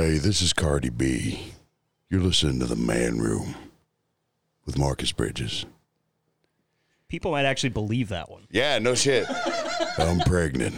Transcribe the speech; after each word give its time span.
Hey, 0.00 0.18
this 0.18 0.42
is 0.42 0.52
Cardi 0.52 0.90
B. 0.90 1.54
You're 2.08 2.20
listening 2.20 2.60
to 2.60 2.66
The 2.66 2.76
Man 2.76 3.18
Room 3.18 3.56
with 4.64 4.78
Marcus 4.78 5.10
Bridges. 5.10 5.66
People 7.08 7.32
might 7.32 7.44
actually 7.44 7.70
believe 7.70 8.08
that 8.10 8.30
one. 8.30 8.46
Yeah, 8.48 8.78
no 8.78 8.94
shit. 8.94 9.26
I'm 9.98 10.20
pregnant. 10.20 10.76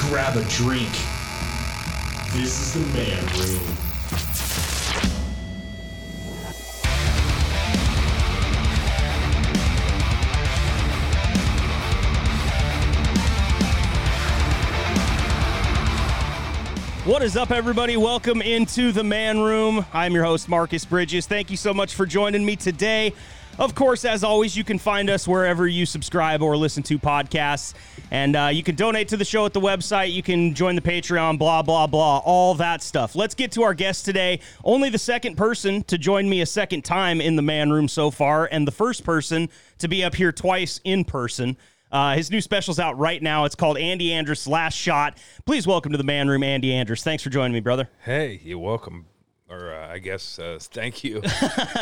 Grab 0.00 0.36
a 0.36 0.44
drink. 0.50 0.90
This 2.34 2.60
is 2.60 2.74
the 2.74 2.80
man 2.98 3.24
room. 3.38 3.89
What 17.10 17.24
is 17.24 17.36
up, 17.36 17.50
everybody? 17.50 17.96
Welcome 17.96 18.40
into 18.40 18.92
the 18.92 19.02
man 19.02 19.40
room. 19.40 19.84
I'm 19.92 20.12
your 20.12 20.22
host, 20.22 20.48
Marcus 20.48 20.84
Bridges. 20.84 21.26
Thank 21.26 21.50
you 21.50 21.56
so 21.56 21.74
much 21.74 21.96
for 21.96 22.06
joining 22.06 22.44
me 22.44 22.54
today. 22.54 23.12
Of 23.58 23.74
course, 23.74 24.04
as 24.04 24.22
always, 24.22 24.56
you 24.56 24.62
can 24.62 24.78
find 24.78 25.10
us 25.10 25.26
wherever 25.26 25.66
you 25.66 25.86
subscribe 25.86 26.40
or 26.40 26.56
listen 26.56 26.84
to 26.84 27.00
podcasts. 27.00 27.74
And 28.12 28.36
uh, 28.36 28.50
you 28.52 28.62
can 28.62 28.76
donate 28.76 29.08
to 29.08 29.16
the 29.16 29.24
show 29.24 29.44
at 29.44 29.52
the 29.52 29.60
website. 29.60 30.12
You 30.12 30.22
can 30.22 30.54
join 30.54 30.76
the 30.76 30.80
Patreon, 30.80 31.36
blah, 31.36 31.62
blah, 31.62 31.88
blah, 31.88 32.18
all 32.18 32.54
that 32.54 32.80
stuff. 32.80 33.16
Let's 33.16 33.34
get 33.34 33.50
to 33.52 33.64
our 33.64 33.74
guest 33.74 34.04
today. 34.04 34.38
Only 34.62 34.88
the 34.88 34.96
second 34.96 35.34
person 35.34 35.82
to 35.88 35.98
join 35.98 36.28
me 36.28 36.42
a 36.42 36.46
second 36.46 36.84
time 36.84 37.20
in 37.20 37.34
the 37.34 37.42
man 37.42 37.72
room 37.72 37.88
so 37.88 38.12
far, 38.12 38.48
and 38.52 38.68
the 38.68 38.72
first 38.72 39.02
person 39.02 39.48
to 39.78 39.88
be 39.88 40.04
up 40.04 40.14
here 40.14 40.30
twice 40.30 40.80
in 40.84 41.04
person. 41.04 41.56
Uh, 41.90 42.14
his 42.14 42.30
new 42.30 42.40
special's 42.40 42.78
out 42.78 42.98
right 42.98 43.22
now. 43.22 43.44
It's 43.44 43.54
called 43.54 43.76
Andy 43.76 44.10
Andrist 44.10 44.48
Last 44.48 44.74
Shot. 44.74 45.18
Please 45.44 45.66
welcome 45.66 45.92
to 45.92 45.98
the 45.98 46.04
man 46.04 46.28
room, 46.28 46.42
Andy 46.42 46.70
Andrist. 46.70 47.02
Thanks 47.02 47.22
for 47.22 47.30
joining 47.30 47.52
me, 47.52 47.60
brother. 47.60 47.88
Hey, 48.04 48.40
you're 48.44 48.58
welcome. 48.58 49.06
Or 49.48 49.74
uh, 49.74 49.92
I 49.92 49.98
guess 49.98 50.38
uh, 50.38 50.58
thank 50.60 51.02
you. 51.02 51.20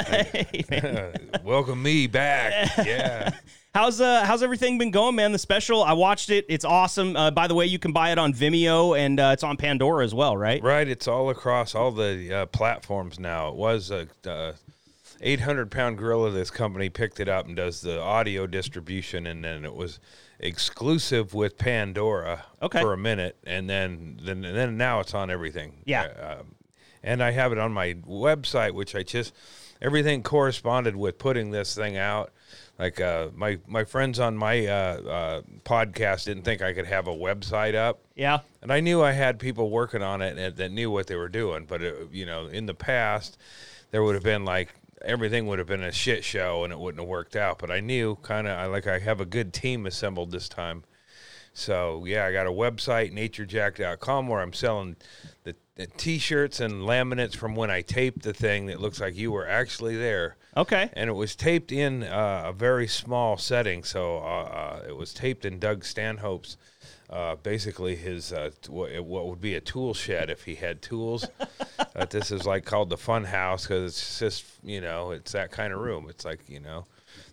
Hey, 0.08 1.12
welcome 1.44 1.82
me 1.82 2.06
back. 2.06 2.76
Yeah. 2.78 3.30
How's 3.74 4.00
uh 4.00 4.24
how's 4.24 4.42
everything 4.42 4.78
been 4.78 4.90
going, 4.90 5.14
man? 5.14 5.30
The 5.30 5.38
special, 5.38 5.84
I 5.84 5.92
watched 5.92 6.30
it. 6.30 6.46
It's 6.48 6.64
awesome. 6.64 7.14
Uh, 7.14 7.30
by 7.30 7.46
the 7.46 7.54
way, 7.54 7.66
you 7.66 7.78
can 7.78 7.92
buy 7.92 8.10
it 8.10 8.18
on 8.18 8.32
Vimeo 8.32 8.98
and 8.98 9.20
uh, 9.20 9.30
it's 9.34 9.44
on 9.44 9.56
Pandora 9.56 10.04
as 10.04 10.14
well, 10.14 10.36
right? 10.36 10.60
Right. 10.62 10.88
It's 10.88 11.06
all 11.06 11.28
across 11.30 11.74
all 11.74 11.92
the 11.92 12.32
uh, 12.32 12.46
platforms 12.46 13.20
now. 13.20 13.50
It 13.50 13.54
was 13.54 13.90
a. 13.90 14.08
Uh, 15.20 15.24
800 15.24 15.70
pound 15.70 15.98
gorilla 15.98 16.30
this 16.30 16.50
company 16.50 16.88
picked 16.88 17.20
it 17.20 17.28
up 17.28 17.46
and 17.46 17.56
does 17.56 17.80
the 17.80 18.00
audio 18.00 18.46
distribution 18.46 19.26
and 19.26 19.44
then 19.44 19.64
it 19.64 19.74
was 19.74 19.98
exclusive 20.40 21.34
with 21.34 21.58
pandora 21.58 22.44
Okay. 22.62 22.80
for 22.80 22.92
a 22.92 22.96
minute 22.98 23.36
and 23.44 23.68
then 23.68 24.18
then 24.22 24.44
and 24.44 24.56
then 24.56 24.76
now 24.76 25.00
it's 25.00 25.14
on 25.14 25.30
everything 25.30 25.72
Yeah. 25.84 26.02
Uh, 26.20 26.40
um, 26.40 26.54
and 27.02 27.22
i 27.22 27.30
have 27.32 27.52
it 27.52 27.58
on 27.58 27.72
my 27.72 27.94
website 28.06 28.72
which 28.72 28.94
i 28.94 29.02
just 29.02 29.32
everything 29.82 30.22
corresponded 30.22 30.96
with 30.96 31.18
putting 31.18 31.50
this 31.50 31.74
thing 31.74 31.96
out 31.96 32.32
like 32.78 33.00
uh, 33.00 33.28
my 33.34 33.58
my 33.66 33.84
friends 33.84 34.18
on 34.20 34.36
my 34.36 34.66
uh, 34.66 34.72
uh, 34.72 35.42
podcast 35.64 36.24
didn't 36.24 36.42
think 36.44 36.62
i 36.62 36.72
could 36.72 36.86
have 36.86 37.06
a 37.08 37.14
website 37.14 37.74
up 37.74 38.00
Yeah. 38.14 38.38
and 38.62 38.72
I 38.72 38.80
knew 38.80 39.02
I 39.02 39.12
had 39.12 39.38
people 39.38 39.70
working 39.70 40.02
on 40.02 40.22
it 40.22 40.36
and 40.38 40.56
that 40.56 40.70
knew 40.70 40.90
what 40.90 41.06
they 41.08 41.16
were 41.16 41.28
doing. 41.28 41.64
But 41.66 41.82
it, 41.82 42.08
you 42.12 42.26
know, 42.26 42.46
in 42.46 42.66
the 42.66 42.74
past, 42.74 43.38
there 43.92 44.02
would 44.02 44.14
have 44.14 44.24
been 44.24 44.44
like 44.44 44.74
everything 45.04 45.46
would 45.46 45.58
have 45.58 45.68
been 45.68 45.82
a 45.82 45.92
shit 45.92 46.24
show 46.24 46.64
and 46.64 46.72
it 46.72 46.78
wouldn't 46.78 47.00
have 47.00 47.08
worked 47.08 47.36
out. 47.36 47.58
But 47.58 47.70
I 47.70 47.80
knew 47.80 48.16
kind 48.16 48.46
of 48.46 48.58
I 48.58 48.66
like 48.66 48.86
I 48.86 48.98
have 48.98 49.20
a 49.20 49.24
good 49.26 49.52
team 49.52 49.86
assembled 49.86 50.30
this 50.30 50.48
time. 50.48 50.84
So 51.52 52.04
yeah, 52.04 52.24
I 52.24 52.32
got 52.32 52.46
a 52.46 52.50
website 52.52 53.12
naturejack.com 53.12 54.28
where 54.28 54.40
I'm 54.40 54.52
selling 54.52 54.96
the, 55.44 55.56
the 55.74 55.86
t-shirts 55.86 56.60
and 56.60 56.82
laminates 56.82 57.34
from 57.34 57.56
when 57.56 57.70
I 57.70 57.80
taped 57.82 58.22
the 58.22 58.32
thing 58.32 58.66
that 58.66 58.80
looks 58.80 59.00
like 59.00 59.16
you 59.16 59.32
were 59.32 59.48
actually 59.48 59.96
there 59.96 60.36
Okay. 60.56 60.90
and 60.92 61.10
it 61.10 61.14
was 61.14 61.34
taped 61.34 61.72
in 61.72 62.04
uh, 62.04 62.44
a 62.46 62.52
very 62.52 62.86
small 62.86 63.36
setting. 63.36 63.82
So 63.82 64.18
uh, 64.18 64.20
uh, 64.20 64.82
it 64.88 64.96
was 64.96 65.12
taped 65.12 65.44
in 65.44 65.58
Doug 65.58 65.84
Stanhope's, 65.84 66.56
uh, 67.10 67.36
basically 67.36 67.96
his 67.96 68.32
uh, 68.32 68.50
t- 68.60 68.70
what, 68.70 68.90
what 69.04 69.26
would 69.26 69.40
be 69.40 69.54
a 69.54 69.60
tool 69.60 69.94
shed 69.94 70.30
if 70.30 70.44
he 70.44 70.54
had 70.54 70.82
tools. 70.82 71.26
uh, 71.96 72.04
this 72.06 72.30
is 72.30 72.44
like 72.46 72.64
called 72.64 72.90
the 72.90 72.96
Fun 72.96 73.24
House 73.24 73.66
because 73.66 73.92
it's 73.92 74.18
just 74.18 74.44
you 74.62 74.80
know 74.80 75.10
it's 75.12 75.32
that 75.32 75.50
kind 75.50 75.72
of 75.72 75.80
room. 75.80 76.06
It's 76.08 76.24
like 76.24 76.40
you 76.48 76.60
know. 76.60 76.84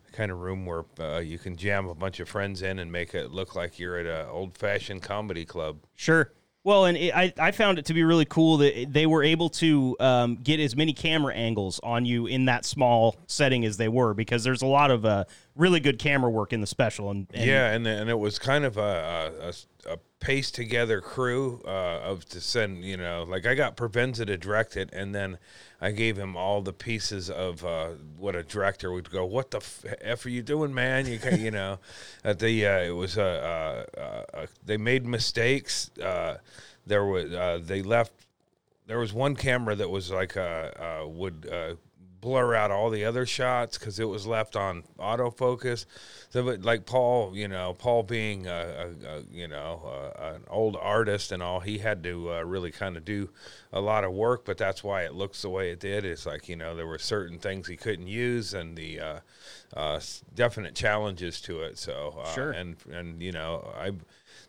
the 0.05 0.11
Kind 0.11 0.31
of 0.31 0.39
room 0.39 0.65
where 0.65 0.85
uh, 0.99 1.19
you 1.19 1.37
can 1.37 1.57
jam 1.57 1.87
a 1.87 1.93
bunch 1.95 2.21
of 2.21 2.29
friends 2.29 2.61
in 2.61 2.79
and 2.79 2.89
make 2.89 3.13
it 3.13 3.31
look 3.31 3.53
like 3.55 3.77
you're 3.77 3.97
at 3.97 4.05
an 4.05 4.27
old-fashioned 4.29 5.01
comedy 5.01 5.43
club. 5.45 5.79
Sure. 5.95 6.31
Well, 6.65 6.85
and 6.85 6.97
it, 6.97 7.15
I, 7.15 7.31
I 7.37 7.51
found 7.51 7.77
it 7.77 7.85
to 7.85 7.93
be 7.93 8.03
really 8.03 8.25
cool 8.25 8.57
that 8.57 8.87
they 8.91 9.05
were 9.05 9.21
able 9.21 9.49
to 9.49 9.95
um, 9.99 10.35
get 10.37 10.59
as 10.59 10.75
many 10.75 10.93
camera 10.93 11.31
angles 11.35 11.79
on 11.83 12.05
you 12.07 12.25
in 12.25 12.45
that 12.45 12.65
small 12.65 13.17
setting 13.27 13.63
as 13.65 13.77
they 13.77 13.87
were 13.87 14.15
because 14.15 14.43
there's 14.43 14.63
a 14.63 14.65
lot 14.65 14.89
of 14.89 15.05
uh, 15.05 15.25
really 15.55 15.79
good 15.79 15.99
camera 15.99 16.27
work 16.27 16.53
in 16.53 16.61
the 16.61 16.67
special. 16.67 17.11
And, 17.11 17.27
and 17.35 17.45
yeah, 17.45 17.71
and 17.71 17.85
and 17.85 18.09
it 18.09 18.17
was 18.17 18.39
kind 18.39 18.65
of 18.65 18.77
a 18.77 19.31
a, 19.43 19.53
a 19.85 19.97
pace 20.19 20.51
together 20.51 21.01
crew 21.01 21.61
uh, 21.65 21.99
of 22.01 22.25
to 22.29 22.41
send 22.41 22.83
you 22.83 22.97
know 22.97 23.25
like 23.27 23.45
I 23.45 23.55
got 23.55 23.77
Provenza 23.77 24.25
to 24.25 24.37
direct 24.37 24.77
it, 24.77 24.89
and 24.93 25.13
then 25.13 25.37
I 25.81 25.91
gave 25.91 26.17
him 26.17 26.35
all 26.35 26.61
the 26.61 26.73
pieces 26.73 27.29
of 27.29 27.63
uh, 27.65 27.89
what 28.17 28.35
a 28.35 28.43
director 28.43 28.91
would 28.91 29.11
go. 29.11 29.25
What 29.25 29.51
the 29.51 29.57
f, 29.57 29.85
f 30.01 30.25
are 30.25 30.29
you 30.29 30.41
doing, 30.41 30.73
man? 30.73 31.05
You 31.07 31.19
can 31.19 31.39
you 31.39 31.51
know, 31.51 31.79
at 32.23 32.39
the 32.39 32.65
uh, 32.65 32.79
it 32.79 32.95
was 32.95 33.17
a 33.17 33.85
they 34.65 34.77
made 34.77 35.05
mistakes. 35.05 35.91
Uh, 35.97 36.37
there 36.85 37.05
was 37.05 37.31
uh, 37.33 37.59
they 37.63 37.81
left 37.81 38.13
there 38.87 38.99
was 38.99 39.13
one 39.13 39.35
camera 39.35 39.75
that 39.75 39.89
was 39.89 40.11
like 40.11 40.37
uh, 40.37 40.39
uh, 40.39 41.07
would 41.07 41.49
uh, 41.51 41.75
blur 42.25 42.55
out 42.55 42.71
all 42.71 42.89
the 42.89 43.05
other 43.05 43.25
shots 43.25 43.77
because 43.77 43.99
it 43.99 44.05
was 44.09 44.25
left 44.25 44.55
on 44.55 44.83
autofocus. 44.99 45.85
So, 46.31 46.43
but 46.43 46.63
like 46.63 46.85
Paul, 46.87 47.35
you 47.35 47.47
know, 47.47 47.73
Paul 47.77 48.01
being 48.03 48.47
a, 48.47 48.51
a, 49.05 49.07
a 49.17 49.21
you 49.31 49.47
know 49.47 49.81
uh 50.17 50.33
an 50.35 50.43
old 50.49 50.75
artist 50.75 51.31
and 51.31 51.41
all, 51.43 51.59
he 51.59 51.77
had 51.77 52.03
to 52.03 52.31
uh, 52.33 52.41
really 52.43 52.71
kind 52.71 52.97
of 52.97 53.05
do 53.05 53.29
a 53.71 53.79
lot 53.79 54.03
of 54.03 54.11
work. 54.11 54.43
But 54.43 54.57
that's 54.57 54.83
why 54.83 55.03
it 55.03 55.13
looks 55.13 55.43
the 55.43 55.49
way 55.49 55.69
it 55.69 55.79
did. 55.79 56.03
It's 56.03 56.25
like 56.25 56.49
you 56.49 56.55
know 56.55 56.75
there 56.75 56.87
were 56.87 56.97
certain 56.97 57.37
things 57.39 57.67
he 57.67 57.77
couldn't 57.77 58.07
use 58.07 58.53
and 58.55 58.75
the 58.75 58.99
uh, 58.99 59.19
uh, 59.75 59.99
definite 60.33 60.73
challenges 60.75 61.39
to 61.41 61.61
it. 61.61 61.77
So 61.77 62.19
uh, 62.23 62.33
Sure. 62.33 62.51
and 62.51 62.75
and 62.91 63.21
you 63.21 63.31
know 63.31 63.71
I 63.77 63.91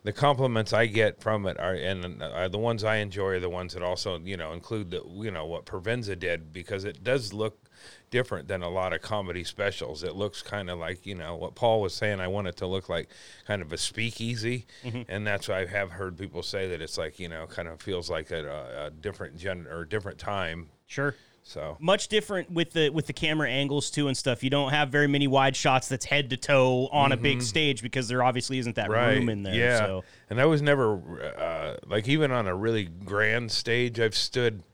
the 0.06 0.12
compliments 0.12 0.72
I 0.72 0.86
get 0.86 1.20
from 1.20 1.46
it 1.46 1.58
are, 1.58 1.74
and 1.74 2.22
uh, 2.22 2.46
the 2.46 2.58
ones 2.58 2.84
I 2.84 2.98
enjoy 2.98 3.26
are 3.30 3.40
the 3.40 3.50
ones 3.50 3.74
that 3.74 3.82
also, 3.82 4.20
you 4.20 4.36
know, 4.36 4.52
include 4.52 4.92
the, 4.92 5.02
you 5.16 5.32
know, 5.32 5.44
what 5.46 5.66
Provenza 5.66 6.16
did 6.16 6.52
because 6.52 6.84
it 6.84 7.02
does 7.02 7.32
look 7.32 7.68
different 8.08 8.46
than 8.46 8.62
a 8.62 8.68
lot 8.68 8.92
of 8.92 9.02
comedy 9.02 9.42
specials. 9.42 10.04
It 10.04 10.14
looks 10.14 10.42
kind 10.42 10.70
of 10.70 10.78
like, 10.78 11.06
you 11.06 11.16
know, 11.16 11.34
what 11.34 11.56
Paul 11.56 11.80
was 11.80 11.92
saying. 11.92 12.20
I 12.20 12.28
want 12.28 12.46
it 12.46 12.54
to 12.58 12.68
look 12.68 12.88
like 12.88 13.08
kind 13.48 13.60
of 13.60 13.72
a 13.72 13.76
speakeasy, 13.76 14.66
and 15.08 15.26
that's 15.26 15.48
why 15.48 15.62
I 15.62 15.66
have 15.66 15.90
heard 15.90 16.16
people 16.16 16.44
say 16.44 16.68
that 16.68 16.80
it's 16.80 16.96
like, 16.96 17.18
you 17.18 17.28
know, 17.28 17.48
kind 17.48 17.66
of 17.66 17.82
feels 17.82 18.08
like 18.08 18.30
a, 18.30 18.86
a 18.86 18.90
different 18.92 19.36
gen 19.36 19.66
or 19.68 19.84
different 19.84 20.18
time. 20.18 20.68
sure. 20.86 21.16
So 21.48 21.76
Much 21.78 22.08
different 22.08 22.50
with 22.50 22.72
the 22.72 22.88
with 22.90 23.06
the 23.06 23.12
camera 23.12 23.48
angles 23.48 23.88
too 23.88 24.08
and 24.08 24.16
stuff. 24.16 24.42
You 24.42 24.50
don't 24.50 24.72
have 24.72 24.88
very 24.88 25.06
many 25.06 25.28
wide 25.28 25.54
shots 25.54 25.88
that's 25.88 26.04
head 26.04 26.30
to 26.30 26.36
toe 26.36 26.88
on 26.90 27.12
a 27.12 27.16
big 27.16 27.40
stage 27.40 27.82
because 27.82 28.08
there 28.08 28.24
obviously 28.24 28.58
isn't 28.58 28.74
that 28.74 28.90
room 28.90 29.28
in 29.28 29.44
there. 29.44 29.54
Yeah, 29.54 29.78
So 29.78 30.04
and 30.28 30.40
I 30.40 30.46
was 30.46 30.60
never 30.60 31.22
uh, 31.38 31.76
like 31.86 32.08
even 32.08 32.32
on 32.32 32.48
a 32.48 32.54
really 32.54 32.84
grand 32.84 33.52
stage. 33.52 34.00
I've 34.00 34.16
stood 34.16 34.64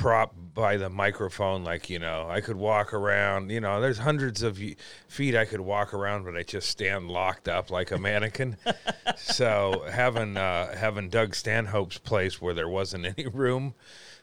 prop 0.00 0.34
by 0.54 0.76
the 0.76 0.88
microphone, 0.88 1.64
like 1.64 1.90
you 1.90 1.98
know, 1.98 2.26
I 2.28 2.40
could 2.40 2.56
walk 2.56 2.92
around. 2.92 3.50
You 3.50 3.60
know, 3.60 3.80
there's 3.80 3.98
hundreds 3.98 4.42
of 4.42 4.60
feet 5.08 5.36
I 5.36 5.44
could 5.44 5.60
walk 5.60 5.94
around, 5.94 6.24
but 6.24 6.36
I 6.36 6.42
just 6.42 6.68
stand 6.68 7.10
locked 7.10 7.48
up 7.48 7.70
like 7.70 7.90
a 7.90 7.98
mannequin. 7.98 8.56
so 9.16 9.84
having 9.90 10.36
uh, 10.36 10.76
having 10.76 11.08
Doug 11.08 11.34
Stanhope's 11.34 11.98
place 11.98 12.40
where 12.40 12.54
there 12.54 12.68
wasn't 12.68 13.06
any 13.06 13.26
room. 13.28 13.74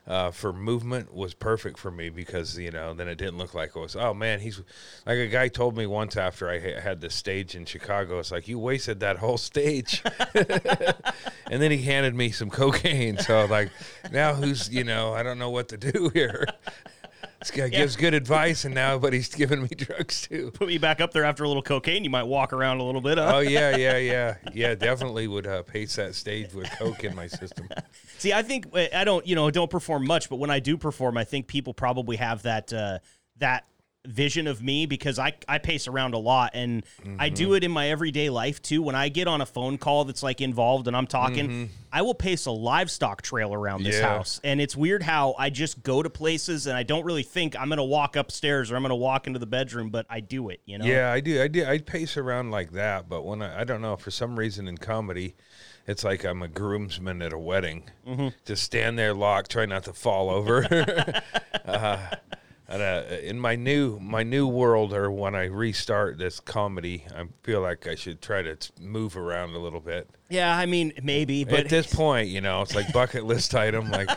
Uh, 0.08 0.32
for 0.32 0.54
movement 0.54 1.14
was 1.14 1.34
perfect 1.34 1.78
for 1.78 1.92
me 1.92 2.08
because 2.08 2.58
you 2.58 2.72
know 2.72 2.94
then 2.94 3.10
it 3.10 3.18
didn't 3.18 3.38
look 3.38 3.54
like 3.54 3.76
it 3.76 3.80
was 3.80 3.94
oh 3.94 4.14
man 4.14 4.40
he's 4.40 4.62
like 5.06 5.18
a 5.18 5.28
guy 5.28 5.50
told 5.50 5.76
me 5.76 5.86
once 5.86 6.16
after 6.16 6.50
I 6.50 6.60
ha- 6.60 6.80
had 6.80 7.02
the 7.02 7.10
stage 7.10 7.56
in 7.56 7.66
Chicago 7.66 8.18
it's 8.18 8.32
like 8.32 8.48
you 8.48 8.58
wasted 8.58 9.02
that 9.02 9.18
whole 9.18 9.38
stage 9.38 10.02
and 10.34 11.62
then 11.62 11.72
he 11.72 11.80
handed 11.80 12.16
me 12.16 12.32
some 12.32 12.50
cocaine 12.50 13.18
so 13.18 13.48
like 13.48 13.70
now 14.10 14.34
who's 14.34 14.70
you 14.70 14.86
know 14.86 15.12
I 15.12 15.24
don't 15.24 15.40
know 15.40 15.50
what 15.50 15.67
to 15.70 15.78
do 15.78 16.10
here 16.14 16.46
this 17.40 17.52
guy 17.52 17.68
gives 17.70 17.96
good 17.96 18.14
advice, 18.14 18.66
and 18.66 18.74
now, 18.74 18.98
but 18.98 19.14
he's 19.14 19.34
giving 19.34 19.62
me 19.62 19.68
drugs 19.78 20.22
too. 20.28 20.52
Put 20.52 20.68
me 20.68 20.78
back 20.78 21.02
up 21.02 21.12
there 21.12 21.24
after 21.24 21.44
a 21.44 21.48
little 21.48 21.64
cocaine. 21.64 22.04
You 22.04 22.10
might 22.10 22.24
walk 22.24 22.54
around 22.54 22.80
a 22.80 22.84
little 22.84 23.02
bit. 23.02 23.18
Huh? 23.18 23.32
Oh 23.36 23.40
yeah, 23.40 23.76
yeah, 23.76 23.98
yeah, 23.98 24.36
yeah. 24.54 24.76
Definitely 24.76 25.28
would 25.28 25.48
uh, 25.48 25.64
pace 25.64 25.96
that 25.96 26.16
stage 26.16 26.54
with 26.54 26.70
coke 26.78 27.04
in 27.04 27.16
my 27.16 27.28
system. 27.28 27.70
See, 28.18 28.34
I 28.34 28.42
think 28.42 28.68
I 28.76 29.04
don't, 29.04 29.26
you 29.26 29.36
know, 29.36 29.50
don't 29.52 29.72
perform 29.72 30.06
much, 30.06 30.30
but 30.30 30.38
when 30.38 30.50
I 30.50 30.60
do 30.60 30.78
perform, 30.78 31.18
I 31.18 31.24
think 31.24 31.48
people 31.48 31.74
probably 31.74 32.18
have 32.18 32.44
that 32.44 32.74
uh, 32.74 33.00
that 33.38 33.66
vision 34.08 34.48
of 34.48 34.62
me 34.62 34.86
because 34.86 35.20
I, 35.20 35.34
I 35.48 35.58
pace 35.58 35.88
around 35.88 36.14
a 36.14 36.18
lot 36.18 36.52
and 36.54 36.84
I 37.20 37.30
do 37.30 37.48
mm-hmm. 37.48 37.56
it 37.56 37.64
in 37.66 37.72
my 37.72 37.90
everyday 37.90 38.30
life 38.30 38.62
too. 38.62 38.82
When 38.82 38.96
I 38.96 39.10
get 39.10 39.28
on 39.28 39.42
a 39.42 39.46
phone 39.46 39.78
call 39.78 40.06
that's 40.06 40.24
like 40.24 40.42
involved 40.42 40.88
and 40.88 40.96
I'm 40.96 41.08
talking, 41.08 41.48
mm-hmm. 41.48 41.66
I 41.92 42.02
will 42.02 42.16
pace 42.16 42.46
a 42.46 42.52
livestock 42.52 43.22
trail 43.22 43.54
around 43.54 43.84
this 43.84 43.96
Yeah. 43.96 44.16
house. 44.16 44.40
And 44.44 44.62
it's 44.62 44.76
weird 44.76 45.04
how 45.04 45.36
I 45.38 45.50
just 45.50 45.84
go 45.84 46.02
to 46.02 46.10
places 46.10 46.68
and 46.68 46.78
I 46.78 46.84
don't 46.84 47.06
really 47.06 47.24
think 47.24 47.56
I'm 47.60 47.68
going 47.68 47.78
to 47.78 47.84
walk 47.84 48.16
upstairs 48.16 48.72
or 48.72 48.76
I'm 48.76 48.82
going 48.82 48.90
to 48.90 48.96
walk 48.96 49.28
into 49.28 49.40
the 49.40 49.46
bedroom, 49.46 49.90
but 49.90 50.06
I 50.10 50.22
do 50.22 50.50
it, 50.50 50.62
you 50.66 50.78
know? 50.78 50.86
Yeah, 50.86 51.12
I 51.12 51.20
do. 51.20 51.42
I 51.42 51.48
do. 51.48 51.66
I 51.66 51.80
pace 51.80 52.18
around 52.18 52.52
like 52.52 52.72
that, 52.72 53.10
but 53.10 53.24
when 53.24 53.42
I, 53.42 53.62
I 53.62 53.64
don't 53.64 53.82
know 53.82 53.96
for 53.98 54.12
some 54.12 54.40
reason 54.40 54.68
in 54.68 54.78
comedy, 54.78 55.36
it's 55.88 56.04
like 56.04 56.26
I'm 56.26 56.42
a 56.42 56.48
groomsman 56.48 57.22
at 57.22 57.34
a 57.34 57.38
wedding. 57.38 57.84
Mm-hmm. 58.06 58.30
Just 58.46 58.64
stand 58.64 59.00
there 59.00 59.14
locked, 59.14 59.52
try 59.52 59.66
not 59.66 59.84
to 59.86 59.94
fall 59.94 60.30
over. 60.30 61.22
uh, 61.66 62.08
and, 62.68 62.82
uh, 62.82 63.04
in 63.24 63.40
my 63.40 63.56
new 63.56 64.00
my 64.00 64.24
new 64.24 64.48
world, 64.48 64.94
or 64.94 65.10
when 65.10 65.36
I 65.36 65.46
restart 65.46 66.18
this 66.18 66.40
comedy, 66.40 67.06
I 67.16 67.26
feel 67.44 67.62
like 67.62 67.88
I 67.88 67.96
should 67.96 68.22
try 68.22 68.42
to 68.42 68.58
move 68.82 69.16
around 69.16 69.56
a 69.56 69.60
little 69.60 69.80
bit. 69.80 70.10
Yeah, 70.30 70.56
I 70.56 70.66
mean, 70.66 70.94
maybe, 71.02 71.44
but 71.46 71.62
At 71.62 71.70
this 71.70 71.94
point, 71.94 72.28
you 72.28 72.42
know, 72.42 72.62
it's 72.62 72.76
like 72.76 72.92
bucket 72.92 73.26
list 73.26 73.56
item, 73.56 73.90
like 73.90 74.10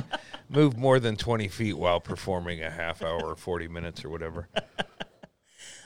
move 0.48 0.76
more 0.76 0.98
than 0.98 1.16
twenty 1.16 1.48
feet 1.48 1.78
while 1.78 2.00
performing 2.00 2.62
a 2.62 2.70
half 2.70 3.02
hour, 3.02 3.22
or 3.22 3.36
forty 3.36 3.68
minutes, 3.68 4.04
or 4.04 4.08
whatever. 4.08 4.48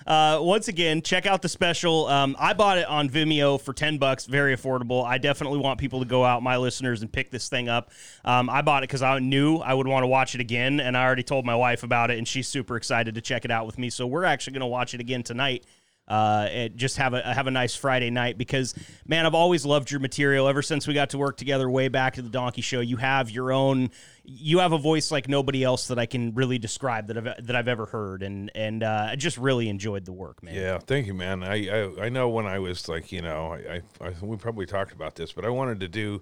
Uh, 0.07 0.39
once 0.41 0.69
again, 0.69 1.01
check 1.01 1.25
out 1.25 1.41
the 1.41 1.49
special. 1.49 2.07
Um, 2.07 2.37
I 2.39 2.53
bought 2.53 2.79
it 2.79 2.87
on 2.87 3.09
Vimeo 3.09 3.61
for 3.61 3.73
ten 3.73 3.99
bucks, 3.99 4.27
very 4.27 4.55
affordable. 4.55 5.05
I 5.05 5.19
definitely 5.19 5.59
want 5.59 5.81
people 5.81 6.01
to 6.01 6.05
go 6.07 6.25
out, 6.25 6.43
my 6.43 6.59
listeners, 6.59 7.01
and 7.01 7.11
pick 7.11 7.31
this 7.31 7.49
thing 7.49 7.69
up. 7.69 7.91
Um, 8.25 8.51
I 8.51 8.63
bought 8.63 8.83
it 8.83 8.89
because 8.89 9.03
I 9.03 9.19
knew 9.19 9.59
I 9.59 9.73
would 9.73 9.87
want 9.87 10.03
to 10.03 10.09
watch 10.09 10.35
it 10.35 10.41
again, 10.41 10.81
and 10.81 10.97
I 10.97 11.05
already 11.05 11.23
told 11.23 11.47
my 11.47 11.57
wife 11.57 11.83
about 11.83 12.11
it, 12.11 12.19
and 12.19 12.29
she's 12.29 12.49
super 12.49 12.77
excited 12.77 13.15
to 13.15 13.21
check 13.21 13.45
it 13.45 13.51
out 13.51 13.65
with 13.67 13.79
me. 13.79 13.89
So 13.89 14.07
we're 14.07 14.25
actually 14.25 14.53
going 14.53 14.61
to 14.61 14.67
watch 14.67 14.93
it 14.95 15.01
again 15.01 15.23
tonight. 15.23 15.65
Uh, 16.07 16.49
and 16.51 16.77
just 16.77 16.99
have 16.99 17.15
a 17.15 17.23
have 17.23 17.47
a 17.47 17.51
nice 17.51 17.75
Friday 17.75 18.11
night 18.11 18.37
because 18.37 18.75
man, 19.07 19.25
I've 19.25 19.35
always 19.35 19.65
loved 19.65 19.91
your 19.91 20.01
material 20.01 20.47
ever 20.49 20.61
since 20.61 20.87
we 20.87 20.93
got 20.93 21.11
to 21.11 21.19
work 21.19 21.39
together 21.39 21.71
way 21.71 21.89
back 21.89 22.19
at 22.19 22.25
the 22.25 22.31
Donkey 22.31 22.61
Show. 22.61 22.81
You 22.81 22.99
have 22.99 23.31
your 23.31 23.53
own, 23.53 23.91
you 24.23 24.59
have 24.59 24.73
a 24.73 24.79
voice 24.79 25.11
like 25.11 25.29
nobody 25.29 25.65
else 25.65 25.87
that 25.89 25.99
I 25.99 26.05
can 26.05 26.35
really 26.35 26.59
describe 26.59 27.07
that 27.07 27.17
I've 27.17 27.47
that 27.47 27.57
I've 27.57 27.69
ever 27.69 27.87
heard, 27.87 28.23
and 28.23 28.51
and 28.55 28.83
uh, 28.83 29.09
I 29.13 29.17
just 29.17 29.39
really 29.39 29.71
enjoyed 29.71 30.05
the 30.05 30.13
work, 30.13 30.43
man. 30.43 30.55
Yeah, 30.55 30.79
thank 30.79 31.07
you, 31.07 31.15
man. 31.15 31.43
I, 31.43 31.69
I 31.71 32.05
I 32.05 32.09
know 32.11 32.29
when 32.29 32.45
I 32.45 32.59
was 32.59 32.87
like, 32.87 33.11
you 33.11 33.23
know, 33.23 33.55
I, 33.55 33.81
I, 34.03 34.09
I 34.09 34.13
we 34.21 34.37
probably 34.37 34.67
talked 34.67 34.93
about 34.93 35.15
this, 35.15 35.33
but 35.33 35.47
I 35.47 35.49
wanted 35.49 35.81
to 35.81 35.89
do 35.89 36.21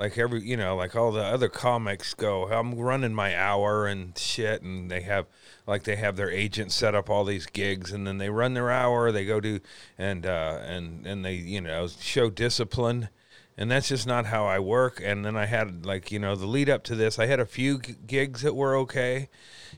like 0.00 0.16
every, 0.16 0.40
you 0.40 0.56
know, 0.56 0.74
like 0.76 0.96
all 0.96 1.12
the 1.12 1.22
other 1.22 1.50
comics 1.50 2.14
go. 2.14 2.48
I'm 2.50 2.74
running 2.74 3.14
my 3.14 3.36
hour 3.36 3.86
and 3.86 4.16
shit, 4.16 4.62
and 4.62 4.90
they 4.90 5.02
have 5.02 5.26
like 5.66 5.82
they 5.82 5.96
have 5.96 6.16
their 6.16 6.30
agent 6.30 6.72
set 6.72 6.94
up 6.94 7.10
all 7.10 7.22
these 7.22 7.44
gigs, 7.44 7.92
and 7.92 8.06
then 8.06 8.16
they 8.16 8.30
run 8.30 8.54
their 8.54 8.70
hour. 8.70 9.12
They 9.12 9.26
go 9.26 9.40
do 9.40 9.60
and 9.98 10.24
uh, 10.24 10.60
and 10.64 11.06
and 11.06 11.22
they 11.22 11.34
you 11.34 11.60
know 11.60 11.86
show 11.86 12.30
discipline. 12.30 13.10
And 13.58 13.70
that's 13.70 13.88
just 13.88 14.06
not 14.06 14.24
how 14.24 14.46
I 14.46 14.58
work. 14.58 15.02
And 15.04 15.22
then 15.22 15.36
I 15.36 15.44
had 15.44 15.84
like 15.84 16.10
you 16.10 16.18
know 16.18 16.34
the 16.34 16.46
lead 16.46 16.70
up 16.70 16.82
to 16.84 16.94
this, 16.94 17.18
I 17.18 17.26
had 17.26 17.38
a 17.38 17.44
few 17.44 17.78
g- 17.78 17.94
gigs 18.06 18.40
that 18.40 18.56
were 18.56 18.74
okay, 18.76 19.28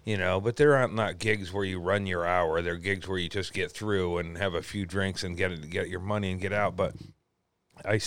you 0.05 0.17
know, 0.17 0.41
but 0.41 0.55
they're 0.55 0.79
not, 0.79 0.95
not 0.95 1.19
gigs 1.19 1.53
where 1.53 1.65
you 1.65 1.81
run 1.81 2.07
your 2.07 2.25
hour. 2.25 2.63
They're 2.63 2.77
gigs 2.77 3.09
where 3.09 3.19
you 3.19 3.29
just 3.29 3.53
get 3.53 3.73
through 3.73 4.19
and 4.19 4.39
have 4.39 4.55
a 4.55 4.63
few 4.63 4.87
drinks 4.87 5.25
and 5.25 5.37
get 5.37 5.69
get 5.69 5.89
your 5.89 5.99
money 5.99 6.31
and 6.31 6.41
get 6.41 6.53
out. 6.53 6.77
But 6.77 6.95
I, 7.85 8.01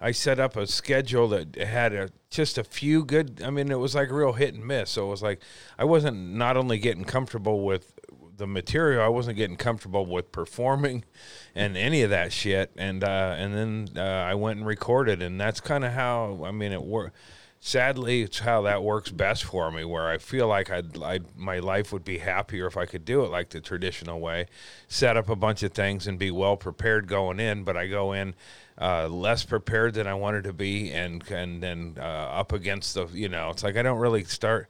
I 0.00 0.12
set 0.12 0.38
up 0.38 0.56
a 0.56 0.66
schedule 0.66 1.28
that 1.28 1.56
had 1.56 1.92
a, 1.92 2.10
just 2.30 2.58
a 2.58 2.64
few 2.64 3.04
good. 3.04 3.42
I 3.44 3.50
mean, 3.50 3.70
it 3.70 3.78
was 3.78 3.94
like 3.94 4.10
real 4.10 4.32
hit 4.32 4.54
and 4.54 4.64
miss. 4.64 4.90
So 4.90 5.06
it 5.06 5.10
was 5.10 5.22
like 5.22 5.40
I 5.78 5.84
wasn't 5.84 6.16
not 6.16 6.56
only 6.56 6.78
getting 6.78 7.04
comfortable 7.04 7.64
with 7.64 7.98
the 8.38 8.46
material, 8.46 9.02
I 9.02 9.08
wasn't 9.08 9.36
getting 9.36 9.56
comfortable 9.56 10.06
with 10.06 10.32
performing 10.32 11.04
and 11.54 11.76
any 11.76 12.02
of 12.02 12.10
that 12.10 12.32
shit. 12.32 12.72
And 12.76 13.04
uh, 13.04 13.34
and 13.36 13.54
then 13.54 13.88
uh, 13.96 14.08
I 14.08 14.34
went 14.34 14.58
and 14.58 14.66
recorded, 14.66 15.22
and 15.22 15.40
that's 15.40 15.60
kind 15.60 15.84
of 15.84 15.92
how 15.92 16.42
I 16.44 16.50
mean 16.50 16.72
it 16.72 16.82
worked. 16.82 17.16
Sadly, 17.60 18.22
it's 18.22 18.38
how 18.38 18.62
that 18.62 18.84
works 18.84 19.10
best 19.10 19.42
for 19.42 19.70
me. 19.72 19.84
Where 19.84 20.08
I 20.08 20.18
feel 20.18 20.46
like 20.46 20.70
I'd, 20.70 21.02
I'd 21.02 21.36
my 21.36 21.58
life 21.58 21.92
would 21.92 22.04
be 22.04 22.18
happier 22.18 22.66
if 22.66 22.76
I 22.76 22.86
could 22.86 23.04
do 23.04 23.24
it 23.24 23.30
like 23.30 23.50
the 23.50 23.60
traditional 23.60 24.20
way, 24.20 24.46
set 24.86 25.16
up 25.16 25.28
a 25.28 25.34
bunch 25.34 25.64
of 25.64 25.72
things 25.72 26.06
and 26.06 26.18
be 26.20 26.30
well 26.30 26.56
prepared 26.56 27.08
going 27.08 27.40
in. 27.40 27.64
But 27.64 27.76
I 27.76 27.88
go 27.88 28.12
in 28.12 28.34
uh, 28.80 29.08
less 29.08 29.44
prepared 29.44 29.94
than 29.94 30.06
I 30.06 30.14
wanted 30.14 30.44
to 30.44 30.52
be, 30.52 30.92
and 30.92 31.28
and 31.30 31.62
then 31.62 31.96
uh, 31.98 32.02
up 32.02 32.52
against 32.52 32.94
the 32.94 33.06
you 33.12 33.28
know, 33.28 33.50
it's 33.50 33.62
like 33.62 33.76
I 33.76 33.82
don't 33.82 33.98
really 33.98 34.24
start 34.24 34.68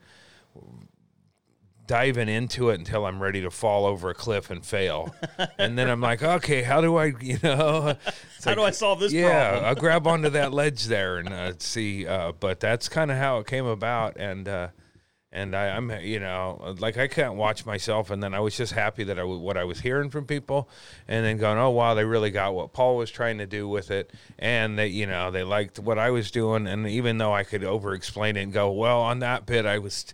diving 1.87 2.28
into 2.28 2.69
it 2.70 2.78
until 2.78 3.06
I'm 3.06 3.20
ready 3.20 3.40
to 3.43 3.50
fall 3.50 3.87
over 3.87 4.10
a 4.10 4.14
cliff 4.14 4.50
and 4.50 4.64
fail, 4.64 5.14
and 5.58 5.78
then 5.78 5.90
I'm 5.90 6.00
like, 6.00 6.22
okay, 6.22 6.62
how 6.62 6.81
do 6.81 6.96
I 6.96 7.12
you 7.20 7.38
know? 7.43 7.96
How 8.44 8.55
do 8.55 8.62
I 8.62 8.70
solve 8.70 9.00
this 9.00 9.12
yeah, 9.12 9.50
problem? 9.50 9.64
I'll 9.64 9.75
grab 9.75 10.06
onto 10.06 10.31
that 10.31 10.52
ledge 10.52 10.84
there 10.84 11.19
and 11.19 11.28
uh, 11.28 11.52
see. 11.58 12.06
Uh, 12.06 12.32
but 12.32 12.60
that's 12.60 12.88
kind 12.88 13.10
of 13.10 13.19
how 13.19 13.38
it 13.38 13.46
came 13.46 13.66
about, 13.66 14.16
and 14.16 14.49
uh, 14.49 14.69
and 15.31 15.55
I, 15.55 15.77
I'm 15.77 15.91
you 16.01 16.21
know 16.21 16.75
like 16.79 16.97
I 16.97 17.07
can't 17.07 17.35
watch 17.35 17.67
myself, 17.67 18.11
and 18.11 18.23
then 18.23 18.35
I 18.35 18.41
was 18.41 18.57
just 18.57 18.73
happy 18.73 19.05
that 19.05 19.19
I 19.19 19.25
what 19.25 19.57
I 19.57 19.65
was 19.65 19.81
hearing 19.81 20.11
from 20.11 20.27
people, 20.27 20.69
and 21.07 21.25
then 21.25 21.37
going, 21.37 21.59
oh 21.59 21.71
wow, 21.71 21.95
they 21.95 22.05
really 22.05 22.31
got 22.31 22.55
what 22.55 22.73
Paul 22.73 22.97
was 22.97 23.11
trying 23.11 23.39
to 23.39 23.47
do 23.47 23.69
with 23.69 23.91
it, 23.91 24.11
and 24.39 24.79
they 24.79 24.89
you 24.89 25.07
know 25.07 25.31
they 25.31 25.43
liked 25.43 25.79
what 25.79 25.99
I 25.99 26.11
was 26.11 26.31
doing, 26.31 26.67
and 26.67 26.87
even 26.89 27.19
though 27.19 27.35
I 27.35 27.45
could 27.45 27.65
over 27.65 27.93
explain 27.93 28.37
it 28.37 28.43
and 28.43 28.53
go, 28.53 28.73
well, 28.73 29.01
on 29.01 29.19
that 29.21 29.47
bit 29.47 29.67
I 29.67 29.79
was. 29.79 30.07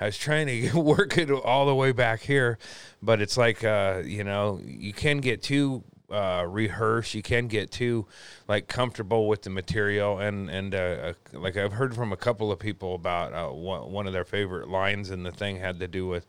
I 0.00 0.04
was 0.04 0.16
trying 0.16 0.46
to 0.46 0.80
work 0.80 1.18
it 1.18 1.28
all 1.28 1.66
the 1.66 1.74
way 1.74 1.90
back 1.90 2.20
here, 2.20 2.56
but 3.02 3.20
it's 3.20 3.36
like 3.36 3.64
uh, 3.64 4.02
you 4.04 4.22
know 4.22 4.60
you 4.62 4.92
can 4.92 5.18
get 5.18 5.42
too 5.42 5.82
uh, 6.10 6.44
rehearse. 6.48 7.14
You 7.14 7.22
can 7.22 7.48
get 7.48 7.70
too 7.70 8.06
like 8.46 8.68
comfortable 8.68 9.28
with 9.28 9.42
the 9.42 9.50
material, 9.50 10.18
and 10.18 10.50
and 10.50 10.74
uh, 10.74 10.78
uh, 10.78 11.12
like 11.32 11.56
I've 11.56 11.72
heard 11.72 11.94
from 11.94 12.12
a 12.12 12.16
couple 12.16 12.50
of 12.50 12.58
people 12.58 12.94
about 12.94 13.32
uh, 13.32 13.52
one, 13.52 13.92
one 13.92 14.06
of 14.06 14.12
their 14.12 14.24
favorite 14.24 14.68
lines 14.68 15.10
in 15.10 15.22
the 15.22 15.32
thing 15.32 15.56
had 15.56 15.80
to 15.80 15.88
do 15.88 16.06
with 16.06 16.26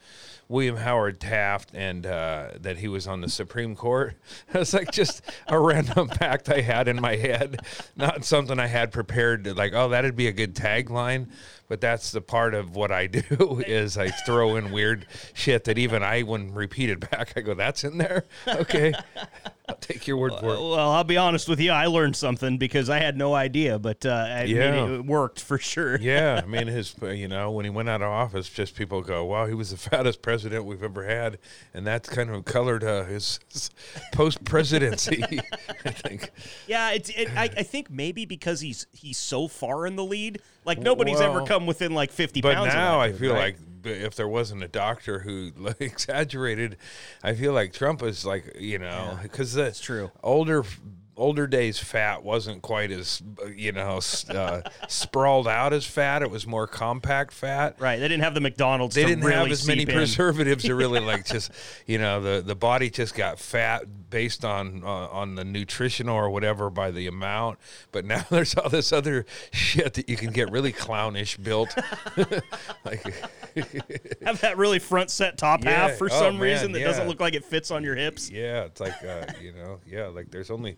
William 0.49 0.75
Howard 0.77 1.19
Taft 1.19 1.69
and 1.75 2.05
uh, 2.07 2.49
that 2.61 2.77
he 2.79 2.87
was 2.87 3.07
on 3.07 3.21
the 3.21 3.29
Supreme 3.29 3.75
Court. 3.75 4.15
It's 4.53 4.73
like 4.73 4.91
just 4.91 5.21
a 5.47 5.59
random 5.59 6.07
fact 6.19 6.49
I 6.49 6.61
had 6.61 6.87
in 6.87 6.99
my 6.99 7.15
head, 7.15 7.61
not 7.95 8.25
something 8.25 8.59
I 8.59 8.65
had 8.65 8.91
prepared. 8.91 9.43
To, 9.43 9.53
like, 9.53 9.73
oh, 9.73 9.89
that'd 9.89 10.15
be 10.15 10.27
a 10.27 10.31
good 10.31 10.55
tagline. 10.55 11.27
But 11.67 11.81
that's 11.81 12.11
the 12.11 12.19
part 12.21 12.55
of 12.55 12.75
what 12.75 12.91
I 12.91 13.05
do 13.29 13.61
is 13.65 13.95
I 13.95 14.09
throw 14.09 14.55
in 14.55 14.71
weird 14.71 15.05
shit 15.35 15.65
that 15.65 15.77
even 15.77 16.01
I, 16.01 16.23
when 16.23 16.51
repeated 16.51 17.07
back, 17.11 17.33
I 17.35 17.41
go, 17.41 17.53
"That's 17.53 17.83
in 17.83 17.99
there." 17.99 18.25
Okay, 18.47 18.91
I'll 19.67 19.75
take 19.75 20.07
your 20.07 20.17
word 20.17 20.31
for 20.39 20.45
it. 20.55 20.59
Well, 20.59 20.73
I'll 20.73 21.03
be 21.03 21.17
honest 21.17 21.47
with 21.47 21.59
you. 21.59 21.69
I 21.71 21.85
learned 21.85 22.15
something 22.15 22.57
because 22.57 22.89
I 22.89 22.97
had 22.97 23.15
no 23.17 23.35
idea, 23.35 23.77
but 23.77 24.03
uh, 24.03 24.09
I 24.09 24.45
mean, 24.47 24.55
Yeah. 24.55 24.93
it 24.95 25.05
worked 25.05 25.41
for 25.41 25.59
sure. 25.59 25.99
Yeah, 25.99 26.41
I 26.43 26.47
mean, 26.47 26.65
his, 26.65 26.95
you 27.03 27.27
know, 27.27 27.51
when 27.51 27.65
he 27.65 27.69
went 27.69 27.87
out 27.87 28.01
of 28.01 28.07
office, 28.09 28.49
just 28.49 28.75
people 28.75 29.03
go, 29.03 29.25
"Wow, 29.25 29.45
he 29.45 29.53
was 29.53 29.69
the 29.69 29.77
fattest 29.77 30.23
president 30.23 30.38
we've 30.43 30.83
ever 30.83 31.03
had," 31.05 31.39
and 31.73 31.85
that's 31.85 32.09
kind 32.09 32.29
of 32.29 32.45
colored 32.45 32.83
uh, 32.83 33.03
his, 33.05 33.39
his 33.51 33.69
post 34.11 34.43
presidency. 34.43 35.23
I 35.85 35.91
think. 35.91 36.31
Yeah, 36.67 36.91
it's. 36.91 37.09
It, 37.09 37.29
I, 37.35 37.43
I 37.43 37.63
think 37.63 37.89
maybe 37.89 38.25
because 38.25 38.61
he's 38.61 38.87
he's 38.91 39.17
so 39.17 39.47
far 39.47 39.85
in 39.85 39.95
the 39.95 40.03
lead, 40.03 40.41
like 40.65 40.79
nobody's 40.79 41.21
ever 41.21 41.45
come 41.45 41.65
within 41.65 41.93
like 41.93 42.11
fifty 42.11 42.41
But 42.41 42.55
pounds. 42.55 42.73
now 42.73 42.99
I 42.99 43.09
dude, 43.11 43.19
feel 43.19 43.33
right? 43.33 43.55
like 43.55 43.57
if 43.85 44.15
there 44.15 44.27
wasn't 44.27 44.63
a 44.63 44.67
doctor 44.67 45.19
who 45.19 45.51
like, 45.57 45.81
exaggerated, 45.81 46.77
I 47.23 47.33
feel 47.33 47.53
like 47.53 47.73
Trump 47.73 48.03
is 48.03 48.25
like 48.25 48.55
you 48.59 48.79
know 48.79 49.17
because 49.21 49.53
that's 49.53 49.79
true. 49.79 50.11
Older 50.23 50.63
older 51.19 51.45
days 51.47 51.77
fat 51.79 52.23
wasn't 52.23 52.61
quite 52.61 52.91
as 52.91 53.21
you 53.55 53.71
know 53.71 53.99
uh, 54.29 54.61
sprawled 54.87 55.47
out 55.47 55.73
as 55.73 55.85
fat. 55.85 56.21
It 56.21 56.31
was 56.31 56.47
more 56.47 56.65
compact 56.67 57.31
fat. 57.33 57.75
right. 57.79 57.97
They 57.99 58.07
didn't 58.07 58.23
have 58.23 58.33
the 58.33 58.41
McDonald's. 58.41 58.95
They 58.95 59.05
didn't 59.05 59.23
really 59.23 59.35
have 59.37 59.51
as 59.51 59.67
many 59.67 59.83
in. 59.83 59.87
preservatives 59.89 60.63
to 60.63 60.75
really 60.75 60.99
like 60.99 61.25
just 61.27 61.51
you 61.85 61.97
know 61.97 62.21
the 62.21 62.41
the 62.41 62.55
body 62.55 62.89
just 62.89 63.13
got 63.15 63.37
fat 63.39 63.83
based 64.09 64.43
on 64.43 64.81
uh, 64.83 64.87
on 64.87 65.35
the 65.35 65.43
nutritional 65.43 66.15
or 66.15 66.29
whatever 66.31 66.69
by 66.69 66.89
the 66.91 67.05
amount. 67.07 67.59
But 67.91 68.05
now 68.05 68.25
there's 68.29 68.55
all 68.55 68.69
this 68.69 68.91
other 68.91 69.25
shit 69.51 69.93
that 69.95 70.09
you 70.09 70.15
can 70.17 70.31
get 70.31 70.49
really 70.51 70.71
clownish 70.71 71.37
built. 71.37 71.75
like 72.85 73.03
Have 74.23 74.41
that 74.41 74.55
really 74.57 74.79
front 74.79 75.11
set 75.11 75.37
top 75.37 75.63
Yeah. 75.63 75.87
half 75.87 75.97
for 75.97 76.05
Oh, 76.11 76.19
some 76.19 76.33
man, 76.35 76.41
reason 76.41 76.71
that 76.71 76.79
doesn't 76.81 77.07
look 77.07 77.19
like 77.19 77.33
it 77.33 77.45
fits 77.45 77.71
on 77.71 77.83
your 77.83 77.95
hips. 77.95 78.29
yeah, 78.29 78.63
it's 78.63 78.79
like 78.79 79.03
uh, 79.03 79.25
you 79.41 79.51
know 79.53 79.79
yeah 79.85 80.07
like 80.07 80.31
there's 80.31 80.49
only 80.51 80.77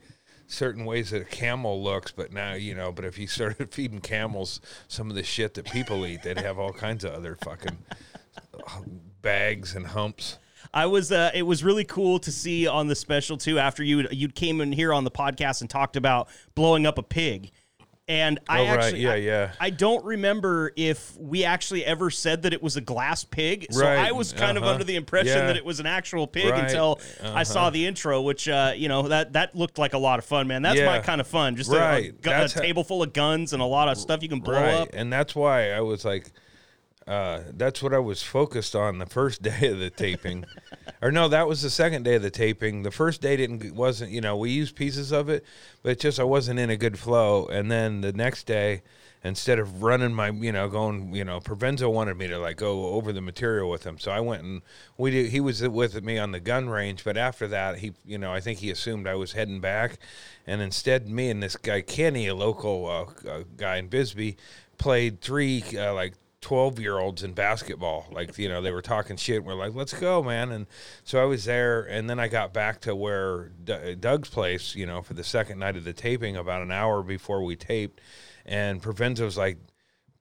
certain 0.51 0.85
ways 0.85 1.11
that 1.11 1.21
a 1.21 1.25
camel 1.25 1.81
looks, 1.83 2.11
but 2.11 2.31
now 2.31 2.53
you 2.53 2.75
know. 2.75 2.91
But 2.91 3.05
if 3.05 3.17
you 3.17 3.27
started 3.27 3.71
feeding 3.73 4.01
camels 4.01 4.61
some 4.87 5.09
of 5.09 5.15
the 5.15 5.23
shit 5.23 5.53
that 5.55 5.65
people 5.65 6.05
eat, 6.05 6.23
they'd 6.23 6.39
have 6.39 6.59
all 6.59 6.73
kinds 6.73 7.03
of 7.03 7.13
other 7.13 7.35
fucking 7.43 7.77
uh, 8.53 8.81
bags 9.21 9.75
and 9.75 9.87
humps. 9.87 10.37
I 10.73 10.85
was. 10.85 11.11
Uh, 11.11 11.31
it 11.33 11.43
was 11.43 11.63
really 11.63 11.83
cool 11.83 12.19
to 12.19 12.31
see 12.31 12.67
on 12.67 12.87
the 12.87 12.95
special 12.95 13.37
too. 13.37 13.59
After 13.59 13.83
you 13.83 14.07
you 14.11 14.29
came 14.29 14.61
in 14.61 14.71
here 14.71 14.93
on 14.93 15.03
the 15.03 15.11
podcast 15.11 15.61
and 15.61 15.69
talked 15.69 15.95
about 15.95 16.29
blowing 16.55 16.85
up 16.85 16.97
a 16.97 17.03
pig, 17.03 17.51
and 18.11 18.39
I 18.49 18.59
Oh, 18.59 18.63
right. 18.65 18.79
actually 18.83 19.01
Yeah, 19.03 19.11
I, 19.13 19.15
yeah. 19.15 19.51
I 19.57 19.69
don't 19.69 20.03
remember 20.03 20.73
if 20.75 21.15
we 21.17 21.45
actually 21.45 21.85
ever 21.85 22.09
said 22.09 22.41
that 22.41 22.51
it 22.51 22.61
was 22.61 22.75
a 22.75 22.81
glass 22.81 23.23
pig. 23.23 23.67
So 23.71 23.79
Right. 23.81 23.99
I 23.99 24.11
was 24.11 24.33
kind 24.33 24.57
of 24.57 24.63
Uh-huh. 24.63 24.73
under 24.73 24.83
the 24.83 24.97
impression 24.97 25.37
Yeah. 25.37 25.47
that 25.47 25.55
it 25.55 25.63
was 25.63 25.79
an 25.79 25.85
actual 25.85 26.27
pig 26.27 26.49
Right. 26.49 26.65
until 26.65 26.99
I 27.23 27.43
saw 27.43 27.61
Uh-huh. 27.61 27.69
the 27.69 27.85
intro, 27.87 28.21
which 28.21 28.49
uh, 28.49 28.73
you 28.75 28.89
know 28.89 29.07
that 29.07 29.31
that 29.33 29.55
looked 29.55 29.77
like 29.77 29.93
a 29.93 29.97
lot 29.97 30.19
of 30.19 30.25
fun, 30.25 30.45
man. 30.47 30.61
That's 30.61 30.81
my 30.81 30.99
kind 30.99 31.21
of 31.21 31.27
fun. 31.27 31.55
Just 31.55 31.71
a- 31.71 31.95
a, 31.95 32.11
gu- 32.11 32.29
a, 32.31 32.47
table 32.49 32.83
full 32.83 33.01
of 33.01 33.13
guns 33.13 33.53
and 33.53 33.61
a 33.61 33.65
lot 33.65 33.87
of 33.87 33.97
stuff 33.97 34.21
you 34.21 34.27
can 34.29 34.41
blow 34.41 34.55
right. 34.61 34.73
up. 34.73 34.89
And 34.93 35.11
that's 35.11 35.33
why 35.33 35.71
I 35.71 35.79
was 35.79 36.03
like, 36.03 36.31
uh, 37.07 37.41
that's 37.53 37.81
what 37.81 37.93
I 37.93 37.99
was 37.99 38.21
focused 38.21 38.75
on 38.75 38.99
the 38.99 39.05
first 39.05 39.41
day 39.41 39.67
of 39.67 39.79
the 39.79 39.89
taping. 39.89 40.45
or 41.01 41.11
no, 41.11 41.27
that 41.27 41.47
was 41.47 41.61
the 41.61 41.69
second 41.69 42.03
day 42.03 42.15
of 42.15 42.21
the 42.21 42.31
taping. 42.31 42.83
The 42.83 42.91
first 42.91 43.21
day 43.21 43.35
didn't 43.35 43.73
wasn't 43.73 44.11
you 44.11 44.21
know 44.21 44.37
we 44.37 44.51
used 44.51 44.75
pieces 44.75 45.11
of 45.11 45.29
it, 45.29 45.43
but 45.83 45.99
just 45.99 46.19
I 46.19 46.23
wasn't 46.23 46.59
in 46.59 46.69
a 46.69 46.77
good 46.77 46.99
flow. 46.99 47.47
And 47.47 47.71
then 47.71 48.01
the 48.01 48.13
next 48.13 48.45
day, 48.45 48.83
instead 49.23 49.59
of 49.59 49.83
running 49.83 50.13
my 50.13 50.29
you 50.29 50.51
know 50.51 50.69
going 50.69 51.13
you 51.15 51.23
know 51.23 51.39
Provenza 51.39 51.91
wanted 51.91 52.17
me 52.17 52.27
to 52.27 52.37
like 52.37 52.57
go 52.57 52.87
over 52.89 53.11
the 53.11 53.21
material 53.21 53.69
with 53.69 53.83
him, 53.83 53.97
so 53.97 54.11
I 54.11 54.19
went 54.19 54.43
and 54.43 54.61
we 54.97 55.09
did, 55.09 55.31
he 55.31 55.39
was 55.39 55.67
with 55.67 56.01
me 56.03 56.19
on 56.19 56.31
the 56.31 56.39
gun 56.39 56.69
range. 56.69 57.03
But 57.03 57.17
after 57.17 57.47
that, 57.47 57.79
he 57.79 57.93
you 58.05 58.19
know 58.19 58.31
I 58.31 58.41
think 58.41 58.59
he 58.59 58.69
assumed 58.69 59.07
I 59.07 59.15
was 59.15 59.31
heading 59.31 59.59
back, 59.59 59.97
and 60.45 60.61
instead 60.61 61.09
me 61.09 61.31
and 61.31 61.41
this 61.41 61.55
guy 61.55 61.81
Kenny, 61.81 62.27
a 62.27 62.35
local 62.35 62.85
uh, 62.87 63.27
uh, 63.27 63.43
guy 63.57 63.77
in 63.77 63.87
Bisbee, 63.87 64.37
played 64.77 65.19
three 65.19 65.63
uh, 65.75 65.95
like 65.95 66.13
12 66.41 66.79
year 66.79 66.97
olds 66.97 67.23
in 67.23 67.33
basketball. 67.33 68.07
Like, 68.11 68.37
you 68.37 68.49
know, 68.49 68.61
they 68.61 68.71
were 68.71 68.81
talking 68.81 69.15
shit. 69.15 69.37
And 69.37 69.45
We're 69.45 69.53
like, 69.53 69.75
let's 69.75 69.93
go, 69.93 70.21
man. 70.23 70.51
And 70.51 70.67
so 71.03 71.21
I 71.21 71.25
was 71.25 71.45
there. 71.45 71.81
And 71.83 72.09
then 72.09 72.19
I 72.19 72.27
got 72.27 72.53
back 72.53 72.81
to 72.81 72.95
where 72.95 73.51
D- 73.63 73.95
Doug's 73.95 74.29
place, 74.29 74.75
you 74.75 74.85
know, 74.85 75.01
for 75.01 75.13
the 75.13 75.23
second 75.23 75.59
night 75.59 75.77
of 75.77 75.83
the 75.83 75.93
taping 75.93 76.35
about 76.35 76.61
an 76.61 76.71
hour 76.71 77.03
before 77.03 77.43
we 77.43 77.55
taped. 77.55 78.01
And 78.45 78.81
Provenza's 78.81 79.37
like 79.37 79.57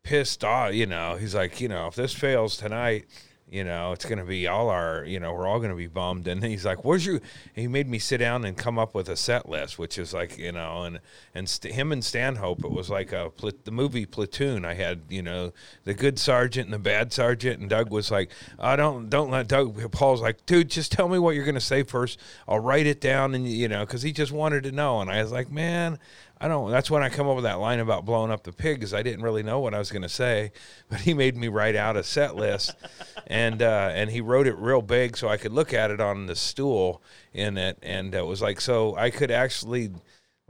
pissed 0.02 0.44
off, 0.44 0.74
you 0.74 0.86
know, 0.86 1.16
he's 1.16 1.34
like, 1.34 1.60
you 1.60 1.68
know, 1.68 1.86
if 1.86 1.94
this 1.94 2.14
fails 2.14 2.56
tonight, 2.56 3.06
you 3.50 3.64
know, 3.64 3.90
it's 3.90 4.04
going 4.04 4.18
to 4.18 4.24
be 4.24 4.46
all 4.46 4.68
our, 4.68 5.04
you 5.04 5.18
know, 5.18 5.32
we're 5.32 5.46
all 5.46 5.58
going 5.58 5.70
to 5.70 5.76
be 5.76 5.88
bummed. 5.88 6.28
And 6.28 6.42
he's 6.44 6.64
like, 6.64 6.84
where's 6.84 7.04
your, 7.04 7.20
he 7.52 7.66
made 7.66 7.88
me 7.88 7.98
sit 7.98 8.18
down 8.18 8.44
and 8.44 8.56
come 8.56 8.78
up 8.78 8.94
with 8.94 9.08
a 9.08 9.16
set 9.16 9.48
list, 9.48 9.78
which 9.78 9.98
is 9.98 10.14
like, 10.14 10.38
you 10.38 10.52
know, 10.52 10.84
and, 10.84 11.00
and 11.34 11.48
st- 11.48 11.74
him 11.74 11.90
and 11.90 12.04
Stanhope, 12.04 12.64
it 12.64 12.70
was 12.70 12.88
like 12.88 13.12
a, 13.12 13.30
pla- 13.30 13.50
the 13.64 13.72
movie 13.72 14.06
Platoon. 14.06 14.64
I 14.64 14.74
had, 14.74 15.00
you 15.08 15.22
know, 15.22 15.52
the 15.84 15.94
good 15.94 16.18
sergeant 16.18 16.66
and 16.66 16.74
the 16.74 16.78
bad 16.78 17.12
sergeant. 17.12 17.60
And 17.60 17.68
Doug 17.68 17.90
was 17.90 18.10
like, 18.10 18.30
I 18.58 18.76
don't, 18.76 19.10
don't 19.10 19.30
let 19.30 19.48
Doug, 19.48 19.90
Paul's 19.90 20.22
like, 20.22 20.46
dude, 20.46 20.70
just 20.70 20.92
tell 20.92 21.08
me 21.08 21.18
what 21.18 21.34
you're 21.34 21.44
going 21.44 21.54
to 21.56 21.60
say 21.60 21.82
first. 21.82 22.20
I'll 22.46 22.60
write 22.60 22.86
it 22.86 23.00
down. 23.00 23.34
And, 23.34 23.48
you 23.48 23.66
know, 23.66 23.84
cause 23.84 24.02
he 24.02 24.12
just 24.12 24.30
wanted 24.30 24.62
to 24.62 24.72
know. 24.72 25.00
And 25.00 25.10
I 25.10 25.22
was 25.22 25.32
like, 25.32 25.50
man, 25.50 25.98
I 26.42 26.48
don't. 26.48 26.70
That's 26.70 26.90
when 26.90 27.02
I 27.02 27.10
come 27.10 27.28
up 27.28 27.36
with 27.36 27.44
that 27.44 27.58
line 27.58 27.80
about 27.80 28.06
blowing 28.06 28.30
up 28.30 28.44
the 28.44 28.52
pig, 28.52 28.76
because 28.78 28.94
I 28.94 29.02
didn't 29.02 29.22
really 29.22 29.42
know 29.42 29.60
what 29.60 29.74
I 29.74 29.78
was 29.78 29.90
going 29.90 30.02
to 30.02 30.08
say, 30.08 30.52
but 30.88 31.00
he 31.00 31.12
made 31.12 31.36
me 31.36 31.48
write 31.48 31.76
out 31.76 31.96
a 31.96 32.02
set 32.02 32.34
list, 32.34 32.74
and 33.26 33.60
uh, 33.60 33.90
and 33.92 34.10
he 34.10 34.20
wrote 34.20 34.46
it 34.46 34.56
real 34.56 34.80
big 34.80 35.16
so 35.16 35.28
I 35.28 35.36
could 35.36 35.52
look 35.52 35.74
at 35.74 35.90
it 35.90 36.00
on 36.00 36.26
the 36.26 36.36
stool 36.36 37.02
in 37.34 37.58
it, 37.58 37.78
and 37.82 38.14
it 38.14 38.26
was 38.26 38.40
like 38.40 38.60
so 38.60 38.96
I 38.96 39.10
could 39.10 39.30
actually. 39.30 39.90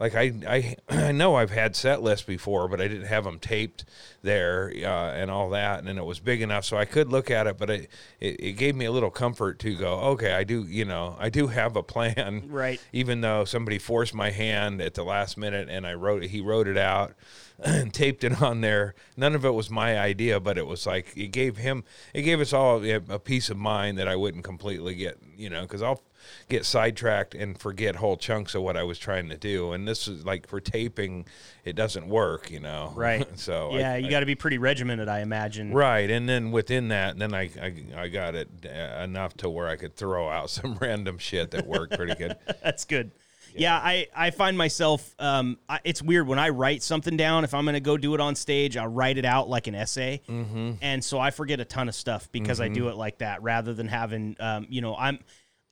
Like 0.01 0.15
I, 0.15 0.33
I, 0.49 0.77
I 0.89 1.13
know 1.13 1.37
I've 1.37 1.51
had 1.51 1.77
set 1.77 2.03
lists 2.03 2.27
before, 2.27 2.67
but 2.69 2.81
I 2.81 2.89
didn't 2.89 3.07
have 3.07 3.25
them 3.25 3.39
taped 3.39 3.85
there 4.23 4.73
uh, 4.75 5.13
and 5.13 5.31
all 5.31 5.51
that, 5.51 5.85
and 5.85 5.99
it 5.99 6.05
was 6.05 6.19
big 6.19 6.41
enough 6.43 6.65
so 6.65 6.77
I 6.79 6.87
could 6.87 7.11
look 7.11 7.31
at 7.31 7.47
it. 7.47 7.59
But 7.59 7.71
it, 7.71 7.91
it, 8.19 8.41
it 8.41 8.53
gave 8.53 8.75
me 8.75 8.87
a 8.87 8.93
little 8.93 9.11
comfort 9.11 9.59
to 9.61 9.77
go, 9.77 10.01
okay, 10.13 10.33
I 10.33 10.43
do, 10.45 10.63
you 10.65 10.87
know, 10.87 11.17
I 11.19 11.29
do 11.29 11.49
have 11.49 11.77
a 11.77 11.83
plan, 11.83 12.45
Right. 12.49 12.81
even 12.93 13.21
though 13.21 13.45
somebody 13.45 13.79
forced 13.79 14.15
my 14.15 14.31
hand 14.31 14.81
at 14.81 14.95
the 14.95 15.05
last 15.05 15.37
minute 15.37 15.69
and 15.71 15.87
I 15.87 15.95
wrote 15.95 16.25
it, 16.25 16.31
he 16.31 16.41
wrote 16.41 16.67
it 16.67 16.79
out 16.79 17.15
and 17.63 17.93
taped 17.93 18.25
it 18.25 18.41
on 18.41 18.63
there. 18.63 18.95
None 19.19 19.35
of 19.35 19.45
it 19.45 19.53
was 19.53 19.69
my 19.69 19.99
idea, 19.99 20.41
but 20.41 20.57
it 20.57 20.67
was 20.67 20.87
like 20.87 21.15
it 21.15 21.29
gave 21.29 21.59
him, 21.59 21.85
it 22.15 22.23
gave 22.23 22.41
us 22.41 22.55
all 22.55 22.83
a, 22.83 22.95
a 22.95 23.19
peace 23.19 23.51
of 23.51 23.59
mind 23.59 23.99
that 23.99 24.09
I 24.09 24.17
wouldn't 24.17 24.45
completely 24.45 24.95
get, 24.95 25.19
you 25.37 25.51
know, 25.51 25.63
because 25.63 25.83
I'll 25.83 26.01
get 26.49 26.65
sidetracked 26.65 27.35
and 27.35 27.59
forget 27.59 27.97
whole 27.97 28.17
chunks 28.17 28.55
of 28.55 28.63
what 28.63 28.77
I 28.77 28.83
was 28.83 28.99
trying 28.99 29.29
to 29.31 29.37
do. 29.37 29.73
And 29.73 29.87
this 29.87 30.09
is 30.09 30.25
like 30.25 30.47
for 30.47 30.61
taping, 30.61 31.27
it 31.65 31.75
doesn't 31.77 32.09
work, 32.09 32.51
you 32.51 32.61
know. 32.61 32.93
Right. 32.97 33.27
so 33.39 33.77
yeah, 33.77 33.95
I, 33.95 33.97
you 33.99 34.11
got 34.11 34.21
to 34.21 34.27
be 34.27 34.35
pretty 34.35 34.59
regimented, 34.59 35.09
I 35.09 35.21
imagine. 35.21 35.73
Right, 35.73 36.11
and 36.11 36.29
then 36.29 36.51
within 36.51 36.89
that, 36.89 37.19
then 37.19 37.35
I, 37.35 37.51
I 37.61 37.75
I 37.97 38.09
got 38.09 38.35
it 38.35 38.49
uh, 38.65 39.03
enough 39.03 39.35
to 39.39 39.49
where 39.51 39.69
I 39.69 39.77
could 39.77 39.95
throw 39.97 40.29
out 40.29 40.51
some 40.59 40.77
random 40.81 41.19
shit 41.19 41.51
that 41.53 41.67
worked 41.67 41.97
pretty 41.97 42.15
good. 42.15 42.37
That's 42.63 42.85
good. 42.85 43.11
Yeah, 43.53 43.75
I, 43.77 44.07
I 44.15 44.31
find 44.31 44.57
myself, 44.57 45.13
um, 45.19 45.59
I, 45.69 45.81
it's 45.83 46.01
weird 46.01 46.29
when 46.29 46.39
I 46.39 46.51
write 46.51 46.85
something 46.85 47.17
down. 47.17 47.43
If 47.43 47.53
I'm 47.53 47.65
going 47.65 47.75
to 47.75 47.81
go 47.81 47.97
do 47.97 48.15
it 48.15 48.21
on 48.21 48.37
stage, 48.37 48.77
I'll 48.77 48.87
write 48.87 49.19
it 49.19 49.25
out 49.25 49.49
like 49.49 49.67
an 49.67 49.75
essay. 49.75 50.21
Mm-hmm. 50.29 50.75
And 50.81 51.03
so 51.05 51.19
I 51.19 51.33
forget 51.33 51.59
a 51.59 51.65
ton 51.65 51.89
of 51.89 51.97
stuff 51.97 52.31
because 52.31 52.61
I 52.61 52.69
do 52.69 52.83
Mm-hmm. 52.83 52.91
it 52.91 52.95
like 52.97 53.19
that 53.19 53.43
rather 53.43 53.75
than 53.75 53.89
having, 53.89 54.37
um, 54.39 54.67
you 54.71 54.81
know, 54.81 54.95
I'm. 54.95 55.19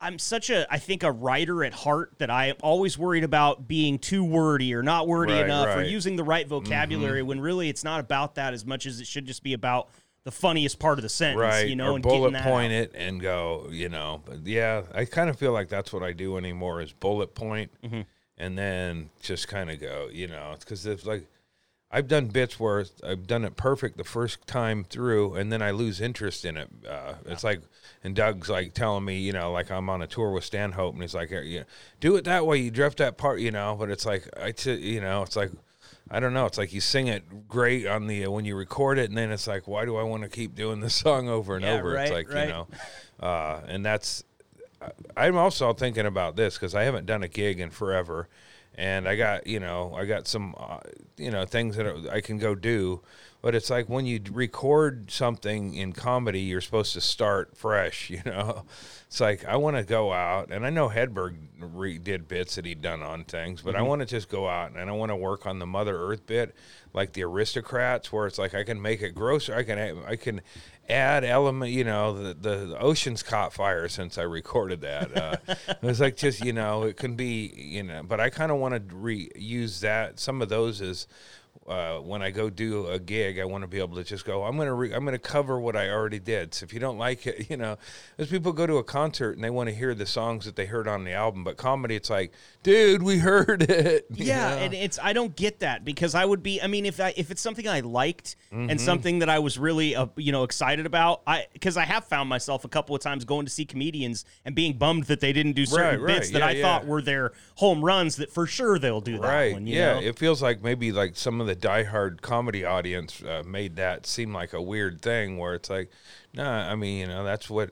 I'm 0.01 0.19
such 0.19 0.49
a, 0.51 0.67
I 0.73 0.79
think, 0.79 1.03
a 1.03 1.11
writer 1.11 1.65
at 1.65 1.73
heart 1.73 2.13
that 2.19 2.31
I 2.31 2.47
am 2.47 2.57
always 2.63 2.97
worried 2.97 3.25
about 3.25 3.67
being 3.67 3.99
too 3.99 4.23
wordy 4.25 4.73
or 4.75 4.83
not 4.83 5.09
wordy 5.09 5.33
Right, 5.33 5.45
enough 5.45 5.67
or 5.67 5.69
right. 5.71 5.79
Mm-hmm. 5.81 5.91
using 5.93 6.17
the 6.17 6.25
right 6.25 6.47
vocabulary 6.47 7.23
when 7.23 7.41
really 7.41 7.69
it's 7.69 7.83
not 7.85 7.99
about 8.01 8.37
that 8.37 8.55
as 8.55 8.65
much 8.65 8.87
as 8.87 9.01
it 9.01 9.07
should 9.09 9.27
just 9.27 9.43
be 9.43 9.55
about 9.55 9.89
the 10.25 10.31
funniest 10.31 10.79
part 10.79 10.99
of 10.99 11.03
the 11.03 11.09
sentence, 11.09 11.41
right 11.41 11.69
you 11.69 11.75
know, 11.75 11.93
or 11.93 11.95
and 11.95 12.03
bullet 12.03 12.35
point 12.43 12.73
out. 12.73 12.79
it 12.79 12.93
and 12.95 13.21
go 13.21 13.67
you 13.71 13.89
know 13.89 14.21
but 14.27 14.47
yeah 14.47 14.83
i 14.95 15.05
kind 15.07 15.31
of 15.31 15.39
feel 15.39 15.53
like 15.53 15.69
that's 15.71 15.91
what 15.91 16.03
i 16.03 16.13
do 16.13 16.37
anymore 16.37 16.83
is 16.83 16.93
bullet 16.93 17.35
point 17.35 17.71
Mm-hmm. 17.83 18.03
and 18.37 18.59
then 18.59 19.09
just 19.23 19.49
kind 19.49 19.71
of 19.71 19.81
go 19.81 20.09
you 20.13 20.27
know 20.27 20.55
because 20.61 20.85
it's 20.85 21.07
like 21.07 21.25
i've 21.91 22.09
done 22.09 22.27
bits 22.27 22.61
where 22.61 22.85
i've 23.05 23.27
done 23.27 23.43
it 23.45 23.57
perfect 23.57 23.97
the 23.97 24.05
first 24.05 24.47
time 24.47 24.85
through 24.85 25.35
and 25.35 25.51
then 25.51 25.63
i 25.63 25.71
lose 25.71 25.99
interest 25.99 26.45
in 26.45 26.59
it 26.59 26.69
uh, 26.87 27.15
it's 27.25 27.45
like 27.45 27.61
and 28.05 28.15
doug's 28.15 28.49
like 28.49 28.75
telling 28.75 29.05
me 29.05 29.19
you 29.19 29.33
know 29.33 29.51
like 29.53 29.71
i'm 29.71 29.89
on 29.91 30.03
a 30.03 30.07
tour 30.07 30.31
with 30.31 30.45
stanhope 30.45 30.95
and 30.95 31.03
he's 31.03 31.15
like 31.15 31.31
you 31.31 31.61
know, 31.61 31.65
do 32.01 32.17
it 32.17 32.25
that 32.25 32.47
way 32.47 32.57
you 32.59 32.71
drift 32.71 32.99
that 32.99 33.17
part 33.17 33.41
you 33.41 33.51
know 33.51 33.75
but 33.79 33.91
it's 33.91 34.07
like 34.07 34.29
i 34.41 34.53
t- 34.53 34.75
you 34.75 35.01
know 35.01 35.23
it's 35.23 35.37
like 35.37 35.51
I 36.11 36.21
don't 36.21 36.33
know. 36.33 36.47
It's 36.47 36.57
like 36.57 36.73
you 36.73 36.81
sing 36.81 37.09
it 37.09 37.49
great 37.49 37.87
on 37.87 38.07
the 38.07 38.25
uh, 38.25 38.31
when 38.31 38.47
you 38.47 38.57
record 38.57 38.99
it, 38.99 39.11
and 39.11 39.19
then 39.19 39.31
it's 39.31 39.47
like, 39.47 39.69
why 39.69 39.85
do 39.85 39.97
I 39.97 40.03
want 40.03 40.23
to 40.23 40.29
keep 40.29 40.55
doing 40.55 40.81
this 40.81 40.95
song 41.05 41.29
over 41.29 41.57
and 41.57 41.65
Yeah, 41.65 41.79
over? 41.79 41.93
right, 41.93 42.05
it's 42.05 42.11
like 42.11 42.33
right. 42.33 42.47
you 42.47 42.53
know, 42.53 42.67
uh, 43.21 43.61
and 43.67 43.85
that's. 43.85 44.25
I'm 45.17 45.37
also 45.37 45.73
thinking 45.75 46.07
about 46.07 46.37
this 46.37 46.55
because 46.55 46.75
I 46.75 46.85
haven't 46.85 47.05
done 47.07 47.23
a 47.25 47.29
gig 47.29 47.61
in 47.61 47.69
forever, 47.69 48.29
and 48.75 49.07
I 49.09 49.17
got 49.17 49.47
you 49.47 49.61
know 49.61 49.93
I 49.95 50.07
got 50.07 50.27
some 50.27 50.55
uh, 50.57 50.79
you 51.19 51.31
know 51.31 51.45
things 51.45 51.77
that 51.77 52.09
I 52.11 52.23
can 52.23 52.39
go 52.39 52.55
do, 52.55 53.03
but 53.41 53.55
it's 53.55 53.71
like 53.71 53.89
when 53.89 54.05
you 54.05 54.21
record 54.33 55.11
something 55.11 55.75
in 55.75 55.93
comedy, 55.93 56.41
you're 56.41 56.61
supposed 56.61 56.93
to 56.95 57.01
start 57.01 57.57
fresh. 57.57 58.11
You 58.19 58.23
know, 58.25 58.65
it's 59.07 59.21
like 59.21 59.45
I 59.45 59.57
want 59.57 59.77
to 59.77 59.85
go 59.85 60.13
out, 60.13 60.51
and 60.51 60.67
I 60.67 60.71
know 60.71 60.89
Hedberg 60.89 61.37
re- 61.61 61.99
did 61.99 62.27
bits 62.27 62.57
that 62.57 62.65
he'd 62.65 62.83
done 62.83 63.03
on 63.03 63.25
things, 63.25 63.63
but 63.63 63.77
I 63.77 63.83
want 63.83 64.01
to 64.01 64.07
just 64.07 64.29
go 64.29 64.49
out 64.49 64.73
and 64.73 64.91
I 64.91 64.93
want 64.93 65.11
to 65.11 65.17
work 65.17 65.47
on 65.47 65.59
the 65.59 65.67
Mother 65.67 65.97
Earth 65.97 66.27
bit, 66.27 66.55
like 66.93 67.13
the 67.13 67.23
Aristocrats, 67.23 68.13
where 68.13 68.27
it's 68.27 68.39
like 68.39 68.55
I 68.55 68.65
can 68.65 68.81
make 68.81 69.03
it 69.03 69.15
grosser. 69.15 69.55
I 69.55 69.63
can 69.63 69.79
I 70.05 70.17
can 70.17 70.41
add 70.89 71.25
element. 71.25 71.71
You 71.71 71.85
know, 71.85 72.15
the 72.15 72.35
the, 72.35 72.57
the 72.67 72.79
oceans 72.79 73.23
caught 73.23 73.53
fire 73.53 73.89
since 73.89 74.19
I 74.19 74.23
recorded 74.23 74.81
that. 74.81 75.17
Uh, 75.17 75.37
it 75.69 75.83
was 75.83 76.01
like 76.01 76.17
just 76.17 76.45
you 76.45 76.53
know 76.53 76.83
it 76.83 76.97
can 76.97 77.15
be 77.15 77.53
you 77.57 77.83
know, 77.83 78.03
but 78.03 78.21
I 78.21 78.31
kind 78.31 78.51
of 78.51 78.59
want 78.59 78.75
to 78.75 78.95
reuse 78.95 79.81
that 79.81 80.19
some 80.19 80.43
of 80.43 80.49
those 80.49 80.81
as 80.81 81.07
uh, 81.67 81.99
when 81.99 82.23
I 82.23 82.31
go 82.31 82.49
do 82.51 82.87
a 82.87 82.99
gig, 82.99 83.39
I 83.39 83.45
want 83.45 83.63
to 83.63 83.69
be 83.69 83.79
able 83.79 83.97
to 83.97 84.05
just 84.05 84.25
go. 84.25 84.45
I'm 84.45 84.57
gonna 84.57 84.75
re- 84.75 84.93
I'm 84.93 85.05
gonna 85.05 85.19
cover 85.19 85.59
what 85.61 85.77
I 85.77 85.91
already 85.91 86.19
did. 86.19 86.55
So 86.55 86.65
if 86.65 86.73
you 86.73 86.81
don't 86.81 86.99
like 86.99 87.27
it, 87.27 87.51
you 87.51 87.57
know, 87.57 87.77
as 88.19 88.29
people 88.29 88.53
go 88.53 88.67
to 88.67 88.77
a 88.77 88.85
concert 88.85 89.33
and 89.33 89.45
they 89.45 89.51
want 89.51 89.69
to 89.69 89.75
hear 89.75 89.95
the 89.95 90.07
songs 90.07 90.45
that 90.47 90.57
they 90.57 90.67
heard 90.67 90.89
on 90.89 91.05
the 91.05 91.13
album, 91.13 91.45
but 91.45 91.57
comedy, 91.57 91.95
it's 91.97 92.11
like, 92.11 92.33
dude, 92.63 93.03
we 93.03 93.19
heard 93.19 93.63
it. 93.63 94.07
Yeah, 94.15 94.51
know? 94.51 94.57
and 94.59 94.75
it's 94.75 94.99
I 95.03 95.13
don't 95.13 95.35
get 95.37 95.61
that 95.61 95.85
because 95.85 96.15
I 96.15 96.25
would 96.25 96.43
be 96.43 96.61
I 96.63 96.67
mean 96.67 96.85
if 96.87 97.01
I 97.01 97.13
if 97.17 97.31
it's 97.31 97.41
something 97.43 97.69
I 97.69 97.81
liked 97.81 98.37
Mm-hmm. 98.53 98.71
and 98.71 98.81
something 98.81 99.19
that 99.19 99.29
I 99.29 99.39
was 99.41 99.59
really 99.59 99.95
uh, 99.95 100.07
you 100.17 100.33
know 100.33 100.43
excited 100.43 100.87
about 100.87 101.21
I 101.27 101.47
because 101.53 101.77
I 101.77 101.85
have 101.85 102.05
found 102.07 102.31
myself 102.31 102.65
a 102.65 102.69
couple 102.69 102.97
of 102.97 103.03
times 103.03 103.25
going 103.27 103.45
to 103.45 103.53
see 103.53 103.67
comedians 103.67 104.25
and 104.47 104.55
being 104.55 104.73
bummed 104.79 105.05
that 105.05 105.21
they 105.21 105.35
didn't 105.35 105.53
do 105.53 105.67
certain 105.67 106.01
Right, 106.01 106.13
right, 106.13 106.19
bits 106.21 106.31
that 106.31 106.43
I 106.43 106.53
yeah. 106.53 106.63
thought 106.63 106.87
were 106.87 107.03
their 107.03 107.33
home 107.57 107.85
runs 107.85 108.17
that 108.17 108.31
for 108.33 108.47
sure 108.47 108.79
they'll 108.79 109.03
do 109.03 109.19
that 109.19 109.27
right 109.27 109.53
one. 109.53 109.67
You 109.67 109.77
yeah 109.77 109.95
know? 109.95 110.07
it 110.07 110.19
feels 110.19 110.41
like 110.43 110.63
maybe 110.63 110.93
like 110.93 111.15
some 111.17 111.41
of 111.43 111.48
the 111.49 111.57
diehard 111.57 112.21
comedy 112.21 112.65
audience 112.65 113.23
uh, 113.23 113.43
made 113.47 113.77
that 113.77 114.07
seem 114.07 114.33
like 114.33 114.53
a 114.53 114.63
weird 114.63 115.03
thing 115.03 115.39
where 115.39 115.55
it's 115.55 115.71
like 115.71 115.91
nah 116.35 116.71
i 116.71 116.75
mean 116.75 116.99
you 116.99 117.07
know 117.07 117.25
that's 117.25 117.49
what 117.51 117.71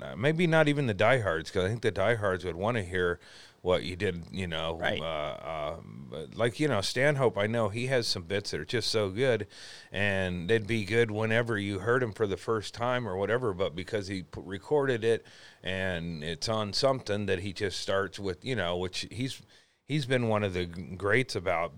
uh, 0.00 0.14
maybe 0.16 0.46
not 0.46 0.68
even 0.68 0.86
the 0.86 0.94
diehards 0.94 1.50
because 1.50 1.64
I 1.64 1.68
think 1.68 1.82
the 1.82 1.90
diehards 1.90 2.44
would 2.44 2.56
want 2.56 2.76
to 2.76 2.82
hear 2.82 3.18
what 3.62 3.82
you 3.82 3.96
did, 3.96 4.24
you 4.30 4.46
know. 4.46 4.78
Right. 4.80 5.00
Uh, 5.00 5.04
uh, 5.04 5.76
but 6.10 6.36
like 6.36 6.60
you 6.60 6.68
know, 6.68 6.80
Stanhope, 6.80 7.38
I 7.38 7.46
know 7.46 7.68
he 7.68 7.86
has 7.86 8.06
some 8.06 8.24
bits 8.24 8.50
that 8.50 8.60
are 8.60 8.64
just 8.64 8.90
so 8.90 9.10
good, 9.10 9.46
and 9.90 10.48
they'd 10.48 10.66
be 10.66 10.84
good 10.84 11.10
whenever 11.10 11.58
you 11.58 11.80
heard 11.80 12.02
him 12.02 12.12
for 12.12 12.26
the 12.26 12.36
first 12.36 12.74
time 12.74 13.08
or 13.08 13.16
whatever. 13.16 13.54
But 13.54 13.74
because 13.74 14.08
he 14.08 14.22
p- 14.22 14.40
recorded 14.44 15.04
it 15.04 15.26
and 15.62 16.22
it's 16.22 16.48
on 16.48 16.72
something 16.72 17.26
that 17.26 17.40
he 17.40 17.52
just 17.52 17.80
starts 17.80 18.18
with, 18.18 18.44
you 18.44 18.54
know, 18.54 18.76
which 18.76 19.06
he's 19.10 19.40
he's 19.86 20.06
been 20.06 20.28
one 20.28 20.44
of 20.44 20.52
the 20.52 20.66
greats 20.66 21.34
about 21.34 21.72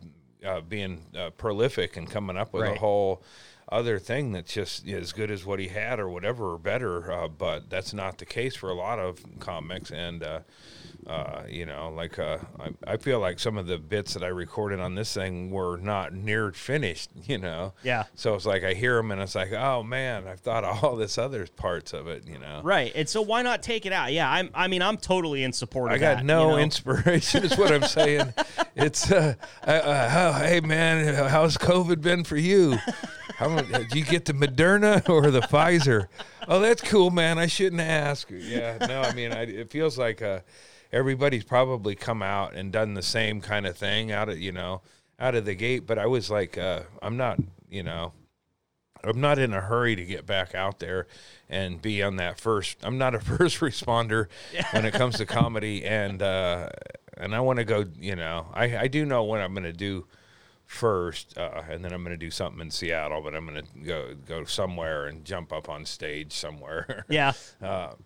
uh, 0.45 0.61
being 0.61 1.07
uh, 1.17 1.31
prolific 1.31 1.97
and 1.97 2.09
coming 2.11 2.37
up 2.37 2.53
with 2.53 2.63
Right. 2.63 2.77
a 2.77 2.79
whole 2.79 3.23
other 3.71 3.99
thing 3.99 4.33
that's 4.33 4.53
just 4.55 4.89
as 4.89 5.13
good 5.13 5.31
as 5.31 5.45
what 5.45 5.59
he 5.59 5.69
had 5.69 6.01
or 6.01 6.09
whatever 6.09 6.53
or 6.55 6.59
better. 6.59 7.13
Uh, 7.13 7.29
but 7.29 7.69
that's 7.69 7.93
not 7.93 8.19
the 8.19 8.25
case 8.27 8.57
for 8.57 8.71
a 8.71 8.75
lot 8.75 8.99
of 8.99 9.21
comics. 9.41 9.91
And, 9.91 10.23
uh, 11.07 11.43
you 11.49 11.65
know, 11.65 11.91
like 11.95 12.19
uh, 12.19 12.39
I, 12.59 12.93
I 12.93 12.97
feel 12.97 13.21
like 13.21 13.39
some 13.39 13.57
of 13.57 13.67
the 13.67 13.79
bits 13.79 14.15
that 14.15 14.23
I 14.23 14.29
recorded 14.29 14.81
on 14.81 14.95
this 14.95 15.15
thing 15.15 15.51
were 15.51 15.79
not 15.79 16.13
near 16.13 16.53
finished, 16.53 17.11
you 17.25 17.39
know? 17.39 17.73
Yeah. 17.83 18.05
So 18.15 18.35
it's 18.35 18.47
like 18.47 18.65
I 18.65 18.75
hear 18.75 18.97
them 18.97 19.11
and 19.11 19.21
it's 19.21 19.35
like, 19.35 19.53
oh 19.53 19.83
man, 19.83 20.27
I've 20.27 20.41
thought 20.41 20.65
of 20.65 20.83
all 20.85 20.97
this 20.97 21.19
other 21.19 21.47
parts 21.47 21.93
of 21.93 22.07
it, 22.09 22.27
you 22.27 22.39
know? 22.39 22.61
Right. 22.63 22.93
And 22.95 23.09
so 23.09 23.23
why 23.23 23.43
not 23.43 23.63
take 23.63 23.87
it 23.87 23.93
out? 23.93 24.13
Yeah, 24.13 24.31
I'm 24.31 24.51
I 24.55 24.69
mean, 24.69 24.83
I'm 24.83 24.97
totally 24.97 25.45
in 25.45 25.53
support 25.53 25.91
of 25.91 25.97
I 25.97 25.99
got 25.99 26.17
that, 26.19 26.25
no 26.25 26.51
you 26.51 26.57
know? 26.57 26.59
inspiration, 26.59 27.45
is 27.45 27.57
what 27.57 27.73
I'm 27.73 27.83
saying. 27.85 28.35
it's, 28.77 29.11
uh, 29.11 29.35
uh, 29.67 29.71
uh, 29.71 30.43
hey 30.43 30.61
man, 30.61 31.15
how's 31.29 31.57
COVID 31.57 32.01
been 32.01 32.25
for 32.25 32.37
you? 32.37 32.77
How 33.37 33.61
did 33.61 33.95
you 33.95 34.05
get 34.05 34.25
the 34.25 34.33
Moderna 34.33 35.09
or 35.09 35.31
the 35.31 35.41
Pfizer? 35.43 36.09
Oh, 36.49 36.59
that's 36.59 36.83
cool, 36.83 37.11
man. 37.11 37.39
I 37.39 37.47
shouldn't 37.47 37.81
ask. 37.81 38.29
Yeah, 38.31 38.79
no, 38.89 39.01
I 39.03 39.15
mean, 39.15 39.33
I, 39.33 39.43
it 39.43 39.71
feels 39.71 39.97
like 39.97 40.23
uh, 40.23 40.41
everybody's 40.93 41.45
probably 41.45 41.95
come 41.95 42.23
out 42.23 42.55
and 42.55 42.73
done 42.73 42.95
the 42.95 43.03
same 43.03 43.41
kind 43.41 43.67
of 43.67 43.77
thing 43.77 44.13
out 44.13 44.29
of 44.29 44.39
you 44.39 44.53
know 44.53 44.83
out 45.21 45.35
of 45.35 45.45
the 45.45 45.55
gate. 45.55 45.87
But 45.87 45.99
I 45.99 46.07
was 46.07 46.31
like, 46.31 46.57
uh, 46.57 46.83
I'm 47.03 47.17
not, 47.17 47.39
you 47.69 47.83
know. 47.83 48.13
I'm 49.05 49.21
not 49.21 49.39
in 49.39 49.53
a 49.53 49.61
hurry 49.61 49.95
to 49.95 50.05
get 50.05 50.27
back 50.27 50.57
out 50.57 50.81
there 50.81 51.07
and 51.49 51.81
be 51.81 52.03
on 52.03 52.17
that 52.17 52.41
first. 52.41 52.79
I'm 52.83 52.99
not 52.99 53.15
a 53.15 53.21
first 53.39 53.61
responder 53.61 54.27
when 54.73 54.85
it 54.85 54.93
comes 54.93 55.19
to 55.19 55.27
comedy, 55.27 55.85
and 55.85 56.21
uh, 56.21 56.69
and 57.17 57.33
I 57.33 57.41
want 57.41 57.61
to 57.61 57.65
go. 57.65 57.85
You 58.01 58.17
know, 58.17 58.47
I 58.53 58.77
I 58.77 58.89
do 58.89 59.07
know 59.07 59.23
what 59.23 59.41
I'm 59.41 59.55
going 59.55 59.63
to 59.63 59.73
do 59.73 60.07
first, 60.65 61.39
uh, 61.39 61.63
and 61.71 61.85
then 61.85 61.93
I'm 61.93 62.03
going 62.03 62.13
to 62.15 62.19
do 62.19 62.31
something 62.33 62.61
in 62.61 62.73
Seattle, 62.73 63.23
but 63.23 63.37
I'm 63.37 63.47
going 63.47 63.65
to 63.65 63.79
go 63.81 64.15
go 64.27 64.45
somewhere 64.45 65.07
and 65.07 65.25
jump 65.25 65.53
up 65.53 65.69
on 65.69 65.85
stage 65.85 66.33
somewhere. 66.33 67.05
Yeah. 67.09 67.33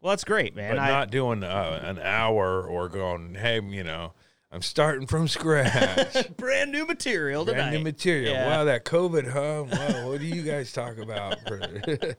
well, 0.00 0.10
that's 0.10 0.24
great, 0.24 0.54
man. 0.54 0.76
but 0.76 0.80
I, 0.80 0.88
not 0.88 1.10
doing 1.10 1.42
uh, 1.42 1.80
an 1.82 1.98
hour 1.98 2.62
or 2.66 2.88
going, 2.88 3.34
hey, 3.34 3.60
you 3.60 3.84
know, 3.84 4.12
I'm 4.52 4.62
starting 4.62 5.06
from 5.06 5.28
scratch. 5.28 6.28
brand 6.36 6.72
new 6.72 6.86
material 6.86 7.44
tonight. 7.44 7.56
Brand 7.56 7.74
new 7.74 7.82
material. 7.82 8.32
Yeah. 8.32 8.48
Wow, 8.48 8.64
that 8.64 8.84
COVID, 8.84 9.30
huh? 9.30 9.64
Wow, 9.70 10.10
what 10.10 10.20
do 10.20 10.26
you 10.26 10.42
guys 10.42 10.72
talk 10.72 10.98
about? 10.98 11.38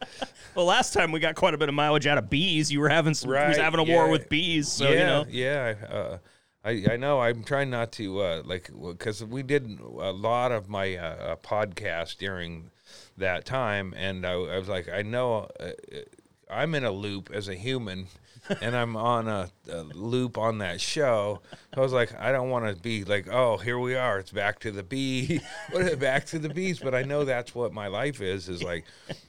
Well, 0.56 0.66
last 0.66 0.92
time 0.92 1.12
we 1.12 1.20
got 1.20 1.36
quite 1.36 1.54
a 1.54 1.58
bit 1.58 1.70
of 1.70 1.76
mileage 1.76 2.08
out 2.08 2.18
of 2.18 2.32
bees. 2.32 2.72
You 2.72 2.80
were 2.80 2.90
having 2.90 3.14
some, 3.14 3.30
you 3.30 3.36
was 3.36 3.58
having 3.58 3.80
a 3.80 3.84
war 3.84 4.10
with 4.10 4.28
bees, 4.28 4.68
so 4.68 4.86
yeah, 4.86 4.92
you 4.92 5.06
know. 5.06 5.26
yeah. 5.30 5.76
Uh, 5.88 6.18
I 6.66 6.94
I 6.94 6.98
know. 6.98 7.20
I'm 7.20 7.44
trying 7.44 7.70
not 7.70 7.92
to 7.94 8.22
uh, 8.22 8.42
like 8.44 8.72
because 8.76 9.24
we 9.24 9.44
did 9.44 9.80
a 9.80 10.12
lot 10.12 10.52
of 10.52 10.68
my 10.68 10.96
uh, 10.96 11.04
uh, 11.04 11.36
podcast 11.36 12.18
during 12.18 12.72
that 13.18 13.46
time, 13.46 13.94
and 13.96 14.26
I, 14.26 14.32
I 14.32 14.58
was 14.58 14.68
like, 14.68 14.90
I 14.90 15.04
know 15.04 15.48
uh, 15.60 15.70
I'm 16.50 16.76
in 16.76 16.84
a 16.84 16.92
loop 16.92 17.30
as 17.34 17.48
a 17.48 17.56
human. 17.56 18.08
and 18.62 18.76
I'm 18.76 18.96
on 18.96 19.28
a, 19.28 19.50
a 19.70 19.82
loop 19.84 20.38
on 20.38 20.60
that 20.60 20.80
show. 20.80 21.42
I 21.76 21.80
was 21.80 21.92
like, 21.92 22.18
I 22.18 22.32
don't 22.32 22.50
want 22.50 22.74
to 22.74 22.82
be 22.82 23.04
like, 23.04 23.28
oh, 23.30 23.58
here 23.58 23.78
we 23.78 23.96
are. 23.96 24.20
It's 24.20 24.32
back 24.32 24.60
to 24.60 24.72
the 24.72 24.84
bee. 24.84 25.42
what 25.72 25.84
is? 25.84 25.96
Back 25.98 26.26
to 26.28 26.40
the 26.40 26.50
bees. 26.50 26.80
But 26.80 26.96
I 26.96 27.04
know 27.04 27.26
that's 27.26 27.54
what 27.54 27.74
my 27.74 27.88
life 27.88 28.22
is. 28.22 28.50
Is 28.50 28.64
like, 28.64 28.86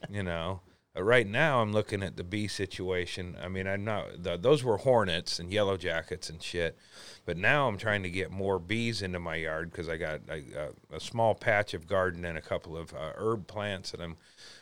you 0.09 0.23
know. 0.23 0.61
Uh, 0.97 1.03
right 1.03 1.27
now, 1.27 1.61
I'm 1.61 1.73
looking 1.73 2.03
at 2.03 2.17
the 2.17 2.25
bee 2.25 2.49
situation. 2.49 3.37
I 3.43 3.49
mean, 3.49 3.67
I'm 3.67 3.85
not. 3.85 4.23
The, 4.23 4.37
those 4.37 4.65
were 4.65 4.79
hornets 4.79 5.39
and 5.39 5.53
yellow 5.53 5.77
jackets 5.77 6.31
and 6.31 6.43
shit. 6.43 6.79
But 7.27 7.37
now 7.37 7.69
I'm 7.69 7.77
trying 7.77 8.03
to 8.05 8.11
get 8.11 8.31
more 8.31 8.59
bees 8.59 9.03
into 9.03 9.19
my 9.19 9.37
yard 9.37 9.71
because 9.71 9.89
I 9.89 9.97
got 9.97 10.21
uh, 10.31 10.69
a 10.93 11.01
small 11.01 11.35
patch 11.35 11.75
of 11.75 11.87
garden 11.87 12.25
and 12.25 12.39
a 12.39 12.43
couple 12.43 12.77
of 12.77 12.95
uh, 12.95 13.13
herb 13.17 13.47
plants 13.47 13.91
that 13.91 14.01
I'm 14.01 14.17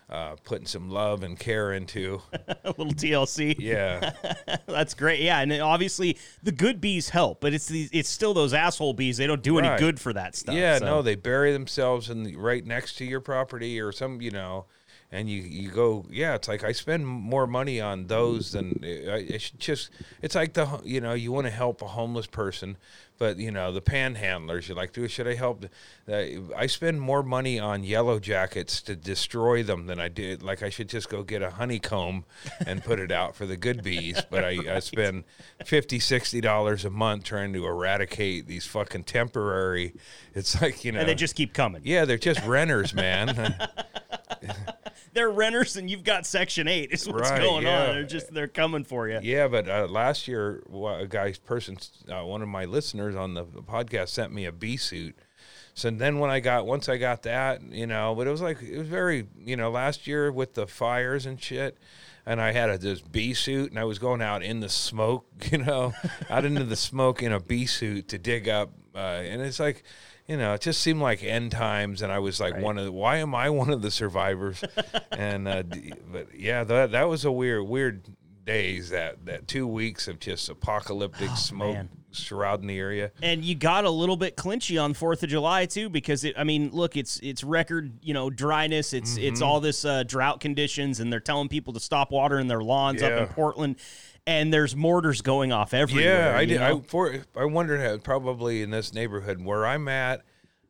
uh, 0.09 0.37
putting 0.45 0.67
some 0.67 0.89
love 0.89 1.23
and 1.23 1.39
care 1.39 1.73
into. 1.73 2.21
a 2.49 2.71
little 2.77 2.93
TLC. 2.93 3.57
Yeah, 3.59 4.13
That's 4.67 4.95
great. 4.95 5.21
Yeah, 5.21 5.41
and 5.41 5.53
obviously 5.53 6.19
the 6.43 6.53
good 6.53 6.81
bees 6.81 7.09
help, 7.09 7.41
but 7.41 7.53
it's 7.55 7.67
these 7.67 7.91
it's 7.93 8.09
still 8.09 8.35
those 8.35 8.55
asshole 8.55 8.95
bees. 8.95 9.17
They 9.17 9.27
don't 9.27 9.43
do 9.43 9.59
any 9.59 9.77
good 9.79 10.01
for 10.01 10.13
that 10.13 10.37
stuff. 10.37 10.55
yeah. 10.55 10.79
so. 10.79 10.85
No, 10.85 11.03
they 11.03 11.15
bury 11.15 11.53
themselves 11.53 12.11
in 12.11 12.23
the, 12.23 12.37
right 12.37 12.65
next 12.65 12.97
to 12.99 13.05
your 13.05 13.21
property 13.21 13.81
or 13.81 13.93
some, 13.93 14.21
you 14.21 14.31
know. 14.31 14.67
And 15.13 15.31
you, 15.31 15.41
you 15.41 15.71
go 15.71 16.05
yeah 16.11 16.35
it's 16.35 16.49
like 16.49 16.65
I 16.65 16.73
spend 16.73 17.07
more 17.07 17.47
money 17.47 17.81
on 17.81 18.07
those 18.07 18.53
than 18.53 18.81
eh, 18.85 19.09
I, 19.09 19.35
I 19.35 19.41
just 19.59 19.91
it's 20.21 20.35
like 20.35 20.55
the 20.55 20.81
you 20.85 21.01
know 21.01 21.15
you 21.15 21.33
want 21.33 21.47
to 21.47 21.53
help 21.53 21.81
a 21.81 21.87
homeless 21.87 22.27
person 22.27 22.77
but 23.19 23.39
you 23.39 23.51
know 23.51 23.73
the 23.73 23.81
panhandlers 23.81 24.69
you're 24.69 24.77
like 24.77 24.93
do 24.93 25.07
should 25.09 25.27
I 25.29 25.35
help 25.35 25.65
I 26.09 26.67
spend 26.67 27.01
more 27.01 27.23
money 27.23 27.59
on 27.59 27.85
yellow 27.85 28.19
jackets 28.19 28.83
to 28.83 28.97
destroy 28.97 29.63
them 29.63 29.87
than 29.87 29.99
I 29.99 30.09
did 30.09 30.43
like 30.43 30.63
I 30.63 30.69
should 30.71 30.89
just 30.89 31.09
go 31.09 31.23
get 31.23 31.43
a 31.43 31.51
honeycomb 31.51 32.25
and 32.67 32.83
put 32.83 33.01
it 33.01 33.11
out 33.11 33.35
for 33.37 33.47
the 33.47 33.57
good 33.57 33.83
bees 33.83 34.21
but 34.29 34.45
I, 34.45 34.77
I 34.77 34.79
spend 34.81 35.25
50 35.65 35.99
60 35.99 36.41
dollars 36.41 36.85
a 36.85 36.91
month 36.91 37.25
trying 37.25 37.53
to 37.55 37.65
eradicate 37.67 38.47
these 38.47 38.67
fucking 38.67 39.05
temporary 39.05 39.95
it's 40.35 40.61
like 40.61 40.85
you 40.85 40.93
know 40.93 41.01
and 41.01 41.09
they 41.09 41.15
just 41.15 41.37
keep 41.37 41.55
coming. 41.55 41.83
yeah 41.85 42.05
they're 42.05 42.19
just 42.19 42.45
renters 42.45 42.93
man 42.93 43.57
They're 45.17 45.31
renters, 45.31 45.77
and 45.77 45.91
you've 45.91 46.05
got 46.05 46.27
Section 46.27 46.69
Eight. 46.69 46.93
Is 46.93 47.09
what's 47.09 47.31
Right, 47.31 47.41
going 47.41 47.65
yeah. 47.65 47.89
on. 47.89 47.95
They're 47.95 48.05
just 48.05 48.35
they're 48.35 48.49
coming 48.49 48.85
for 48.85 49.09
you. 49.09 49.19
Yeah, 49.23 49.49
but 49.49 49.67
uh, 49.67 49.87
last 49.89 50.29
year, 50.29 50.63
a 50.71 51.07
guy, 51.09 51.33
person, 51.47 51.79
uh, 52.09 52.23
one 52.23 52.43
of 52.43 52.49
my 52.49 52.67
listeners 52.67 53.17
on 53.17 53.33
the 53.33 53.47
podcast 53.47 54.11
sent 54.11 54.35
me 54.35 54.45
a 54.45 54.53
bee 54.53 54.77
suit. 54.77 55.17
So 55.73 55.91
then 55.91 56.19
when 56.19 56.29
I 56.29 56.41
got, 56.41 56.67
once 56.67 56.89
I 56.91 56.99
got 56.99 57.23
that, 57.23 57.63
you 57.63 57.87
know, 57.87 58.15
but 58.15 58.27
it 58.27 58.31
was 58.31 58.43
like, 58.43 58.63
it 58.63 58.77
was 58.77 58.89
very, 58.89 59.27
you 59.43 59.57
know, 59.57 59.71
last 59.71 60.07
year 60.07 60.31
with 60.31 60.53
the 60.53 60.67
fires 60.67 61.25
and 61.27 61.41
shit, 61.43 61.79
and 62.27 62.39
I 62.39 62.53
had 62.53 62.69
a, 62.69 62.77
this 62.77 63.01
bee 63.01 63.33
suit 63.33 63.71
and 63.71 63.79
I 63.79 63.85
was 63.85 63.99
going 63.99 64.21
out 64.21 64.43
in 64.43 64.61
the 64.61 64.69
smoke, 64.69 65.27
you 65.51 65.59
know, 65.59 65.95
out 66.29 66.45
into 66.45 66.65
the 66.65 66.77
smoke 66.77 67.23
in 67.23 67.33
a 67.33 67.41
bee 67.41 67.65
suit 67.67 68.09
to 68.09 68.19
dig 68.19 68.49
up. 68.51 68.73
Uh, 68.95 68.99
and 68.99 69.41
it's 69.41 69.61
like, 69.61 69.83
you 70.29 70.37
know, 70.37 70.55
it 70.55 70.61
just 70.61 70.81
seemed 70.81 71.01
like 71.01 71.23
end 71.23 71.53
times, 71.53 72.03
and 72.03 72.11
I 72.13 72.19
was 72.19 72.41
like 72.41 72.59
one 72.59 72.79
of 72.79 72.85
the, 72.85 72.93
why 72.93 73.19
am 73.19 73.35
I 73.35 73.51
one 73.51 73.71
of 73.71 73.83
the 73.83 73.91
survivors? 73.91 74.63
and 75.13 75.47
uh, 75.47 75.63
but 76.11 76.29
yeah, 76.39 76.65
that 76.65 76.93
that 76.93 77.05
was 77.09 77.25
a 77.25 77.33
weird 77.33 77.65
weird 77.67 78.03
days 78.45 78.91
that 78.91 79.25
that 79.27 79.49
two 79.49 79.67
weeks 79.67 80.07
of 80.09 80.19
just 80.21 80.49
apocalyptic 80.49 81.31
smoke 81.37 81.71
Oh, 81.71 81.73
man. 81.75 81.89
surrounding 82.13 82.69
the 82.69 82.79
area. 82.79 83.11
And 83.21 83.45
you 83.45 83.55
got 83.57 83.85
a 83.85 83.91
little 83.91 84.17
bit 84.17 84.37
clinchy 84.37 84.81
on 84.83 84.95
Fourth 84.95 85.23
of 85.25 85.29
July 85.29 85.67
too, 85.67 85.89
because 85.89 86.23
it. 86.25 86.35
I 86.39 86.45
mean, 86.45 86.71
look, 86.73 86.97
it's 86.97 87.19
it's 87.23 87.43
record, 87.45 87.93
you 88.03 88.15
know, 88.15 88.31
dryness. 88.31 88.93
It's 88.93 89.17
it's 89.17 89.41
Mm-hmm. 89.41 89.49
all 89.49 89.61
this 89.61 89.85
uh, 89.85 90.03
drought 90.05 90.41
conditions, 90.41 91.01
and 91.01 91.13
they're 91.13 91.21
telling 91.21 91.49
people 91.49 91.73
to 91.75 91.81
stop 91.81 92.11
watering 92.13 92.47
their 92.47 92.63
lawns 92.63 93.03
up 93.03 93.13
in 93.13 93.27
Portland. 93.29 93.77
And 94.27 94.53
there's 94.53 94.75
mortars 94.75 95.23
going 95.23 95.53
off 95.53 95.73
everywhere. 95.73 96.31
Yeah, 96.33 96.37
I 96.37 96.41
you 96.41 96.47
did. 96.49 96.61
know? 96.61 96.79
I 96.79 96.81
for 96.81 97.17
I 97.37 97.45
wondered 97.45 97.81
how 97.81 97.97
probably 97.99 98.63
in 98.63 98.71
this 98.71 98.93
neighborhood 98.93 99.45
where 99.45 99.65
I'm 99.65 99.87
at, 99.87 100.23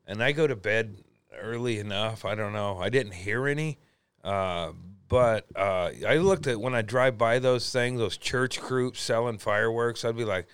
and 0.06 0.22
I 0.22 0.32
go 0.32 0.46
to 0.46 0.54
bed 0.54 0.96
early 1.40 1.78
enough. 1.78 2.24
I 2.24 2.34
don't 2.34 2.52
know. 2.52 2.78
I 2.78 2.90
didn't 2.90 3.12
hear 3.12 3.46
any, 3.46 3.78
uh, 4.22 4.72
but 5.08 5.46
uh, 5.56 5.90
I 6.06 6.18
looked 6.18 6.46
at 6.46 6.60
when 6.60 6.74
I 6.74 6.82
drive 6.82 7.16
by 7.16 7.38
those 7.38 7.72
things, 7.72 7.98
those 7.98 8.18
church 8.18 8.60
groups 8.60 9.00
selling 9.00 9.38
fireworks. 9.38 10.04
I'd 10.04 10.16
be 10.16 10.24
like, 10.24 10.46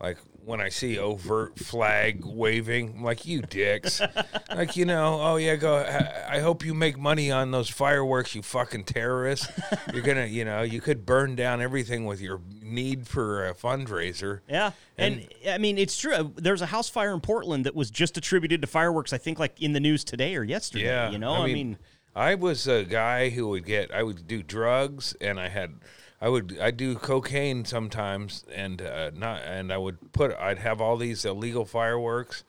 like 0.00 0.18
when 0.48 0.62
I 0.62 0.70
see 0.70 0.98
overt 0.98 1.58
flag 1.58 2.24
waving, 2.24 2.94
I'm 2.96 3.04
like 3.04 3.26
you 3.26 3.42
dicks, 3.42 4.00
like 4.54 4.76
you 4.76 4.86
know, 4.86 5.20
oh 5.20 5.36
yeah, 5.36 5.56
go. 5.56 5.76
I 5.76 6.36
I 6.36 6.40
hope 6.40 6.64
you 6.64 6.72
make 6.72 6.98
money 6.98 7.30
on 7.30 7.50
those 7.50 7.68
fireworks, 7.68 8.34
you 8.34 8.40
fucking 8.40 8.84
terrorists. 8.84 9.46
You're 9.92 10.02
gonna, 10.02 10.24
you 10.24 10.46
know, 10.46 10.62
you 10.62 10.80
could 10.80 11.04
burn 11.04 11.36
down 11.36 11.60
everything 11.60 12.06
with 12.06 12.22
your 12.22 12.40
need 12.62 13.06
for 13.06 13.46
a 13.46 13.54
fundraiser. 13.54 14.40
Yeah. 14.48 14.72
And, 14.96 15.28
I 15.48 15.58
mean, 15.58 15.78
it's 15.78 15.96
true. 15.98 16.32
There's 16.36 16.62
a 16.62 16.66
house 16.66 16.88
fire 16.88 17.12
in 17.12 17.20
Portland 17.20 17.66
that 17.66 17.74
was 17.74 17.90
just 17.90 18.16
attributed 18.16 18.62
to 18.62 18.66
fireworks, 18.66 19.12
I 19.12 19.18
think, 19.18 19.38
like 19.38 19.60
in 19.60 19.74
the 19.74 19.80
news 19.80 20.02
today 20.02 20.34
or 20.34 20.44
yesterday. 20.44 20.86
Yeah, 20.86 21.10
You 21.10 21.18
know, 21.18 21.34
I 21.34 21.46
mean, 21.46 21.78
I 22.16 22.34
was 22.34 22.66
a 22.66 22.84
guy 22.84 23.28
who 23.28 23.48
would 23.48 23.66
get. 23.66 23.92
I 23.92 24.02
would 24.02 24.26
do 24.26 24.42
drugs, 24.42 25.14
and 25.20 25.38
I 25.38 25.48
had. 25.48 25.74
I 26.20 26.28
would. 26.28 26.58
I 26.60 26.72
do 26.72 26.96
cocaine 26.96 27.64
sometimes, 27.64 28.44
and 28.52 28.82
uh, 28.82 29.10
not. 29.14 29.42
And 29.42 29.72
I 29.72 29.78
would 29.78 30.12
put. 30.12 30.34
I'd 30.34 30.58
have 30.58 30.80
all 30.80 30.96
these 30.96 31.24
illegal 31.24 31.64
fireworks, 31.64 32.42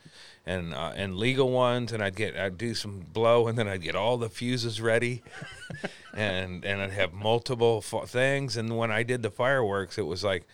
and 0.43 0.73
uh, 0.73 0.93
and 0.95 1.15
legal 1.15 1.51
ones, 1.51 1.91
and 1.91 2.01
I'd 2.01 2.15
get. 2.15 2.35
I'd 2.35 2.57
do 2.57 2.73
some 2.73 3.05
blow, 3.13 3.47
and 3.47 3.57
then 3.57 3.67
I'd 3.67 3.83
get 3.83 3.95
all 3.95 4.17
the 4.17 4.29
fuses 4.29 4.81
ready, 4.81 5.21
and 6.15 6.65
and 6.65 6.81
I'd 6.81 6.91
have 6.91 7.13
multiple 7.13 7.83
f- 7.85 8.09
things. 8.09 8.57
And 8.57 8.75
when 8.75 8.89
I 8.89 9.03
did 9.03 9.21
the 9.21 9.29
fireworks, 9.29 9.99
it 9.99 10.07
was 10.07 10.23
like 10.23 10.47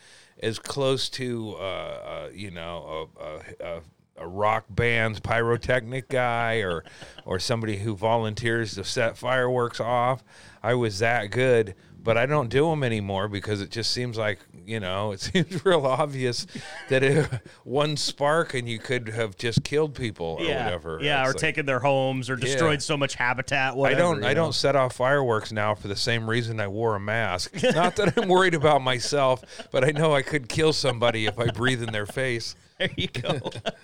as 0.43 0.59
close 0.59 1.07
to 1.09 1.55
uh, 1.57 1.61
uh, 1.61 2.29
you 2.33 2.51
know 2.51 3.09
a, 3.17 3.23
a, 3.23 3.75
a, 3.77 3.81
a 4.17 4.27
rock 4.27 4.65
band's 4.69 5.21
pyrotechnic 5.21 6.09
guy 6.09 6.55
or 6.55 6.83
or 7.23 7.39
somebody 7.39 7.77
who 7.77 7.95
volunteers 7.95 8.75
to 8.75 8.83
set 8.83 9.17
fireworks 9.17 9.79
off. 9.79 10.21
I 10.61 10.73
was 10.73 10.99
that 10.99 11.31
good, 11.31 11.75
but 12.05 12.17
I 12.17 12.25
don't 12.27 12.49
do 12.49 12.69
them 12.69 12.83
anymore 12.83 13.27
because 13.27 13.59
it 13.61 13.71
just 13.71 13.91
seems 13.91 14.17
like 14.17 14.39
you 14.65 14.79
know 14.79 15.11
it 15.11 15.19
seems 15.19 15.65
real 15.65 15.85
obvious 15.85 16.47
that 16.87 17.03
it, 17.03 17.27
one 17.65 17.97
spark 17.97 18.53
and 18.53 18.69
you 18.69 18.79
could 18.79 19.09
have 19.09 19.35
just 19.35 19.63
killed 19.65 19.95
people 19.95 20.37
or 20.39 20.45
yeah, 20.45 20.63
whatever. 20.63 20.99
yeah, 21.01 21.21
It's 21.21 21.31
or 21.31 21.33
like- 21.33 21.41
taken 21.41 21.65
their 21.65 21.79
homes 21.79 22.29
or 22.29 22.37
destroyed 22.37 22.81
so 22.81 22.95
much 22.95 23.15
habitat. 23.15 23.75
I 23.77 23.93
don't. 23.95 24.23
I 24.23 24.29
know? 24.29 24.45
don't 24.45 24.55
set 24.55 24.75
off 24.75 24.95
fireworks 24.95 25.51
now 25.51 25.75
for 25.75 25.87
the 25.87 25.95
same 25.95 26.29
reason 26.29 26.59
I 26.59 26.67
wore 26.67 26.95
a 26.95 26.99
mask. 26.99 27.61
Not 27.63 27.95
that 27.97 28.17
I'm 28.17 28.29
worried 28.29 28.53
about 28.53 28.81
myself, 28.83 29.43
but 29.71 29.83
I 29.83 29.91
know 29.91 30.13
I 30.13 30.21
could 30.21 30.47
kill 30.47 30.71
somebody 30.71 31.25
if 31.25 31.39
I 31.39 31.47
breathe 31.47 31.81
in 31.81 31.91
their 31.91 32.05
face. 32.05 32.55
There 32.77 32.89
you 32.97 33.07
go. 33.07 33.39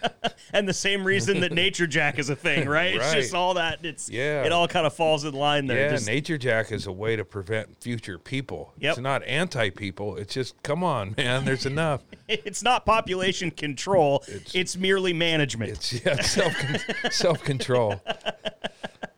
and 0.53 0.67
the 0.67 0.73
same 0.73 1.05
reason 1.05 1.39
that 1.41 1.53
Nature 1.53 1.87
Jack 1.87 2.19
is 2.19 2.29
a 2.29 2.35
thing, 2.35 2.67
right? 2.67 2.95
It's 2.95 3.13
just 3.13 3.33
all 3.33 3.53
that. 3.53 3.79
It's 3.83 4.09
Yeah. 4.09 4.43
It 4.43 4.51
all 4.51 4.67
kind 4.67 4.85
of 4.85 4.93
falls 4.93 5.23
in 5.23 5.33
line 5.33 5.67
there. 5.67 5.85
Yeah, 5.85 5.91
Just- 5.91 6.07
nature 6.07 6.37
jack 6.37 6.71
is 6.71 6.87
a 6.87 6.91
way 6.91 7.15
to 7.15 7.23
prevent 7.23 7.81
future 7.81 8.17
people. 8.17 8.73
Yep. 8.79 8.91
It's 8.91 8.99
not 8.99 9.23
anti 9.23 9.69
people. 9.69 10.17
It's 10.17 10.33
just 10.33 10.61
come 10.63 10.83
on, 10.83 11.15
man. 11.17 11.45
There's 11.45 11.65
enough. 11.65 12.01
it's 12.27 12.63
not 12.63 12.85
population 12.85 13.51
control. 13.51 14.23
It's, 14.53 14.75
merely 14.75 15.13
management. 15.13 15.71
It's 15.71 16.05
yeah, 16.05 16.21
self 16.21 16.53
self 17.11 17.43
control. 17.43 18.01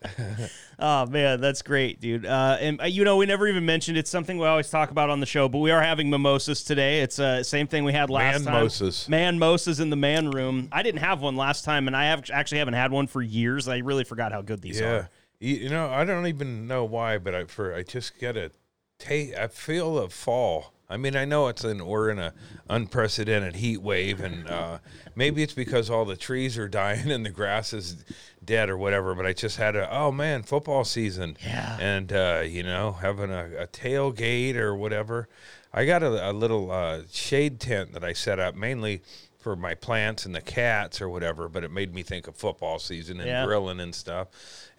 Oh 0.80 1.06
man, 1.06 1.40
that's 1.40 1.62
great, 1.62 2.02
dude. 2.02 2.26
Uh, 2.26 2.58
and 2.60 2.82
uh, 2.82 2.86
you 2.86 3.04
know, 3.04 3.16
we 3.18 3.26
never 3.28 3.48
even 3.48 3.64
mentioned 3.64 3.98
it's 3.98 4.10
something 4.10 4.38
we 4.40 4.46
always 4.48 4.70
talk 4.70 4.90
about 4.90 5.10
on 5.12 5.20
the 5.20 5.26
show, 5.26 5.48
but 5.48 5.60
we 5.60 5.70
are 5.72 5.82
having 5.82 6.10
mimosas 6.10 6.64
today. 6.64 7.02
It's 7.02 7.20
uh, 7.20 7.44
same 7.44 7.68
thing 7.68 7.84
we 7.84 7.94
had 7.94 8.10
last 8.10 8.44
time. 8.44 8.54
Man-mosas. 8.54 9.08
Man 9.08 9.38
mosas 9.38 9.80
in 9.80 9.92
the 9.92 9.96
man 9.96 10.32
room. 10.32 10.70
I 10.72 10.82
didn't 10.82 11.02
have 11.02 11.22
one 11.22 11.36
last 11.36 11.64
time, 11.64 11.88
and 11.88 11.96
I 11.96 12.06
have 12.06 12.24
actually 12.34 12.58
haven't 12.58 12.74
had 12.74 12.92
one 12.92 13.06
for 13.08 13.22
years. 13.22 13.68
I 13.68 13.78
really 13.78 14.04
forgot 14.04 14.32
how 14.32 14.42
good 14.42 14.62
these 14.62 14.80
Yeah, 14.80 14.88
are. 14.88 15.10
you, 15.40 15.56
you 15.56 15.70
know, 15.70 15.90
I 15.90 16.04
don't 16.06 16.26
even 16.28 16.68
know 16.68 16.84
why, 16.86 17.18
but 17.20 17.36
I 17.36 17.46
for 17.46 17.74
I 17.76 17.84
just 17.84 18.20
get 18.20 18.36
a 18.36 18.52
taste. 18.98 19.38
I 19.38 19.48
feel 19.48 20.00
a 20.00 20.10
fall. 20.10 20.73
I 20.90 20.98
mean, 20.98 21.16
I 21.16 21.26
know 21.26 21.48
it's 21.48 21.64
an 21.64 21.86
we're 21.86 22.10
in 22.10 22.20
a 22.20 22.34
unprecedented 22.70 23.56
heat 23.56 23.82
wave, 23.82 24.20
and 24.22 24.48
uh, 24.50 24.80
maybe 25.16 25.42
it's 25.44 25.54
because 25.54 25.90
all 25.90 26.06
the 26.06 26.18
trees 26.18 26.58
are 26.58 26.68
dying 26.84 27.12
and 27.12 27.26
the 27.26 27.30
grass 27.30 27.74
is 27.74 28.04
dead 28.44 28.70
or 28.70 28.78
whatever. 28.78 29.16
But 29.16 29.26
I 29.26 29.34
just 29.34 29.58
had 29.58 29.76
a 29.76 29.90
oh 29.96 30.12
man, 30.12 30.44
football 30.44 30.84
season, 30.84 31.38
Yeah. 31.44 31.78
and 31.80 32.12
uh, 32.14 32.44
you 32.46 32.64
know, 32.64 32.92
having 32.94 33.32
a, 33.32 33.50
a 33.64 33.68
tailgate 33.68 34.56
or 34.56 34.76
whatever. 34.76 35.28
I 35.76 35.86
got 35.86 36.04
a, 36.04 36.30
a 36.30 36.34
little 36.34 36.70
uh, 36.70 37.02
shade 37.12 37.60
tent 37.60 37.94
that 37.94 38.04
I 38.04 38.14
set 38.14 38.40
up 38.40 38.54
mainly 38.54 39.02
for 39.44 39.56
my 39.58 39.76
plants 39.76 40.26
and 40.26 40.34
the 40.34 40.42
cats 40.42 41.02
or 41.02 41.10
whatever, 41.10 41.50
but 41.50 41.64
it 41.64 41.70
made 41.72 41.94
me 41.94 42.02
think 42.02 42.28
of 42.28 42.36
football 42.36 42.80
season 42.80 43.20
and 43.20 43.28
Yeah. 43.28 43.46
grilling 43.46 43.80
and 43.82 43.94
stuff. 43.94 44.30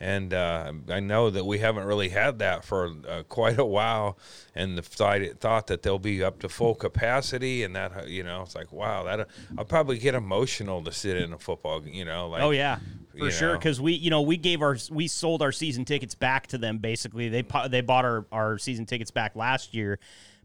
And 0.01 0.33
uh, 0.33 0.73
I 0.89 1.01
know 1.01 1.29
that 1.31 1.45
we 1.45 1.59
haven't 1.59 1.85
really 1.85 2.09
had 2.09 2.39
that 2.39 2.65
for 2.65 2.93
uh, 3.09 3.23
quite 3.29 3.59
a 3.59 3.65
while, 3.65 4.19
and 4.55 4.77
the 4.77 4.83
thought, 4.83 5.21
thought 5.39 5.67
that 5.69 5.83
they'll 5.83 5.99
be 5.99 6.25
up 6.25 6.41
to 6.41 6.49
full 6.49 6.75
capacity, 6.75 7.63
and 7.63 7.77
that 7.77 7.97
uh, 7.97 8.03
you 8.07 8.23
know, 8.25 8.43
it's 8.43 8.55
like 8.55 8.73
wow, 8.73 9.05
that 9.05 9.29
I'll 9.57 9.65
probably 9.65 9.99
get 9.99 10.15
emotional 10.15 10.83
to 10.83 10.93
sit 10.93 11.17
in 11.17 11.33
a 11.33 11.39
football, 11.39 11.81
game, 11.81 11.95
you 11.95 12.05
know, 12.05 12.29
like 12.29 12.43
Oh 12.43 12.51
yeah, 12.51 12.79
for 13.17 13.31
sure. 13.31 13.53
know. 13.53 13.59
Because 13.59 13.81
we, 13.81 13.93
you 13.93 14.11
know, 14.11 14.23
we 14.23 14.37
gave 14.37 14.63
our 14.63 14.77
we 14.91 15.07
sold 15.07 15.43
our 15.43 15.53
season 15.53 15.85
tickets 15.85 16.15
back 16.15 16.47
to 16.49 16.59
them. 16.59 16.79
Basically, 16.79 17.29
they 17.29 17.45
they 17.69 17.81
bought 17.83 18.05
our 18.05 18.27
our 18.33 18.59
season 18.59 18.87
tickets 18.87 19.11
back 19.11 19.37
last 19.37 19.75
year, 19.75 19.99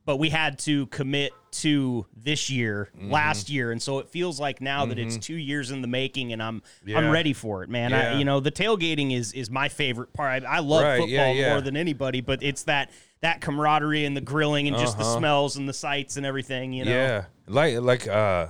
but 0.09 0.17
we 0.17 0.29
had 0.31 0.57
to 0.57 0.87
commit 0.87 1.31
to 1.51 2.03
this 2.17 2.49
year, 2.49 2.89
Mm-hmm. 2.97 3.11
last 3.11 3.47
year, 3.47 3.71
and 3.71 3.79
so 3.79 3.99
it 3.99 4.09
feels 4.09 4.39
like 4.39 4.59
now 4.59 4.87
that 4.87 4.97
it's 4.97 5.17
two 5.17 5.35
years 5.35 5.69
in 5.69 5.83
the 5.83 5.87
making, 5.87 6.33
and 6.33 6.41
I'm 6.41 6.63
I'm 6.95 7.11
ready 7.11 7.31
for 7.33 7.61
it, 7.61 7.69
man. 7.69 7.93
I, 7.93 8.17
you 8.17 8.25
know, 8.25 8.39
the 8.39 8.51
tailgating 8.51 9.15
is 9.15 9.33
is 9.33 9.51
my 9.51 9.69
favorite 9.69 10.11
part. 10.11 10.43
I, 10.43 10.55
I 10.55 10.59
love 10.61 10.81
Right, 10.81 10.97
football 10.97 11.07
yeah, 11.09 11.31
yeah. 11.31 11.49
more 11.51 11.61
than 11.61 11.77
anybody, 11.77 12.21
but 12.21 12.41
it's 12.41 12.63
that 12.63 12.89
that 13.21 13.39
camaraderie 13.39 14.03
and 14.05 14.17
the 14.17 14.21
grilling 14.21 14.67
and 14.67 14.77
just 14.79 14.97
the 14.97 15.03
Uh-huh. 15.03 15.19
smells 15.19 15.57
and 15.57 15.69
the 15.69 15.73
sights 15.73 16.17
and 16.17 16.25
everything. 16.25 16.73
You 16.73 16.85
know, 16.85 16.91
Yeah, 16.91 17.25
like 17.47 17.79
like 17.79 18.07
uh, 18.07 18.47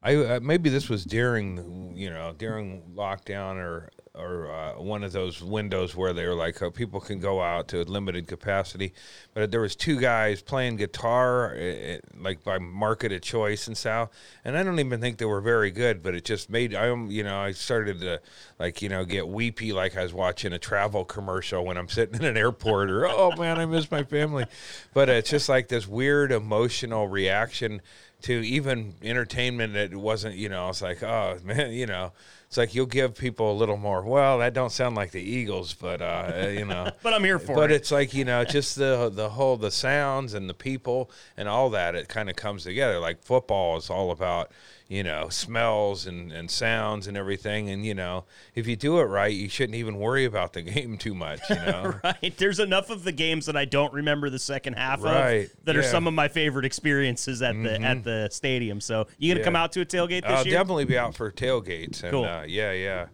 I 0.00 0.14
uh, 0.14 0.40
maybe 0.40 0.70
this 0.70 0.88
was 0.88 1.04
during 1.04 1.56
the- 1.56 1.98
you 2.00 2.08
know 2.10 2.34
during 2.38 2.82
lockdown 2.94 3.56
or 3.56 3.90
or 4.14 4.50
uh, 4.50 4.80
one 4.80 5.02
of 5.02 5.12
those 5.12 5.42
windows 5.42 5.96
where 5.96 6.12
they 6.12 6.26
were 6.26 6.34
like 6.34 6.62
uh, 6.62 6.70
people 6.70 7.00
can 7.00 7.18
go 7.18 7.42
out 7.42 7.66
to 7.68 7.82
a 7.82 7.84
limited 7.84 8.28
capacity, 8.28 8.92
but 9.32 9.50
there 9.50 9.60
was 9.60 9.74
two 9.74 9.98
guys 9.98 10.40
playing 10.40 10.76
guitar 10.76 11.56
uh, 11.56 11.96
like 12.20 12.44
by 12.44 12.58
market 12.58 13.12
of 13.12 13.22
choice 13.22 13.66
and 13.66 13.76
stuff, 13.76 14.10
and 14.44 14.56
I 14.56 14.62
don't 14.62 14.78
even 14.78 15.00
think 15.00 15.18
they 15.18 15.24
were 15.24 15.40
very 15.40 15.70
good, 15.70 16.02
but 16.02 16.14
it 16.14 16.24
just 16.24 16.48
made 16.48 16.74
I 16.74 16.86
am 16.86 17.10
you 17.10 17.24
know 17.24 17.38
I 17.38 17.52
started 17.52 18.00
to 18.00 18.20
like 18.58 18.82
you 18.82 18.88
know 18.88 19.04
get 19.04 19.26
weepy 19.26 19.72
like 19.72 19.96
I 19.96 20.02
was 20.04 20.14
watching 20.14 20.52
a 20.52 20.58
travel 20.58 21.04
commercial 21.04 21.64
when 21.64 21.76
I'm 21.76 21.88
sitting 21.88 22.14
in 22.14 22.24
an 22.24 22.36
airport 22.36 22.90
or 22.90 23.06
oh 23.06 23.34
man 23.36 23.58
I 23.58 23.66
miss 23.66 23.90
my 23.90 24.04
family, 24.04 24.46
but 24.92 25.08
it's 25.08 25.30
just 25.30 25.48
like 25.48 25.68
this 25.68 25.88
weird 25.88 26.30
emotional 26.30 27.08
reaction 27.08 27.80
to 28.24 28.32
even 28.32 28.94
entertainment 29.02 29.74
that 29.74 29.94
wasn't, 29.94 30.34
you 30.34 30.48
know, 30.48 30.70
it's 30.70 30.80
like, 30.80 31.02
oh 31.02 31.36
man, 31.44 31.72
you 31.72 31.84
know, 31.84 32.12
it's 32.54 32.58
like 32.58 32.72
you'll 32.72 32.86
give 32.86 33.16
people 33.16 33.50
a 33.50 33.56
little 33.58 33.76
more. 33.76 34.04
Well, 34.04 34.38
that 34.38 34.54
don't 34.54 34.70
sound 34.70 34.94
like 34.94 35.10
the 35.10 35.20
Eagles, 35.20 35.74
but 35.74 36.00
uh, 36.00 36.46
you 36.52 36.64
know, 36.64 36.88
But 37.02 37.12
I'm 37.12 37.24
here 37.24 37.40
for 37.40 37.56
but 37.56 37.62
it. 37.62 37.64
But 37.64 37.70
it's 37.72 37.90
like 37.90 38.14
you 38.14 38.24
know, 38.24 38.44
just 38.44 38.76
the 38.76 39.10
the 39.12 39.30
whole 39.30 39.56
the 39.56 39.72
sounds 39.72 40.34
and 40.34 40.48
the 40.48 40.54
people 40.54 41.10
and 41.36 41.48
all 41.48 41.68
that. 41.70 41.96
It 41.96 42.08
kind 42.08 42.30
of 42.30 42.36
comes 42.36 42.62
together. 42.62 43.00
Like 43.00 43.24
football 43.24 43.76
is 43.76 43.90
all 43.90 44.12
about 44.12 44.52
you 44.86 45.02
know 45.02 45.30
smells 45.30 46.06
and 46.06 46.30
and 46.30 46.48
sounds 46.48 47.08
and 47.08 47.16
everything. 47.16 47.70
And 47.70 47.84
you 47.84 47.94
know, 47.94 48.24
if 48.54 48.68
you 48.68 48.76
do 48.76 49.00
it 49.00 49.04
right, 49.04 49.32
you 49.34 49.48
shouldn't 49.48 49.74
even 49.76 49.96
worry 49.96 50.24
about 50.24 50.52
the 50.52 50.62
game 50.76 50.96
too 50.96 51.14
much. 51.14 51.40
You 51.50 51.56
know. 51.56 51.94
Right. 52.04 52.34
There's 52.36 52.60
enough 52.60 52.88
of 52.90 53.02
the 53.02 53.10
games 53.12 53.46
that 53.46 53.56
I 53.56 53.64
don't 53.64 53.92
remember 53.92 54.30
the 54.30 54.38
second 54.38 54.74
half 54.74 55.02
Right, 55.02 55.46
of 55.46 55.64
that 55.64 55.74
are 55.74 55.80
yeah. 55.80 55.84
Mm-hmm. 55.86 55.90
some 55.90 56.06
of 56.06 56.14
my 56.14 56.28
favorite 56.28 56.66
experiences 56.66 57.42
at 57.42 57.60
the 57.60 57.80
at 57.80 58.04
the 58.04 58.28
stadium. 58.30 58.80
So 58.80 59.08
you 59.18 59.32
gonna 59.32 59.40
Yeah. 59.40 59.44
come 59.44 59.56
out 59.56 59.72
to 59.72 59.80
a 59.80 59.84
tailgate 59.86 60.22
this 60.22 60.30
I'll 60.30 60.46
year? 60.46 60.54
definitely 60.58 60.84
be 60.84 60.96
out 60.96 61.16
for 61.16 61.32
tailgates. 61.32 62.02
And, 62.04 62.12
Cool. 62.12 62.24
Uh, 62.26 62.43
yeah, 62.46 62.72
yeah. 62.72 63.06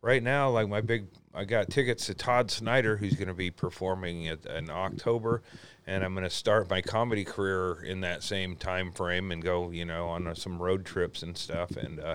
Right 0.00 0.22
now, 0.22 0.50
like 0.50 0.68
my 0.68 0.80
big, 0.80 1.06
I 1.34 1.44
got 1.44 1.70
tickets 1.70 2.06
to 2.06 2.14
Todd 2.14 2.50
Snider, 2.50 2.96
who's 2.96 3.14
going 3.14 3.28
to 3.28 3.34
be 3.34 3.50
performing 3.50 4.28
at, 4.28 4.46
in 4.46 4.70
October, 4.70 5.42
and 5.86 6.04
I'm 6.04 6.14
going 6.14 6.24
to 6.24 6.30
start 6.30 6.70
my 6.70 6.80
comedy 6.80 7.24
career 7.24 7.82
in 7.82 8.00
that 8.02 8.22
same 8.22 8.54
time 8.54 8.92
frame 8.92 9.32
and 9.32 9.42
go, 9.42 9.70
you 9.70 9.84
know, 9.84 10.08
on 10.08 10.26
uh, 10.26 10.34
some 10.34 10.62
road 10.62 10.84
trips 10.84 11.22
and 11.22 11.36
stuff. 11.36 11.72
And 11.72 11.98
uh, 11.98 12.14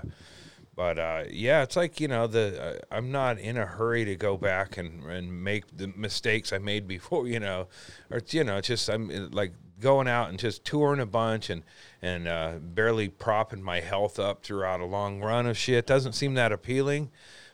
but 0.76 0.98
uh, 0.98 1.24
yeah, 1.30 1.62
it's 1.62 1.76
like 1.76 2.00
you 2.00 2.08
know 2.08 2.26
the 2.26 2.62
uh, 2.62 2.78
I'm 2.90 3.12
not 3.12 3.38
in 3.38 3.56
a 3.56 3.66
hurry 3.66 4.04
to 4.04 4.16
go 4.16 4.36
back 4.36 4.76
and, 4.76 5.04
and 5.04 5.44
make 5.44 5.64
the 5.76 5.88
mistakes 5.88 6.52
I 6.52 6.58
made 6.58 6.88
before, 6.88 7.26
you 7.28 7.40
know, 7.40 7.68
or 8.10 8.20
you 8.30 8.44
know, 8.44 8.56
it's 8.58 8.68
just 8.68 8.88
I'm 8.88 9.30
like 9.30 9.52
going 9.80 10.08
out 10.08 10.30
and 10.30 10.38
just 10.38 10.64
touring 10.64 11.00
a 11.00 11.06
bunch 11.06 11.50
and 11.50 11.62
and 12.04 12.28
uh, 12.28 12.52
barely 12.60 13.08
propping 13.08 13.62
my 13.62 13.80
health 13.80 14.18
up 14.18 14.42
throughout 14.42 14.80
a 14.80 14.84
long 14.84 15.22
run 15.22 15.46
of 15.46 15.56
shit 15.56 15.86
doesn't 15.86 16.12
seem 16.12 16.34
that 16.34 16.52
appealing. 16.52 17.10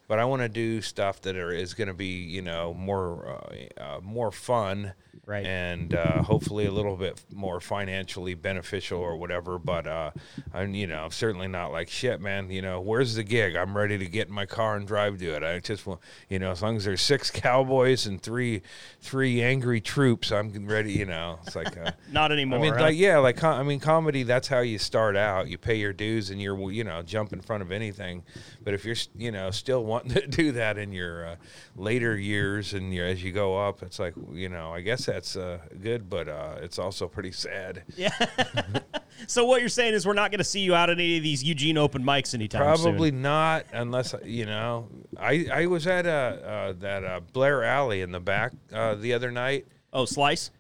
But 0.09 0.19
I 0.19 0.25
want 0.25 0.43
to 0.43 0.49
do 0.49 0.83
stuff 0.83 1.21
that 1.21 1.37
are, 1.37 1.53
is 1.53 1.73
going 1.73 1.87
to 1.87 1.95
be, 1.95 2.25
you 2.25 2.43
know, 2.43 2.75
more 2.75 3.39
uh, 3.79 3.81
uh, 3.81 4.01
more 4.03 4.33
fun, 4.33 4.95
Right. 5.31 5.47
and 5.47 5.95
uh, 5.95 6.23
hopefully 6.23 6.67
a 6.67 6.73
little 6.73 6.97
bit 6.97 7.23
more 7.33 7.61
financially 7.61 8.35
beneficial 8.35 8.99
or 8.99 9.17
whatever. 9.17 9.59
But 9.59 9.87
uh, 9.87 10.11
I'm, 10.53 10.75
you 10.75 10.87
know, 10.87 11.09
certainly 11.11 11.47
not 11.47 11.71
like 11.71 11.89
shit, 11.89 12.21
man. 12.21 12.51
You 12.51 12.63
know, 12.63 12.81
where's 12.81 13.15
the 13.15 13.23
gig? 13.23 13.55
I'm 13.55 13.77
ready 13.77 13.97
to 13.99 14.07
get 14.07 14.29
in 14.29 14.35
my 14.35 14.47
car 14.47 14.77
and 14.77 14.87
drive 14.87 15.19
to 15.19 15.37
it. 15.37 15.45
I 15.45 15.61
just 15.61 15.87
want, 15.87 16.01
you 16.29 16.39
know, 16.41 16.51
as 16.51 16.63
long 16.63 16.77
as 16.77 16.85
there's 16.85 17.01
six 17.01 17.31
cowboys 17.31 18.07
and 18.07 18.21
three 18.21 18.63
three 19.01 19.41
angry 19.41 19.81
troops, 19.81 20.33
I'm 20.33 20.67
ready. 20.67 20.93
You 20.93 21.07
know, 21.07 21.39
it's 21.47 21.55
like. 21.55 21.77
Uh, 21.77 21.93
Not 22.13 22.33
anymore. 22.33 22.59
I 22.59 22.63
mean, 22.63 22.75
huh? 22.75 22.81
like, 22.81 22.97
yeah, 22.97 23.19
like 23.19 23.37
com- 23.37 23.61
I 23.61 23.63
mean, 23.63 23.79
comedy. 23.81 24.25
That's 24.25 24.49
how 24.49 24.61
you 24.61 24.79
start 24.79 25.17
out. 25.17 25.49
You 25.49 25.59
pay 25.59 25.77
your 25.77 25.93
dues, 25.93 26.31
and 26.31 26.43
you're, 26.43 26.71
you 26.73 26.83
know, 26.83 27.03
jump 27.03 27.33
in 27.33 27.41
front 27.41 27.63
of 27.63 27.71
anything. 27.71 28.25
But 28.65 28.75
if 28.75 28.85
you're, 28.85 28.97
you 29.17 29.31
know, 29.31 29.53
still 29.53 29.85
wanting 29.85 30.15
to 30.15 30.27
do 30.27 30.53
that 30.53 30.77
in 30.77 30.93
your 30.93 31.27
uh, 31.27 31.37
later 31.77 32.17
years 32.17 32.75
and 32.75 32.93
as 32.99 33.23
you 33.23 33.33
go 33.33 33.57
up, 33.57 33.83
it's 33.83 33.99
like, 33.99 34.15
you 34.33 34.49
know, 34.49 34.73
I 34.73 34.81
guess 34.81 35.07
that's 35.21 35.37
uh, 35.37 35.59
good, 35.83 36.09
but 36.09 36.29
uh, 36.31 36.55
it's 36.63 36.79
also 36.79 37.07
pretty 37.07 37.31
sad. 37.31 37.83
Yeah. 37.95 38.11
so 39.27 39.45
what 39.45 39.61
you're 39.61 39.69
saying 39.69 39.93
is 39.93 40.07
we're 40.07 40.15
not 40.15 40.31
gonna 40.31 40.43
see 40.45 40.61
you 40.61 40.75
out 40.75 40.89
at 40.89 40.97
any 40.97 41.19
of 41.19 41.23
these 41.23 41.45
Eugene 41.45 41.77
open 41.77 42.03
mics 42.03 42.33
anytime 42.33 42.75
soon. 42.77 42.85
Probably 42.85 43.11
not, 43.11 43.67
unless 43.75 44.15
you 44.25 44.47
know. 44.47 44.89
I 45.19 45.47
I 45.53 45.67
was 45.67 45.87
at 45.87 46.07
uh, 46.07 46.09
uh 46.09 46.73
that 46.79 47.05
uh, 47.05 47.21
Blair 47.35 47.63
Alley 47.65 48.01
in 48.01 48.13
the 48.13 48.21
back 48.21 48.53
uh, 48.73 48.95
the 48.95 49.13
other 49.13 49.31
night. 49.31 49.67
Oh, 49.93 50.07
Slice. 50.07 50.51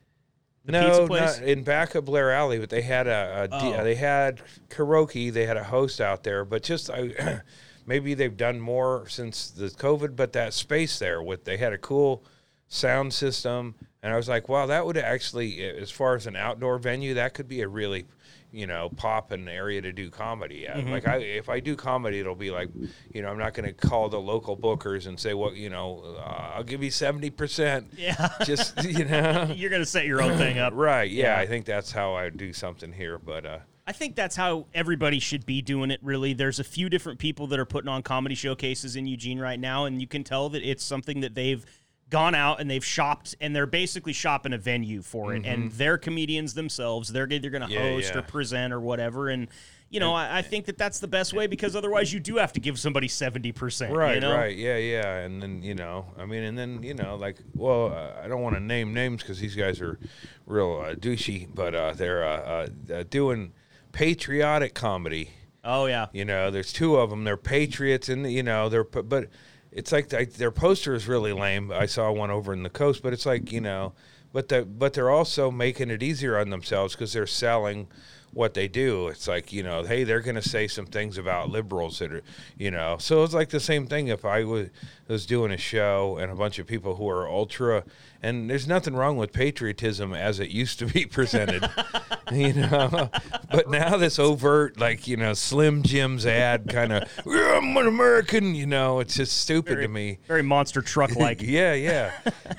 The 0.66 0.72
no, 0.72 1.06
not 1.06 1.40
in 1.40 1.62
back 1.62 1.94
of 1.94 2.04
Blair 2.04 2.30
Alley, 2.30 2.58
but 2.58 2.68
they 2.68 2.82
had 2.82 3.06
a 3.06 3.48
Oh. 3.50 3.82
they 3.82 3.94
had 3.94 4.42
karaoke. 4.68 5.32
They 5.32 5.46
had 5.46 5.56
a 5.56 5.64
host 5.64 6.02
out 6.02 6.22
there, 6.22 6.44
but 6.44 6.62
just 6.62 6.90
I, 6.90 7.40
maybe 7.86 8.12
they've 8.12 8.36
done 8.36 8.60
more 8.60 9.08
since 9.08 9.50
the 9.50 9.68
COVID. 9.68 10.16
But 10.16 10.34
that 10.34 10.52
space 10.52 10.98
there 10.98 11.22
with 11.22 11.44
they 11.44 11.56
had 11.56 11.72
a 11.72 11.78
cool 11.78 12.22
sound 12.68 13.14
system, 13.14 13.74
and 14.02 14.12
I 14.12 14.16
was 14.16 14.28
like, 14.28 14.48
wow, 14.48 14.66
that 14.66 14.86
would 14.86 14.96
actually, 14.96 15.62
as 15.62 15.90
far 15.90 16.14
as 16.14 16.26
an 16.26 16.36
outdoor 16.36 16.78
venue, 16.78 17.14
that 17.14 17.34
could 17.34 17.48
be 17.48 17.60
a 17.60 17.68
really 17.68 18.06
you 18.52 18.66
know 18.66 18.90
pop 18.96 19.30
an 19.32 19.48
area 19.48 19.80
to 19.80 19.92
do 19.92 20.10
comedy 20.10 20.66
at. 20.66 20.76
Mm-hmm. 20.76 20.90
Like 20.90 21.06
I, 21.06 21.16
if 21.18 21.48
I 21.48 21.60
do 21.60 21.76
comedy, 21.76 22.20
it'll 22.20 22.34
be 22.34 22.50
like, 22.50 22.68
you 23.12 23.22
know, 23.22 23.28
I'm 23.28 23.38
not 23.38 23.54
going 23.54 23.66
to 23.66 23.72
call 23.72 24.08
the 24.08 24.20
local 24.20 24.56
bookers 24.56 25.06
and 25.06 25.18
say, 25.18 25.34
well, 25.34 25.54
you 25.54 25.70
know, 25.70 26.16
uh, 26.18 26.52
I'll 26.54 26.64
give 26.64 26.82
you 26.82 26.90
seventy 26.90 27.30
percent. 27.30 27.88
Yeah. 28.00 28.30
Just 28.44 28.82
you 28.88 29.04
know. 29.04 29.52
You're 29.54 29.70
gonna 29.70 29.84
set 29.84 30.06
your 30.06 30.22
own 30.22 30.38
thing 30.38 30.58
up. 30.58 30.72
Right. 30.80 31.10
Yeah, 31.10 31.34
Yeah. 31.34 31.40
I 31.40 31.46
think 31.46 31.66
that's 31.66 31.92
how 31.92 32.14
I 32.14 32.24
would 32.24 32.38
do 32.38 32.52
something 32.54 32.92
here. 32.92 33.18
But 33.18 33.44
uh, 33.44 33.58
I 33.86 33.92
think 33.92 34.14
that's 34.14 34.36
how 34.36 34.66
everybody 34.72 35.18
should 35.18 35.44
be 35.44 35.60
doing 35.60 35.90
it, 35.90 36.00
really. 36.02 36.32
There's 36.32 36.58
a 36.58 36.64
few 36.64 36.88
different 36.88 37.18
people 37.18 37.48
that 37.48 37.58
are 37.58 37.66
putting 37.66 37.88
on 37.88 38.02
comedy 38.02 38.34
showcases 38.34 38.96
in 38.96 39.06
Eugene 39.06 39.38
right 39.38 39.60
now, 39.60 39.84
and 39.84 40.00
you 40.00 40.06
can 40.06 40.24
tell 40.24 40.48
that 40.50 40.62
it's 40.62 40.82
something 40.82 41.20
that 41.20 41.34
they've 41.34 41.66
gone 42.10 42.34
out 42.34 42.60
and 42.60 42.70
they've 42.70 42.84
shopped, 42.84 43.34
and 43.40 43.56
they're 43.56 43.66
basically 43.66 44.12
shopping 44.12 44.52
a 44.52 44.58
venue 44.58 45.00
for 45.00 45.34
it. 45.34 45.46
And 45.46 45.72
they're 45.72 45.96
comedians 45.96 46.52
themselves. 46.54 47.08
They're 47.10 47.30
either 47.32 47.48
going 47.48 47.62
to 47.62 47.70
Mm-hmm. 47.70 47.84
Yeah, 47.84 47.90
host 47.92 48.12
yeah. 48.14 48.18
or 48.18 48.22
present 48.22 48.72
or 48.72 48.80
whatever. 48.80 49.28
And, 49.28 49.46
you 49.90 50.00
know, 50.00 50.12
I, 50.12 50.38
I 50.38 50.42
think 50.42 50.66
that 50.66 50.76
that's 50.76 50.98
the 50.98 51.06
best 51.06 51.32
way 51.32 51.46
because 51.46 51.76
otherwise 51.76 52.12
you 52.12 52.18
do 52.18 52.36
have 52.36 52.52
to 52.54 52.60
give 52.60 52.78
somebody 52.78 53.06
70%. 53.06 53.90
right, 53.94 54.14
you 54.16 54.20
know? 54.20 54.34
right, 54.34 54.56
yeah, 54.56 54.76
yeah, 54.76 55.18
and 55.18 55.40
then 55.42 55.62
you 55.62 55.74
know, 55.74 56.06
I 56.18 56.26
mean, 56.26 56.42
and 56.42 56.58
then 56.58 56.82
you 56.82 56.94
know, 56.94 57.16
like, 57.16 57.36
well, 57.54 57.92
uh, 57.92 58.20
I 58.22 58.28
don't 58.28 58.42
want 58.42 58.56
to 58.56 58.60
name 58.60 58.92
names 58.92 59.22
because 59.22 59.38
these 59.38 59.54
guys 59.54 59.80
are 59.80 59.98
real 60.46 60.82
uh, 60.84 60.94
douchey, 60.94 61.48
but 61.54 61.74
uh, 61.74 61.92
they're 61.92 62.24
uh, 62.24 62.66
uh, 62.90 62.92
uh, 62.92 63.04
doing 63.08 63.52
patriotic 63.92 64.74
comedy. 64.74 65.30
Oh, 65.62 65.86
yeah. 65.86 66.06
You 66.12 66.24
know, 66.24 66.50
there's 66.50 66.72
two 66.72 66.96
of 66.96 67.10
them. 67.10 67.24
They're 67.24 67.36
patriots, 67.36 68.08
and 68.08 68.30
you 68.30 68.42
know, 68.42 68.68
they're 68.68 68.84
but 68.84 69.28
it's 69.72 69.92
like 69.92 70.08
they, 70.08 70.24
their 70.24 70.50
poster 70.50 70.94
is 70.94 71.06
really 71.06 71.32
lame. 71.32 71.70
I 71.72 71.86
saw 71.86 72.10
one 72.10 72.30
over 72.30 72.52
in 72.52 72.62
the 72.62 72.70
coast, 72.70 73.02
but 73.02 73.12
it's 73.12 73.26
like 73.26 73.52
you 73.52 73.60
know, 73.60 73.92
but 74.32 74.48
the 74.48 74.64
but 74.64 74.94
they're 74.94 75.10
also 75.10 75.50
making 75.50 75.90
it 75.90 76.02
easier 76.02 76.38
on 76.38 76.50
themselves 76.50 76.94
because 76.94 77.12
they're 77.12 77.26
selling 77.26 77.88
what 78.32 78.54
they 78.54 78.68
do. 78.68 79.08
It's 79.08 79.28
like 79.28 79.52
you 79.52 79.62
know, 79.62 79.82
hey, 79.82 80.04
they're 80.04 80.20
going 80.20 80.36
to 80.36 80.48
say 80.48 80.66
some 80.66 80.86
things 80.86 81.18
about 81.18 81.50
liberals 81.50 81.98
that 81.98 82.12
are, 82.12 82.22
you 82.56 82.70
know, 82.70 82.96
so 82.98 83.22
it's 83.22 83.34
like 83.34 83.50
the 83.50 83.60
same 83.60 83.86
thing. 83.86 84.08
If 84.08 84.24
I 84.24 84.44
was 84.44 84.68
was 85.10 85.26
doing 85.26 85.50
a 85.50 85.56
show 85.58 86.16
and 86.18 86.30
a 86.30 86.34
bunch 86.34 86.58
of 86.58 86.66
people 86.66 86.96
who 86.96 87.08
are 87.08 87.28
ultra, 87.28 87.84
and 88.22 88.48
there's 88.48 88.66
nothing 88.68 88.94
wrong 88.94 89.16
with 89.16 89.32
patriotism 89.32 90.14
as 90.14 90.40
it 90.40 90.50
used 90.50 90.78
to 90.78 90.86
be 90.86 91.04
presented. 91.10 91.68
you 92.32 92.52
know. 92.52 93.10
But 93.50 93.68
now 93.68 93.96
this 93.96 94.18
overt, 94.18 94.78
like 94.78 95.08
you 95.08 95.16
know, 95.16 95.34
Slim 95.34 95.82
Jim's 95.82 96.24
ad 96.26 96.68
kind 96.68 96.92
of, 96.92 97.08
I'm 97.26 97.76
an 97.76 97.86
American. 97.86 98.54
You 98.54 98.66
know, 98.66 99.00
it's 99.00 99.14
just 99.16 99.36
stupid 99.38 99.74
Very, 99.74 99.86
to 99.86 99.88
me. 99.88 100.18
very 100.26 100.42
monster 100.42 100.80
truck 100.82 101.16
like. 101.16 101.40
Yeah, 101.50 101.72
yeah, 101.74 102.12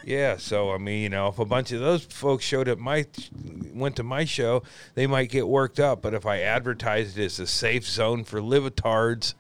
yeah. 0.04 0.36
So 0.38 0.72
I 0.74 0.78
mean, 0.78 1.04
you 1.04 1.10
know, 1.10 1.28
if 1.28 1.40
a 1.40 1.46
bunch 1.46 1.72
of 1.72 1.80
those 1.80 2.04
folks 2.04 2.44
showed 2.44 2.68
up 2.68 2.78
my 2.78 3.06
went 3.74 3.96
to 3.98 4.04
my 4.04 4.26
show, 4.26 4.64
they 4.96 5.08
might 5.08 5.30
get 5.30 5.48
worked 5.48 5.80
up. 5.80 6.02
But 6.02 6.14
if 6.14 6.26
I 6.26 6.40
advertised 6.42 7.18
it 7.18 7.26
as 7.26 7.40
a 7.40 7.48
safe 7.48 7.88
zone 7.88 8.26
for 8.26 8.42
livetards, 8.42 9.36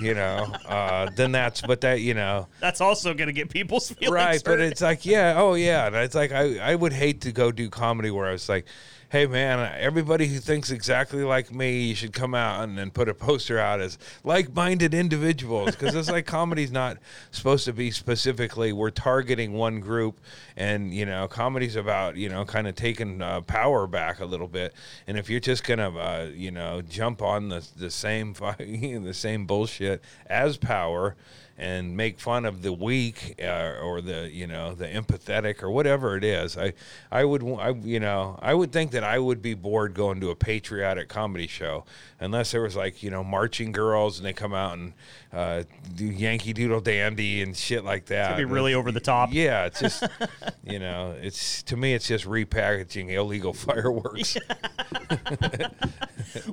you 0.00 0.14
know, 0.14 0.54
uh, 0.66 1.10
then 1.16 1.32
that's. 1.32 1.60
But 1.62 1.80
that 1.80 2.00
you 2.02 2.14
know, 2.14 2.43
That's 2.60 2.80
also 2.80 3.14
going 3.14 3.28
to 3.28 3.32
get 3.32 3.50
people's 3.50 3.90
feelings 3.90 4.12
right 4.12 4.42
but 4.44 4.60
it's 4.60 4.80
like 4.80 5.04
yeah 5.06 5.34
oh 5.36 5.54
yeah. 5.54 5.86
And 5.86 5.96
it's 5.96 6.14
like 6.14 6.32
I, 6.32 6.58
I 6.58 6.74
would 6.74 6.92
hate 6.92 7.20
to 7.22 7.32
go 7.32 7.52
do 7.52 7.68
comedy 7.68 8.10
where 8.10 8.26
i 8.26 8.32
was 8.32 8.48
like 8.48 8.66
hey 9.10 9.26
man 9.26 9.72
everybody 9.78 10.26
who 10.26 10.38
thinks 10.38 10.70
exactly 10.70 11.22
like 11.22 11.52
me 11.52 11.82
you 11.82 11.94
should 11.94 12.12
come 12.12 12.34
out 12.34 12.64
and, 12.64 12.78
and 12.78 12.92
put 12.92 13.08
a 13.08 13.14
poster 13.14 13.58
out 13.58 13.80
as 13.80 13.98
like-minded 14.24 14.94
individuals. 14.94 15.72
Because 15.72 15.94
it's 15.94 16.10
like 16.10 16.26
comedy's 16.26 16.72
not 16.72 16.98
supposed 17.30 17.64
to 17.66 17.72
be 17.72 17.90
specifically 17.90 18.72
we're 18.72 18.90
targeting 18.90 19.52
one 19.52 19.80
group 19.80 20.20
and 20.56 20.94
you 20.94 21.06
know 21.06 21.28
comedy's 21.28 21.76
about 21.76 22.16
you 22.16 22.28
know 22.28 22.44
kind 22.44 22.66
of 22.66 22.74
taking 22.74 23.20
uh, 23.22 23.40
power 23.42 23.86
back 23.86 24.20
a 24.20 24.24
little 24.24 24.48
bit. 24.48 24.74
And 25.06 25.18
if 25.18 25.28
you're 25.28 25.40
just 25.40 25.64
gonna 25.64 25.96
uh, 25.96 26.30
you 26.34 26.50
know 26.50 26.82
jump 26.82 27.22
on 27.22 27.48
the, 27.48 27.66
the 27.76 27.90
same 27.90 28.32
the 28.58 29.14
same 29.14 29.46
bullshit 29.46 30.02
as 30.26 30.56
power 30.56 31.16
and 31.56 31.96
make 31.96 32.18
fun 32.18 32.44
of 32.44 32.62
the 32.62 32.72
weak 32.72 33.36
uh, 33.40 33.78
or 33.80 34.00
the 34.00 34.28
you 34.32 34.46
know 34.46 34.74
the 34.74 34.86
empathetic 34.86 35.62
or 35.62 35.70
whatever 35.70 36.16
it 36.16 36.24
is 36.24 36.56
i 36.58 36.72
i 37.12 37.24
would 37.24 37.42
I, 37.60 37.70
you 37.70 38.00
know 38.00 38.36
i 38.42 38.52
would 38.52 38.72
think 38.72 38.90
that 38.90 39.04
i 39.04 39.18
would 39.20 39.40
be 39.40 39.54
bored 39.54 39.94
going 39.94 40.20
to 40.20 40.30
a 40.30 40.34
patriotic 40.34 41.08
comedy 41.08 41.46
show 41.46 41.84
unless 42.18 42.50
there 42.50 42.62
was 42.62 42.74
like 42.74 43.04
you 43.04 43.10
know 43.10 43.22
marching 43.22 43.70
girls 43.70 44.18
and 44.18 44.26
they 44.26 44.32
come 44.32 44.52
out 44.52 44.76
and 44.78 44.94
uh, 45.32 45.62
do 45.94 46.06
yankee 46.06 46.52
doodle 46.52 46.80
dandy 46.80 47.40
and 47.42 47.56
shit 47.56 47.84
like 47.84 48.06
that 48.06 48.32
It'd 48.32 48.48
be 48.48 48.52
really 48.52 48.74
over 48.74 48.90
the 48.90 49.00
top. 49.00 49.28
yeah 49.32 49.66
it's 49.66 49.78
just 49.80 50.02
you 50.64 50.80
know 50.80 51.14
it's 51.22 51.62
to 51.64 51.76
me 51.76 51.94
it's 51.94 52.08
just 52.08 52.24
repackaging 52.24 53.10
illegal 53.10 53.52
fireworks 53.52 54.36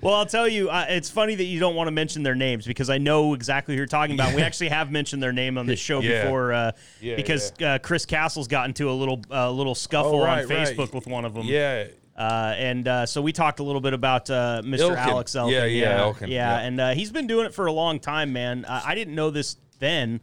Well, 0.02 0.14
I'll 0.14 0.26
tell 0.26 0.48
you, 0.48 0.70
uh, 0.70 0.86
it's 0.90 1.10
funny 1.10 1.34
that 1.36 1.44
you 1.46 1.60
don't 1.60 1.76
want 1.76 1.88
to 1.88 1.92
mention 1.92 2.22
their 2.24 2.36
names 2.36 2.68
because 2.68 2.90
I 2.90 2.98
know 2.98 3.34
exactly 3.34 3.74
who 3.74 3.78
you're 3.78 3.88
talking 3.88 4.14
about. 4.16 4.36
We 4.36 4.42
actually 4.44 4.70
have 4.70 4.91
mentioned 4.92 5.22
their 5.24 5.34
name 5.34 5.58
on 5.58 5.66
this 5.66 5.80
show 5.90 6.02
Yeah. 6.02 6.24
before 6.24 6.54
uh, 6.54 6.72
Yeah, 7.00 7.16
because 7.16 7.52
Uh, 7.62 7.80
Chris 7.82 8.06
Castle's 8.06 8.48
got 8.48 8.68
into 8.68 8.90
a 8.90 8.94
little 8.94 9.22
uh, 9.32 9.50
little 9.52 9.76
scuffle 9.76 10.22
Oh, 10.22 10.26
right, 10.26 10.44
on 10.44 10.50
right. 10.50 10.68
Facebook 10.78 10.94
with 10.94 11.08
one 11.08 11.26
of 11.26 11.34
them. 11.34 11.46
yeah 11.46 11.86
Uh, 12.18 12.54
and 12.58 12.88
uh, 12.88 13.06
so 13.06 13.22
we 13.22 13.32
talked 13.32 13.60
a 13.60 13.64
little 13.64 13.82
bit 13.82 13.94
about 13.94 14.30
uh, 14.30 14.62
Mr. 14.64 14.82
Elkin. 14.82 14.98
Alex 14.98 15.36
Elkin. 15.36 15.54
Yeah, 15.56 15.66
yeah, 15.66 16.02
Elkin. 16.02 16.30
Yeah, 16.30 16.36
Yeah. 16.60 16.66
and 16.68 16.80
uh, 16.82 16.90
he's 16.92 17.12
been 17.12 17.26
doing 17.26 17.46
it 17.46 17.54
for 17.54 17.66
a 17.66 17.72
long 17.72 18.00
time, 18.00 18.32
man. 18.34 18.66
Uh, 18.66 18.82
I 18.86 18.94
didn't 18.96 19.16
know 19.16 19.30
this 19.32 19.56
then, 19.80 20.20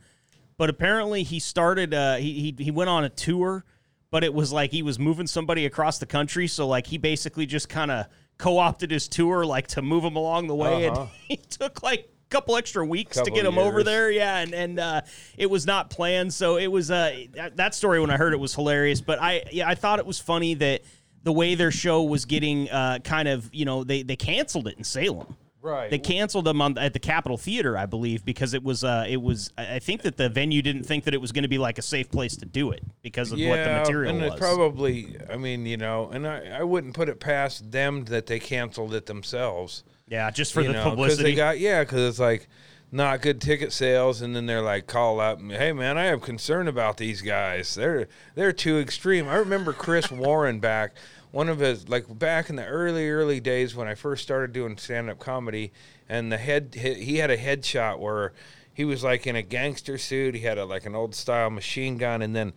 but 0.58 0.68
apparently 0.70 1.22
he 1.24 1.40
started. 1.40 1.94
Uh, 1.94 2.16
he, 2.16 2.54
he 2.56 2.64
he 2.66 2.70
went 2.70 2.90
on 2.90 3.04
a 3.04 3.08
tour, 3.08 3.64
but 4.10 4.22
it 4.22 4.32
was 4.32 4.52
like 4.52 4.70
he 4.70 4.82
was 4.82 4.98
moving 4.98 5.26
somebody 5.26 5.66
across 5.66 5.98
the 5.98 6.06
country. 6.06 6.46
So 6.46 6.68
like 6.68 6.86
he 6.86 6.98
basically 6.98 7.46
just 7.46 7.68
kind 7.68 7.90
of 7.90 8.06
co-opted 8.36 8.90
his 8.92 9.08
tour, 9.08 9.44
like 9.44 9.66
to 9.68 9.82
move 9.82 10.04
him 10.04 10.14
along 10.14 10.46
the 10.46 10.54
way, 10.54 10.86
Uh-huh. 10.88 11.00
and 11.00 11.10
he 11.28 11.36
took 11.36 11.82
like. 11.82 12.08
Couple 12.30 12.56
extra 12.56 12.84
weeks 12.84 13.18
to 13.20 13.30
get 13.30 13.46
him 13.46 13.58
over 13.58 13.82
there, 13.82 14.10
yeah, 14.10 14.38
and 14.38 14.52
and 14.52 14.78
uh, 14.78 15.00
it 15.36 15.48
was 15.48 15.66
not 15.66 15.88
planned, 15.88 16.34
so 16.34 16.58
it 16.58 16.66
was 16.66 16.90
uh, 16.90 17.16
that, 17.34 17.56
that 17.56 17.74
story 17.74 18.00
when 18.00 18.10
I 18.10 18.16
heard 18.16 18.34
it 18.34 18.40
was 18.40 18.54
hilarious. 18.54 19.00
But 19.00 19.18
I 19.20 19.44
yeah 19.50 19.68
I 19.68 19.74
thought 19.74 19.98
it 19.98 20.06
was 20.06 20.18
funny 20.18 20.54
that 20.54 20.82
the 21.22 21.32
way 21.32 21.54
their 21.54 21.70
show 21.70 22.02
was 22.02 22.26
getting 22.26 22.68
uh, 22.70 22.98
kind 23.02 23.28
of 23.28 23.48
you 23.54 23.64
know 23.64 23.82
they 23.82 24.02
they 24.02 24.16
canceled 24.16 24.68
it 24.68 24.76
in 24.76 24.84
Salem. 24.84 25.36
Right. 25.60 25.90
They 25.90 25.98
canceled 25.98 26.44
them 26.44 26.62
on 26.62 26.78
at 26.78 26.92
the 26.92 27.00
Capitol 27.00 27.36
Theater, 27.36 27.76
I 27.76 27.86
believe, 27.86 28.24
because 28.24 28.54
it 28.54 28.62
was 28.62 28.84
uh 28.84 29.06
it 29.08 29.20
was 29.20 29.50
I 29.58 29.80
think 29.80 30.02
that 30.02 30.16
the 30.16 30.28
venue 30.28 30.62
didn't 30.62 30.84
think 30.84 31.04
that 31.04 31.14
it 31.14 31.20
was 31.20 31.32
going 31.32 31.42
to 31.42 31.48
be 31.48 31.58
like 31.58 31.78
a 31.78 31.82
safe 31.82 32.10
place 32.10 32.36
to 32.36 32.46
do 32.46 32.70
it 32.70 32.82
because 33.02 33.32
of 33.32 33.38
what 33.40 33.64
the 33.64 33.70
material 33.70 34.14
was. 34.14 34.22
and 34.22 34.30
was. 34.30 34.34
it 34.34 34.38
probably 34.38 35.16
i 35.28 35.36
mean 35.36 35.66
you 35.66 35.76
know 35.76 36.10
and 36.10 36.26
I, 36.26 36.58
I 36.60 36.62
wouldn't 36.62 36.94
put 36.94 37.08
it 37.08 37.18
past 37.18 37.72
them 37.72 38.04
that 38.04 38.26
they 38.26 38.38
canceled 38.38 38.94
it 38.94 39.06
themselves 39.06 39.82
yeah, 40.10 40.30
just 40.30 40.52
for 40.52 40.60
you 40.62 40.68
the 40.68 40.74
know, 40.74 40.84
publicity. 40.90 41.22
they 41.22 41.34
got 41.34 41.58
yeah 41.58 41.82
because 41.82 42.08
it's 42.08 42.18
like 42.18 42.48
not 42.90 43.20
good 43.20 43.40
ticket 43.40 43.72
sales 43.72 44.22
and 44.22 44.34
then 44.34 44.46
they're 44.46 44.62
like 44.62 44.86
call 44.86 45.20
up 45.20 45.38
hey 45.42 45.72
man 45.72 45.98
i 45.98 46.04
have 46.04 46.22
concern 46.22 46.66
about 46.66 46.96
these 46.96 47.20
guys 47.20 47.74
they're 47.74 48.08
they're 48.34 48.50
too 48.52 48.78
extreme 48.78 49.28
i 49.28 49.34
remember 49.34 49.74
chris 49.74 50.10
warren 50.12 50.58
back 50.58 50.94
one 51.30 51.50
of 51.50 51.58
his 51.58 51.86
like 51.90 52.06
back 52.18 52.48
in 52.48 52.56
the 52.56 52.64
early 52.64 53.10
early 53.10 53.40
days 53.40 53.76
when 53.76 53.86
i 53.86 53.94
first 53.94 54.22
started 54.22 54.54
doing 54.54 54.78
stand-up 54.78 55.18
comedy 55.18 55.70
and 56.08 56.32
the 56.32 56.38
head 56.38 56.74
he 56.74 56.94
he 56.94 57.16
had 57.18 57.30
a 57.30 57.36
headshot 57.36 57.98
where 57.98 58.32
he 58.72 58.86
was 58.86 59.04
like 59.04 59.26
in 59.26 59.36
a 59.36 59.42
gangster 59.42 59.98
suit 59.98 60.34
he 60.34 60.40
had 60.40 60.56
a 60.56 60.64
like 60.64 60.86
an 60.86 60.94
old 60.94 61.14
style 61.14 61.50
machine 61.50 61.98
gun 61.98 62.22
and 62.22 62.34
then 62.34 62.54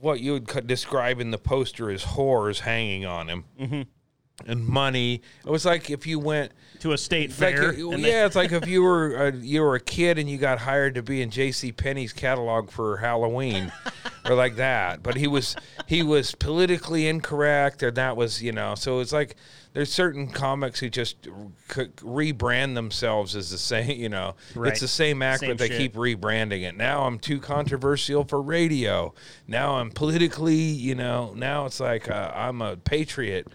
what 0.00 0.20
you 0.20 0.32
would 0.32 0.66
describe 0.66 1.20
in 1.20 1.30
the 1.30 1.36
poster 1.38 1.90
as 1.90 2.04
whores 2.04 2.60
hanging 2.60 3.04
on 3.04 3.28
him 3.28 3.44
Mm-hmm. 3.60 3.82
And 4.46 4.66
money 4.66 5.22
it 5.46 5.50
was 5.50 5.64
like 5.64 5.88
if 5.88 6.06
you 6.06 6.18
went 6.18 6.52
to 6.80 6.92
a 6.92 6.98
state 6.98 7.30
like 7.40 7.56
fair. 7.56 7.70
a- 7.70 7.88
and 7.90 8.04
they- 8.04 8.10
yeah, 8.10 8.26
it's 8.26 8.36
like 8.36 8.52
if 8.52 8.66
you 8.68 8.82
were 8.82 9.28
a, 9.28 9.32
you 9.34 9.62
were 9.62 9.76
a 9.76 9.80
kid 9.80 10.18
and 10.18 10.28
you 10.28 10.36
got 10.36 10.58
hired 10.58 10.94
to 10.96 11.02
be 11.02 11.22
in 11.22 11.30
J.C. 11.30 11.72
Penney's 11.72 12.12
catalog 12.12 12.70
for 12.70 12.98
Halloween, 12.98 13.72
or 14.26 14.34
like 14.34 14.56
that. 14.56 15.02
But 15.02 15.14
he 15.16 15.26
was 15.26 15.56
he 15.86 16.02
was 16.02 16.34
politically 16.34 17.06
incorrect, 17.08 17.82
or 17.82 17.90
that 17.92 18.14
was 18.18 18.42
you 18.42 18.52
know. 18.52 18.74
So 18.74 19.00
it's 19.00 19.10
like 19.12 19.36
there's 19.72 19.90
certain 19.90 20.28
comics 20.28 20.80
who 20.80 20.90
just 20.90 21.16
rebrand 21.70 22.74
themselves 22.74 23.34
as 23.36 23.50
the 23.50 23.58
same. 23.58 23.90
You 23.98 24.10
know, 24.10 24.34
Right. 24.54 24.70
it's 24.72 24.80
the 24.80 24.88
same 24.88 25.22
act, 25.22 25.40
Same 25.40 25.50
but 25.50 25.58
they 25.58 25.68
shit. 25.68 25.78
keep 25.78 25.94
rebranding 25.94 26.62
it. 26.62 26.76
Now 26.76 27.04
I'm 27.04 27.18
too 27.18 27.40
controversial 27.40 28.24
for 28.24 28.40
radio. 28.42 29.14
Now 29.48 29.76
I'm 29.76 29.90
politically, 29.90 30.54
you 30.56 30.94
know. 30.94 31.32
Now 31.34 31.66
it's 31.66 31.80
like 31.80 32.10
uh, 32.10 32.32
I'm 32.34 32.60
a 32.60 32.76
patriot 32.76 33.48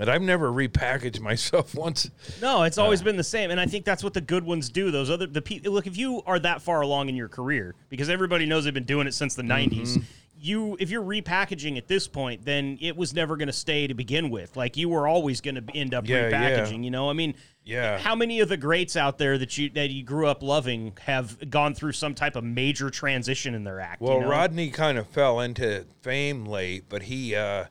And 0.00 0.10
I've 0.10 0.22
never 0.22 0.50
repackaged 0.50 1.20
myself 1.20 1.74
once. 1.76 2.10
No, 2.40 2.62
it's 2.64 2.78
always 2.78 3.02
been 3.02 3.16
the 3.16 3.22
same, 3.24 3.50
and 3.50 3.60
I 3.60 3.66
think 3.66 3.84
that's 3.84 4.02
what 4.02 4.14
the 4.14 4.20
good 4.20 4.44
ones 4.44 4.68
do. 4.70 4.90
Those 4.90 5.10
other 5.10 5.26
the 5.26 5.42
pe- 5.42 5.60
look 5.60 5.86
if 5.86 5.96
you 5.96 6.22
are 6.26 6.38
that 6.40 6.62
far 6.62 6.80
along 6.80 7.08
in 7.08 7.16
your 7.16 7.28
career, 7.28 7.74
because 7.90 8.08
everybody 8.08 8.46
knows 8.46 8.64
they've 8.64 8.74
been 8.74 8.84
doing 8.84 9.06
it 9.06 9.14
since 9.14 9.34
the 9.34 9.42
Mm-hmm. 9.42 9.80
'90s. 9.80 10.02
You, 10.42 10.74
if 10.80 10.88
you're 10.88 11.02
repackaging 11.04 11.76
at 11.76 11.86
this 11.86 12.08
point, 12.08 12.46
then 12.46 12.78
it 12.80 12.96
was 12.96 13.12
never 13.12 13.36
going 13.36 13.48
to 13.48 13.52
stay 13.52 13.86
to 13.86 13.92
begin 13.92 14.30
with. 14.30 14.56
Like 14.56 14.74
you 14.78 14.88
were 14.88 15.06
always 15.06 15.42
going 15.42 15.56
to 15.56 15.64
end 15.76 15.92
up 15.92 16.08
Yeah, 16.08 16.28
yeah. 16.30 16.60
repackaging. 16.64 16.82
You 16.82 16.90
know, 16.90 17.10
I 17.10 17.12
mean, 17.12 17.34
Yeah. 17.62 17.98
How 17.98 18.14
many 18.14 18.40
of 18.40 18.48
the 18.48 18.56
greats 18.56 18.96
out 18.96 19.18
there 19.18 19.36
that 19.36 19.58
you 19.58 19.68
that 19.70 19.90
you 19.90 20.02
grew 20.02 20.26
up 20.26 20.42
loving 20.42 20.94
have 21.02 21.50
gone 21.50 21.74
through 21.74 21.92
some 21.92 22.14
type 22.14 22.36
of 22.36 22.44
major 22.44 22.88
transition 22.88 23.54
in 23.54 23.64
their 23.64 23.80
act? 23.80 24.00
Well, 24.00 24.14
you 24.14 24.20
know? 24.22 24.28
Rodney 24.30 24.70
kind 24.70 24.96
of 24.96 25.06
fell 25.08 25.40
into 25.40 25.84
fame 26.00 26.46
late, 26.46 26.84
but 26.88 27.02
he 27.02 27.34
uh, 27.34 27.66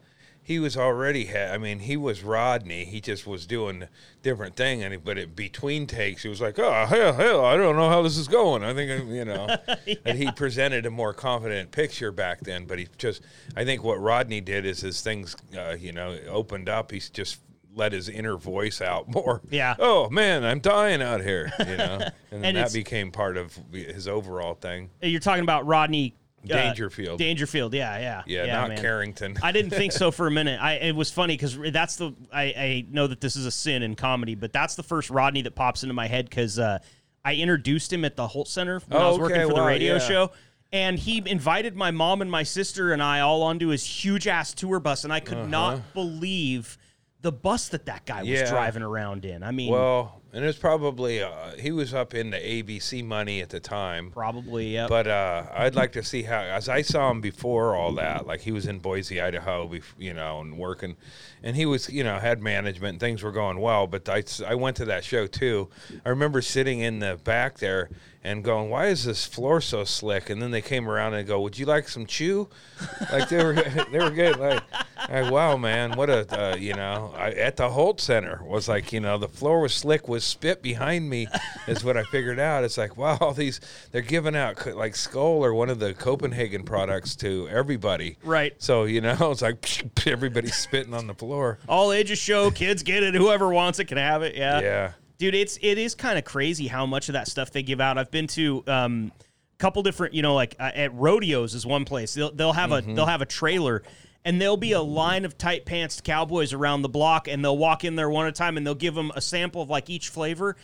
he 0.50 0.58
was 0.58 0.76
already. 0.76 1.28
Ha- 1.28 1.54
I 1.54 1.60
mean, 1.60 1.78
he 1.78 1.96
was 1.96 2.24
Rodney. 2.24 2.84
He 2.84 3.00
just 3.02 3.28
was 3.28 3.46
doing 3.46 3.88
different 4.24 4.56
thing, 4.56 4.82
and 4.82 5.04
but 5.04 5.20
it, 5.20 5.36
between 5.36 5.86
takes, 5.86 6.24
he 6.24 6.28
was 6.28 6.42
like, 6.42 6.58
"Oh 6.58 6.88
hell, 6.88 7.14
hell, 7.14 7.46
I 7.46 7.56
don't 7.56 7.76
know 7.76 7.88
how 7.88 8.02
this 8.02 8.18
is 8.18 8.28
going." 8.28 8.64
I 8.64 8.74
think 8.74 9.08
you 9.12 9.26
know, 9.26 9.48
and 10.06 10.18
he 10.18 10.32
presented 10.32 10.88
a 10.88 10.90
more 10.90 11.14
confident 11.14 11.70
picture 11.70 12.12
back 12.12 12.40
then. 12.40 12.66
But 12.66 12.80
he 12.80 12.88
just, 12.98 13.22
I 13.56 13.64
think 13.64 13.84
what 13.84 14.02
Rodney 14.02 14.42
did 14.42 14.66
is 14.66 14.84
as 14.84 15.02
things, 15.02 15.36
uh, 15.56 15.76
you 15.80 15.92
know, 15.92 16.18
opened 16.28 16.68
up, 16.68 16.90
he's 16.92 17.12
just 17.12 17.42
let 17.76 17.94
his 17.94 18.10
inner 18.10 18.36
voice 18.36 18.82
out 18.82 19.08
more. 19.14 19.42
Yeah. 19.52 19.76
Oh 19.78 20.10
man, 20.10 20.44
I'm 20.44 20.62
dying 20.62 21.04
out 21.04 21.22
here. 21.22 21.54
You 21.60 21.78
know, 21.78 22.00
and, 22.32 22.44
And 22.44 22.58
that 22.58 22.74
became 22.74 23.12
part 23.12 23.38
of 23.38 23.56
his 23.72 24.08
overall 24.08 24.56
thing. 24.56 24.90
You're 25.00 25.20
talking 25.20 25.44
about 25.44 25.68
Rodney 25.68 26.16
uh, 26.46 26.48
Dangerfield. 26.48 27.20
Dangerfield, 27.20 27.74
yeah, 27.74 27.98
yeah, 28.00 28.24
Yeah, 28.26 28.46
not 28.56 28.70
man. 28.70 28.82
Carrington. 28.82 29.38
I 29.42 29.52
didn't 29.52 29.72
think 29.72 29.92
so 29.92 30.12
for 30.12 30.28
a 30.28 30.32
minute. 30.32 30.60
I 30.62 30.74
it 30.74 30.96
was 30.96 31.12
funny 31.12 31.34
because 31.36 31.58
that's 31.72 31.96
the 31.98 32.14
I, 32.32 32.44
I 32.44 32.86
know 32.90 33.08
that 33.08 33.22
this 33.22 33.36
is 33.36 33.46
a 33.46 33.52
sin 33.52 33.84
in 33.84 33.96
comedy, 33.96 34.36
but 34.36 34.54
that's 34.54 34.76
the 34.76 34.84
first 34.84 35.10
Rodney 35.10 35.42
that 35.44 35.56
pops 35.56 35.84
into 35.84 35.94
my 35.94 36.08
head 36.08 36.30
because 36.30 36.58
uh, 36.60 36.80
I 37.26 37.36
introduced 37.36 37.92
him 37.92 38.06
at 38.06 38.16
the 38.16 38.28
Hult 38.28 38.48
Center 38.48 38.80
when 38.88 39.02
I 39.02 39.06
Oh, 39.06 39.10
was 39.12 39.20
working 39.20 39.38
okay, 39.42 39.50
for 39.50 39.56
the 39.56 39.64
radio 39.66 39.94
yeah. 39.94 40.00
show. 40.00 40.32
And 40.72 41.00
he 41.00 41.24
invited 41.26 41.76
my 41.76 41.90
mom 41.90 42.22
and 42.22 42.30
my 42.30 42.44
sister 42.44 42.94
and 42.94 43.02
I 43.02 43.22
all 43.22 43.42
onto 43.42 43.70
his 43.70 43.84
huge 43.84 44.28
ass 44.28 44.54
tour 44.54 44.80
bus, 44.80 45.04
and 45.04 45.12
I 45.12 45.20
could 45.20 45.50
not 45.50 45.94
believe 45.96 46.78
the 47.22 47.32
bus 47.32 47.70
that 47.70 47.86
that 47.86 48.06
guy 48.06 48.22
was. 48.22 48.30
Yeah. 48.30 48.50
driving 48.50 48.84
around 48.84 49.26
in. 49.26 49.44
I 49.44 49.52
mean, 49.52 49.72
Well, 49.72 50.22
and 50.32 50.44
it 50.44 50.48
was 50.48 50.58
probably 50.58 51.24
uh, 51.24 51.30
he 51.58 51.72
was 51.72 51.94
up 51.94 52.14
in 52.14 52.30
the 52.30 52.38
ABC 52.38 53.04
money 53.04 53.42
at 53.42 53.50
the 53.50 53.60
time. 53.60 54.12
probably, 54.12 54.74
yeah. 54.74 54.88
But 54.88 55.08
uh, 55.08 55.44
I'd 55.54 55.76
like 55.76 55.92
to 55.94 56.04
see 56.04 56.24
how, 56.24 56.40
as 56.40 56.70
I 56.70 56.82
saw 56.82 57.10
him 57.12 57.20
before 57.20 57.76
all 57.76 57.94
that, 57.96 58.28
like 58.28 58.42
he 58.42 58.52
was 58.52 58.68
in 58.68 58.80
Boise, 58.80 59.20
Idaho, 59.20 59.70
you 59.98 60.14
know, 60.14 60.40
and 60.40 60.58
working, 60.58 60.96
and 61.44 61.56
he 61.56 61.66
was, 61.66 61.90
you 61.90 62.04
know, 62.04 62.20
had 62.20 62.42
management 62.42 62.94
and 62.94 63.00
things 63.00 63.24
were 63.24 63.32
going 63.32 63.60
well. 63.60 63.88
But 63.88 64.08
I, 64.08 64.24
I 64.48 64.56
went 64.56 64.78
to 64.78 64.86
that 64.86 65.04
show 65.04 65.28
too. 65.28 65.70
I 66.06 66.10
remember 66.10 66.42
sitting 66.42 66.80
in 66.80 67.00
the 67.00 67.20
back 67.24 67.58
there 67.58 67.90
and 68.24 68.44
going, 68.44 68.70
"Why 68.70 68.88
is 68.88 69.06
this 69.06 69.26
floor 69.26 69.62
so 69.62 69.84
slick?" 69.84 70.30
And 70.30 70.42
then 70.42 70.52
they 70.52 70.62
came 70.62 70.90
around 70.90 71.14
and 71.14 71.28
go, 71.28 71.40
"Would 71.42 71.58
you 71.58 71.66
like 71.66 71.88
some 71.88 72.06
chew?" 72.06 72.48
Like 73.12 73.30
they 73.30 73.44
were, 73.44 73.54
they 73.92 74.00
were 74.00 74.12
good. 74.12 74.38
Like, 74.38 74.62
like, 75.10 75.32
wow, 75.32 75.58
man, 75.58 75.94
what 75.94 76.10
a, 76.10 76.52
uh, 76.52 76.56
you 76.56 76.74
know, 76.74 77.14
I, 77.16 77.32
at 77.32 77.58
the 77.58 77.70
Hult 77.70 78.00
Center 78.00 78.42
was 78.44 78.68
like, 78.68 78.94
you 78.94 79.00
know, 79.00 79.18
the 79.18 79.28
floor 79.28 79.62
was 79.62 79.74
slick 79.74 80.08
with 80.08 80.24
spit 80.24 80.62
behind 80.62 81.10
me, 81.10 81.28
is 81.68 81.84
what 81.84 81.98
I 81.98 82.04
figured 82.04 82.40
out. 82.40 82.64
It's 82.64 82.78
like, 82.78 82.98
wow, 82.98 83.18
all 83.20 83.34
these 83.34 83.60
they're 83.92 84.02
giving 84.02 84.36
out 84.36 84.66
like 84.76 84.96
Skoal 84.96 85.44
or 85.44 85.54
one 85.54 85.70
of 85.70 85.80
the 85.80 85.94
Copenhagen 85.94 86.64
products 86.64 87.16
to 87.18 87.48
everybody. 87.50 88.18
Right. 88.24 88.54
So 88.60 88.84
you 88.84 89.02
know, 89.02 89.18
it's 89.32 89.42
like 89.42 90.08
everybody's 90.08 90.56
spitting 90.56 90.94
on 90.94 91.08
the 91.08 91.16
floor. 91.16 91.60
all 91.68 91.92
ages 91.92 92.20
show, 92.20 92.52
kids 92.52 92.84
get 92.84 93.04
it. 93.04 93.16
Whoever 93.16 93.50
wants 93.50 93.80
it 93.80 93.86
can 93.86 93.98
have 93.98 94.22
it. 94.22 94.36
Yeah. 94.36 94.62
Yeah. 94.62 94.92
Dude 95.20 95.36
it's 95.36 95.60
it 95.62 95.78
is 95.78 95.94
kind 95.94 96.18
of 96.18 96.26
crazy 96.26 96.66
how 96.68 96.88
much 96.88 97.10
of 97.10 97.14
that 97.14 97.28
stuff 97.28 97.52
they 97.52 97.62
give 97.62 97.80
out. 97.80 98.00
I've 98.00 98.10
been 98.10 98.26
to 98.28 98.64
um 98.66 99.12
a 99.54 99.58
couple 99.60 99.84
different 99.84 100.16
you 100.16 100.24
know 100.24 100.34
like 100.34 100.56
uh, 100.60 100.72
at 100.74 100.92
rodeos 100.96 101.54
is 101.54 101.66
one 101.68 101.86
place. 101.86 102.16
They'll, 102.16 102.32
they'll 102.32 102.54
have 102.54 102.72
a 102.72 102.82
they'll 102.82 103.06
have 103.06 103.22
a 103.22 103.26
trailer 103.28 103.84
and 104.26 104.42
there'll 104.42 104.58
be 104.58 104.72
a 104.72 104.82
line 104.82 105.24
of 105.26 105.38
tight 105.38 105.66
pants 105.66 106.02
cowboys 106.02 106.52
around 106.54 106.82
the 106.82 106.90
block 106.90 107.28
and 107.28 107.44
they'll 107.46 107.58
walk 107.58 107.84
in 107.86 107.96
there 107.96 108.10
one 108.10 108.26
at 108.26 108.30
a 108.30 108.34
time 108.34 108.58
and 108.58 108.66
they'll 108.66 108.74
give 108.76 108.96
them 108.96 109.12
a 109.16 109.22
sample 109.22 109.62
of 109.62 109.70
like 109.70 109.90
each 109.90 110.10
flavor. 110.10 110.56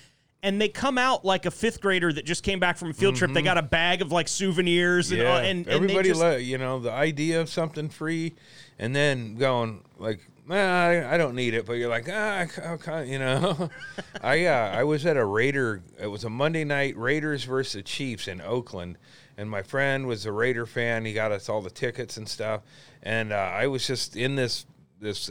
And 0.43 0.61
they 0.61 0.67
come 0.69 0.99
out 0.99 1.25
like 1.25 1.47
a 1.47 1.51
fifth 1.51 1.81
grader 1.81 2.13
that 2.13 2.23
just 2.23 2.43
came 2.43 2.59
back 2.59 2.77
from 2.77 2.91
a 2.91 2.93
field 2.93 3.15
trip. 3.15 3.33
They 3.33 3.41
got 3.41 3.57
a 3.57 3.63
bag 3.63 4.03
of 4.03 4.11
like 4.11 4.27
souvenirs 4.27 5.11
and 5.11 5.21
Yeah. 5.21 5.35
uh, 5.35 5.39
and, 5.39 5.65
and 5.65 5.67
everybody, 5.69 6.03
they 6.03 6.09
just, 6.09 6.21
le- 6.21 6.37
you 6.37 6.59
know, 6.59 6.79
the 6.79 6.91
idea 6.91 7.41
of 7.41 7.49
something 7.49 7.89
free, 7.89 8.35
and 8.77 8.95
then 8.95 9.35
going 9.37 9.83
like, 9.97 10.19
nah, 10.47 11.11
I, 11.11 11.17
don't 11.17 11.35
need 11.35 11.53
it, 11.53 11.65
but 11.65 11.73
you're 11.73 11.89
like, 11.89 12.07
ah, 12.11 12.45
okay, 12.73 13.09
you 13.09 13.19
know. 13.19 13.69
I 14.21 14.45
uh, 14.45 14.71
I 14.71 14.83
was 14.83 15.05
at 15.05 15.17
a 15.17 15.25
Raider. 15.25 15.81
It 15.99 16.07
was 16.07 16.23
a 16.23 16.29
Monday 16.29 16.63
night 16.63 16.97
Raiders 16.97 17.43
versus 17.43 17.83
Chiefs 17.83 18.27
in 18.27 18.41
Oakland, 18.41 18.97
and 19.37 19.49
my 19.49 19.61
friend 19.61 20.07
was 20.07 20.25
a 20.25 20.31
Raider 20.31 20.65
fan. 20.65 21.05
He 21.05 21.13
got 21.13 21.31
us 21.31 21.49
all 21.49 21.61
the 21.61 21.69
tickets 21.69 22.17
and 22.17 22.27
stuff, 22.27 22.61
and 23.03 23.31
uh, 23.33 23.35
I 23.35 23.67
was 23.67 23.87
just 23.87 24.15
in 24.15 24.35
this 24.35 24.65
this 24.99 25.29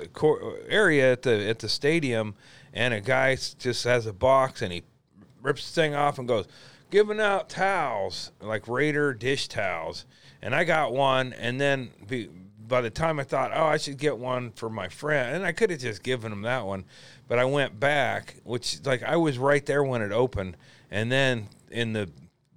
area 0.69 1.13
at 1.13 1.23
the 1.23 1.49
at 1.49 1.59
the 1.59 1.69
stadium, 1.69 2.35
and 2.73 2.95
a 2.95 3.01
guy 3.01 3.37
just 3.37 3.85
has 3.85 4.07
a 4.07 4.13
box 4.13 4.63
and 4.63 4.73
he 4.73 4.83
rips 5.43 5.71
the 5.71 5.81
thing 5.81 5.95
off 5.95 6.19
and 6.19 6.27
goes, 6.27 6.47
giving 6.91 7.21
out 7.21 7.49
towels, 7.49 8.33
like 8.41 8.67
Raider 8.67 9.15
dish 9.15 9.47
towels. 9.47 10.07
And 10.43 10.55
I 10.55 10.65
got 10.65 10.93
one, 10.93 11.33
and 11.35 11.61
then 11.61 11.91
be, 12.07 12.29
by 12.67 12.81
the 12.81 12.91
time 12.91 13.21
I 13.21 13.25
thought, 13.25 13.53
oh, 13.55 13.67
I 13.67 13.77
should 13.77 13.99
get 13.99 14.19
one 14.19 14.51
for 14.53 14.71
my 14.71 14.89
friend, 14.89 15.37
and 15.37 15.45
I 15.45 15.53
could 15.53 15.71
have 15.71 15.81
just 15.81 16.03
given 16.03 16.33
him 16.33 16.43
that 16.43 16.67
one, 16.67 16.85
but 17.29 17.39
I 17.39 17.45
went 17.45 17.79
back, 17.79 18.37
which 18.45 18.85
like 18.85 19.03
I 19.03 19.17
was 19.17 19.39
right 19.39 19.65
there 19.65 19.85
when 19.85 20.03
it 20.03 20.13
opened, 20.13 20.57
and 20.91 21.11
then 21.11 21.49
in 21.71 21.93
the 21.93 22.11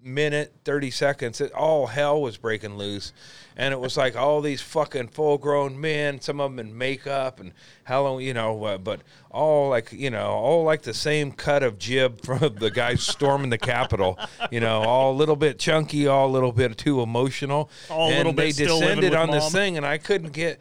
minute 0.07 0.53
30 0.65 0.91
seconds 0.91 1.41
it, 1.41 1.51
all 1.51 1.87
hell 1.87 2.21
was 2.21 2.37
breaking 2.37 2.77
loose. 2.77 3.13
And 3.55 3.73
it 3.73 3.79
was 3.79 3.97
like 3.97 4.15
all 4.15 4.41
these 4.41 4.61
fucking 4.61 5.07
full 5.07 5.37
grown 5.39 5.81
men 5.81 6.21
some 6.21 6.39
of 6.39 6.51
them 6.51 6.59
in 6.59 6.77
makeup 6.77 7.39
and 7.39 7.53
halloween 7.85 8.27
you 8.27 8.33
know 8.35 8.63
uh, 8.63 8.77
but 8.77 9.01
all 9.31 9.69
like 9.69 9.91
you 9.91 10.11
know 10.11 10.27
all 10.27 10.63
like 10.63 10.83
the 10.83 10.93
same 10.93 11.31
cut 11.31 11.63
of 11.63 11.79
jib 11.79 12.21
from 12.25 12.53
the 12.55 12.69
guys 12.69 13.01
storming 13.01 13.49
the 13.49 13.57
capitol 13.57 14.19
you 14.51 14.59
know 14.59 14.83
all 14.83 15.11
a 15.11 15.17
little 15.17 15.35
bit 15.35 15.57
chunky 15.57 16.05
all 16.05 16.27
a 16.27 16.31
little 16.31 16.51
bit 16.51 16.77
too 16.77 17.01
emotional. 17.01 17.69
All 17.89 18.11
a 18.11 18.13
and 18.13 18.37
they 18.37 18.51
descended 18.51 19.15
on 19.15 19.31
this 19.31 19.51
thing 19.51 19.75
and 19.75 19.85
i 19.85 19.97
couldn't 19.97 20.33
get 20.33 20.59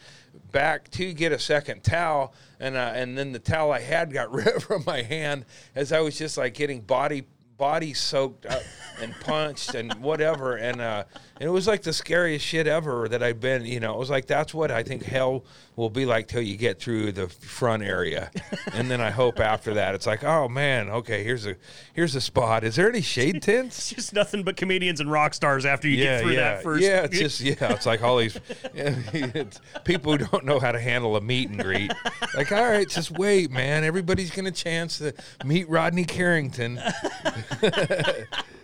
back 0.53 0.91
to 0.93 1.13
get 1.13 1.33
a 1.33 1.39
second 1.39 1.83
towel. 1.83 2.33
And 2.59 2.77
uh, 2.77 2.93
and 2.95 3.19
then 3.19 3.33
the 3.33 3.39
towel 3.39 3.73
i 3.73 3.81
had 3.81 4.11
got 4.11 4.33
ripped 4.33 4.63
from 4.63 4.85
my 4.87 5.03
hand 5.03 5.45
as 5.75 5.93
i 5.93 6.01
was 6.01 6.17
just 6.17 6.39
like 6.39 6.55
getting 6.55 6.81
body 6.81 7.27
body 7.57 7.95
soaked 7.95 8.47
up 8.47 8.63
and 9.01 9.15
punched 9.21 9.75
and 9.75 9.93
whatever 9.95 10.57
and 10.57 10.81
uh 10.81 11.05
and 11.41 11.49
it 11.49 11.53
was 11.53 11.67
like 11.67 11.83
the 11.83 11.93
scariest 11.93 12.45
shit 12.45 12.67
ever 12.67 13.09
that 13.09 13.23
I've 13.23 13.41
been 13.41 13.65
you 13.65 13.81
know 13.81 13.95
it 13.95 13.99
was 13.99 14.11
like 14.11 14.27
that's 14.27 14.53
what 14.53 14.71
I 14.71 14.83
think 14.83 15.03
hell 15.05 15.45
will 15.77 15.91
be 15.91 16.07
like 16.07 16.27
till 16.27 16.43
you 16.43 16.57
get 16.57 16.81
through 16.81 17.13
the 17.13 17.29
front 17.29 17.83
area 17.83 18.31
and 18.73 18.91
then 18.91 19.01
I 19.01 19.11
hope 19.11 19.41
after 19.41 19.75
that 19.75 19.95
it's 19.95 20.07
like 20.07 20.25
oh 20.25 20.49
man 20.49 20.89
okay 20.89 21.23
here's 21.23 21.47
a 21.47 21.57
here's 21.93 22.15
a 22.15 22.21
spot 22.21 22.65
is 22.65 22.77
there 22.77 22.89
any 22.89 23.03
shade 23.03 23.43
tints 23.43 23.79
it's 23.79 23.91
just 23.95 24.15
nothing 24.15 24.43
but 24.43 24.57
comedians 24.57 25.01
and 25.01 25.11
rock 25.11 25.35
stars 25.35 25.65
after 25.65 25.89
you 25.89 25.97
get 25.99 26.23
through 26.23 26.33
yeah, 26.33 26.55
that 26.55 26.63
first 26.63 26.83
Yeah, 26.83 27.03
it's 27.03 27.19
just 27.19 27.41
yeah, 27.41 27.73
it's 27.73 27.87
like 27.87 28.03
all 28.03 28.19
these 28.19 28.39
it's 28.75 29.61
people 29.85 30.13
who 30.13 30.19
don't 30.19 30.45
know 30.45 30.59
how 30.59 30.73
to 30.73 30.81
handle 30.81 31.17
a 31.17 31.21
meet 31.21 31.51
and 31.51 31.63
greet. 31.63 31.93
Like, 32.35 32.53
all 32.53 32.63
right, 32.63 32.89
just 32.89 33.11
wait, 33.11 33.51
man. 33.51 33.85
Everybody's 33.85 34.31
gonna 34.31 34.51
chance 34.51 34.99
to 34.99 35.13
meet 35.45 35.69
Rodney 35.69 36.05
Carrington. 36.05 36.81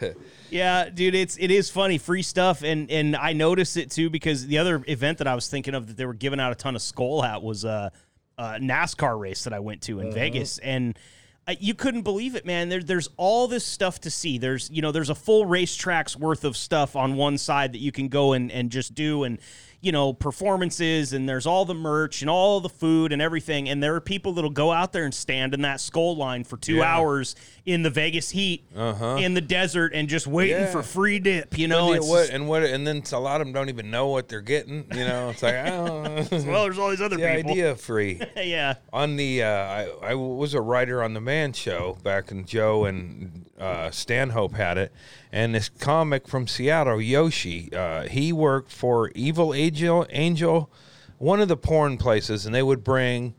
Yeah, 0.50 0.88
dude, 0.88 1.14
it's 1.14 1.36
it 1.38 1.50
is 1.50 1.68
funny 1.68 1.98
free 1.98 2.22
stuff, 2.22 2.62
and 2.62 2.90
and 2.90 3.14
I 3.14 3.34
noticed 3.34 3.76
it 3.76 3.90
too 3.90 4.08
because 4.08 4.46
the 4.46 4.56
other 4.56 4.82
event 4.88 5.18
that 5.18 5.26
I 5.26 5.34
was 5.34 5.46
thinking 5.48 5.74
of 5.74 5.88
that 5.88 5.98
they 5.98 6.06
were 6.06 6.14
giving 6.14 6.40
out 6.40 6.52
a 6.52 6.54
ton 6.54 6.74
of 6.74 6.80
Skoal 6.80 7.22
hat 7.22 7.42
was 7.42 7.64
a, 7.64 7.92
a 8.38 8.42
NASCAR 8.58 9.20
race 9.20 9.44
that 9.44 9.52
I 9.52 9.60
went 9.60 9.82
to 9.82 10.00
in 10.00 10.10
Vegas, 10.10 10.56
and 10.58 10.98
uh, 11.46 11.54
you 11.60 11.74
couldn't 11.74 12.02
believe 12.02 12.34
it, 12.34 12.46
man. 12.46 12.70
There, 12.70 12.82
there's 12.82 13.08
all 13.16 13.46
this 13.46 13.64
stuff 13.64 14.00
to 14.00 14.10
see. 14.10 14.38
There's 14.38 14.70
you 14.70 14.80
know 14.80 14.90
there's 14.90 15.10
a 15.10 15.14
full 15.14 15.44
racetrack's 15.44 16.16
worth 16.16 16.44
of 16.44 16.56
stuff 16.56 16.96
on 16.96 17.16
one 17.16 17.36
side 17.36 17.72
that 17.72 17.80
you 17.80 17.92
can 17.92 18.08
go 18.08 18.32
and 18.32 18.50
and 18.50 18.70
just 18.70 18.94
do 18.94 19.24
and 19.24 19.38
you 19.80 19.92
know 19.92 20.12
performances 20.12 21.12
and 21.12 21.28
there's 21.28 21.46
all 21.46 21.64
the 21.64 21.74
merch 21.74 22.20
and 22.20 22.28
all 22.28 22.60
the 22.60 22.68
food 22.68 23.12
and 23.12 23.22
everything 23.22 23.68
and 23.68 23.80
there 23.80 23.94
are 23.94 24.00
people 24.00 24.32
that'll 24.32 24.50
go 24.50 24.72
out 24.72 24.92
there 24.92 25.04
and 25.04 25.14
stand 25.14 25.54
in 25.54 25.62
that 25.62 25.78
Skoal 25.78 26.16
line 26.16 26.42
for 26.42 26.56
two 26.56 26.76
Yeah. 26.76 26.96
hours 26.96 27.36
in 27.64 27.82
the 27.82 27.90
Vegas 27.90 28.30
heat 28.30 28.64
in 28.74 29.34
the 29.34 29.40
desert 29.40 29.92
and 29.94 30.08
just 30.08 30.26
waiting 30.26 30.56
Yeah. 30.62 30.66
for 30.72 30.82
free 30.82 31.20
dip 31.20 31.56
you 31.56 31.68
know 31.68 31.86
what 32.00 32.30
and 32.30 32.48
what 32.48 32.64
and 32.64 32.84
then 32.86 33.04
a 33.12 33.18
lot 33.20 33.40
of 33.40 33.46
them 33.46 33.52
don't 33.54 33.68
even 33.68 33.90
know 33.90 34.08
what 34.08 34.28
they're 34.28 34.40
getting. 34.40 34.84
You 34.94 35.04
know, 35.06 35.30
it's 35.30 35.42
like 35.44 35.54
oh, 35.54 36.02
well 36.32 36.64
there's 36.64 36.78
all 36.78 36.90
these 36.90 37.00
other 37.00 37.16
the 37.18 37.36
people 37.36 37.52
idea 37.52 37.74
free. 37.76 38.20
yeah 38.36 38.74
on 38.92 39.14
the 39.16 39.42
uh, 39.44 39.48
I, 39.48 39.88
I 40.02 40.14
was 40.14 40.54
a 40.54 40.60
writer 40.60 41.02
on 41.04 41.14
the 41.14 41.20
man 41.20 41.52
show 41.52 41.98
back 42.02 42.32
in 42.32 42.46
joe 42.46 42.84
and 42.84 43.44
uh, 43.60 43.90
stanhope 43.90 44.54
had 44.54 44.78
it 44.78 44.92
and 45.32 45.54
this 45.54 45.68
comic 45.68 46.28
from 46.28 46.46
seattle 46.46 47.00
yoshi 47.00 47.72
uh, 47.72 48.06
he 48.08 48.32
worked 48.32 48.70
for 48.70 49.10
evil 49.14 49.52
angel 49.52 50.06
angel 50.10 50.70
one 51.18 51.40
of 51.40 51.48
the 51.48 51.56
porn 51.56 51.98
places 51.98 52.46
and 52.46 52.54
they 52.54 52.62
would 52.62 52.84
bring 52.84 53.34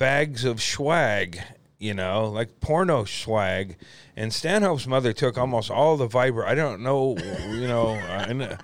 bags 0.00 0.44
of 0.44 0.62
swag, 0.62 1.40
you 1.78 1.94
know, 1.94 2.28
like 2.28 2.60
porno 2.60 3.04
swag. 3.04 3.76
And 4.16 4.32
Stanhope's 4.32 4.86
mother 4.86 5.12
took 5.12 5.38
almost 5.38 5.70
all 5.70 5.96
the 5.96 6.08
vibra. 6.08 6.46
I 6.46 6.54
don't 6.54 6.82
know, 6.82 7.16
you 7.50 7.66
know, 7.66 7.90
I 7.90 8.32
know, 8.32 8.56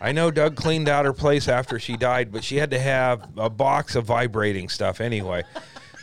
I 0.00 0.12
know 0.12 0.30
Doug 0.30 0.56
cleaned 0.56 0.88
out 0.88 1.04
her 1.04 1.12
place 1.12 1.48
after 1.48 1.78
she 1.78 1.96
died, 1.96 2.32
but 2.32 2.44
she 2.44 2.56
had 2.56 2.70
to 2.70 2.78
have 2.78 3.26
a 3.36 3.50
box 3.50 3.94
of 3.94 4.04
vibrating 4.04 4.68
stuff 4.68 5.00
anyway. 5.00 5.42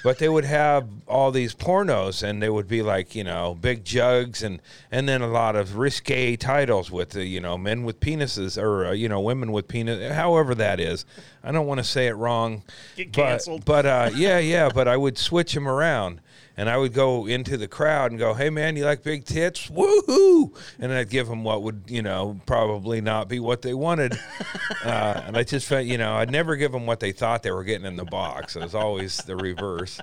But 0.02 0.18
they 0.18 0.30
would 0.30 0.46
have 0.46 0.88
all 1.08 1.32
these 1.32 1.54
pornos, 1.54 2.24
and 2.24 2.42
they 2.42 2.50
would 2.50 2.68
be 2.68 2.82
like, 2.82 3.16
you 3.16 3.24
know, 3.24 3.58
big 3.60 3.84
jugs, 3.84 4.42
and 4.44 4.62
and 4.92 5.10
then 5.10 5.22
a 5.22 5.28
lot 5.28 5.56
of 5.56 5.78
risque 5.78 6.38
titles 6.38 6.90
with 6.90 7.10
the, 7.10 7.26
you 7.26 7.42
know, 7.42 7.58
men 7.58 7.84
with 7.84 8.00
penises, 8.00 8.62
or 8.62 8.86
uh, 8.86 8.92
you 8.92 9.10
know, 9.10 9.20
women 9.20 9.52
with 9.52 9.68
penis, 9.68 10.14
however 10.14 10.56
that 10.56 10.80
is. 10.80 11.06
I 11.44 11.52
don't 11.52 11.68
want 11.68 11.80
to 11.80 11.84
say 11.84 12.08
it 12.08 12.14
wrong. 12.14 12.64
Get 12.96 13.12
but- 13.12 13.22
canceled. 13.22 13.66
But, 13.66 13.86
uh, 13.86 14.10
yeah, 14.16 14.40
yeah. 14.40 14.70
But 14.74 14.88
I 14.88 14.98
would 14.98 15.18
switch 15.18 15.54
them 15.54 15.68
around, 15.68 16.22
and 16.60 16.70
I 16.70 16.76
would 16.76 16.92
go 16.92 17.26
into 17.26 17.56
the 17.56 17.70
crowd 17.70 18.12
and 18.12 18.20
go, 18.20 18.34
"Hey, 18.34 18.50
man, 18.50 18.76
you 18.76 18.84
like 18.84 19.02
big 19.02 19.24
tits? 19.24 19.70
Woohoo!" 19.70 20.54
And 20.78 20.92
I'd 20.92 21.10
give 21.10 21.30
them 21.30 21.46
what 21.46 21.64
would, 21.64 21.84
you 21.88 22.02
know, 22.02 22.42
probably 22.46 23.00
not 23.00 23.30
be 23.30 23.40
what 23.40 23.62
they 23.62 23.74
wanted. 23.74 24.20
uh, 24.84 25.22
and 25.26 25.38
I 25.38 25.44
just 25.44 25.66
felt, 25.66 25.86
you 25.86 25.98
know, 25.98 26.16
I'd 26.16 26.30
never 26.30 26.58
give 26.58 26.74
them 26.74 26.86
what 26.86 27.00
they 27.00 27.14
thought 27.14 27.44
they 27.44 27.52
were 27.52 27.64
getting 27.64 27.88
in 27.88 27.96
the 27.96 28.04
box. 28.04 28.58
It 28.58 28.62
was 28.62 28.76
always 28.76 29.20
the 29.20 29.38
reverse. 29.38 30.02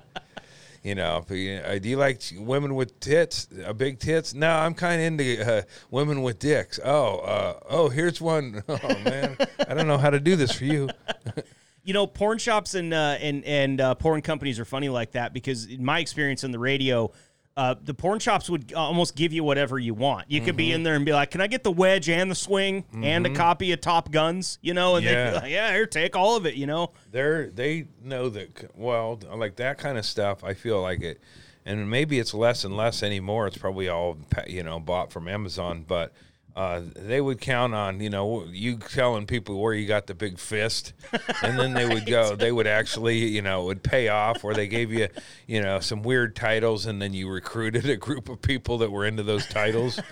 You 0.82 0.94
know, 0.94 1.26
you 1.28 1.61
know, 1.61 1.78
do 1.78 1.90
you 1.90 1.98
like 1.98 2.22
women 2.38 2.74
with 2.74 3.00
tits, 3.00 3.48
uh, 3.62 3.74
big 3.74 3.98
tits? 3.98 4.32
No, 4.32 4.48
I'm 4.48 4.72
kind 4.72 4.98
of 5.02 5.07
into 5.09 5.59
uh, 5.59 5.62
women 5.90 6.22
with 6.22 6.38
dicks. 6.38 6.80
Oh, 6.82 7.18
uh, 7.18 7.61
oh, 7.68 7.90
here's 7.90 8.18
one. 8.18 8.62
Oh 8.68 8.98
man, 9.04 9.36
I 9.68 9.74
don't 9.74 9.88
know 9.88 9.98
how 9.98 10.11
to 10.11 10.20
do 10.20 10.36
this 10.36 10.52
for 10.52 10.64
you. 10.64 10.88
you 11.87 11.95
know, 11.95 12.07
porn 12.07 12.37
shops 12.39 12.74
and 12.74 12.93
uh, 12.93 13.16
and 13.20 13.45
and 13.45 13.80
uh, 13.80 13.95
porn 13.95 14.20
companies 14.20 14.59
are 14.61 14.64
funny 14.66 14.89
like 14.91 15.12
that 15.12 15.32
because 15.32 15.64
in 15.66 15.84
my 15.84 16.01
experience 16.01 16.43
in 16.45 16.51
the 16.51 16.59
radio, 16.59 17.12
uh, 17.57 17.76
the 17.80 17.95
porn 17.95 18.18
shops 18.18 18.51
would 18.51 18.74
almost 18.74 19.14
give 19.16 19.32
you 19.32 19.43
whatever 19.45 19.78
you 19.78 19.95
want. 19.95 20.30
You 20.30 20.41
could 20.41 20.57
be 20.57 20.66
Mm-hmm. 20.66 20.74
in 20.74 20.82
there 20.82 20.95
and 20.97 21.07
be 21.07 21.12
like, 21.12 21.30
"Can 21.30 21.41
I 21.41 21.47
get 21.47 21.62
the 21.62 21.70
wedge 21.70 22.09
and 22.11 22.28
the 22.30 22.34
swing 22.34 22.84
and 23.03 23.24
a 23.24 23.30
copy 23.30 23.70
of 23.72 23.80
Top 23.80 24.11
Guns?" 24.11 24.59
You 24.62 24.74
know, 24.74 24.97
and 24.97 25.07
they'd 25.07 25.12
Yeah. 25.12 25.30
be 25.30 25.37
like, 25.37 25.51
"Yeah, 25.53 25.72
here, 25.72 25.87
take 25.87 26.16
all 26.16 26.37
of 26.37 26.45
it." 26.45 26.57
You 26.57 26.66
know, 26.66 26.91
They're 27.12 27.51
they 27.51 27.87
know 28.03 28.28
that 28.30 28.76
well, 28.76 29.20
like 29.34 29.55
that 29.57 29.78
kind 29.78 29.97
of 29.97 30.05
stuff. 30.05 30.43
I 30.43 30.55
feel 30.55 30.82
like 30.82 31.01
it, 31.03 31.20
and 31.64 31.89
maybe 31.89 32.18
it's 32.18 32.34
less 32.34 32.64
and 32.64 32.76
less 32.76 33.03
anymore. 33.03 33.47
It's 33.47 33.59
probably 33.59 33.89
all 33.89 34.18
you 34.49 34.64
know 34.64 34.80
bought 34.80 35.12
from 35.12 35.28
Amazon, 35.28 35.84
but. 35.87 36.12
Uh, 36.57 36.80
they 36.94 37.20
would 37.20 37.38
count 37.38 37.74
on 37.74 38.00
you 38.00 38.09
know 38.09 38.46
you 38.50 38.78
telling 38.78 39.26
people 39.26 39.61
where 39.61 39.74
you 39.74 39.86
got 39.86 40.07
the 40.07 40.14
big 40.14 40.38
fist, 40.38 40.94
and 41.42 41.59
then 41.59 41.74
they 41.74 41.86
would 41.86 42.07
go. 42.07 42.34
They 42.34 42.50
would 42.50 42.66
actually 42.66 43.18
you 43.18 43.42
know 43.42 43.61
it 43.62 43.66
would 43.66 43.82
pay 43.82 44.09
off, 44.09 44.42
or 44.42 44.54
they 44.54 44.66
gave 44.66 44.90
you 44.90 45.09
you 45.46 45.61
know 45.61 45.80
some 45.80 46.02
weird 46.02 46.34
titles, 46.34 46.86
and 46.86 47.00
then 47.02 47.12
you 47.12 47.28
recruited 47.28 47.88
a 47.90 47.96
group 47.96 48.30
of 48.30 48.40
people 48.40 48.78
that 48.78 48.90
were 48.90 49.04
into 49.04 49.22
those 49.22 49.46
titles. 49.46 50.00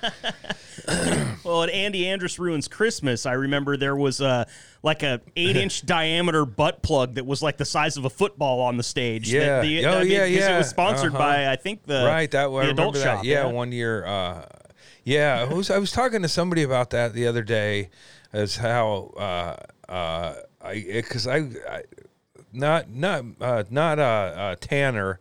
Well, 1.45 1.63
at 1.63 1.71
Andy 1.71 2.05
Andrist 2.05 2.39
ruins 2.39 2.69
Christmas, 2.69 3.27
I 3.27 3.33
remember 3.33 3.77
there 3.77 3.97
was 3.97 4.21
a 4.21 4.47
like 4.83 5.03
a 5.03 5.21
eight 5.37 5.57
inch 5.57 5.85
diameter 5.87 6.45
butt 6.45 6.83
plug 6.83 7.15
that 7.15 7.25
was 7.27 7.43
like 7.43 7.57
the 7.59 7.65
size 7.65 7.97
of 7.97 8.05
a 8.05 8.11
football 8.11 8.61
on 8.61 8.77
the 8.77 8.83
stage. 8.83 9.33
Yeah. 9.33 9.61
the, 9.61 9.87
Oh, 9.87 9.99
I 9.99 10.03
mean, 10.03 10.11
yeah, 10.13 10.21
'cause 10.27 10.49
It 10.49 10.57
was 10.59 10.69
sponsored 10.71 11.15
Uh-huh. 11.15 11.19
by 11.19 11.51
I 11.53 11.57
think 11.57 11.85
the 11.85 12.05
right 12.07 12.31
that 12.31 12.49
the 12.49 12.55
I 12.57 12.65
adult 12.67 12.97
shop. 12.97 13.25
Yeah, 13.25 13.47
one 13.47 13.73
year. 13.73 14.05
Uh, 14.07 14.47
yeah, 15.05 15.47
I 15.49 15.53
was, 15.53 15.71
I 15.71 15.79
was 15.79 15.93
talking 15.93 16.23
to 16.23 16.29
somebody 16.29 16.63
about 16.63 16.91
that 16.91 17.13
the 17.13 17.27
other 17.27 17.43
day, 17.43 17.91
as 18.33 18.57
how 18.57 19.13
uh, 19.17 19.57
uh, 19.91 20.35
I 20.63 20.81
because 20.93 21.27
I, 21.27 21.37
I 21.69 21.83
not 22.53 22.91
not 22.91 23.25
uh, 23.41 23.65
not 23.71 23.99
uh, 23.99 24.03
uh, 24.03 24.57
Tanner, 24.61 25.21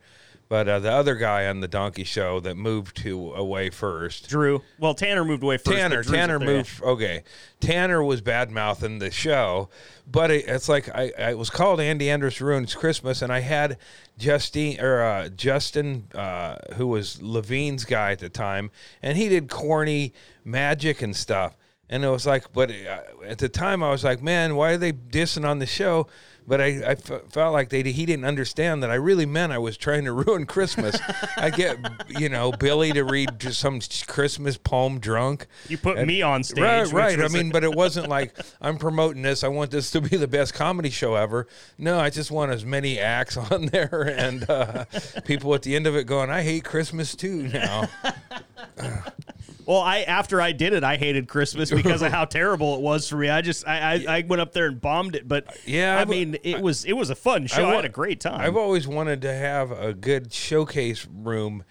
but 0.54 0.70
uh, 0.70 0.78
the 0.78 0.92
other 0.92 1.16
guy 1.16 1.48
on 1.48 1.62
the 1.62 1.68
Donkey 1.68 2.04
Show 2.04 2.40
that 2.42 2.54
moved 2.54 2.98
to 2.98 3.34
away 3.34 3.72
first. 3.72 4.30
Drew. 4.30 4.62
Well, 4.78 4.94
Tanner 4.94 5.26
moved 5.26 5.42
away 5.42 5.58
first. 5.58 5.76
Tanner, 5.76 6.04
Tanner 6.04 6.36
up 6.36 6.42
there, 6.42 6.50
yeah. 6.52 6.58
moved. 6.58 6.84
Okay, 6.84 7.24
Tanner 7.60 8.04
was 8.04 8.22
bad 8.22 8.52
mouthing 8.52 9.00
the 9.00 9.10
show, 9.10 9.70
but 10.06 10.30
it, 10.30 10.46
it's 10.48 10.70
like 10.70 10.90
I, 10.90 11.12
I 11.18 11.34
was 11.34 11.50
called 11.50 11.80
Andy 11.80 12.06
Andrist 12.06 12.40
ruins 12.40 12.76
Christmas, 12.76 13.24
and 13.24 13.34
I 13.34 13.40
had 13.40 13.80
Justine 14.20 14.80
or 14.80 15.02
uh, 15.02 15.30
Justin, 15.30 16.04
uh, 16.14 16.58
who 16.76 16.86
was 16.86 17.20
Levine's 17.20 17.84
guy 17.84 18.12
at 18.12 18.20
the 18.20 18.30
time, 18.30 18.70
and 19.02 19.18
he 19.18 19.30
did 19.30 19.50
corny 19.50 20.14
magic 20.46 21.02
and 21.02 21.16
stuff. 21.16 21.58
And 21.90 22.06
it 22.06 22.10
was 22.10 22.28
like, 22.28 22.54
but 22.54 22.70
uh, 22.70 23.26
at 23.26 23.40
the 23.40 23.50
time 23.50 23.82
I 23.82 23.90
was 23.90 24.04
like, 24.04 24.22
man, 24.22 24.56
why 24.56 24.74
are 24.74 24.78
they 24.78 24.94
dissing 24.94 25.50
on 25.50 25.58
the 25.58 25.66
show? 25.66 26.06
But 26.46 26.62
I, 26.62 26.66
I 26.66 26.92
f- 26.92 27.22
felt 27.30 27.54
like 27.54 27.70
they 27.70 27.84
he 27.84 28.06
didn't 28.06 28.26
understand 28.26 28.84
that 28.84 28.90
I 28.90 28.96
really 28.96 29.26
meant 29.26 29.54
I 29.54 29.58
was 29.58 29.78
trying 29.78 30.06
to 30.06 30.12
ruin 30.14 30.46
Christmas. 30.46 30.98
I 31.38 31.50
get 31.50 31.78
you 32.10 32.30
know 32.30 32.52
Billy 32.52 32.92
to 32.94 33.04
read 33.04 33.40
just 33.40 33.60
some 33.60 33.80
Christmas 34.08 34.58
poem 34.58 35.00
drunk. 35.00 35.48
You 35.70 35.78
put 35.78 36.06
me 36.06 36.22
on 36.22 36.44
stage, 36.44 36.64
right? 36.64 36.92
Right. 36.92 37.22
I 37.22 37.28
mean, 37.28 37.50
but 37.52 37.64
it 37.64 37.74
wasn't 37.74 38.10
like 38.10 38.36
I'm 38.62 38.78
promoting 38.78 39.22
this. 39.22 39.44
I 39.44 39.48
want 39.48 39.72
this 39.72 39.92
to 39.92 40.02
be 40.02 40.18
the 40.18 40.28
best 40.28 40.54
comedy 40.54 40.90
show 40.90 41.16
ever. 41.16 41.48
No, 41.78 42.00
I 42.00 42.10
just 42.10 42.32
want 42.32 42.52
as 42.52 42.66
many 42.66 43.00
acts 43.00 43.38
on 43.52 43.68
there 43.68 44.14
and 44.18 44.50
uh, 44.50 44.86
people 45.26 45.54
at 45.56 45.62
the 45.62 45.76
end 45.76 45.88
of 45.88 45.96
it 45.96 46.06
going, 46.06 46.30
"I 46.30 46.42
hate 46.44 46.64
Christmas 46.66 47.16
too." 47.16 47.48
Now, 47.48 47.90
Well, 49.66 49.80
I 49.82 50.00
after 50.02 50.42
I 50.42 50.52
did 50.52 50.74
it, 50.74 50.84
I 50.84 50.98
hated 50.98 51.28
Christmas 51.28 51.72
because 51.72 52.02
of 52.02 52.12
how 52.12 52.26
terrible 52.26 52.76
it 52.76 52.82
was 52.82 53.08
for 53.08 53.16
me. 53.18 53.30
I 53.30 53.42
just 53.42 53.68
I, 53.68 53.94
I, 54.08 54.18
I 54.18 54.26
went 54.28 54.42
up 54.42 54.52
there 54.54 54.66
and 54.68 54.80
bombed 54.82 55.16
it, 55.16 55.28
but 55.28 55.46
Yeah, 55.66 55.98
I 55.98 56.02
I've- 56.02 56.12
mean 56.12 56.38
it 56.44 56.62
was 56.62 56.86
it 56.86 56.94
was 56.94 57.10
a 57.10 57.16
fun 57.16 57.48
show. 57.48 57.64
I, 57.64 57.68
wa- 57.70 57.76
had 57.78 57.86
a 57.86 57.90
great 57.90 58.20
time. 58.20 58.42
I've 58.42 58.58
always 58.58 58.88
wanted 58.88 59.22
to 59.22 59.34
have 59.34 59.72
a 59.72 59.94
good 59.94 60.34
showcase 60.34 61.08
room 61.14 61.64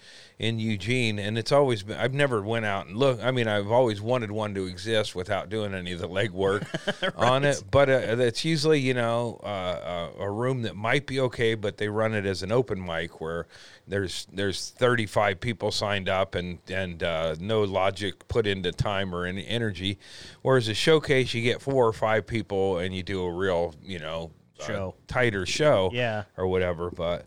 in 0.43 0.59
Eugene, 0.59 1.19
and 1.19 1.37
it's 1.37 1.51
always 1.51 1.83
been. 1.83 1.97
I've 1.97 2.13
never 2.13 2.41
went 2.41 2.65
out 2.65 2.87
and 2.87 2.97
look. 2.97 3.23
I 3.23 3.31
mean, 3.31 3.47
I've 3.47 3.71
always 3.71 4.01
wanted 4.01 4.31
one 4.31 4.53
to 4.55 4.65
exist 4.65 5.15
without 5.15 5.49
doing 5.49 5.73
any 5.73 5.93
of 5.93 5.99
the 5.99 6.09
legwork 6.09 6.65
on 7.17 7.45
it. 7.45 7.63
But 7.71 7.89
uh, 7.89 7.93
it's 8.19 8.43
usually, 8.43 8.79
you 8.79 8.93
know, 8.93 9.39
uh, 9.43 9.45
uh, 9.47 10.09
a 10.19 10.29
room 10.29 10.63
that 10.63 10.75
might 10.75 11.05
be 11.07 11.19
okay, 11.21 11.55
but 11.55 11.77
they 11.77 11.87
run 11.87 12.13
it 12.13 12.25
as 12.25 12.43
an 12.43 12.51
open 12.51 12.83
mic 12.85 13.21
where 13.21 13.47
there's 13.87 14.27
there's 14.33 14.69
35 14.77 15.39
people 15.39 15.71
signed 15.71 16.09
up 16.09 16.35
and 16.35 16.59
and 16.69 17.01
uh, 17.03 17.35
no 17.39 17.61
logic 17.63 18.27
put 18.27 18.45
into 18.45 18.71
time 18.71 19.15
or 19.15 19.25
any 19.25 19.47
energy. 19.47 19.97
Whereas 20.41 20.67
a 20.67 20.73
showcase, 20.73 21.33
you 21.33 21.41
get 21.41 21.61
four 21.61 21.87
or 21.87 21.93
five 21.93 22.27
people 22.27 22.77
and 22.79 22.93
you 22.93 23.01
do 23.03 23.23
a 23.23 23.31
real, 23.31 23.73
you 23.83 23.99
know. 23.99 24.31
uh, 24.59 24.65
Show. 24.65 24.95
tighter 25.07 25.45
show, 25.45 25.89
Yeah. 25.93 26.23
or 26.37 26.47
whatever. 26.47 26.89
But 26.91 27.25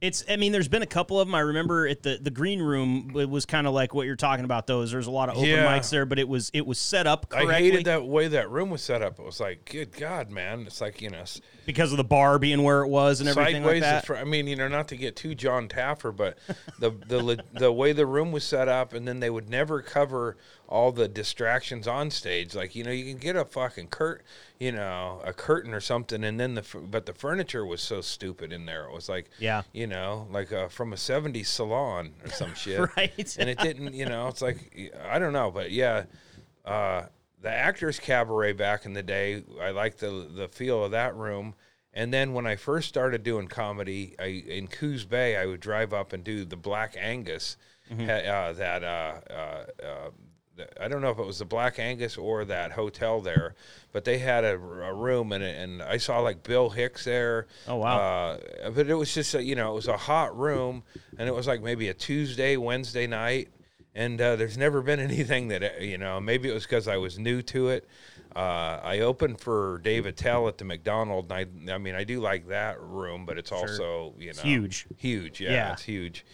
It's. 0.00 0.24
I 0.28 0.36
mean, 0.36 0.52
there's 0.52 0.68
been 0.68 0.82
a 0.82 0.86
couple 0.86 1.20
of 1.20 1.26
them. 1.26 1.34
I 1.34 1.40
remember 1.40 1.86
at 1.88 2.02
the 2.02 2.18
the 2.20 2.30
green 2.30 2.60
room. 2.60 3.12
It 3.16 3.28
was 3.28 3.46
kind 3.46 3.66
of 3.66 3.74
like 3.74 3.94
what 3.94 4.06
you're 4.06 4.16
talking 4.16 4.44
about. 4.44 4.66
Those 4.66 4.92
there's 4.92 5.06
a 5.06 5.10
lot 5.10 5.28
of 5.28 5.36
open 5.36 5.48
Yeah. 5.48 5.66
mics 5.66 5.90
there, 5.90 6.06
but 6.06 6.18
it 6.18 6.28
was 6.28 6.50
it 6.54 6.66
was 6.66 6.78
set 6.78 7.06
up 7.06 7.28
correctly 7.28 7.54
I 7.54 7.58
hated 7.58 7.84
that 7.86 8.04
way 8.06 8.28
that 8.28 8.50
room 8.50 8.70
was 8.70 8.82
set 8.82 9.02
up. 9.02 9.18
It 9.18 9.24
was 9.24 9.40
like, 9.40 9.64
good 9.70 9.92
God, 9.92 10.30
man! 10.30 10.62
It's 10.66 10.80
like 10.80 11.02
you 11.02 11.10
know, 11.10 11.24
because 11.66 11.92
of 11.92 11.96
the 11.98 12.04
bar 12.04 12.38
being 12.38 12.62
where 12.62 12.82
it 12.82 12.88
was 12.88 13.20
and 13.20 13.28
everything 13.28 13.64
like 13.64 13.80
that. 13.80 14.08
I 14.10 14.24
mean, 14.24 14.46
you 14.46 14.56
know, 14.56 14.68
not 14.68 14.88
to 14.88 14.96
get 14.96 15.16
too 15.16 15.34
Jon 15.34 15.68
Taffer, 15.68 16.14
but 16.14 16.38
the 16.78 16.90
the 16.90 17.42
the 17.52 17.72
way 17.72 17.92
the 17.92 18.06
room 18.06 18.32
was 18.32 18.44
set 18.44 18.68
up, 18.68 18.92
and 18.92 19.06
then 19.06 19.20
they 19.20 19.30
would 19.30 19.48
never 19.48 19.82
cover 19.82 20.36
all 20.68 20.92
the 20.92 21.08
distractions 21.08 21.88
on 21.88 22.10
stage. 22.10 22.54
Like 22.54 22.74
you 22.76 22.84
know, 22.84 22.90
you 22.90 23.04
can 23.04 23.18
get 23.18 23.36
a 23.36 23.44
fucking 23.44 23.88
curt, 23.88 24.22
you 24.60 24.70
know, 24.72 25.20
a 25.24 25.32
curtain 25.32 25.72
or 25.72 25.80
something, 25.80 26.22
and 26.24 26.38
then 26.38 26.54
the 26.54 26.64
but 26.90 27.06
the 27.06 27.14
furniture 27.14 27.64
was 27.64 27.80
so 27.80 28.00
stupid 28.00 28.52
in 28.52 28.66
there. 28.66 28.84
It 28.84 28.92
was 28.92 29.08
like, 29.08 29.30
Yeah. 29.38 29.62
you 29.72 29.86
know, 29.86 30.28
like 30.30 30.52
uh, 30.52 30.68
from 30.68 30.92
a 30.92 30.96
'70s 30.96 31.46
salon 31.46 32.12
or 32.24 32.30
some 32.30 32.54
shit, 32.62 32.80
Right. 32.96 33.36
and 33.38 33.48
it 33.48 33.58
didn't, 33.58 33.94
you 33.94 34.06
know, 34.06 34.28
it's 34.28 34.42
like 34.42 34.90
I 35.08 35.18
don't 35.18 35.32
know, 35.32 35.50
but 35.50 35.70
yeah, 35.72 36.04
uh, 36.64 37.06
the 37.40 37.50
Actors 37.50 37.98
Cabaret 37.98 38.52
back 38.52 38.84
in 38.84 38.92
the 38.92 39.02
day, 39.02 39.42
I 39.60 39.70
liked 39.70 39.98
the 40.00 40.28
the 40.34 40.48
feel 40.48 40.84
of 40.84 40.90
that 40.92 41.14
room. 41.16 41.54
And 41.94 42.12
then 42.12 42.32
when 42.34 42.46
I 42.46 42.54
first 42.56 42.88
started 42.88 43.22
doing 43.24 43.48
comedy, 43.48 44.14
I, 44.20 44.26
in 44.46 44.68
Coos 44.68 45.04
Bay, 45.04 45.36
I 45.36 45.46
would 45.46 45.60
drive 45.60 45.92
up 45.94 46.12
and 46.12 46.22
do 46.22 46.44
the 46.44 46.54
Black 46.56 46.94
Angus. 46.98 47.56
ha- 47.88 47.96
Uh, 48.04 48.52
that 48.52 48.84
uh, 48.84 49.20
uh, 49.30 49.64
uh, 49.82 50.10
I 50.80 50.88
don't 50.88 51.00
know 51.02 51.10
if 51.10 51.18
it 51.18 51.26
was 51.26 51.38
the 51.38 51.44
Black 51.44 51.78
Angus 51.78 52.16
or 52.16 52.44
that 52.46 52.72
hotel 52.72 53.20
there, 53.20 53.54
but 53.92 54.04
they 54.04 54.18
had 54.18 54.44
a, 54.44 54.54
a 54.54 54.94
room 54.94 55.32
and 55.32 55.42
and 55.44 55.82
I 55.82 55.96
saw 55.98 56.20
like 56.20 56.42
Bill 56.42 56.70
Hicks 56.70 57.04
there. 57.04 57.46
Oh, 57.66 57.76
wow. 57.76 57.98
Uh, 57.98 58.70
but 58.70 58.88
it 58.88 58.94
was 58.94 59.12
just 59.12 59.34
a, 59.34 59.42
you 59.42 59.54
know 59.54 59.72
it 59.72 59.74
was 59.74 59.88
a 59.88 59.96
hot 59.96 60.36
room 60.36 60.82
and 61.18 61.28
it 61.28 61.34
was 61.34 61.46
like 61.46 61.62
maybe 61.62 61.88
a 61.88 61.94
Tuesday 61.94 62.56
Wednesday 62.56 63.06
night 63.06 63.48
and 63.94 64.20
uh, 64.20 64.36
there's 64.36 64.56
never 64.58 64.80
been 64.82 65.00
anything 65.10 65.48
that 65.48 65.62
uh, 65.62 65.80
you 65.80 65.98
know 65.98 66.20
maybe 66.20 66.48
it 66.48 66.52
was 66.54 66.64
because 66.64 66.88
I 66.88 66.96
was 66.96 67.18
new 67.18 67.42
to 67.42 67.68
it. 67.68 67.88
Uh, 68.36 68.78
I 68.84 69.00
opened 69.00 69.40
for 69.40 69.80
Dave 69.82 70.06
Attell 70.06 70.46
at 70.48 70.58
the 70.58 70.64
McDonald, 70.64 71.32
and 71.32 71.70
I, 71.70 71.74
I 71.74 71.78
mean 71.78 71.94
I 71.94 72.04
do 72.04 72.20
like 72.20 72.48
that 72.48 72.80
room, 72.80 73.24
but 73.26 73.38
it's 73.38 73.50
also 73.50 74.14
you 74.18 74.32
know 74.34 74.42
huge. 74.42 74.86
huge, 74.96 75.40
yeah, 75.40 75.50
Yeah. 75.50 75.72
it's 75.72 75.82
huge, 75.82 76.24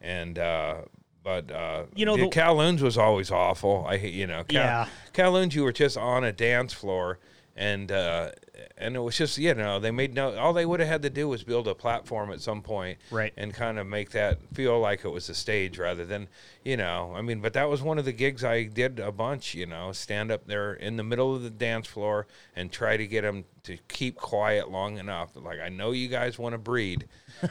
and 0.00 0.38
uh, 0.38 0.82
but 1.22 1.50
uh, 1.50 1.84
You 1.94 2.06
know, 2.06 2.16
the, 2.16 2.24
the- 2.24 2.28
Calhoun's 2.30 2.82
was 2.82 2.96
always 2.98 3.30
awful. 3.30 3.84
I 3.88 3.94
you 3.96 4.26
know 4.26 4.44
Cal- 4.44 4.62
Yeah. 4.62 4.88
Calhoun's 5.12 5.54
you 5.54 5.64
were 5.64 5.72
just 5.72 5.96
on 5.96 6.24
a 6.24 6.32
dance 6.32 6.72
floor. 6.72 7.18
And 7.60 7.90
uh, 7.90 8.30
and 8.76 8.94
it 8.94 9.00
was 9.00 9.16
just 9.18 9.36
you 9.36 9.52
know 9.52 9.80
they 9.80 9.90
made 9.90 10.14
no 10.14 10.36
all 10.36 10.52
they 10.52 10.64
would 10.64 10.78
have 10.78 10.88
had 10.88 11.02
to 11.02 11.10
do 11.10 11.26
was 11.28 11.42
build 11.42 11.66
a 11.66 11.74
platform 11.74 12.30
at 12.30 12.40
some 12.40 12.62
point 12.62 12.98
Right. 13.10 13.32
and 13.36 13.52
kind 13.52 13.80
of 13.80 13.86
make 13.88 14.10
that 14.10 14.38
feel 14.54 14.78
like 14.78 15.04
it 15.04 15.08
was 15.08 15.28
a 15.28 15.34
stage 15.34 15.76
rather 15.76 16.04
than 16.06 16.28
you 16.64 16.76
know 16.76 17.12
i 17.16 17.20
mean 17.20 17.40
but 17.40 17.54
that 17.54 17.68
was 17.68 17.82
one 17.82 17.98
of 17.98 18.04
the 18.04 18.12
gigs 18.12 18.44
i 18.44 18.62
did 18.62 19.00
a 19.00 19.10
bunch 19.10 19.56
you 19.56 19.66
know 19.66 19.90
stand 19.90 20.30
up 20.30 20.46
there 20.46 20.72
in 20.74 20.96
the 20.96 21.02
middle 21.02 21.34
of 21.34 21.42
the 21.42 21.50
dance 21.50 21.88
floor 21.88 22.28
and 22.54 22.70
try 22.70 22.96
to 22.96 23.08
get 23.08 23.22
them 23.22 23.44
to 23.64 23.76
keep 23.88 24.14
quiet 24.14 24.70
long 24.70 24.96
enough 24.96 25.30
like 25.34 25.58
i 25.58 25.68
know 25.68 25.90
you 25.90 26.06
guys 26.06 26.38
want 26.38 26.52
to 26.52 26.58
breed 26.58 27.08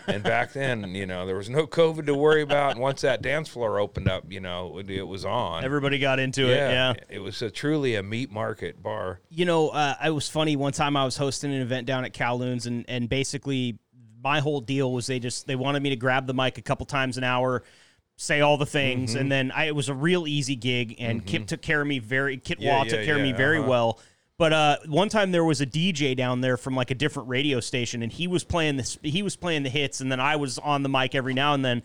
and 0.08 0.24
back 0.24 0.54
then 0.54 0.94
you 0.96 1.06
know 1.06 1.26
there 1.26 1.36
was 1.36 1.50
no 1.50 1.66
covid 1.68 2.06
to 2.06 2.14
worry 2.16 2.42
about 2.42 2.72
and 2.72 2.80
once 2.80 3.02
that 3.02 3.22
dance 3.22 3.48
floor 3.50 3.80
opened 3.80 4.08
up 4.08 4.24
you 4.32 4.40
know 4.40 4.78
it, 4.80 4.90
it 4.90 5.04
was 5.04 5.26
on 5.26 5.64
Everybody 5.64 6.00
got 6.00 6.20
into 6.20 6.48
it. 6.50 6.56
Yeah. 6.56 6.94
it 7.10 7.20
was 7.20 7.42
a 7.42 7.50
truly 7.50 7.96
a 7.96 8.04
meat 8.04 8.32
market 8.32 8.82
bar 8.82 9.20
You 9.30 9.46
know, 9.46 9.70
uh, 9.70 9.96
it 10.06 10.10
was 10.12 10.28
funny. 10.30 10.56
One 10.56 10.72
time 10.74 10.96
I 10.98 11.06
was 11.06 11.18
hosting 11.18 11.54
an 11.54 11.62
event 11.62 11.88
down 11.88 12.06
at 12.06 12.14
Kowloon's, 12.14 12.66
and 12.68 12.86
and 12.88 13.08
basically 13.10 13.78
my 14.24 14.40
whole 14.40 14.62
deal 14.62 14.92
was 14.92 15.08
they 15.08 15.20
just 15.20 15.48
they 15.48 15.56
wanted 15.56 15.82
me 15.84 15.90
to 15.92 15.96
grab 15.96 16.28
the 16.28 16.34
mic 16.34 16.58
a 16.58 16.62
couple 16.62 16.86
times 16.86 17.18
an 17.18 17.24
hour, 17.24 17.64
say 18.16 18.42
all 18.42 18.58
the 18.58 18.66
things, 18.66 19.12
Mm-hmm. 19.12 19.20
and 19.22 19.32
then 19.32 19.52
I, 19.52 19.66
it 19.66 19.76
was 19.76 19.90
a 19.90 19.94
real 19.94 20.28
easy 20.28 20.56
gig. 20.56 20.96
And 21.00 21.26
Kip 21.26 21.46
took 21.48 21.62
care 21.62 21.82
of 21.82 21.88
me 21.88 22.00
very. 22.00 22.38
Kit 22.38 22.60
Yeah, 22.60 22.74
Wall 22.76 22.86
yeah, 22.86 22.92
took 22.98 23.06
care 23.06 23.16
of 23.16 23.22
me 23.22 23.32
very 23.34 23.60
uh-huh. 23.60 23.70
well. 23.70 24.00
But 24.38 24.54
uh, 24.54 24.78
one 24.86 25.10
time 25.10 25.32
there 25.32 25.44
was 25.44 25.62
a 25.62 25.66
DJ 25.66 26.16
down 26.16 26.42
there 26.42 26.58
from 26.58 26.76
like 26.76 26.92
a 26.92 26.96
different 26.96 27.28
radio 27.28 27.60
station, 27.60 28.04
and 28.04 28.12
he 28.12 28.28
was 28.28 28.44
playing 28.44 28.78
this. 28.78 29.00
He 29.02 29.24
was 29.24 29.36
playing 29.36 29.64
the 29.64 29.70
hits, 29.70 30.00
and 30.00 30.12
then 30.12 30.20
I 30.20 30.36
was 30.36 30.60
on 30.60 30.84
the 30.84 30.90
mic 30.90 31.16
every 31.16 31.34
now 31.34 31.54
and 31.56 31.66
then. 31.66 31.82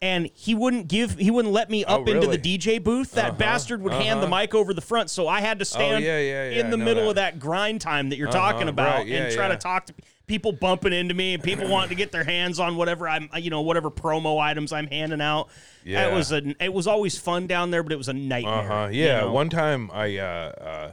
And 0.00 0.30
he 0.32 0.54
wouldn't 0.54 0.86
give, 0.86 1.18
he 1.18 1.32
wouldn't 1.32 1.52
let 1.52 1.68
me 1.70 1.84
up 1.84 2.06
into 2.06 2.28
the 2.28 2.34
Oh. 2.34 2.40
DJ 2.40 2.78
booth. 2.80 3.10
That 3.12 3.36
bastard 3.36 3.82
would 3.82 3.92
hand 3.92 4.22
the 4.22 4.28
mic 4.28 4.54
over 4.54 4.72
the 4.72 4.80
front, 4.80 5.10
so 5.10 5.26
I 5.26 5.40
had 5.40 5.58
to 5.58 5.64
stand 5.64 6.04
yeah, 6.04 6.20
yeah, 6.20 6.50
yeah, 6.50 6.60
in 6.60 6.70
the 6.70 6.76
middle 6.76 7.02
that. 7.02 7.08
of 7.08 7.14
that 7.16 7.38
grind 7.40 7.80
time 7.80 8.10
that 8.10 8.16
you're 8.16 8.28
Uh-huh, 8.28 8.52
talking 8.52 8.68
about, 8.68 8.98
right, 8.98 9.06
yeah, 9.08 9.24
and 9.24 9.34
try 9.34 9.46
yeah. 9.48 9.54
to 9.54 9.56
talk 9.56 9.86
to 9.86 9.94
people 10.28 10.52
bumping 10.52 10.92
into 10.92 11.14
me 11.14 11.34
and 11.34 11.42
people 11.42 11.66
wanting 11.66 11.88
to 11.88 11.94
get 11.96 12.12
their 12.12 12.22
hands 12.22 12.60
on 12.60 12.76
whatever 12.76 13.08
I'm, 13.08 13.28
you 13.40 13.50
know, 13.50 13.62
whatever 13.62 13.90
promo 13.90 14.38
items 14.40 14.72
I'm 14.72 14.86
handing 14.86 15.20
out. 15.20 15.48
Yeah. 15.84 16.06
it 16.06 16.14
was 16.14 16.30
a, 16.30 16.42
it 16.62 16.72
was 16.72 16.86
always 16.86 17.18
fun 17.18 17.48
down 17.48 17.72
there, 17.72 17.82
but 17.82 17.90
it 17.90 17.96
was 17.98 18.08
a 18.08 18.12
nightmare. 18.12 18.54
Uh 18.54 18.82
huh. 18.84 18.88
you 18.92 19.02
Yeah. 19.04 19.20
know? 19.22 19.32
One 19.32 19.48
time 19.48 19.90
I 19.92 20.16
uh, 20.18 20.22
uh, 20.24 20.92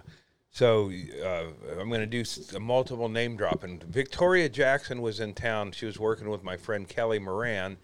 so 0.56 0.90
uh, 1.22 1.48
I'm 1.78 1.90
going 1.90 2.00
to 2.00 2.06
do 2.06 2.24
a 2.56 2.62
multiple 2.62 3.10
name 3.10 3.36
dropping. 3.36 3.82
Victoria 3.90 4.48
Jackson 4.48 5.02
was 5.02 5.20
in 5.20 5.34
town. 5.34 5.74
She 5.74 5.86
was 5.86 6.00
working 6.00 6.30
with 6.30 6.46
my 6.46 6.56
friend 6.56 6.88
Kelly 6.88 7.20
Moran. 7.20 7.76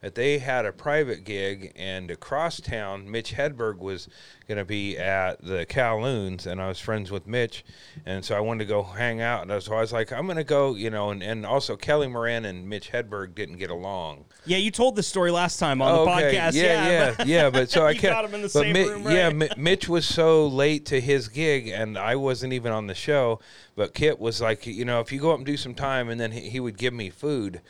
That 0.00 0.14
they 0.14 0.38
had 0.38 0.64
a 0.64 0.70
private 0.72 1.24
gig, 1.24 1.72
and 1.74 2.08
across 2.08 2.60
town, 2.60 3.10
Mitch 3.10 3.34
Hedberg 3.34 3.78
was 3.78 4.06
going 4.46 4.58
to 4.58 4.64
be 4.64 4.96
at 4.96 5.42
the 5.44 5.66
Kowloons, 5.66 6.46
and 6.46 6.62
I 6.62 6.68
was 6.68 6.78
friends 6.78 7.10
with 7.10 7.26
Mitch, 7.26 7.64
and 8.06 8.24
so 8.24 8.36
I 8.36 8.40
wanted 8.40 8.60
to 8.60 8.68
go 8.68 8.84
hang 8.84 9.20
out. 9.20 9.50
And 9.50 9.60
so 9.60 9.74
I 9.74 9.80
was 9.80 9.92
like, 9.92 10.12
I'm 10.12 10.26
going 10.26 10.36
to 10.36 10.44
go, 10.44 10.76
you 10.76 10.88
know, 10.88 11.10
and, 11.10 11.20
and 11.20 11.44
also 11.44 11.74
Kelly 11.76 12.06
Moran 12.06 12.44
and 12.44 12.68
Mitch 12.68 12.92
Hedberg 12.92 13.34
didn't 13.34 13.56
get 13.56 13.70
along. 13.70 14.26
yeah, 14.46 14.58
you 14.58 14.70
told 14.70 14.94
this 14.94 15.08
story 15.08 15.32
last 15.32 15.58
time 15.58 15.82
on 15.82 15.92
the 15.92 15.98
Oh, 15.98 16.14
Okay, 16.14 16.36
podcast. 16.36 16.52
Yeah, 16.54 16.88
yeah, 16.88 17.14
but- 17.16 17.26
yeah. 17.26 17.50
But 17.50 17.68
so 17.68 17.84
I 17.88 17.94
kept. 17.94 18.14
got 18.14 18.24
him 18.24 18.34
in 18.36 18.42
the 18.42 18.46
but 18.54 18.62
same 18.62 18.72
Mi- 18.74 18.88
room, 18.88 19.02
Yeah, 19.10 19.24
right? 19.26 19.34
Mi- 19.36 19.48
Mitch 19.56 19.88
was 19.88 20.06
so 20.06 20.46
late 20.46 20.86
to 20.86 21.00
his 21.00 21.26
gig, 21.26 21.66
and 21.66 21.98
I 21.98 22.14
wasn't 22.14 22.52
even 22.52 22.70
on 22.70 22.86
the 22.86 22.94
show. 22.94 23.40
But 23.74 23.94
Kit 23.94 24.20
was 24.20 24.40
like, 24.40 24.64
you 24.64 24.84
know, 24.84 25.00
if 25.00 25.10
you 25.10 25.18
go 25.20 25.32
up 25.32 25.38
and 25.38 25.46
do 25.46 25.56
some 25.56 25.74
time, 25.74 26.08
and 26.08 26.20
then 26.20 26.30
he, 26.30 26.50
he 26.50 26.60
would 26.60 26.78
give 26.78 26.94
me 26.94 27.10
food. 27.10 27.62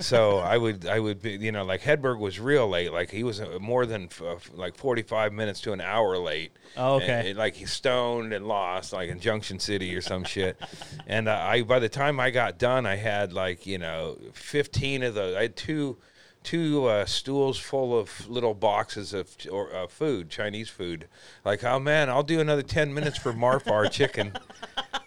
So 0.00 0.38
I 0.38 0.58
would, 0.58 0.86
I 0.86 0.98
would 0.98 1.22
be, 1.22 1.32
you 1.32 1.52
know, 1.52 1.64
like 1.64 1.82
Hedberg 1.82 2.18
was 2.18 2.40
real 2.40 2.68
late. 2.68 2.92
Like 2.92 3.10
he 3.10 3.22
was 3.22 3.40
uh, 3.40 3.58
more 3.60 3.86
than 3.86 4.04
f- 4.04 4.50
like 4.52 4.76
forty-five 4.76 5.32
minutes 5.32 5.60
to 5.62 5.72
an 5.72 5.80
hour 5.80 6.18
late. 6.18 6.50
Oh, 6.76 6.96
okay. 6.96 7.12
And, 7.12 7.28
and, 7.28 7.38
like 7.38 7.54
he 7.54 7.64
stoned 7.64 8.32
and 8.32 8.48
lost, 8.48 8.92
like 8.92 9.08
in 9.08 9.20
Junction 9.20 9.60
City 9.60 9.94
or 9.94 10.00
some 10.00 10.24
shit. 10.24 10.60
And 11.06 11.28
uh, 11.28 11.38
I, 11.38 11.62
by 11.62 11.80
the 11.80 11.88
time 11.88 12.18
I 12.18 12.30
got 12.30 12.58
done, 12.58 12.86
I 12.86 12.96
had 12.96 13.32
like 13.32 13.66
you 13.66 13.78
know 13.78 14.18
fifteen 14.32 15.02
of 15.02 15.14
the. 15.14 15.36
I 15.38 15.42
had 15.42 15.56
two 15.56 15.98
two 16.42 16.86
uh, 16.86 17.06
stools 17.06 17.58
full 17.58 17.98
of 17.98 18.28
little 18.28 18.54
boxes 18.54 19.12
of 19.12 19.34
or, 19.50 19.74
uh, 19.74 19.86
food, 19.86 20.30
Chinese 20.30 20.68
food. 20.68 21.08
Like, 21.44 21.64
oh 21.64 21.78
man, 21.80 22.08
I'll 22.08 22.22
do 22.22 22.40
another 22.40 22.62
ten 22.62 22.94
minutes 22.94 23.18
for 23.18 23.32
Marfar 23.32 23.90
chicken. 23.90 24.32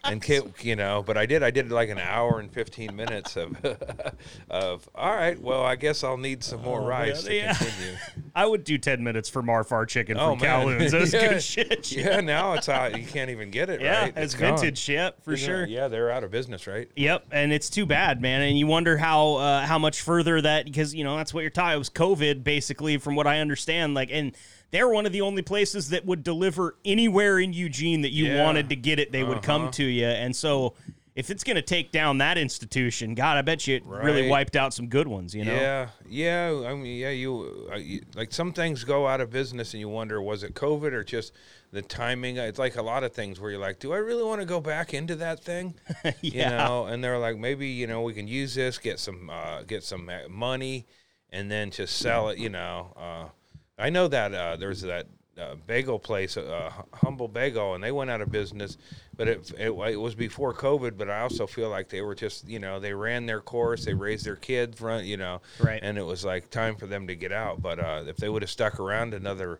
And 0.07 0.21
Kit, 0.21 0.63
you 0.63 0.75
know, 0.75 1.03
but 1.05 1.17
I 1.17 1.25
did. 1.25 1.43
I 1.43 1.51
did 1.51 1.71
like 1.71 1.89
an 1.89 1.99
hour 1.99 2.39
and 2.39 2.51
fifteen 2.51 2.95
minutes 2.95 3.35
of, 3.35 3.55
of. 4.49 4.89
All 4.95 5.13
right, 5.15 5.39
well, 5.41 5.63
I 5.63 5.75
guess 5.75 6.03
I'll 6.03 6.17
need 6.17 6.43
some 6.43 6.61
more 6.61 6.81
rice 6.81 7.23
to 7.23 7.31
Oh, 7.31 7.33
yeah. 7.33 7.53
continue. 7.53 7.95
I 8.35 8.45
would 8.45 8.63
do 8.63 8.77
ten 8.77 9.03
minutes 9.03 9.29
for 9.29 9.41
Marfar 9.43 9.87
chicken 9.87 10.17
Oh 10.17 10.31
from 10.31 10.39
man, 10.39 10.65
Kowloon's. 10.65 10.91
That's 10.91 11.13
yeah. 11.13 11.27
good 11.29 11.43
shit. 11.43 11.91
Yeah, 11.91 12.21
now 12.21 12.53
it's 12.53 12.69
out. 12.69 12.97
You 12.97 13.05
can't 13.05 13.29
even 13.29 13.51
get 13.51 13.69
it. 13.69 13.81
Yeah, 13.81 14.03
right? 14.03 14.13
it's, 14.15 14.33
gone. 14.33 14.57
vintage 14.57 14.77
shit 14.77 15.15
for 15.23 15.31
You 15.33 15.37
know, 15.37 15.45
sure. 15.45 15.65
Yeah, 15.67 15.87
they're 15.87 16.11
out 16.11 16.23
of 16.23 16.31
business, 16.31 16.67
right? 16.67 16.89
Yep, 16.95 17.27
and 17.31 17.51
it's 17.51 17.69
too 17.69 17.85
bad, 17.85 18.21
man. 18.21 18.41
And 18.41 18.57
you 18.57 18.67
wonder 18.67 18.97
how 18.97 19.35
uh, 19.35 19.65
how 19.65 19.77
much 19.79 20.01
further 20.01 20.41
that 20.41 20.65
because 20.65 20.93
you 20.95 21.03
know 21.03 21.17
that's 21.17 21.33
what 21.33 21.41
you're 21.41 21.49
talking. 21.49 21.75
It 21.75 21.79
was 21.79 21.89
COVID, 21.89 22.43
basically, 22.43 22.97
from 22.97 23.15
what 23.15 23.27
I 23.27 23.39
understand. 23.39 23.93
Like, 23.93 24.09
and 24.11 24.35
they're 24.71 24.89
one 24.89 25.05
of 25.05 25.11
the 25.11 25.21
only 25.21 25.41
places 25.41 25.89
that 25.89 26.05
would 26.05 26.23
deliver 26.23 26.75
anywhere 26.85 27.39
in 27.39 27.53
Eugene 27.53 28.01
that 28.01 28.11
you 28.11 28.25
Yeah. 28.25 28.43
wanted 28.43 28.69
to 28.69 28.75
get 28.75 28.99
it. 28.99 29.11
They 29.11 29.23
would 29.23 29.41
come 29.41 29.63
Uh-huh. 29.63 29.71
to 29.71 29.83
you, 29.85 30.05
and 30.05 30.35
so 30.35 30.73
if 31.15 31.31
it's 31.31 31.43
gonna 31.43 31.63
take 31.63 31.91
down 31.91 32.19
that 32.19 32.37
institution, 32.37 33.15
God, 33.15 33.37
I 33.37 33.41
bet 33.41 33.65
you 33.65 33.75
it 33.77 33.83
really 33.85 34.29
wiped 34.29 34.55
out 34.55 34.71
some 34.71 34.87
good 34.87 35.07
ones. 35.07 35.33
You 35.33 35.45
know? 35.45 35.55
Yeah, 35.55 35.87
yeah. 36.07 36.63
I 36.67 36.75
mean, 36.75 36.95
yeah. 36.99 37.09
You, 37.09 37.67
uh, 37.73 37.77
you 37.77 38.01
like 38.15 38.31
some 38.31 38.53
things 38.53 38.83
go 38.83 39.07
out 39.07 39.19
of 39.19 39.31
business, 39.31 39.73
and 39.73 39.81
you 39.81 39.89
wonder 39.89 40.21
was 40.21 40.43
it 40.43 40.53
COVID 40.53 40.91
or 40.93 41.03
just 41.03 41.33
the 41.71 41.81
timing? 41.81 42.37
It's 42.37 42.59
like 42.59 42.75
a 42.75 42.83
lot 42.83 43.03
of 43.03 43.13
things 43.13 43.39
where 43.39 43.49
you're 43.49 43.59
like, 43.59 43.79
do 43.79 43.93
I 43.93 43.97
really 43.97 44.23
want 44.23 44.41
to 44.41 44.45
go 44.45 44.61
back 44.61 44.93
into 44.93 45.15
that 45.15 45.43
thing? 45.43 45.73
You 46.21 46.31
Yeah. 46.35 46.49
know, 46.49 46.85
and 46.85 47.03
they're 47.03 47.17
like, 47.17 47.37
maybe 47.37 47.67
you 47.67 47.87
know 47.87 48.03
we 48.03 48.13
can 48.13 48.27
use 48.27 48.53
this, 48.53 48.77
get 48.77 48.99
some, 48.99 49.29
uh, 49.31 49.63
get 49.63 49.83
some 49.83 50.07
uh, 50.09 50.29
money, 50.29 50.85
and 51.31 51.49
then 51.49 51.71
just 51.71 51.97
sell 51.97 52.29
it. 52.29 52.37
You 52.37 52.49
know, 52.49 52.93
uh, 52.95 53.29
I 53.77 53.89
know 53.89 54.07
that 54.07 54.33
uh, 54.33 54.55
there's 54.55 54.81
that. 54.81 55.07
Uh, 55.39 55.53
bagel 55.67 55.99
place, 55.99 56.35
uh, 56.35 56.71
humble 56.93 57.27
bagel, 57.27 57.75
and 57.75 57.83
they 57.83 57.91
went 57.91 58.09
out 58.09 58.21
of 58.21 58.31
business. 58.31 58.75
But 59.17 59.27
it, 59.27 59.51
it 59.57 59.71
it 59.71 59.97
was 59.99 60.15
before 60.15 60.53
COVID. 60.53 60.97
But 60.97 61.09
I 61.09 61.21
also 61.21 61.47
feel 61.47 61.69
like 61.69 61.89
they 61.89 62.01
were 62.01 62.15
just 62.15 62.47
you 62.47 62.59
know 62.59 62.79
they 62.79 62.93
ran 62.93 63.25
their 63.25 63.41
course, 63.41 63.83
they 63.85 63.93
raised 63.93 64.25
their 64.25 64.35
kids, 64.35 64.79
run 64.79 65.03
you 65.05 65.17
know, 65.17 65.41
Right. 65.59 65.79
and 65.81 65.97
it 65.97 66.03
was 66.05 66.23
like 66.23 66.49
time 66.51 66.75
for 66.75 66.85
them 66.87 67.07
to 67.07 67.15
get 67.15 67.31
out. 67.31 67.61
But 67.61 67.79
uh, 67.79 68.03
if 68.07 68.17
they 68.17 68.29
would 68.29 68.43
have 68.43 68.51
stuck 68.51 68.79
around 68.79 69.13
another, 69.15 69.59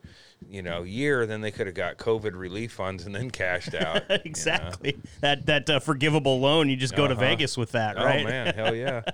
you 0.50 0.62
know, 0.62 0.84
year, 0.84 1.26
then 1.26 1.42
they 1.42 1.52
could 1.52 1.66
have 1.68 1.76
got 1.76 1.98
COVID 1.98 2.34
relief 2.36 2.72
funds 2.72 3.06
and 3.08 3.16
then 3.16 3.32
cashed 3.32 3.74
out. 3.76 4.04
you 4.10 4.16
know? 4.18 4.22
exactly. 4.26 4.98
That 5.22 5.46
that 5.48 5.70
uh, 5.70 5.80
forgivable 5.80 6.40
loan, 6.40 6.70
you 6.70 6.76
just 6.76 6.96
go 6.96 7.08
to 7.08 7.14
Uh-huh. 7.14 7.22
Vegas 7.22 7.58
with 7.58 7.72
that, 7.72 7.96
right? 7.98 8.22
Oh 8.26 8.30
man, 8.30 8.54
hell 8.54 8.76
yeah! 8.76 9.02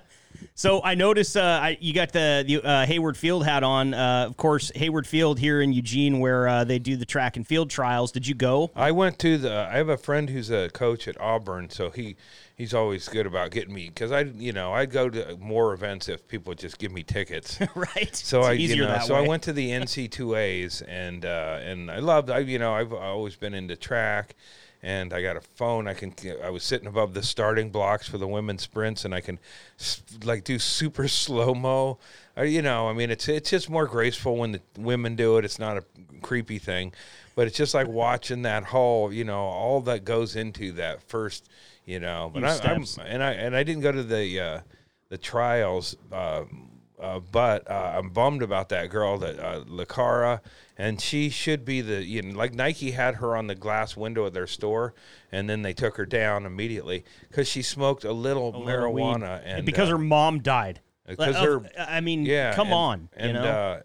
So 0.56 0.82
I 0.82 0.94
noticed 0.94 1.36
uh, 1.36 1.60
I, 1.62 1.78
you 1.80 1.94
got 1.94 2.12
the, 2.12 2.44
the 2.46 2.60
uh, 2.62 2.86
Hayward 2.86 3.16
Field 3.16 3.44
hat 3.46 3.62
on. 3.62 3.94
Uh, 3.94 4.26
of 4.28 4.36
course, 4.36 4.70
Hayward 4.74 5.06
Field 5.06 5.38
here 5.38 5.62
in 5.62 5.72
Eugene, 5.72 6.18
where 6.20 6.46
uh, 6.46 6.64
they 6.64 6.78
do 6.78 6.96
the 6.96 7.06
track 7.06 7.36
and 7.36 7.46
field 7.46 7.70
trials. 7.70 8.12
Did 8.12 8.26
you 8.26 8.34
go? 8.34 8.70
I 8.76 8.90
went 8.92 9.18
to 9.20 9.38
the. 9.38 9.52
I 9.72 9.76
have 9.76 9.88
a 9.88 9.96
friend 9.96 10.28
who's 10.34 10.50
a 10.50 10.68
coach 10.70 11.08
at 11.08 11.18
Auburn, 11.20 11.70
so 11.70 11.90
he 11.90 12.16
he's 12.56 12.74
always 12.74 13.08
good 13.08 13.26
about 13.26 13.50
getting 13.50 13.74
me 13.74 13.88
because 13.88 14.12
I 14.12 14.20
you 14.20 14.52
know 14.52 14.72
I'd 14.72 14.90
go 14.90 15.08
to 15.08 15.36
more 15.38 15.72
events 15.72 16.08
if 16.08 16.26
people 16.28 16.50
would 16.50 16.58
just 16.58 16.78
give 16.78 16.92
me 16.92 17.02
tickets. 17.02 17.58
right. 17.74 18.14
So 18.14 18.40
It's 18.40 18.48
I, 18.48 18.52
you 18.52 18.76
know, 18.76 18.98
so 18.98 19.14
way. 19.14 19.24
I 19.24 19.28
went 19.28 19.42
to 19.44 19.52
the 19.52 19.70
NC2As 19.70 20.82
and 20.86 21.24
uh, 21.24 21.60
and 21.62 21.90
I 21.90 22.00
loved. 22.00 22.28
I 22.30 22.40
you 22.40 22.58
know 22.58 22.74
I've 22.74 22.92
always 22.92 23.36
been 23.36 23.54
into 23.54 23.76
track, 23.76 24.34
and 24.84 25.14
I 25.14 25.22
got 25.22 25.38
a 25.38 25.40
phone. 25.40 25.88
I 25.88 25.94
can. 25.94 26.14
I 26.42 26.50
was 26.50 26.62
sitting 26.62 26.86
above 26.86 27.14
the 27.14 27.22
starting 27.22 27.70
blocks 27.70 28.06
for 28.06 28.18
the 28.18 28.28
women's 28.28 28.62
sprints, 28.62 29.06
and 29.06 29.14
I 29.14 29.22
can 29.22 29.38
like 30.24 30.44
do 30.44 30.58
super 30.58 31.08
slow 31.08 31.54
mo. 31.54 31.98
You 32.36 32.60
know, 32.60 32.88
I 32.88 32.92
mean, 32.92 33.10
it's 33.10 33.26
it's 33.26 33.48
just 33.48 33.70
more 33.70 33.86
graceful 33.86 34.36
when 34.36 34.52
the 34.52 34.60
women 34.78 35.16
do 35.16 35.38
it. 35.38 35.44
It's 35.44 35.58
not 35.58 35.78
a 35.78 35.84
creepy 36.20 36.58
thing, 36.58 36.92
but 37.34 37.46
it's 37.46 37.56
just 37.56 37.72
like 37.72 37.88
watching 37.88 38.42
that 38.42 38.64
whole. 38.64 39.10
You 39.10 39.24
know, 39.24 39.40
all 39.40 39.80
that 39.82 40.04
goes 40.04 40.36
into 40.36 40.72
that 40.72 41.02
first. 41.02 41.48
You 41.86 42.00
know, 42.00 42.30
but 42.32 42.44
I, 42.44 42.58
I'm 42.72 42.84
and 43.06 43.22
I 43.22 43.32
and 43.32 43.56
I 43.56 43.62
didn't 43.62 43.82
go 43.82 43.92
to 43.92 44.02
the 44.02 44.38
uh, 44.38 44.60
the 45.08 45.16
trials. 45.18 45.96
Uh, 46.12 46.44
uh, 47.00 47.20
but 47.32 47.68
uh, 47.70 47.94
I'm 47.96 48.10
bummed 48.10 48.42
about 48.42 48.68
that 48.68 48.88
girl, 48.88 49.18
that 49.18 49.38
uh, 49.38 49.64
Lacara, 49.64 50.40
and 50.76 51.00
she 51.00 51.30
should 51.30 51.64
be 51.64 51.80
the 51.80 52.04
you 52.04 52.22
know 52.22 52.36
like 52.36 52.54
Nike 52.54 52.90
had 52.92 53.16
her 53.16 53.36
on 53.36 53.46
the 53.46 53.54
glass 53.54 53.96
window 53.96 54.24
of 54.24 54.32
their 54.34 54.46
store, 54.46 54.94
and 55.32 55.48
then 55.48 55.62
they 55.62 55.72
took 55.72 55.96
her 55.96 56.06
down 56.06 56.46
immediately 56.46 57.04
because 57.28 57.48
she 57.48 57.62
smoked 57.62 58.04
a 58.04 58.12
little 58.12 58.48
little 58.52 58.62
marijuana 58.66 59.38
weed. 59.42 59.50
and 59.50 59.66
because 59.66 59.88
uh, 59.88 59.92
her 59.92 59.98
mom 59.98 60.40
died. 60.40 60.80
because 61.06 61.34
Like, 61.34 61.44
her 61.44 61.62
I 61.78 62.00
mean, 62.00 62.24
yeah, 62.26 62.54
come 62.54 62.68
and- 62.68 62.74
on, 62.74 63.08
and 63.16 63.26
you 63.28 63.32
know. 63.34 63.44
uh, 63.44 63.82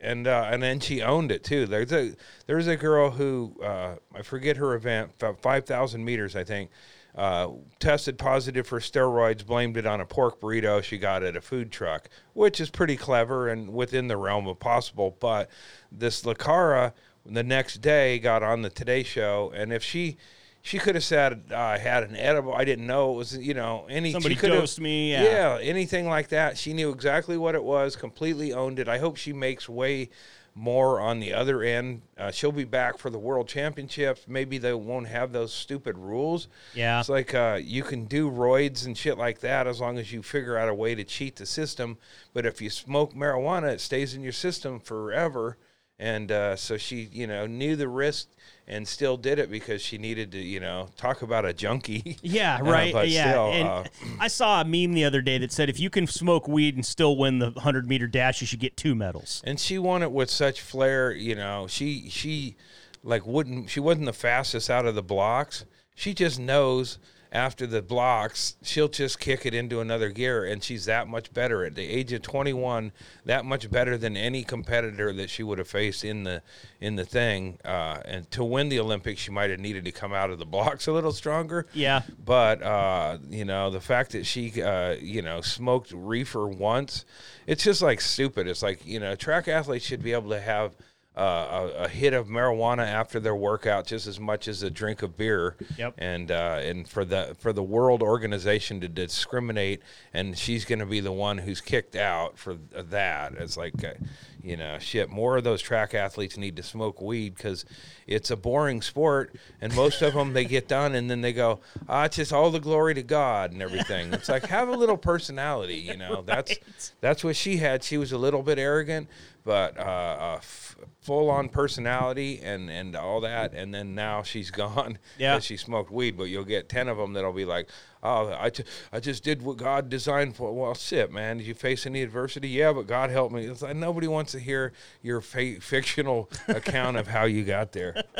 and 0.00 0.26
uh, 0.26 0.48
and 0.50 0.62
then 0.62 0.78
she 0.78 1.00
owned 1.02 1.32
it 1.32 1.42
too. 1.42 1.66
There's 1.66 1.90
a 1.92 2.12
there's 2.46 2.66
a 2.66 2.76
girl 2.76 3.10
who 3.10 3.56
uh, 3.62 3.96
I 4.14 4.22
forget 4.22 4.58
her 4.58 4.74
event, 4.74 5.12
five 5.40 5.64
thousand 5.64 6.04
meters, 6.04 6.36
I 6.36 6.44
think. 6.44 6.70
Uh, 7.16 7.48
tested 7.78 8.18
positive 8.18 8.66
for 8.66 8.78
steroids, 8.78 9.44
blamed 9.46 9.78
it 9.78 9.86
on 9.86 10.02
a 10.02 10.04
pork 10.04 10.38
burrito 10.38 10.82
she 10.82 10.98
got 10.98 11.22
at 11.22 11.34
a 11.34 11.40
food 11.40 11.72
truck, 11.72 12.10
which 12.34 12.60
is 12.60 12.68
pretty 12.68 12.96
clever 12.96 13.48
and 13.48 13.72
within 13.72 14.06
the 14.06 14.16
realm 14.18 14.46
of 14.46 14.58
possible. 14.60 15.16
But 15.18 15.48
this 15.90 16.24
Lacara, 16.24 16.92
the 17.24 17.42
next 17.42 17.80
day, 17.80 18.18
got 18.18 18.42
on 18.42 18.60
the 18.60 18.68
Today 18.68 19.02
Show, 19.02 19.50
and 19.54 19.72
if 19.72 19.82
she 19.82 20.18
she 20.66 20.78
could 20.78 20.96
have 20.96 21.04
said 21.04 21.44
uh, 21.52 21.56
I 21.56 21.78
had 21.78 22.02
an 22.02 22.16
edible. 22.16 22.52
I 22.52 22.64
didn't 22.64 22.88
know 22.88 23.12
it 23.12 23.16
was 23.16 23.38
you 23.38 23.54
know 23.54 23.86
any. 23.88 24.12
Somebody 24.12 24.34
dosed 24.34 24.80
me, 24.80 25.12
yeah. 25.12 25.58
anything 25.62 26.08
like 26.08 26.28
that. 26.28 26.58
She 26.58 26.72
knew 26.72 26.90
exactly 26.90 27.38
what 27.38 27.54
it 27.54 27.62
was. 27.62 27.94
Completely 27.94 28.52
owned 28.52 28.80
it. 28.80 28.88
I 28.88 28.98
hope 28.98 29.16
she 29.16 29.32
makes 29.32 29.68
way 29.68 30.10
more 30.56 30.98
on 31.00 31.20
the 31.20 31.34
other 31.34 31.62
end. 31.62 32.00
Uh, 32.16 32.30
she'll 32.30 32.50
be 32.50 32.64
back 32.64 32.96
for 32.96 33.10
the 33.10 33.18
world 33.18 33.46
championships. 33.46 34.22
Maybe 34.26 34.56
they 34.56 34.72
won't 34.72 35.06
have 35.06 35.30
those 35.30 35.52
stupid 35.52 35.98
rules. 35.98 36.48
Yeah. 36.74 36.98
It's 36.98 37.10
like 37.10 37.34
uh, 37.34 37.60
you 37.62 37.82
can 37.82 38.06
do 38.06 38.30
roids 38.30 38.86
and 38.86 38.96
shit 38.96 39.18
like 39.18 39.40
that 39.40 39.66
as 39.66 39.80
long 39.80 39.98
as 39.98 40.12
you 40.12 40.22
figure 40.22 40.56
out 40.56 40.70
a 40.70 40.74
way 40.74 40.94
to 40.94 41.04
cheat 41.04 41.36
the 41.36 41.44
system. 41.44 41.98
But 42.32 42.46
if 42.46 42.62
you 42.62 42.70
smoke 42.70 43.12
marijuana, 43.12 43.68
it 43.68 43.82
stays 43.82 44.14
in 44.14 44.22
your 44.22 44.32
system 44.32 44.80
forever. 44.80 45.58
And 45.98 46.30
uh, 46.30 46.56
so 46.56 46.76
she, 46.76 47.08
you 47.12 47.26
know, 47.26 47.46
knew 47.46 47.74
the 47.74 47.88
risk 47.88 48.28
and 48.68 48.86
still 48.86 49.16
did 49.16 49.38
it 49.38 49.50
because 49.50 49.80
she 49.80 49.96
needed 49.96 50.30
to, 50.32 50.38
you 50.38 50.60
know, 50.60 50.88
talk 50.96 51.22
about 51.22 51.44
a 51.46 51.54
junkie. 51.54 52.18
Yeah, 52.22 52.58
Uh, 52.58 52.64
right. 52.64 52.92
but 52.92 53.08
yeah. 53.08 53.30
still, 53.30 53.46
and 53.52 53.68
uh, 53.68 53.84
I 54.20 54.28
saw 54.28 54.60
a 54.60 54.64
meme 54.64 54.92
the 54.92 55.04
other 55.06 55.22
day 55.22 55.38
that 55.38 55.52
said 55.52 55.70
if 55.70 55.80
you 55.80 55.88
can 55.88 56.06
smoke 56.06 56.48
weed 56.48 56.74
and 56.74 56.84
still 56.84 57.16
win 57.16 57.38
the 57.38 57.50
100 57.52 57.88
meter 57.88 58.06
dash, 58.06 58.40
you 58.42 58.46
should 58.46 58.60
get 58.60 58.76
two 58.76 58.94
medals. 58.94 59.40
and 59.46 59.58
she 59.58 59.78
won 59.78 60.02
it 60.02 60.12
with 60.12 60.28
such 60.30 60.60
flair. 60.60 61.12
You 61.12 61.34
know, 61.34 61.66
she 61.68 62.10
she 62.10 62.56
like 63.02 63.24
wouldn't 63.26 63.70
she 63.70 63.80
wasn't 63.80 64.04
the 64.06 64.12
fastest 64.12 64.68
out 64.68 64.84
of 64.84 64.94
the 64.96 65.02
blocks. 65.02 65.64
She 65.94 66.12
just 66.12 66.38
knows 66.38 66.98
after 67.36 67.66
the 67.66 67.82
blocks 67.82 68.56
she'll 68.62 68.88
just 68.88 69.20
kick 69.20 69.44
it 69.44 69.52
into 69.52 69.80
another 69.80 70.08
gear, 70.08 70.44
and 70.44 70.64
she's 70.64 70.86
that 70.86 71.06
much 71.06 71.32
better 71.34 71.66
at 71.66 71.74
the 71.74 71.86
age 71.86 72.10
of 72.12 72.22
21. 72.22 72.92
That 73.26 73.44
much 73.44 73.70
better 73.70 73.98
than 73.98 74.16
any 74.16 74.42
competitor 74.42 75.12
that 75.12 75.28
she 75.28 75.42
would 75.42 75.58
have 75.58 75.68
faced 75.68 76.02
in 76.02 76.24
the 76.24 76.42
in 76.80 76.96
the 76.96 77.04
thing. 77.04 77.58
Uh, 77.62 77.98
and 78.06 78.30
to 78.30 78.42
win 78.42 78.70
the 78.70 78.80
Olympics, 78.80 79.20
she 79.20 79.30
might 79.30 79.50
have 79.50 79.60
needed 79.60 79.84
to 79.84 79.92
come 79.92 80.14
out 80.14 80.30
of 80.30 80.38
the 80.38 80.46
blocks 80.46 80.86
a 80.86 80.92
little 80.92 81.12
stronger. 81.12 81.66
Yeah. 81.74 82.02
But 82.24 82.62
uh, 82.62 83.18
you 83.28 83.44
know, 83.44 83.70
the 83.70 83.80
fact 83.82 84.12
that 84.12 84.24
she 84.24 84.62
uh, 84.62 84.92
you 84.92 85.20
know 85.20 85.42
smoked 85.42 85.92
reefer 85.92 86.48
once, 86.48 87.04
it's 87.46 87.64
just 87.64 87.82
like 87.82 88.00
stupid. 88.00 88.48
It's 88.48 88.62
like 88.62 88.84
you 88.86 88.98
know, 88.98 89.14
track 89.14 89.46
athletes 89.46 89.84
should 89.84 90.02
be 90.02 90.14
able 90.14 90.30
to 90.30 90.40
have. 90.40 90.74
Uh, 91.16 91.70
a, 91.78 91.84
a 91.84 91.88
hit 91.88 92.12
of 92.12 92.26
marijuana 92.26 92.86
after 92.86 93.18
their 93.18 93.34
workout, 93.34 93.86
just 93.86 94.06
as 94.06 94.20
much 94.20 94.46
as 94.48 94.62
a 94.62 94.68
drink 94.68 95.00
of 95.00 95.16
beer, 95.16 95.56
Yep. 95.78 95.94
and 95.96 96.30
uh, 96.30 96.60
and 96.62 96.86
for 96.86 97.06
the 97.06 97.34
for 97.38 97.54
the 97.54 97.62
world 97.62 98.02
organization 98.02 98.80
to 98.82 98.88
discriminate, 98.88 99.80
and 100.12 100.36
she's 100.36 100.66
going 100.66 100.80
to 100.80 100.84
be 100.84 101.00
the 101.00 101.12
one 101.12 101.38
who's 101.38 101.62
kicked 101.62 101.96
out 101.96 102.36
for 102.38 102.58
that. 102.74 103.32
It's 103.38 103.56
like, 103.56 103.82
uh, 103.82 103.94
you 104.42 104.58
know, 104.58 104.78
shit. 104.78 105.08
More 105.08 105.38
of 105.38 105.44
those 105.44 105.62
track 105.62 105.94
athletes 105.94 106.36
need 106.36 106.54
to 106.56 106.62
smoke 106.62 107.00
weed 107.00 107.34
because 107.34 107.64
it's 108.06 108.30
a 108.30 108.36
boring 108.36 108.82
sport, 108.82 109.34
and 109.62 109.74
most 109.74 110.02
of 110.02 110.12
them 110.12 110.34
they 110.34 110.44
get 110.44 110.68
done 110.68 110.94
and 110.94 111.10
then 111.10 111.22
they 111.22 111.32
go, 111.32 111.60
ah, 111.88 112.04
it's 112.04 112.16
just 112.16 112.30
all 112.34 112.50
the 112.50 112.60
glory 112.60 112.92
to 112.92 113.02
God 113.02 113.52
and 113.52 113.62
everything. 113.62 114.12
It's 114.12 114.28
like 114.28 114.44
have 114.48 114.68
a 114.68 114.76
little 114.76 114.98
personality, 114.98 115.76
you 115.78 115.96
know. 115.96 116.20
That's 116.26 116.50
Right. 116.50 116.92
that's 117.00 117.24
what 117.24 117.36
she 117.36 117.56
had. 117.56 117.82
She 117.82 117.96
was 117.96 118.12
a 118.12 118.18
little 118.18 118.42
bit 118.42 118.58
arrogant, 118.58 119.08
but 119.44 119.78
uh, 119.78 119.80
uh, 119.80 120.34
f- 120.38 120.76
full 121.06 121.30
on 121.30 121.48
personality 121.48 122.40
and 122.42 122.68
and 122.68 122.96
all 122.96 123.20
that. 123.20 123.54
And 123.54 123.72
then 123.72 123.94
now 123.94 124.22
she's 124.22 124.50
gone 124.62 124.98
yeah 125.18 125.38
she 125.38 125.56
smoked 125.56 125.90
weed. 125.90 126.16
But 126.16 126.24
you'll 126.24 126.44
get 126.44 126.68
ten 126.68 126.88
of 126.88 126.96
them 126.98 127.12
that'll 127.12 127.32
be 127.32 127.44
like, 127.44 127.68
oh, 128.02 128.32
I, 128.38 128.50
ju- 128.50 128.64
I 128.92 129.00
just 129.00 129.22
did 129.24 129.42
what 129.42 129.56
God 129.56 129.88
designed 129.88 130.36
for. 130.36 130.52
Well, 130.52 130.74
sit 130.74 131.12
man. 131.12 131.38
Did 131.38 131.46
you 131.46 131.54
face 131.54 131.86
any 131.86 132.02
adversity? 132.02 132.48
Yeah, 132.48 132.72
but 132.72 132.86
God 132.86 133.10
helped 133.10 133.34
me. 133.34 133.46
It's 133.46 133.62
like 133.62 133.76
nobody 133.76 134.08
wants 134.08 134.32
to 134.32 134.38
hear 134.40 134.72
your 135.02 135.20
fa- 135.20 135.60
fictional 135.60 136.28
account 136.48 136.96
of 136.96 137.06
how 137.06 137.24
you 137.24 137.44
got 137.44 137.72
there. 137.72 138.02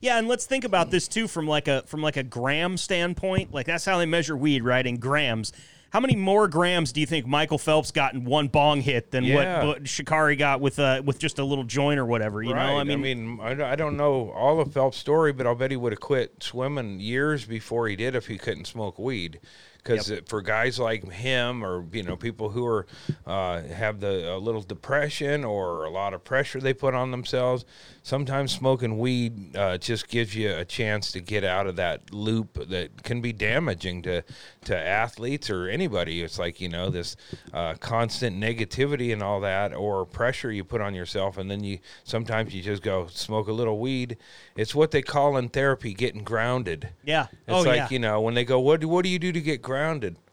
Yeah, 0.00 0.18
and 0.18 0.26
let's 0.26 0.46
think 0.46 0.64
about 0.64 0.90
this 0.90 1.06
too 1.06 1.28
from 1.28 1.46
like 1.46 1.68
a 1.68 1.82
from 1.86 2.02
like 2.02 2.16
a 2.16 2.22
gram 2.24 2.76
standpoint. 2.76 3.54
Like 3.54 3.66
that's 3.66 3.84
how 3.84 3.98
they 3.98 4.06
measure 4.06 4.36
weed, 4.36 4.64
right? 4.64 4.84
In 4.84 4.96
grams. 4.98 5.52
How 5.92 6.00
many 6.00 6.16
more 6.16 6.48
grams 6.48 6.90
do 6.90 7.00
you 7.02 7.06
think 7.06 7.26
Michael 7.26 7.58
Phelps 7.58 7.90
got 7.90 8.14
in 8.14 8.24
one 8.24 8.48
bong 8.48 8.80
hit 8.80 9.10
than 9.10 9.24
Yeah. 9.24 9.58
what, 9.58 9.66
what 9.66 9.82
Sha'Carri 9.84 10.38
got 10.38 10.62
with 10.62 10.78
uh 10.78 11.02
with 11.04 11.18
just 11.18 11.38
a 11.38 11.44
little 11.44 11.64
joint 11.64 12.00
or 12.00 12.06
whatever? 12.06 12.42
You 12.42 12.54
right. 12.54 12.66
know, 12.72 12.78
I 12.78 12.84
mean, 12.84 13.02
mean, 13.02 13.38
I, 13.42 13.52
don't- 13.52 13.68
I 13.70 13.76
don't 13.76 13.98
know 13.98 14.30
all 14.30 14.58
of 14.58 14.72
Phelps' 14.72 14.96
story, 14.96 15.34
but 15.34 15.46
I'll 15.46 15.54
bet 15.54 15.70
he 15.70 15.76
would 15.76 15.92
have 15.92 16.00
quit 16.00 16.42
swimming 16.42 16.98
years 16.98 17.44
before 17.44 17.88
he 17.88 17.96
did 17.96 18.14
if 18.14 18.26
he 18.26 18.38
couldn't 18.38 18.64
smoke 18.64 18.98
weed. 18.98 19.38
Because 19.82 20.12
for 20.26 20.42
guys 20.42 20.78
like 20.78 21.10
him, 21.10 21.64
or 21.64 21.84
you 21.92 22.04
know, 22.04 22.16
people 22.16 22.50
who 22.50 22.64
are 22.64 22.86
uh, 23.26 23.62
have 23.62 24.00
the 24.00 24.34
a 24.34 24.38
little 24.38 24.62
depression 24.62 25.44
or 25.44 25.84
a 25.84 25.90
lot 25.90 26.14
of 26.14 26.22
pressure 26.22 26.60
they 26.60 26.72
put 26.72 26.94
on 26.94 27.10
themselves, 27.10 27.64
sometimes 28.02 28.52
smoking 28.52 28.98
weed 28.98 29.56
uh, 29.56 29.78
just 29.78 30.08
gives 30.08 30.34
you 30.36 30.54
a 30.54 30.64
chance 30.64 31.10
to 31.12 31.20
get 31.20 31.42
out 31.42 31.66
of 31.66 31.76
that 31.76 32.12
loop 32.12 32.68
that 32.68 33.02
can 33.02 33.20
be 33.20 33.32
damaging 33.32 34.02
to 34.02 34.22
to 34.64 34.76
athletes 34.76 35.50
or 35.50 35.68
anybody. 35.68 36.22
It's 36.22 36.38
like 36.38 36.60
you 36.60 36.68
know 36.68 36.88
this 36.88 37.16
uh, 37.52 37.74
constant 37.74 38.36
negativity 38.36 39.12
and 39.12 39.22
all 39.22 39.40
that, 39.40 39.74
or 39.74 40.04
pressure 40.04 40.52
you 40.52 40.62
put 40.62 40.80
on 40.80 40.94
yourself, 40.94 41.38
and 41.38 41.50
then 41.50 41.64
you 41.64 41.80
sometimes 42.04 42.54
you 42.54 42.62
just 42.62 42.82
go 42.82 43.08
smoke 43.08 43.48
a 43.48 43.52
little 43.52 43.80
weed. 43.80 44.16
It's 44.56 44.74
what 44.74 44.92
they 44.92 45.02
call 45.02 45.36
in 45.36 45.48
therapy 45.48 45.94
getting 45.94 46.22
grounded. 46.22 46.90
yeah. 47.04 47.26
It's 47.32 47.56
oh 47.56 47.62
like 47.62 47.76
yeah. 47.76 47.88
you 47.90 47.98
know 47.98 48.20
when 48.20 48.34
they 48.34 48.44
go, 48.44 48.60
what 48.60 48.80
do, 48.80 48.88
what 48.88 49.02
do 49.02 49.08
you 49.08 49.18
do 49.18 49.32
to 49.32 49.40
get 49.40 49.60
grounded? 49.60 49.71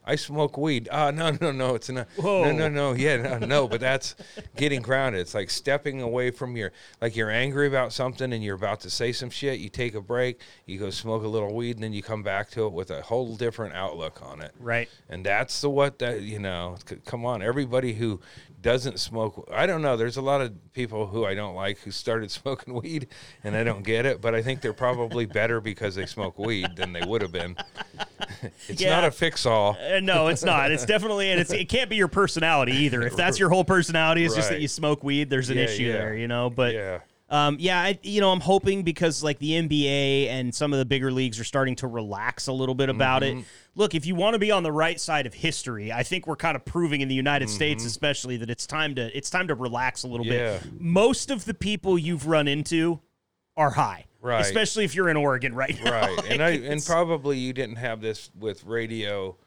I 0.05 0.15
smoke 0.15 0.57
weed. 0.57 0.89
Ah, 0.91 1.11
no, 1.11 1.29
no, 1.39 1.51
no. 1.51 1.75
It's 1.75 1.87
not. 1.89 2.07
Whoa. 2.15 2.45
No, 2.45 2.51
no, 2.51 2.67
no. 2.69 2.93
Yeah, 2.93 3.17
no, 3.17 3.37
no. 3.45 3.67
But 3.67 3.79
that's 3.79 4.15
getting 4.55 4.81
grounded. 4.81 5.21
It's 5.21 5.35
like 5.35 5.51
stepping 5.51 6.01
away 6.01 6.31
from 6.31 6.57
your, 6.57 6.71
like 6.99 7.15
you're 7.15 7.29
angry 7.29 7.67
about 7.67 7.93
something 7.93 8.33
and 8.33 8.43
you're 8.43 8.55
about 8.55 8.79
to 8.81 8.89
say 8.89 9.11
some 9.11 9.29
shit. 9.29 9.59
You 9.59 9.69
take 9.69 9.93
a 9.93 10.01
break. 10.01 10.41
You 10.65 10.79
go 10.79 10.89
smoke 10.89 11.23
a 11.23 11.27
little 11.27 11.53
weed, 11.53 11.75
and 11.77 11.83
then 11.83 11.93
you 11.93 12.01
come 12.01 12.23
back 12.23 12.49
to 12.51 12.65
it 12.65 12.73
with 12.73 12.89
a 12.89 13.01
whole 13.03 13.35
different 13.35 13.75
outlook 13.75 14.21
on 14.23 14.41
it. 14.41 14.51
Right. 14.59 14.89
And 15.09 15.23
that's 15.23 15.61
the 15.61 15.69
what 15.69 15.99
that 15.99 16.21
you 16.21 16.39
know. 16.39 16.77
c- 16.87 16.97
Come 17.05 17.23
on, 17.23 17.43
everybody 17.43 17.93
who 17.93 18.19
doesn't 18.61 18.99
smoke. 18.99 19.47
I 19.53 19.65
don't 19.65 19.81
know. 19.81 19.95
There's 19.97 20.17
a 20.17 20.21
lot 20.21 20.41
of 20.41 20.53
people 20.73 21.07
who 21.07 21.25
I 21.25 21.33
don't 21.33 21.55
like 21.55 21.79
who 21.79 21.91
started 21.91 22.29
smoking 22.31 22.73
weed, 22.73 23.07
and 23.43 23.55
I 23.55 23.63
don't 23.63 23.83
get 23.83 24.05
it. 24.05 24.21
But 24.21 24.35
I 24.35 24.41
think 24.41 24.61
they're 24.61 24.73
probably 24.73 25.25
better 25.25 25.61
because 25.61 25.95
they 25.95 26.05
smoke 26.05 26.37
weed 26.37 26.75
than 26.75 26.93
they 26.93 27.01
would 27.01 27.21
have 27.21 27.31
been. 27.31 27.55
it's 28.67 28.81
Yeah. 28.81 28.91
not 28.91 29.03
a 29.05 29.11
fix-all. 29.11 29.77
Uh, 29.79 29.99
no, 29.99 30.27
it's 30.27 30.43
not. 30.43 30.71
It's 30.71 30.85
definitely, 30.85 31.31
and 31.31 31.39
it's 31.39 31.51
it 31.51 31.69
can't 31.69 31.89
be 31.89 31.95
your 31.95 32.07
personality 32.07 32.73
either. 32.73 33.01
If 33.03 33.15
that's 33.15 33.39
your 33.39 33.49
whole 33.49 33.63
personality, 33.63 34.25
it's 34.25 34.35
just 34.35 34.49
that 34.49 34.61
you 34.61 34.67
smoke 34.67 35.03
weed. 35.03 35.29
There's 35.29 35.49
an 35.49 35.57
Yeah, 35.57 35.63
issue 35.63 35.83
yeah. 35.83 35.93
there, 35.93 36.15
you 36.15 36.27
know. 36.27 36.49
But 36.49 36.73
Yeah. 36.73 36.99
Um, 37.31 37.57
yeah, 37.59 37.79
I, 37.79 37.99
you 38.01 38.21
know, 38.21 38.31
I'm 38.31 38.39
hoping 38.39 38.81
because 38.83 39.23
like 39.23 39.37
the 39.39 39.51
NBA 39.51 40.27
and 40.29 40.53
some 40.53 40.73
of 40.73 40.79
the 40.79 40.85
bigger 40.85 41.11
leagues 41.11 41.39
are 41.39 41.43
starting 41.43 41.75
to 41.77 41.87
relax 41.87 42.47
a 42.47 42.53
little 42.53 42.73
bit 42.75 42.89
about 42.89 43.21
Mm-hmm. 43.21 43.39
it. 43.39 43.45
Look, 43.75 43.93
if 43.95 44.05
you 44.07 44.15
want 44.15 44.33
to 44.33 44.39
be 44.39 44.49
on 44.51 44.63
the 44.63 44.71
right 44.71 44.99
side 44.99 45.25
of 45.27 45.33
history, 45.33 45.91
I 45.91 46.01
think 46.03 46.25
we're 46.27 46.35
kind 46.35 46.55
of 46.55 46.65
proving 46.65 47.01
in 47.01 47.07
the 47.07 47.15
United 47.15 47.47
Mm-hmm. 47.47 47.55
States, 47.55 47.85
especially, 47.85 48.37
that 48.37 48.49
it's 48.49 48.65
time 48.65 48.95
to 48.95 49.15
it's 49.15 49.29
time 49.29 49.47
to 49.49 49.55
relax 49.55 50.03
a 50.03 50.07
little 50.07 50.25
Yeah. 50.25 50.57
bit. 50.57 50.81
Most 50.81 51.29
of 51.29 51.45
the 51.45 51.53
people 51.53 51.97
you've 51.99 52.25
run 52.27 52.47
into 52.47 52.99
are 53.55 53.71
high, 53.71 54.05
Right. 54.21 54.41
Especially 54.41 54.83
if 54.85 54.95
you're 54.95 55.09
in 55.09 55.17
Oregon 55.17 55.53
right 55.53 55.77
now. 55.83 55.91
right 55.91 56.25
and 56.29 56.41
i 56.41 56.49
and 56.51 56.83
probably 56.83 57.37
you 57.37 57.53
didn't 57.53 57.75
have 57.75 58.01
this 58.01 58.31
with 58.37 58.63
radio 58.65 59.37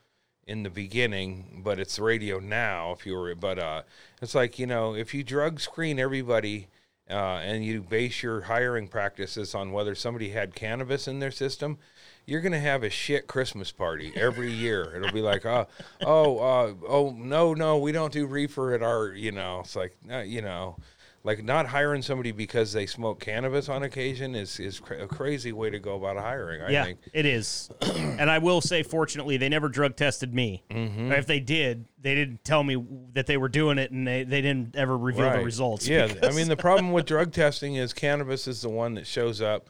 in 0.47 0.63
the 0.65 0.71
beginning 0.71 1.61
but 1.65 1.79
it's 1.79 1.99
radio 1.99 2.39
now 2.39 2.93
if 2.93 3.07
you 3.07 3.15
were 3.15 3.35
but 3.35 3.59
uh 3.59 3.83
it's 4.21 4.35
like 4.35 4.59
you 4.59 4.67
know 4.67 4.95
if 4.95 5.15
you 5.15 5.23
drug 5.23 5.61
screen 5.61 5.99
everybody 5.99 6.69
uh, 7.13 7.41
and 7.41 7.65
you 7.65 7.83
base 7.83 8.23
your 8.23 8.43
hiring 8.43 8.89
practices 8.89 9.55
on 9.55 9.73
whether 9.73 9.95
somebody 9.95 10.31
had 10.31 10.55
cannabis 10.55 11.07
in 11.07 11.19
their 11.21 11.31
system 11.31 11.79
you're 12.27 12.41
gonna 12.41 12.61
have 12.61 12.83
a 12.83 12.91
shit 12.91 13.27
Christmas 13.27 13.73
party 13.73 14.13
every 14.15 14.53
year. 14.53 14.95
It'll 14.97 15.13
be 15.13 15.23
like, 15.23 15.45
oh, 15.45 15.67
oh, 16.05 16.39
uh, 16.39 16.75
oh, 16.87 17.11
no, 17.17 17.55
no, 17.55 17.79
we 17.79 17.93
don't 17.93 18.13
do 18.13 18.27
reefer 18.27 18.75
at 18.75 18.83
our, 18.83 19.09
you 19.09 19.33
know. 19.33 19.61
It's 19.61 19.75
like, 19.75 19.97
uh, 20.11 20.19
you 20.19 20.41
know, 20.43 20.77
like 21.25 21.45
not 21.45 21.67
hiring 21.67 22.03
somebody 22.03 22.33
because 22.33 22.73
they 22.73 22.87
smoke 22.87 23.21
cannabis 23.21 23.69
on 23.69 23.83
occasion 23.85 24.35
is 24.35 24.59
is 24.59 24.81
cra- 24.81 25.05
a 25.05 25.07
crazy 25.07 25.53
way 25.53 25.71
to 25.71 25.79
go 25.79 25.95
about 25.95 26.17
hiring. 26.17 26.63
I 26.63 26.71
yeah, 26.71 26.85
think. 26.85 26.99
it 27.13 27.27
is. 27.27 27.71
and 27.83 28.31
I 28.31 28.39
will 28.39 28.61
say, 28.61 28.83
fortunately, 28.83 29.37
they 29.37 29.49
never 29.49 29.69
drug 29.69 29.97
tested 29.97 30.35
me. 30.35 30.65
Mm-hmm. 30.71 31.13
If 31.13 31.27
they 31.27 31.41
did, 31.41 31.85
they 32.01 32.15
didn't 32.15 32.45
tell 32.45 32.65
me 32.65 32.85
that 33.13 33.27
they 33.27 33.37
were 33.37 33.49
doing 33.49 33.79
it, 33.79 33.93
and 33.93 34.07
they, 34.07 34.25
they 34.25 34.41
didn't 34.41 34.75
ever 34.75 34.97
reveal 34.99 35.31
the 35.31 35.45
results. 35.45 35.87
Yeah, 35.87 36.13
I 36.23 36.33
mean 36.33 36.49
the 36.49 36.57
problem 36.57 36.93
with 36.93 37.07
drug 37.07 37.33
testing 37.33 37.77
is 37.77 37.93
cannabis 37.93 38.49
is 38.49 38.63
the 38.63 38.71
one 38.71 38.95
that 38.95 39.07
shows 39.07 39.41
up 39.41 39.69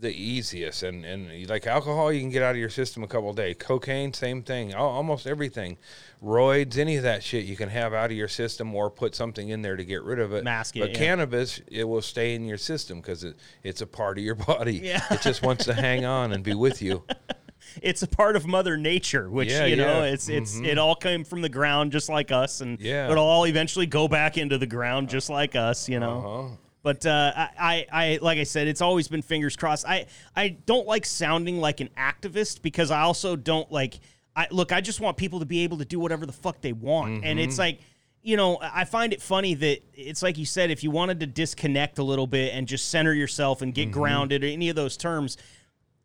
the 0.00 0.10
easiest, 0.10 0.82
and 0.82 1.04
and 1.04 1.48
like 1.48 1.66
alcohol, 1.66 2.10
you 2.12 2.20
can 2.20 2.30
get 2.30 2.42
out 2.42 2.52
of 2.52 2.56
your 2.56 2.70
system 2.70 3.02
a 3.02 3.06
couple 3.06 3.30
of 3.30 3.36
days. 3.36 3.56
Cocaine, 3.58 4.12
same 4.12 4.42
thing. 4.42 4.74
Almost 4.74 5.26
everything, 5.26 5.76
roids, 6.22 6.78
any 6.78 6.96
of 6.96 7.02
that 7.02 7.22
shit, 7.22 7.44
you 7.44 7.56
can 7.56 7.68
have 7.68 7.92
out 7.92 8.10
of 8.10 8.16
your 8.16 8.28
system 8.28 8.74
or 8.74 8.90
put 8.90 9.14
something 9.14 9.48
in 9.50 9.62
there 9.62 9.76
to 9.76 9.84
get 9.84 10.02
rid 10.02 10.18
of 10.18 10.32
it. 10.32 10.42
Mask 10.44 10.76
it, 10.76 10.80
But 10.80 10.90
yeah. 10.92 10.98
cannabis, 10.98 11.60
it 11.68 11.84
will 11.84 12.02
stay 12.02 12.34
in 12.34 12.44
your 12.44 12.58
system 12.58 13.00
because 13.00 13.24
it, 13.24 13.36
it's 13.62 13.80
a 13.82 13.86
part 13.86 14.18
of 14.18 14.24
your 14.24 14.34
body. 14.46 14.76
Yeah. 14.78 15.02
It 15.10 15.20
just 15.22 15.42
wants 15.42 15.64
to 15.66 15.74
hang 15.74 16.04
on 16.04 16.32
and 16.32 16.42
be 16.42 16.54
with 16.54 16.80
you. 16.82 17.04
it's 17.82 18.02
a 18.02 18.08
part 18.08 18.36
of 18.36 18.46
Mother 18.46 18.76
Nature, 18.78 19.28
which 19.30 19.50
Yeah, 19.50 19.66
you 19.66 19.76
know, 19.76 19.84
yeah. 19.86 19.94
Mm-hmm. 20.06 20.14
it's 20.14 20.28
it's 20.28 20.58
it 20.60 20.78
all 20.78 20.94
came 20.96 21.24
from 21.24 21.42
the 21.42 21.48
ground 21.50 21.92
just 21.92 22.08
like 22.08 22.32
us, 22.32 22.62
and 22.62 22.80
Yeah. 22.80 23.10
it'll 23.10 23.24
all 23.26 23.46
eventually 23.46 23.86
go 23.86 24.08
back 24.08 24.38
into 24.38 24.56
the 24.58 24.66
ground 24.66 25.08
just 25.10 25.28
like 25.30 25.54
us. 25.56 25.88
You 25.88 26.00
know, 26.00 26.18
Uh-huh. 26.18 26.56
But 26.82 27.04
uh, 27.04 27.32
I, 27.36 27.48
I, 27.58 27.86
I, 27.92 28.18
like 28.22 28.38
I 28.38 28.44
said, 28.44 28.66
it's 28.66 28.80
always 28.80 29.08
been 29.08 29.22
fingers 29.22 29.56
crossed. 29.56 29.86
I, 29.86 30.06
I 30.34 30.48
don't 30.48 30.86
like 30.86 31.04
sounding 31.04 31.58
like 31.58 31.80
an 31.80 31.90
activist 31.96 32.62
because 32.62 32.90
I 32.90 33.02
also 33.02 33.36
don't 33.36 33.70
like. 33.70 34.00
I 34.34 34.46
look. 34.50 34.72
I 34.72 34.80
just 34.80 35.00
want 35.00 35.16
people 35.16 35.40
to 35.40 35.46
be 35.46 35.64
able 35.64 35.78
to 35.78 35.84
do 35.84 35.98
whatever 35.98 36.24
the 36.24 36.32
fuck 36.32 36.60
they 36.60 36.72
want, 36.72 37.24
and 37.24 37.38
it's 37.40 37.58
like, 37.58 37.80
you 38.22 38.36
know, 38.36 38.58
I 38.60 38.84
find 38.84 39.12
it 39.12 39.20
funny 39.20 39.54
that 39.54 39.80
it's 39.92 40.22
like 40.22 40.38
you 40.38 40.46
said, 40.46 40.70
if 40.70 40.84
you 40.84 40.90
wanted 40.90 41.20
to 41.20 41.26
disconnect 41.26 41.98
a 41.98 42.02
little 42.02 42.26
bit 42.26 42.54
and 42.54 42.66
just 42.66 42.88
center 42.88 43.12
yourself 43.12 43.60
and 43.60 43.74
get 43.74 43.90
grounded, 43.90 44.44
or 44.44 44.46
any 44.46 44.68
of 44.68 44.76
those 44.76 44.96
terms, 44.96 45.36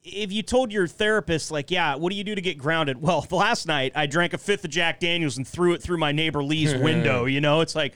if 0.03 0.31
you 0.31 0.43
told 0.43 0.71
your 0.71 0.87
therapist, 0.87 1.51
like, 1.51 1.71
yeah, 1.71 1.95
what 1.95 2.11
do 2.11 2.15
you 2.15 2.23
do 2.23 2.35
to 2.35 2.41
get 2.41 2.57
grounded? 2.57 3.01
Well, 3.01 3.25
last 3.31 3.67
night 3.67 3.91
I 3.95 4.05
drank 4.07 4.33
a 4.33 4.37
fifth 4.37 4.63
of 4.63 4.71
Jack 4.71 4.99
Daniels 4.99 5.37
and 5.37 5.47
threw 5.47 5.73
it 5.73 5.81
through 5.81 5.97
my 5.97 6.11
neighbor 6.11 6.43
Lee's 6.43 6.75
window. 6.81 7.25
You 7.25 7.41
know, 7.41 7.61
it's 7.61 7.75
like, 7.75 7.95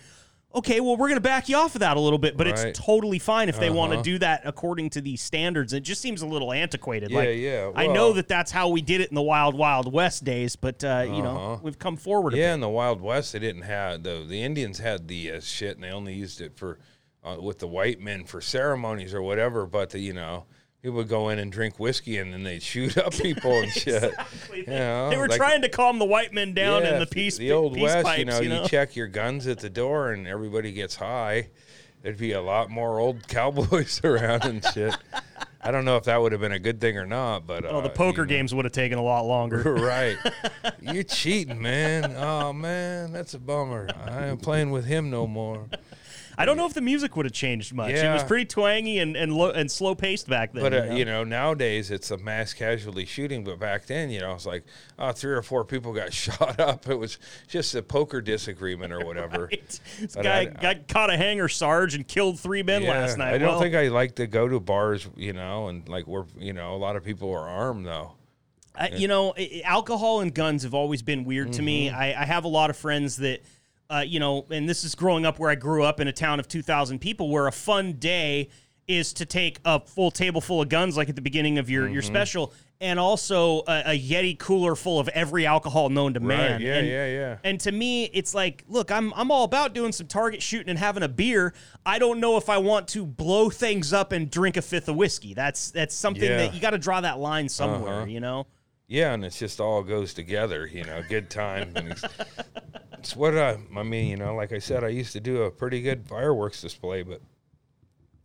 okay, 0.56 0.80
well, 0.80 0.97
we're 0.97 1.08
going 1.08 1.18
to 1.18 1.22
back 1.22 1.47
you 1.47 1.56
off 1.56 1.76
of 1.76 1.82
that 1.82 1.95
a 1.95 2.00
little 2.00 2.18
bit, 2.18 2.36
but 2.36 2.47
Right. 2.47 2.68
it's 2.68 2.80
totally 2.80 3.20
fine 3.20 3.50
if 3.50 3.60
they 3.60 3.70
want 3.70 3.91
to 3.91 3.97
Uh-huh. 3.97 4.04
do 4.04 4.18
that 4.20 4.41
according 4.45 4.89
to 4.91 5.02
these 5.02 5.22
standards. 5.22 5.74
It 5.74 5.82
just 5.84 6.02
seems 6.02 6.22
a 6.22 6.26
little 6.26 6.52
antiquated. 6.52 7.12
Yeah, 7.12 7.18
like, 7.18 7.38
yeah, 7.38 7.72
I 7.76 7.88
know 7.88 8.06
well- 8.06 8.14
that 8.16 8.28
that's 8.28 8.52
how 8.52 8.70
we 8.70 8.82
did 8.82 9.00
it 9.02 9.10
in 9.10 9.16
the 9.16 9.22
Wild 9.22 9.56
Wild 9.56 9.91
West 9.93 10.24
days, 10.24 10.56
but, 10.56 10.84
uh, 10.84 11.04
you 11.06 11.22
know, 11.22 11.38
Uh-huh. 11.38 11.58
we've 11.62 11.78
come 11.80 11.97
forward 11.97 12.34
a 12.34 12.38
Yeah, 12.38 12.50
bit. 12.50 12.54
in 12.56 12.60
the 12.62 12.70
Wild 12.70 13.00
West, 13.02 13.34
they 13.34 13.39
didn't 13.39 13.62
have 13.64 14.04
the 14.04 14.26
the 14.28 14.41
Indians 14.43 14.80
had 14.80 15.08
the 15.08 15.34
uh, 15.34 15.39
shit, 15.39 15.76
and 15.76 15.84
they 15.84 15.91
only 15.91 16.14
used 16.14 16.41
it 16.41 16.56
for 16.58 16.80
uh, 17.24 17.36
with 17.39 17.60
the 17.60 17.68
white 17.68 18.00
men 18.00 18.24
for 18.24 18.39
ceremonies 18.41 19.14
or 19.14 19.22
whatever. 19.22 19.66
But 19.66 19.89
the, 19.89 20.00
you 20.00 20.14
know, 20.14 20.45
people 20.82 20.98
would 20.98 21.08
go 21.10 21.30
in 21.30 21.40
and 21.40 21.52
drink 21.52 21.80
whiskey, 21.80 22.18
and 22.18 22.34
then 22.34 22.44
they'd 22.44 22.64
shoot 22.64 22.98
up 22.98 23.14
people 23.14 23.52
and 23.52 23.72
shit. 23.74 24.04
Exactly. 24.04 24.60
You 24.60 24.66
know, 24.68 25.10
they 25.10 25.18
were 25.18 25.28
like- 25.28 25.38
trying 25.38 25.62
to 25.64 25.70
calm 25.70 26.00
the 26.00 26.06
white 26.06 26.34
men 26.34 26.54
down 26.54 26.84
in 26.86 27.00
the 27.00 27.06
peace, 27.08 27.38
the 27.38 27.52
old 27.52 27.74
peace 27.74 27.84
West. 27.84 28.06
pipes, 28.06 28.20
you 28.20 28.26
know, 28.26 28.40
you 28.40 28.50
know? 28.50 28.66
check 28.68 28.96
your 28.96 29.08
guns 29.08 29.48
at 29.48 29.60
the 29.60 29.70
door, 29.70 30.12
and 30.12 30.28
everybody 30.28 30.72
gets 30.72 30.96
high. 30.96 31.50
There'd 32.02 32.18
be 32.18 32.32
a 32.32 32.42
lot 32.42 32.70
more 32.70 33.00
old 33.00 33.28
cowboys 33.28 34.00
around 34.04 34.46
and 34.46 34.64
shit. 34.74 34.96
I 35.62 35.72
don't 35.72 35.84
know 35.84 35.98
if 35.98 36.06
that 36.06 36.22
would 36.22 36.32
have 36.32 36.40
been 36.40 36.54
a 36.54 36.60
good 36.60 36.80
thing 36.80 36.98
or 36.98 37.06
not, 37.06 37.46
but 37.46 37.66
Oh, 37.66 37.82
the 37.82 37.90
uh, 37.90 37.94
poker 37.94 38.22
you 38.22 38.28
know. 38.28 38.30
games 38.30 38.56
would 38.56 38.64
have 38.64 38.72
taken 38.72 38.98
a 38.98 39.02
lot 39.04 39.26
longer. 39.26 39.62
right. 39.74 40.16
You're 40.82 41.04
cheating, 41.04 41.62
man. 41.62 42.16
Oh 42.16 42.54
man, 42.54 43.12
that's 43.12 43.34
a 43.34 43.40
bummer. 43.40 43.90
I 44.06 44.30
ain't 44.30 44.42
playing 44.42 44.72
with 44.72 44.86
him 44.86 45.10
no 45.10 45.28
more. 45.28 45.66
I 46.40 46.46
don't 46.46 46.56
know 46.56 46.66
if 46.66 46.74
the 46.74 46.82
music 46.82 47.18
would 47.18 47.26
have 47.26 47.34
changed 47.34 47.74
much. 47.74 47.92
It 47.92 48.12
was 48.12 48.24
pretty 48.24 48.46
twangy 48.46 49.00
and 49.00 49.16
and, 49.18 49.34
and 49.34 49.70
slow 49.70 49.94
paced 49.94 50.30
back 50.30 50.54
then. 50.54 50.64
But 50.64 50.72
you 50.74 50.80
uh, 50.80 50.86
know? 50.86 50.96
you 50.96 51.06
know, 51.06 51.24
nowadays 51.26 51.92
it's 51.92 52.12
a 52.12 52.18
mass 52.18 52.54
casualty 52.54 53.04
shooting. 53.06 53.44
But 53.44 53.60
back 53.60 53.86
then, 53.88 54.10
you 54.10 54.22
know, 54.22 54.34
it's 54.36 54.46
like 54.46 54.64
oh, 54.98 55.12
three 55.12 55.34
or 55.34 55.42
four 55.42 55.66
people 55.66 55.94
got 55.94 56.14
shot 56.24 56.60
up. 56.60 56.88
It 56.88 56.96
was 56.96 57.18
just 57.50 57.76
a 57.76 57.82
poker 57.82 58.22
disagreement 58.22 58.94
or 58.94 59.00
whatever. 59.06 59.48
Right. 59.48 59.80
This 60.00 60.16
But 60.16 60.24
guy 60.24 60.40
I- 60.40 60.46
got 60.46 60.88
caught 60.88 61.10
a 61.10 61.18
hanger 61.18 61.50
sarge 61.50 61.94
and 61.94 62.08
killed 62.08 62.40
three 62.40 62.64
men 62.64 62.84
Yeah, 62.84 62.92
last 62.92 63.18
night. 63.18 63.34
I 63.34 63.38
don't 63.38 63.50
Well, 63.50 63.60
think 63.62 63.76
I 63.76 63.90
like 63.90 64.16
to 64.16 64.26
go 64.26 64.48
to 64.48 64.60
bars, 64.62 65.08
you 65.18 65.34
know, 65.34 65.68
and 65.68 65.88
like 65.90 66.08
we're, 66.08 66.26
you 66.38 66.54
know, 66.54 66.74
a 66.74 66.78
lot 66.78 66.96
of 66.96 67.04
people 67.04 67.32
are 67.34 67.48
armed 67.50 67.86
though. 67.86 68.14
I, 68.76 68.90
you 68.90 69.10
know, 69.10 69.34
alcohol 69.66 70.22
and 70.22 70.34
guns 70.34 70.64
have 70.64 70.74
always 70.74 71.02
been 71.02 71.26
weird 71.26 71.52
to 71.54 71.58
Mm-hmm. 71.60 71.66
me. 71.66 71.90
I, 71.90 72.22
I 72.22 72.26
have 72.26 72.46
a 72.46 72.48
lot 72.48 72.70
of 72.70 72.78
friends 72.78 73.18
that, 73.18 73.42
uh, 73.90 74.04
you 74.06 74.20
know, 74.20 74.46
and 74.52 74.68
this 74.70 74.84
is 74.84 74.96
growing 74.96 75.26
up 75.26 75.40
where 75.40 75.50
I 75.50 75.56
grew 75.56 75.84
up 75.84 76.00
in 76.00 76.08
a 76.08 76.14
town 76.14 76.40
of 76.40 76.48
2,000 76.48 77.00
people, 77.00 77.30
where 77.30 77.48
a 77.48 77.52
fun 77.52 77.94
day 77.94 78.50
is 78.88 79.14
to 79.14 79.26
take 79.26 79.60
a 79.66 79.80
full 79.80 80.10
table 80.12 80.42
full 80.42 80.62
of 80.62 80.70
guns, 80.70 80.98
like 80.98 81.10
at 81.10 81.16
the 81.16 81.22
beginning 81.22 81.58
of 81.60 81.70
your, 81.70 81.84
Mm-hmm. 81.86 81.94
your 81.94 82.02
special, 82.02 82.54
and 82.82 83.00
also 83.00 83.60
a, 83.68 83.84
a 83.88 84.00
Yeti 84.00 84.38
cooler 84.40 84.76
full 84.76 85.00
of 85.00 85.08
every 85.10 85.46
alcohol 85.46 85.90
known 85.90 86.14
to 86.16 86.20
man. 86.20 86.54
Right, 86.54 86.62
yeah, 86.62 86.76
and, 86.76 86.88
yeah, 86.88 87.06
yeah. 87.08 87.38
And 87.44 87.60
to 87.62 87.72
me, 87.72 88.06
it's 88.06 88.34
like, 88.34 88.64
look, 88.68 88.90
I'm 88.92 89.14
I'm 89.16 89.32
all 89.32 89.44
about 89.44 89.74
doing 89.74 89.92
some 89.92 90.08
target 90.08 90.42
shooting 90.42 90.70
and 90.70 90.80
having 90.80 91.04
a 91.04 91.08
beer. 91.10 91.54
I 91.86 92.00
don't 92.00 92.20
know 92.20 92.38
if 92.38 92.48
I 92.50 92.58
want 92.58 92.88
to 92.90 93.06
blow 93.06 93.50
things 93.50 93.92
up 93.94 94.12
and 94.12 94.30
drink 94.32 94.56
a 94.58 94.62
fifth 94.62 94.88
of 94.88 94.96
whiskey. 94.96 95.34
That's 95.34 95.72
that's 95.72 95.94
something 95.94 96.24
Yeah. 96.24 96.38
that 96.38 96.54
you 96.56 96.62
got 96.62 96.72
to 96.72 96.78
draw 96.78 97.02
that 97.02 97.20
line 97.20 97.50
somewhere, 97.50 97.98
Uh-huh. 97.98 98.06
you 98.06 98.22
know. 98.22 98.48
Yeah, 98.88 99.14
and 99.14 99.24
it's 99.26 99.38
just 99.38 99.60
all 99.60 99.84
goes 99.84 100.14
together, 100.16 100.66
you 100.66 100.84
know, 100.86 101.04
good 101.08 101.30
time. 101.30 101.74
And 101.76 101.94
it's, 103.00 103.10
it's 103.10 103.16
what 103.16 103.38
I, 103.38 103.58
I 103.76 103.84
mean, 103.84 104.08
you 104.08 104.18
know, 104.18 104.36
like 104.36 104.52
I 104.52 104.60
said, 104.60 104.84
I 104.84 104.89
used 104.89 105.14
to 105.14 105.20
do 105.20 105.43
a 105.43 105.52
pretty 105.52 105.82
good 105.82 106.08
fireworks 106.08 106.62
display, 106.62 107.04
but 107.04 107.22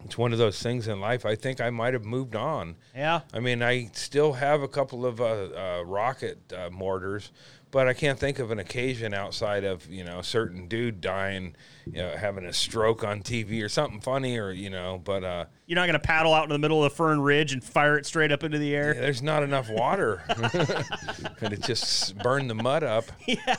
it's 0.05 0.19
one 0.19 0.33
of 0.33 0.39
those 0.39 0.63
things 0.63 0.87
in 0.89 1.01
life. 1.01 1.25
I 1.25 1.35
think 1.35 1.61
I 1.61 1.71
might 1.71 1.95
have 1.95 2.05
moved 2.05 2.37
on. 2.37 2.77
Yeah. 2.95 3.21
I 3.33 3.41
mean, 3.41 3.63
I 3.63 3.91
still 3.95 4.35
have 4.35 4.63
a 4.63 4.69
couple 4.69 5.07
of 5.07 5.21
uh, 5.21 5.25
uh, 5.25 5.83
rocket 5.87 6.53
uh, 6.53 6.69
mortars, 6.71 7.33
but 7.75 7.89
I 7.89 7.93
can't 7.93 8.17
think 8.17 8.39
of 8.39 8.53
an 8.53 8.61
occasion 8.61 9.13
outside 9.13 9.65
of 9.65 9.91
you 9.91 10.05
know 10.05 10.21
a 10.21 10.25
certain 10.25 10.69
dude 10.69 11.01
dying, 11.01 11.57
you 11.85 12.01
know, 12.01 12.15
having 12.17 12.45
a 12.45 12.53
stroke 12.53 13.03
on 13.03 13.21
TV 13.21 13.65
or 13.65 13.69
something 13.69 14.01
funny, 14.01 14.39
or 14.39 14.53
you 14.53 14.71
know. 14.71 15.01
But 15.03 15.25
uh, 15.25 15.45
You're 15.67 15.75
not 15.75 15.87
going 15.87 15.95
to 15.95 15.99
paddle 15.99 16.33
out 16.33 16.45
in 16.45 16.51
the 16.51 16.59
middle 16.61 16.85
of 16.85 16.93
the 16.93 16.97
Fern 16.97 17.21
Ridge 17.21 17.53
and 17.53 17.65
fire 17.65 17.99
it 17.99 18.07
straight 18.07 18.31
up 18.31 18.45
into 18.45 18.59
the 18.59 18.77
air. 18.77 18.95
there's 18.95 19.23
not 19.23 19.43
enough 19.43 19.69
water, 19.69 20.23
and 21.41 21.53
it 21.53 21.63
just 21.63 22.17
burned 22.19 22.49
the 22.49 22.55
mud 22.55 22.85
up. 22.85 23.07
Yeah. 23.27 23.57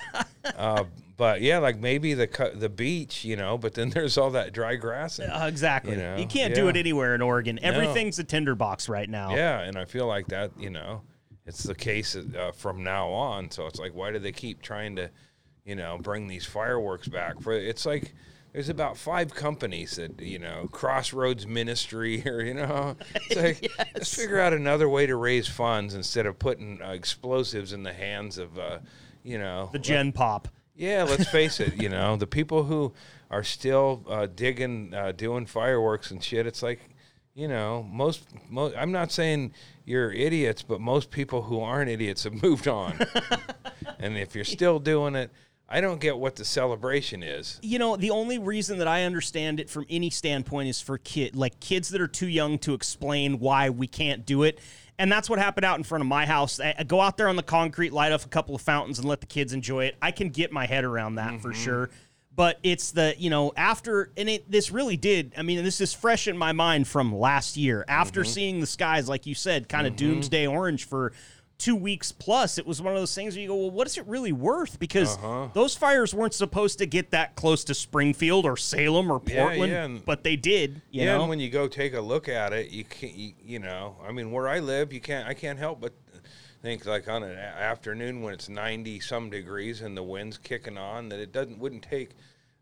Uh, 0.56 0.86
but 1.18 1.42
yeah, 1.42 1.58
like 1.58 1.78
maybe 1.78 2.14
the 2.14 2.52
the 2.56 2.70
beach, 2.70 3.26
you 3.26 3.36
know. 3.36 3.58
But 3.58 3.74
then 3.74 3.90
there's 3.90 4.18
all 4.18 4.30
that 4.32 4.54
dry 4.54 4.76
grass. 4.76 5.20
And, 5.20 5.30
Uh, 5.30 5.48
exactly. 5.48 5.98
You, 5.98 6.16
You 6.20 6.28
can't 6.28 6.56
do 6.56 6.70
it 6.70 6.78
anywhere 6.78 7.16
in 7.16 7.22
Oregon. 7.22 7.60
Everything's 7.62 8.18
a 8.20 8.24
tinderbox 8.24 8.88
right 8.88 9.10
now. 9.10 9.36
Yeah, 9.36 9.60
and 9.60 9.78
I 9.78 9.84
feel 9.84 10.08
like 10.08 10.28
that, 10.28 10.52
you 10.58 10.70
know, 10.70 11.02
it's 11.46 11.64
the 11.64 11.76
case 11.76 12.16
uh, 12.16 12.52
from 12.54 12.84
now 12.84 13.10
on. 13.10 13.52
So 13.52 13.68
it's 13.68 13.80
like, 13.80 13.94
why 13.94 14.12
do 14.12 14.20
they 14.20 14.32
keep 14.32 14.62
trying 14.62 14.96
to, 14.96 15.10
you 15.64 15.76
know, 15.76 15.98
bring 16.02 16.28
these 16.28 16.46
fireworks 16.46 17.08
back? 17.08 17.42
For 17.42 17.54
it's 17.54 17.86
like 17.86 18.14
there's 18.54 18.70
about 18.70 18.98
five 18.98 19.34
companies 19.36 19.98
that 19.98 20.20
you 20.22 20.40
know, 20.40 20.68
Crossroads 20.72 21.46
Ministry, 21.46 22.24
or 22.28 22.42
you 22.42 22.54
know, 22.54 22.96
it's 23.14 23.36
like 23.36 23.72
let's 23.94 24.16
figure 24.16 24.40
out 24.40 24.54
another 24.54 24.90
way 24.90 25.06
to 25.06 25.16
raise 25.16 25.48
funds 25.48 25.94
instead 25.94 26.26
of 26.26 26.40
putting 26.40 26.82
uh, 26.82 26.90
explosives 26.92 27.74
in 27.74 27.84
the 27.84 27.94
hands 27.94 28.38
of, 28.38 28.58
uh, 28.58 28.80
you 29.24 29.38
know, 29.38 29.70
The 29.72 29.80
Gen 29.80 30.12
Pop. 30.12 30.48
yeah, 30.76 31.04
let's 31.04 31.30
face 31.30 31.60
it. 31.60 31.82
You 31.82 31.90
know, 31.90 32.16
the 32.16 32.28
people 32.28 32.64
who 32.64 32.94
are 33.30 33.44
still 33.44 34.06
uh, 34.08 34.28
digging, 34.28 34.94
uh, 34.94 35.12
doing 35.12 35.46
fireworks 35.46 36.12
and 36.12 36.24
shit. 36.24 36.46
It's 36.48 36.64
like, 36.64 36.80
you 37.36 37.50
know, 37.50 37.84
most, 37.84 38.28
most. 38.50 38.76
I'm 38.78 38.94
not 38.94 39.12
saying 39.12 39.54
you're 39.84 40.12
idiots, 40.12 40.64
but 40.64 40.80
most 40.80 41.12
people 41.12 41.44
who 41.44 41.60
aren't 41.60 41.90
idiots 41.90 42.24
have 42.24 42.42
moved 42.42 42.68
on. 42.68 42.98
and 44.00 44.18
if 44.18 44.36
you're 44.36 44.46
still 44.46 44.80
doing 44.80 45.16
it, 45.16 45.30
I 45.68 45.82
don't 45.82 46.00
get 46.00 46.18
what 46.18 46.38
the 46.38 46.46
celebration 46.46 47.24
is. 47.24 47.60
You 47.62 47.78
know, 47.78 47.98
the 47.98 48.12
only 48.12 48.38
reason 48.38 48.78
that 48.78 48.88
I 48.88 49.04
understand 49.04 49.60
it 49.60 49.70
from 49.70 49.86
any 49.90 50.10
standpoint 50.10 50.70
is 50.70 50.80
for 50.80 50.98
kid 50.98 51.36
like 51.36 51.60
kids 51.60 51.90
that 51.90 52.02
are 52.02 52.08
too 52.08 52.28
young 52.28 52.58
to 52.60 52.74
explain 52.74 53.40
why 53.40 53.70
we 53.70 53.88
can't 53.88 54.26
do 54.26 54.44
it. 54.44 54.60
And 54.98 55.12
that's 55.12 55.30
what 55.30 55.40
happened 55.40 55.66
out 55.66 55.78
in 55.78 55.84
front 55.84 56.04
of 56.04 56.08
my 56.08 56.26
house. 56.26 56.62
I, 56.62 56.74
I 56.80 56.84
go 56.84 57.02
out 57.02 57.18
there 57.18 57.28
on 57.28 57.36
the 57.36 57.44
concrete, 57.44 57.92
light 57.92 58.14
up 58.14 58.24
a 58.24 58.30
couple 58.30 58.56
of 58.56 58.62
fountains, 58.62 58.98
and 58.98 59.08
let 59.08 59.20
the 59.20 59.28
kids 59.28 59.52
enjoy 59.52 59.86
it. 59.86 59.96
I 60.02 60.12
can 60.12 60.30
get 60.30 60.54
my 60.54 60.66
head 60.66 60.86
around 60.86 61.16
that 61.16 61.32
mm-hmm. 61.32 61.40
for 61.40 61.54
sure. 61.54 61.90
But 62.36 62.60
it's 62.64 62.92
the 62.92 63.16
you 63.18 63.30
know 63.30 63.54
after 63.56 64.12
and 64.18 64.30
it 64.30 64.52
this 64.52 64.72
really 64.72 64.98
did. 64.98 65.34
I 65.38 65.42
mean, 65.42 65.64
this 65.64 65.80
is 65.80 65.94
fresh 65.94 66.28
in 66.28 66.38
my 66.38 66.52
mind 66.52 66.88
from 66.88 67.16
last 67.16 67.56
year. 67.58 67.86
After 67.88 68.22
mm-hmm. 68.22 68.30
seeing 68.30 68.60
the 68.60 68.68
skies, 68.68 69.08
like 69.08 69.26
you 69.26 69.36
said, 69.36 69.70
kind 69.70 69.88
of 69.88 69.94
mm-hmm. 69.94 70.14
doomsday 70.14 70.48
orange 70.48 70.86
for 70.86 71.14
two 71.58 71.76
weeks 71.76 72.12
plus, 72.12 72.58
it 72.58 72.66
was 72.66 72.82
one 72.82 72.94
of 72.94 73.00
those 73.00 73.14
things 73.16 73.36
where 73.36 73.42
you 73.42 73.48
go, 73.48 73.56
well, 73.56 73.72
what 73.72 73.88
is 73.88 73.98
it 73.98 74.06
really 74.08 74.32
worth? 74.32 74.80
Because 74.80 75.18
uh-huh. 75.18 75.50
those 75.54 75.76
fires 75.76 76.14
weren't 76.14 76.34
supposed 76.34 76.80
to 76.80 76.86
get 76.86 77.12
that 77.12 77.36
close 77.36 77.64
to 77.66 77.74
Springfield 77.74 78.46
or 78.46 78.58
Salem 78.58 79.12
or 79.12 79.22
Yeah, 79.26 79.44
Portland, 79.44 79.72
yeah, 79.72 79.86
and- 79.86 80.06
but 80.06 80.24
they 80.24 80.36
did. 80.36 80.82
You 80.92 81.04
yeah, 81.04 81.14
know, 81.14 81.22
and 81.22 81.30
when 81.30 81.40
you 81.40 81.50
go 81.50 81.68
take 81.68 81.94
a 81.94 82.02
look 82.02 82.28
at 82.28 82.54
it, 82.54 82.72
you 82.72 82.84
can't, 82.84 83.16
you, 83.16 83.34
you 83.44 83.60
know, 83.60 83.96
I 84.06 84.12
mean, 84.12 84.32
where 84.32 84.48
I 84.48 84.60
live, 84.60 84.92
you 84.92 85.02
can't, 85.02 85.28
I 85.28 85.34
can't 85.34 85.58
help 85.58 85.80
but 85.80 85.94
think 86.66 86.84
like 86.88 87.08
on 87.08 87.22
an 87.22 87.38
afternoon 87.38 88.24
when 88.24 88.34
it's 88.34 88.50
90 88.50 89.00
some 89.00 89.30
degrees 89.30 89.82
and 89.82 89.96
the 89.96 90.02
wind's 90.02 90.40
kicking 90.40 90.80
on 90.80 91.10
that 91.10 91.20
it 91.20 91.32
doesn't, 91.32 91.60
wouldn't 91.60 91.84
take 91.84 92.10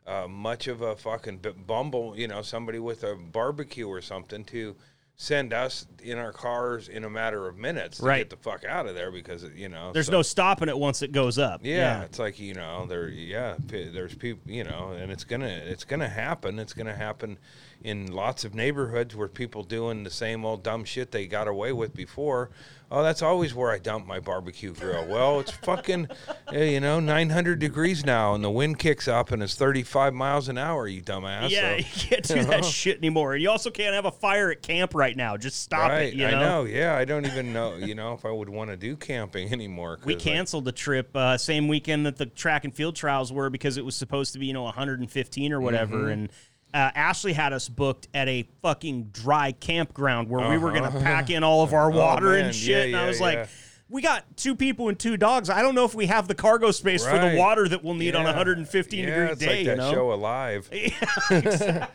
uh, 0.06 0.28
much 0.28 0.68
of 0.68 0.82
a 0.82 0.94
fucking 0.98 1.40
bumble, 1.66 2.14
you 2.18 2.28
know, 2.28 2.42
somebody 2.42 2.80
with 2.80 3.06
a 3.06 3.16
barbecue 3.16 3.88
or 3.88 4.02
something 4.02 4.44
to 4.44 4.76
send 5.16 5.54
us 5.54 5.86
in 6.04 6.18
our 6.18 6.34
cars 6.34 6.90
in 6.90 7.06
a 7.06 7.10
matter 7.10 7.48
of 7.48 7.56
minutes 7.56 8.00
to 8.00 8.04
Right. 8.06 8.18
get 8.18 8.30
the 8.32 8.36
fuck 8.44 8.66
out 8.66 8.88
of 8.88 8.96
there 8.96 9.10
because, 9.10 9.46
you 9.56 9.70
know, 9.70 9.94
there's 9.94 10.08
so- 10.08 10.12
no 10.12 10.22
stopping 10.22 10.68
it 10.68 10.78
once 10.78 11.02
it 11.02 11.14
goes 11.14 11.38
up. 11.38 11.62
yeah, 11.64 12.02
it's 12.04 12.20
like 12.20 12.40
you 12.40 12.56
know, 12.56 12.86
there. 12.88 13.08
Yeah, 13.08 13.56
there's 13.60 14.16
people, 14.16 14.52
you 14.52 14.66
know, 14.66 14.92
and 15.00 15.12
it's 15.14 15.24
gonna, 15.24 15.48
it's 15.48 15.86
gonna 15.86 16.10
happen. 16.10 16.60
It's 16.60 16.74
gonna 16.74 16.96
happen 16.96 17.38
in 17.84 18.12
lots 18.12 18.44
of 18.44 18.54
neighborhoods 18.54 19.16
where 19.16 19.28
people 19.30 19.64
doing 19.64 20.04
the 20.04 20.10
same 20.10 20.44
old 20.44 20.62
dumb 20.64 20.84
shit 20.84 21.12
they 21.12 21.28
got 21.28 21.48
away 21.48 21.72
with 21.72 21.94
before. 21.96 22.50
Oh, 22.96 23.02
that's 23.02 23.24
always 23.24 23.56
where 23.56 23.72
I 23.72 23.80
dump 23.80 24.06
my 24.06 24.20
barbecue 24.20 24.72
grill. 24.72 25.08
Well, 25.08 25.40
it's 25.40 25.50
fucking, 25.50 26.10
eh, 26.54 26.66
you 26.66 26.80
know, 26.80 27.00
900 27.00 27.58
degrees 27.58 28.06
now, 28.06 28.36
and 28.36 28.44
the 28.44 28.52
wind 28.52 28.78
kicks 28.78 29.08
up, 29.08 29.32
and 29.32 29.42
it's 29.42 29.56
35 29.56 30.14
miles 30.14 30.48
an 30.48 30.60
hour. 30.60 30.88
You 30.88 31.02
dumbass. 31.02 31.50
Yeah, 31.50 31.72
So- 31.72 31.76
you 31.78 31.84
can't 31.86 32.24
do 32.24 32.44
that 32.52 32.64
shit 32.66 33.00
anymore. 33.00 33.34
And 33.34 33.42
you 33.42 33.50
also 33.50 33.72
can't 33.72 33.96
have 33.96 34.06
a 34.06 34.12
fire 34.12 34.52
at 34.52 34.62
camp 34.62 34.94
right 34.94 35.18
now. 35.18 35.38
Just 35.38 35.62
stop 35.62 35.90
right. 35.90 36.04
it. 36.10 36.14
You 36.14 36.28
know? 36.28 36.38
I 36.38 36.40
know. 36.40 36.64
Yeah, 36.66 36.96
I 36.96 37.04
don't 37.04 37.26
even 37.26 37.52
know. 37.52 37.76
You 37.78 37.96
know, 37.96 38.14
if 38.14 38.26
I 38.26 38.32
would 38.32 38.50
want 38.50 38.70
to 38.70 38.78
do 38.78 38.96
camping 38.96 39.52
anymore. 39.52 39.98
We 40.06 40.14
like, 40.14 40.22
canceled 40.24 40.66
the 40.66 40.72
trip 40.72 41.16
uh, 41.16 41.38
same 41.40 41.68
weekend 41.68 42.06
that 42.06 42.18
the 42.18 42.28
track 42.28 42.64
and 42.64 42.74
field 42.76 42.96
trials 42.96 43.34
were 43.34 43.50
because 43.50 43.78
it 43.78 43.84
was 43.86 43.96
supposed 43.96 44.34
to 44.34 44.40
be 44.40 44.46
you 44.46 44.54
know 44.54 44.64
115 44.64 45.52
or 45.52 45.60
whatever, 45.60 45.98
Mm-hmm. 45.98 46.10
and 46.10 46.32
uh, 46.74 46.92
Ashley 46.96 47.34
had 47.34 47.54
us 47.54 47.70
booked 47.70 48.08
at 48.14 48.28
a 48.28 48.48
fucking 48.62 49.10
dry 49.14 49.52
campground 49.52 50.30
where 50.30 50.50
we 50.50 50.58
were 50.58 50.72
going 50.72 50.84
Uh-huh. 50.86 50.98
to 50.98 51.04
pack 51.04 51.30
in 51.30 51.44
all 51.44 51.64
of 51.64 51.74
our 51.74 51.90
water 52.04 52.32
man. 52.32 52.46
and 52.46 52.56
shit. 52.56 52.90
Yeah, 52.90 52.98
and 52.98 53.06
I 53.06 53.08
was 53.08 53.20
yeah. 53.20 53.26
like, 53.26 53.50
we 53.90 54.02
got 54.02 54.26
two 54.38 54.56
people 54.56 54.90
and 54.90 54.98
two 54.98 55.18
dogs. 55.18 55.50
I 55.52 55.62
don't 55.62 55.76
know 55.76 55.86
if 55.86 55.94
we 55.94 56.08
have 56.08 56.28
the 56.28 56.34
cargo 56.34 56.72
space 56.72 57.06
for 57.06 57.20
the 57.20 57.36
water 57.38 57.68
that 57.68 57.84
we'll 57.84 57.94
need 57.94 58.16
on 58.16 58.22
a 58.26 58.30
Yeah. 58.30 58.38
115 58.38 59.00
yeah, 59.00 59.06
degree 59.06 59.26
it's 59.32 59.40
day. 59.40 59.48
like 59.58 59.66
you 59.68 59.76
know? 59.76 59.92
show 59.92 60.14
Alive. 60.14 60.68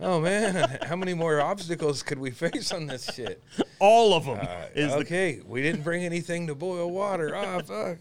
oh 0.00 0.20
man, 0.20 0.78
how 0.82 0.96
many 0.96 1.12
more 1.14 1.40
obstacles 1.40 2.02
could 2.02 2.18
we 2.18 2.30
face 2.30 2.72
on 2.72 2.86
this 2.86 3.04
shit? 3.12 3.42
all 3.80 4.14
of 4.14 4.24
them. 4.24 4.38
Uh, 4.40 4.66
is 4.74 4.92
the 4.92 4.98
okay, 4.98 5.40
we 5.44 5.60
didn't 5.60 5.82
bring 5.82 6.04
anything 6.04 6.46
to 6.46 6.54
boil 6.54 6.90
water. 6.90 7.34
Ah, 7.36 7.58
fuck. 7.60 7.98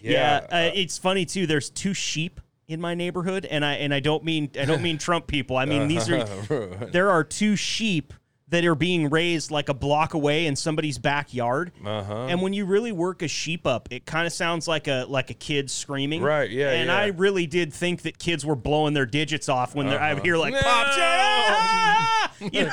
Yeah, 0.00 0.46
uh, 0.50 0.54
uh, 0.54 0.70
it's 0.74 0.96
funny 0.98 1.24
too. 1.26 1.46
There's 1.46 1.68
two 1.70 1.94
sheep 1.94 2.40
in 2.72 2.80
my 2.80 2.94
neighborhood, 2.94 3.44
and 3.46 3.64
I 3.64 3.74
and 3.74 3.92
I 3.92 4.00
don't 4.00 4.24
mean 4.24 4.50
I 4.58 4.64
don't 4.64 4.82
mean 4.82 4.98
Trump 5.06 5.26
people. 5.26 5.56
I 5.56 5.64
mean 5.66 5.88
these 5.88 6.08
are 6.10 6.24
there 6.92 7.10
are 7.10 7.22
two 7.24 7.54
sheep 7.56 8.12
that 8.48 8.64
are 8.66 8.74
being 8.74 9.08
raised 9.08 9.50
like 9.50 9.70
a 9.70 9.74
block 9.74 10.12
away 10.12 10.44
in 10.46 10.54
somebody's 10.56 10.98
backyard. 10.98 11.72
Uh-huh. 11.82 12.26
And 12.28 12.42
when 12.42 12.52
you 12.52 12.66
really 12.66 12.92
work 12.92 13.22
a 13.22 13.28
sheep 13.28 13.66
up, 13.66 13.88
it 13.90 14.04
kind 14.04 14.26
of 14.26 14.32
sounds 14.32 14.68
like 14.68 14.88
a 14.88 15.06
like 15.08 15.30
a 15.30 15.34
kid 15.34 15.70
screaming. 15.70 16.22
Right, 16.22 16.50
yeah, 16.50 16.70
And 16.72 16.88
yeah. 16.88 16.96
I 16.96 17.06
really 17.06 17.46
did 17.46 17.72
think 17.72 18.02
that 18.02 18.18
kids 18.18 18.44
were 18.44 18.56
blowing 18.56 18.92
their 18.92 19.06
digits 19.06 19.48
off 19.48 19.74
when 19.74 19.86
they're 19.86 20.00
I 20.00 20.20
hear 20.20 20.36
like 20.36 20.52
No! 20.54 20.60
pop. 20.60 20.86
"Ah!" 20.90 22.32
You 22.52 22.64
know, 22.64 22.72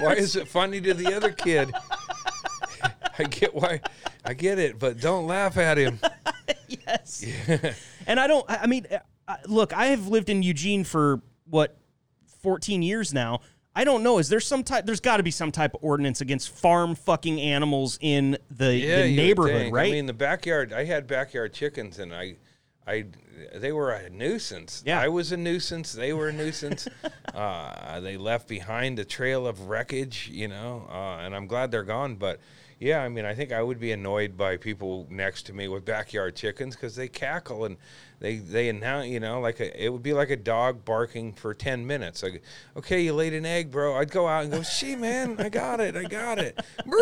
why 0.00 0.14
is 0.14 0.34
it 0.34 0.48
funny 0.48 0.80
to 0.80 0.92
the 0.92 1.14
other 1.14 1.30
kid? 1.30 1.72
I 3.16 3.22
get 3.24 3.54
why, 3.54 3.80
I 4.24 4.34
get 4.34 4.58
it, 4.58 4.78
but 4.78 5.00
don't 5.00 5.26
laugh 5.28 5.56
at 5.56 5.78
him. 5.78 6.00
yes. 6.68 7.24
Yeah. 7.24 7.74
and 8.08 8.18
I 8.18 8.26
don't. 8.26 8.44
I 8.48 8.66
mean, 8.66 8.86
look, 9.46 9.72
I 9.72 9.86
have 9.86 10.08
lived 10.08 10.28
in 10.28 10.42
Eugene 10.42 10.84
for 10.84 11.22
what, 11.48 11.76
fourteen 12.42 12.82
years 12.82 13.12
now. 13.12 13.40
I 13.76 13.84
don't 13.84 14.04
know. 14.04 14.18
Is 14.18 14.28
there 14.28 14.40
some 14.40 14.62
type? 14.62 14.86
There's 14.86 15.00
got 15.00 15.16
to 15.16 15.22
be 15.22 15.32
some 15.32 15.50
type 15.50 15.74
of 15.74 15.82
ordinance 15.82 16.20
against 16.20 16.50
farm 16.50 16.94
fucking 16.94 17.40
animals 17.40 17.98
in 18.00 18.38
the, 18.50 18.76
Yeah, 18.76 19.02
the 19.02 19.16
neighborhood, 19.16 19.72
right? 19.72 19.88
I 19.88 19.92
mean, 19.92 20.06
the 20.06 20.12
backyard. 20.12 20.72
I 20.72 20.84
had 20.84 21.08
backyard 21.08 21.52
chickens, 21.52 21.98
and 21.98 22.14
I, 22.14 22.36
I, 22.86 23.06
they 23.56 23.72
were 23.72 23.90
a 23.90 24.08
nuisance. 24.10 24.84
Yeah. 24.86 25.00
I 25.00 25.08
was 25.08 25.32
a 25.32 25.36
nuisance. 25.36 25.92
They 25.92 26.12
were 26.12 26.28
a 26.28 26.32
nuisance. 26.32 26.86
uh, 27.34 27.98
they 27.98 28.16
left 28.16 28.46
behind 28.46 29.00
a 29.00 29.04
trail 29.04 29.44
of 29.44 29.62
wreckage, 29.62 30.28
you 30.32 30.46
know, 30.46 30.86
uh, 30.88 31.18
and 31.18 31.34
I'm 31.34 31.48
glad 31.48 31.72
they're 31.72 31.82
gone. 31.82 32.14
But 32.14 32.38
yeah, 32.78 33.02
I 33.02 33.08
mean, 33.08 33.24
I 33.24 33.34
think 33.34 33.52
I 33.52 33.62
would 33.62 33.78
be 33.80 33.92
annoyed 33.92 34.36
by 34.36 34.56
people 34.56 35.06
next 35.10 35.44
to 35.46 35.52
me 35.52 35.68
with 35.68 35.84
backyard 35.84 36.36
chickens 36.36 36.74
because 36.76 36.96
they 36.96 37.08
cackle 37.08 37.64
and 37.64 37.76
they 38.20 38.36
they 38.36 38.68
announce, 38.68 39.08
you 39.08 39.20
know, 39.20 39.40
like 39.40 39.60
a, 39.60 39.84
it 39.84 39.90
would 39.90 40.02
be 40.02 40.12
like 40.12 40.30
a 40.30 40.36
dog 40.36 40.84
barking 40.84 41.32
for 41.32 41.54
ten 41.54 41.86
minutes. 41.86 42.22
Like, 42.22 42.42
okay, 42.76 43.00
you 43.02 43.12
laid 43.12 43.34
an 43.34 43.44
egg, 43.46 43.70
bro. 43.70 43.96
I'd 43.96 44.10
go 44.10 44.26
out 44.28 44.44
and 44.44 44.52
go, 44.52 44.62
"She, 44.62 44.96
man, 44.96 45.36
I 45.38 45.48
got 45.48 45.80
it, 45.80 45.96
I 45.96 46.04
got 46.04 46.38
it." 46.38 46.58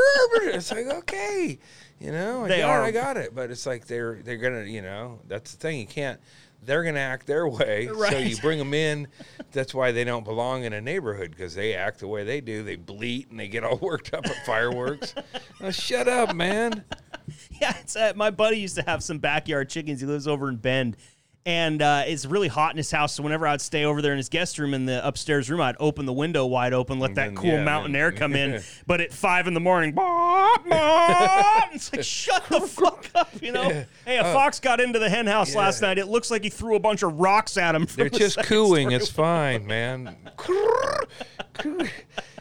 It's 0.54 0.70
like, 0.70 0.86
okay, 0.86 1.58
you 2.00 2.10
know, 2.12 2.44
I 2.44 2.48
They 2.48 2.58
got, 2.60 2.70
are- 2.70 2.82
I 2.82 2.90
got 2.90 3.16
it. 3.16 3.34
But 3.34 3.50
it's 3.50 3.66
like 3.66 3.86
they're 3.86 4.20
they're 4.22 4.36
gonna, 4.36 4.64
you 4.64 4.82
know, 4.82 5.20
that's 5.28 5.52
the 5.52 5.58
thing. 5.58 5.78
You 5.80 5.86
can't. 5.86 6.20
They're 6.64 6.84
gonna 6.84 7.00
act 7.00 7.26
their 7.26 7.48
way, 7.48 7.88
so 8.10 8.18
you 8.18 8.36
bring 8.36 8.58
them 8.58 8.72
in. 8.72 9.08
That's 9.50 9.74
why 9.74 9.92
they 9.92 10.04
don't 10.04 10.24
belong 10.24 10.64
in 10.64 10.72
a 10.72 10.80
neighborhood 10.80 11.30
because 11.30 11.54
they 11.54 11.74
act 11.74 12.00
the 12.00 12.08
way 12.08 12.24
they 12.24 12.40
do. 12.40 12.62
They 12.62 12.76
bleat 12.76 13.30
and 13.30 13.38
they 13.38 13.48
get 13.48 13.64
all 13.64 13.76
worked 13.82 14.14
up 14.14 14.26
at 14.26 14.46
fireworks. 14.46 15.14
Oh, 15.60 15.70
shut 15.70 16.08
up, 16.08 16.34
man. 16.34 16.84
yeah, 17.60 17.76
it's, 17.80 17.96
uh, 17.96 18.12
my 18.14 18.30
buddy 18.30 18.58
used 18.58 18.76
to 18.76 18.82
have 18.82 19.02
some 19.02 19.18
backyard 19.18 19.68
chickens. 19.68 20.00
He 20.00 20.06
lives 20.06 20.28
over 20.28 20.48
in 20.48 20.56
Bend. 20.56 20.96
And 21.44 21.82
uh, 21.82 22.04
it's 22.06 22.24
really 22.24 22.46
hot 22.46 22.70
in 22.70 22.76
his 22.76 22.92
house. 22.92 23.14
So 23.14 23.22
whenever 23.24 23.48
I'd 23.48 23.60
stay 23.60 23.84
over 23.84 24.00
there 24.00 24.12
in 24.12 24.16
his 24.16 24.28
guest 24.28 24.60
room 24.60 24.74
in 24.74 24.86
the 24.86 25.04
upstairs 25.04 25.50
room, 25.50 25.60
I'd 25.60 25.74
open 25.80 26.06
the 26.06 26.12
window 26.12 26.46
wide 26.46 26.72
open, 26.72 27.00
let 27.00 27.16
that 27.16 27.34
cool 27.34 27.50
yeah, 27.50 27.64
mountain 27.64 27.90
then- 27.92 28.00
air 28.00 28.12
come 28.12 28.36
in. 28.36 28.62
But 28.86 29.00
at 29.00 29.12
five 29.12 29.48
in 29.48 29.54
the 29.54 29.58
morning, 29.58 29.90
bop, 29.92 30.68
bop, 30.68 31.70
it's 31.74 31.92
like 31.92 32.04
shut 32.04 32.44
the 32.48 32.60
fuck 32.60 33.10
up, 33.16 33.28
you 33.42 33.50
know. 33.50 33.84
Hey, 34.04 34.18
a 34.18 34.22
fox 34.24 34.60
got 34.60 34.80
into 34.80 35.00
the 35.00 35.08
hen 35.10 35.26
house 35.26 35.56
last 35.56 35.82
Uh, 35.82 35.86
night. 35.88 35.98
It 35.98 36.06
looks 36.06 36.30
like 36.30 36.44
he 36.44 36.48
threw 36.48 36.76
a 36.76 36.80
bunch 36.80 37.02
of 37.02 37.18
rocks 37.18 37.56
at 37.56 37.74
him. 37.74 37.86
They're 37.86 38.08
the 38.08 38.18
just 38.20 38.38
cooing. 38.44 38.88
story. 38.90 38.94
It's 38.94 39.10
fine, 39.10 39.66
man. 39.66 40.16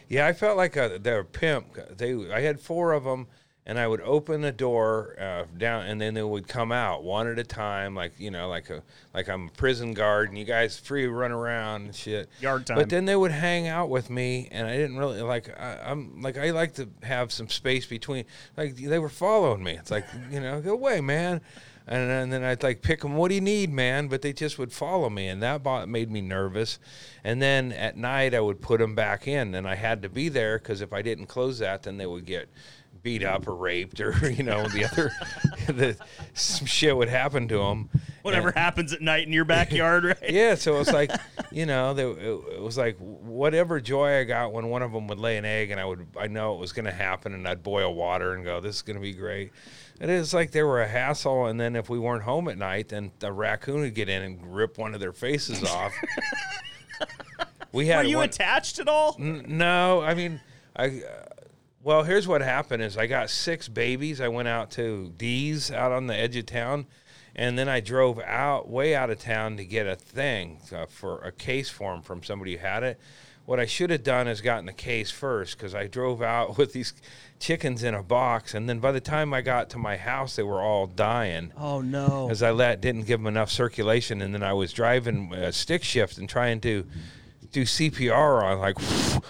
yeah, 0.10 0.28
I 0.28 0.34
felt 0.34 0.58
like 0.58 0.76
a 0.76 0.99
they're 1.02 1.20
a 1.22 1.26
pimp. 1.26 1.76
They, 1.97 2.14
I 2.32 2.41
had 2.41 2.60
four 2.60 2.93
of 2.93 3.04
them, 3.04 3.28
and 3.66 3.78
I 3.78 3.88
would 3.88 4.01
open 4.01 4.41
the 4.41 4.51
door 4.51 5.16
uh, 5.20 5.45
down, 5.55 5.86
and 5.86 6.01
then 6.01 6.16
they 6.16 6.24
would 6.24 6.47
come 6.47 6.72
out 6.72 7.03
one 7.03 7.28
at 7.28 7.38
a 7.38 7.43
time, 7.43 7.93
like 7.93 8.14
you 8.18 8.32
know, 8.32 8.49
like 8.49 8.70
a 8.70 8.82
like 9.14 9.30
I'm 9.30 9.47
a 9.47 9.51
prison 9.51 9.93
guard, 9.93 10.30
and 10.30 10.38
you 10.38 10.45
guys 10.45 10.80
free 10.80 11.03
to 11.03 11.12
run 11.12 11.32
around 11.32 11.84
and 11.84 11.95
shit. 11.95 12.28
Yard 12.39 12.66
time. 12.66 12.78
But 12.78 12.89
then 12.89 13.05
they 13.05 13.16
would 13.16 13.32
hang 13.32 13.68
out 13.68 13.89
with 13.89 14.09
me, 14.09 14.47
and 14.51 14.68
I 14.68 14.78
didn't 14.78 14.97
really 14.97 15.22
like. 15.22 15.49
I, 15.59 15.78
I'm 15.86 16.22
like 16.22 16.38
I 16.38 16.51
like 16.51 16.74
to 16.76 16.89
have 17.03 17.32
some 17.32 17.49
space 17.49 17.86
between. 17.86 18.26
Like 18.57 18.76
they 18.76 18.99
were 18.99 19.09
following 19.09 19.64
me. 19.64 19.74
It's 19.74 19.91
like 19.91 20.07
you 20.32 20.39
know, 20.39 20.59
go 20.59 20.74
away, 20.74 21.01
man. 21.01 21.41
And, 21.88 22.12
and 22.12 22.32
then 22.32 22.43
I'd 22.43 22.64
like 22.64 22.82
pick 22.82 23.01
them. 23.01 23.16
What 23.16 23.30
do 23.30 23.36
you 23.36 23.41
need, 23.41 23.72
man? 23.72 24.07
But 24.07 24.22
they 24.22 24.34
just 24.34 24.57
would 24.59 24.72
follow 24.72 25.09
me, 25.09 25.28
and 25.28 25.41
that 25.43 25.64
bo- 25.64 25.86
made 25.86 26.12
me 26.12 26.22
nervous. 26.22 26.80
And 27.24 27.41
then 27.41 27.72
at 27.72 27.97
night 27.97 28.34
I 28.34 28.39
would 28.39 28.62
put 28.62 28.80
them 28.80 28.95
back 28.95 29.28
in, 29.28 29.55
and 29.55 29.68
I 29.68 29.76
had 29.76 30.01
to 30.03 30.09
be 30.09 30.30
there 30.30 30.57
because 30.57 30.82
if 30.82 30.93
I 30.93 31.01
didn't 31.01 31.26
close 31.26 31.59
that, 31.59 31.84
then 31.84 31.97
they 31.97 32.05
would 32.05 32.26
get 32.26 32.49
beat 33.04 33.24
up 33.24 33.47
or 33.47 33.56
raped 33.56 33.99
or 33.99 34.14
you 34.30 34.43
know 34.43 34.68
the 34.70 34.86
other 34.86 35.12
the 35.68 35.97
some 36.34 36.66
shit 36.68 36.95
would 36.95 37.10
happen 37.10 37.47
to 37.47 37.58
them. 37.58 37.89
Whatever 38.22 38.52
happens 38.52 38.93
at 38.93 39.02
night 39.02 39.26
in 39.26 39.34
your 39.34 39.45
backyard, 39.45 40.04
right? 40.04 40.18
Yeah, 40.30 40.54
so 40.56 40.80
it's 40.80 40.91
like, 40.93 41.12
you 41.52 41.66
know, 41.66 41.93
they, 41.95 42.04
it, 42.06 42.41
it 42.56 42.62
was 42.62 42.78
like 42.78 42.97
whatever 42.99 43.80
joy 43.82 44.20
I 44.20 44.24
got 44.26 44.54
when 44.54 44.70
one 44.70 44.84
of 44.84 44.91
them 44.91 45.08
would 45.08 45.18
lay 45.18 45.38
an 45.38 45.45
egg, 45.45 45.72
and 45.72 45.80
I 45.80 45.86
would, 45.86 46.06
I 46.20 46.28
know 46.28 46.54
it 46.54 46.60
was 46.60 46.72
going 46.72 46.86
to 46.86 46.91
happen, 46.91 47.34
and 47.34 47.47
I'd 47.47 47.64
boil 47.64 47.93
water 47.95 48.34
and 48.34 48.43
go, 48.45 48.60
"This 48.62 48.76
is 48.76 48.82
going 48.84 48.95
to 48.97 49.02
be 49.02 49.14
great." 49.14 49.52
It 49.99 50.10
is 50.10 50.34
like 50.36 50.52
they 50.52 50.62
were 50.64 50.82
a 50.82 50.88
hassle, 50.88 51.47
and 51.47 51.60
then 51.60 51.76
if 51.76 51.89
we 51.89 51.97
weren't 51.97 52.24
home 52.24 52.47
at 52.47 52.58
night, 52.60 52.89
then 52.89 53.12
the 53.20 53.32
raccoon 53.32 53.82
would 53.82 53.95
get 53.95 54.08
in 54.08 54.22
and 54.22 54.54
rip 54.56 54.78
one 54.78 54.93
of 54.93 54.99
their 54.99 55.14
faces 55.14 55.64
off. 55.64 55.93
we 57.72 57.88
had 57.88 58.06
Were 58.06 58.10
you 58.10 58.18
one, 58.18 58.30
attached 58.30 58.78
at 58.80 58.88
all? 58.88 59.16
N- 59.20 59.45
No, 59.47 60.02
I 60.02 60.14
mean, 60.14 60.39
I. 60.76 60.86
Uh, 60.86 61.26
well, 61.84 62.03
here's 62.03 62.27
what 62.27 62.41
happened: 62.41 62.84
is 62.84 62.97
I 62.97 63.07
got 63.07 63.29
six 63.29 63.67
babies. 63.67 64.21
I 64.21 64.27
went 64.27 64.47
out 64.47 64.71
to 64.71 65.13
D's 65.17 65.71
out 65.71 65.91
on 65.91 66.07
the 66.07 66.15
edge 66.15 66.36
of 66.36 66.45
town, 66.45 66.86
and 67.36 67.57
then 67.57 67.67
I 67.69 67.79
drove 67.79 68.19
out 68.19 68.69
way 68.69 68.95
out 68.95 69.09
of 69.09 69.19
town 69.19 69.57
to 69.57 69.65
get 69.65 69.88
a 69.88 69.95
thing 69.95 70.59
uh, 70.75 70.86
for 70.88 71.19
a 71.23 71.32
case 71.32 71.69
form 71.69 72.01
from 72.01 72.23
somebody 72.23 72.55
who 72.57 72.61
had 72.61 72.84
it. 72.84 72.99
What 73.45 73.59
I 73.59 73.65
should 73.65 73.89
have 73.89 74.03
done 74.03 74.27
is 74.27 74.39
gotten 74.39 74.67
the 74.67 74.71
case 74.73 75.09
first 75.09 75.57
because 75.57 75.73
I 75.73 75.88
drove 75.88 76.21
out 76.21 76.57
with 76.59 76.73
these 76.73 76.93
chickens 77.39 77.84
in 77.84 77.95
a 77.95 78.03
box, 78.03 78.53
and 78.53 78.69
then 78.69 78.79
by 78.79 78.91
the 78.91 79.01
time 79.01 79.34
I 79.34 79.41
got 79.41 79.71
to 79.71 79.79
my 79.79 79.97
house, 79.97 80.36
they 80.36 80.43
were 80.43 80.61
all 80.61 80.86
dying 80.86 81.51
Oh 81.57 81.82
no. 81.82 82.27
because 82.27 82.43
I 82.43 82.51
let 82.51 82.82
didn't 82.82 83.07
give 83.07 83.19
them 83.19 83.27
enough 83.27 83.49
circulation, 83.49 84.21
and 84.21 84.34
then 84.34 84.43
I 84.43 84.53
was 84.53 84.71
driving 84.71 85.34
uh, 85.34 85.51
stick 85.51 85.84
shift 85.84 86.19
and 86.19 86.29
trying 86.29 86.61
to 86.61 86.86
do 87.52 87.64
CPR 87.64 88.43
on 88.43 88.60
like 88.60 88.78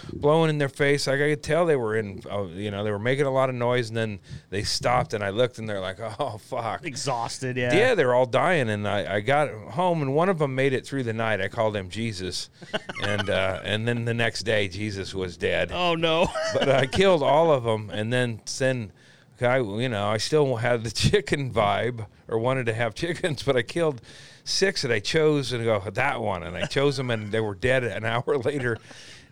blowing 0.12 0.50
in 0.50 0.58
their 0.58 0.68
face. 0.68 1.06
Like 1.06 1.20
I 1.20 1.30
could 1.30 1.42
tell 1.42 1.66
they 1.66 1.76
were 1.76 1.96
in, 1.96 2.22
uh, 2.30 2.44
you 2.44 2.70
know, 2.70 2.84
they 2.84 2.90
were 2.90 2.98
making 2.98 3.26
a 3.26 3.30
lot 3.30 3.48
of 3.48 3.54
noise, 3.54 3.88
and 3.88 3.96
then 3.96 4.20
they 4.50 4.62
stopped, 4.62 5.12
and 5.14 5.22
I 5.24 5.30
looked, 5.30 5.58
and 5.58 5.68
they're 5.68 5.80
like, 5.80 5.98
oh 6.20 6.38
fuck. 6.38 6.84
Exhausted, 6.84 7.56
yeah. 7.56 7.74
Yeah, 7.74 7.94
they're 7.94 8.14
all 8.14 8.26
dying, 8.26 8.68
and 8.70 8.86
I, 8.86 9.16
I 9.16 9.20
got 9.20 9.50
home, 9.72 10.02
and 10.02 10.14
one 10.14 10.28
of 10.28 10.38
them 10.38 10.54
made 10.54 10.72
it 10.72 10.86
through 10.86 11.02
the 11.04 11.12
night. 11.12 11.40
I 11.40 11.48
called 11.48 11.76
him 11.76 11.88
Jesus, 11.88 12.50
and 13.02 13.28
uh, 13.28 13.60
and 13.64 13.86
then 13.86 14.04
the 14.04 14.14
next 14.14 14.42
day 14.44 14.68
Jesus 14.68 15.14
was 15.14 15.36
dead 15.36 15.70
Oh 15.72 15.94
no. 15.94 16.28
but 16.54 16.68
I 16.68 16.86
killed 16.86 17.22
all 17.22 17.52
of 17.52 17.64
them, 17.64 17.90
and 17.90 18.12
then 18.12 18.40
then 18.58 18.92
I 19.40 19.58
you 19.58 19.88
know 19.88 20.08
I 20.08 20.18
still 20.18 20.56
had 20.56 20.84
the 20.84 20.90
chicken 20.90 21.52
vibe 21.52 22.06
or 22.28 22.38
wanted 22.38 22.66
to 22.66 22.74
have 22.74 22.94
chickens, 22.94 23.42
but 23.42 23.56
I 23.56 23.62
killed 23.62 24.00
six 24.44 24.82
that 24.82 24.92
I 24.92 25.00
chose 25.00 25.52
and 25.52 25.64
go 25.64 25.80
that 25.80 26.20
one, 26.20 26.42
and 26.42 26.56
I 26.56 26.66
chose 26.66 26.96
them, 26.96 27.10
and 27.10 27.30
they 27.32 27.40
were 27.40 27.54
dead 27.54 27.84
an 27.84 28.04
hour 28.04 28.38
later, 28.38 28.78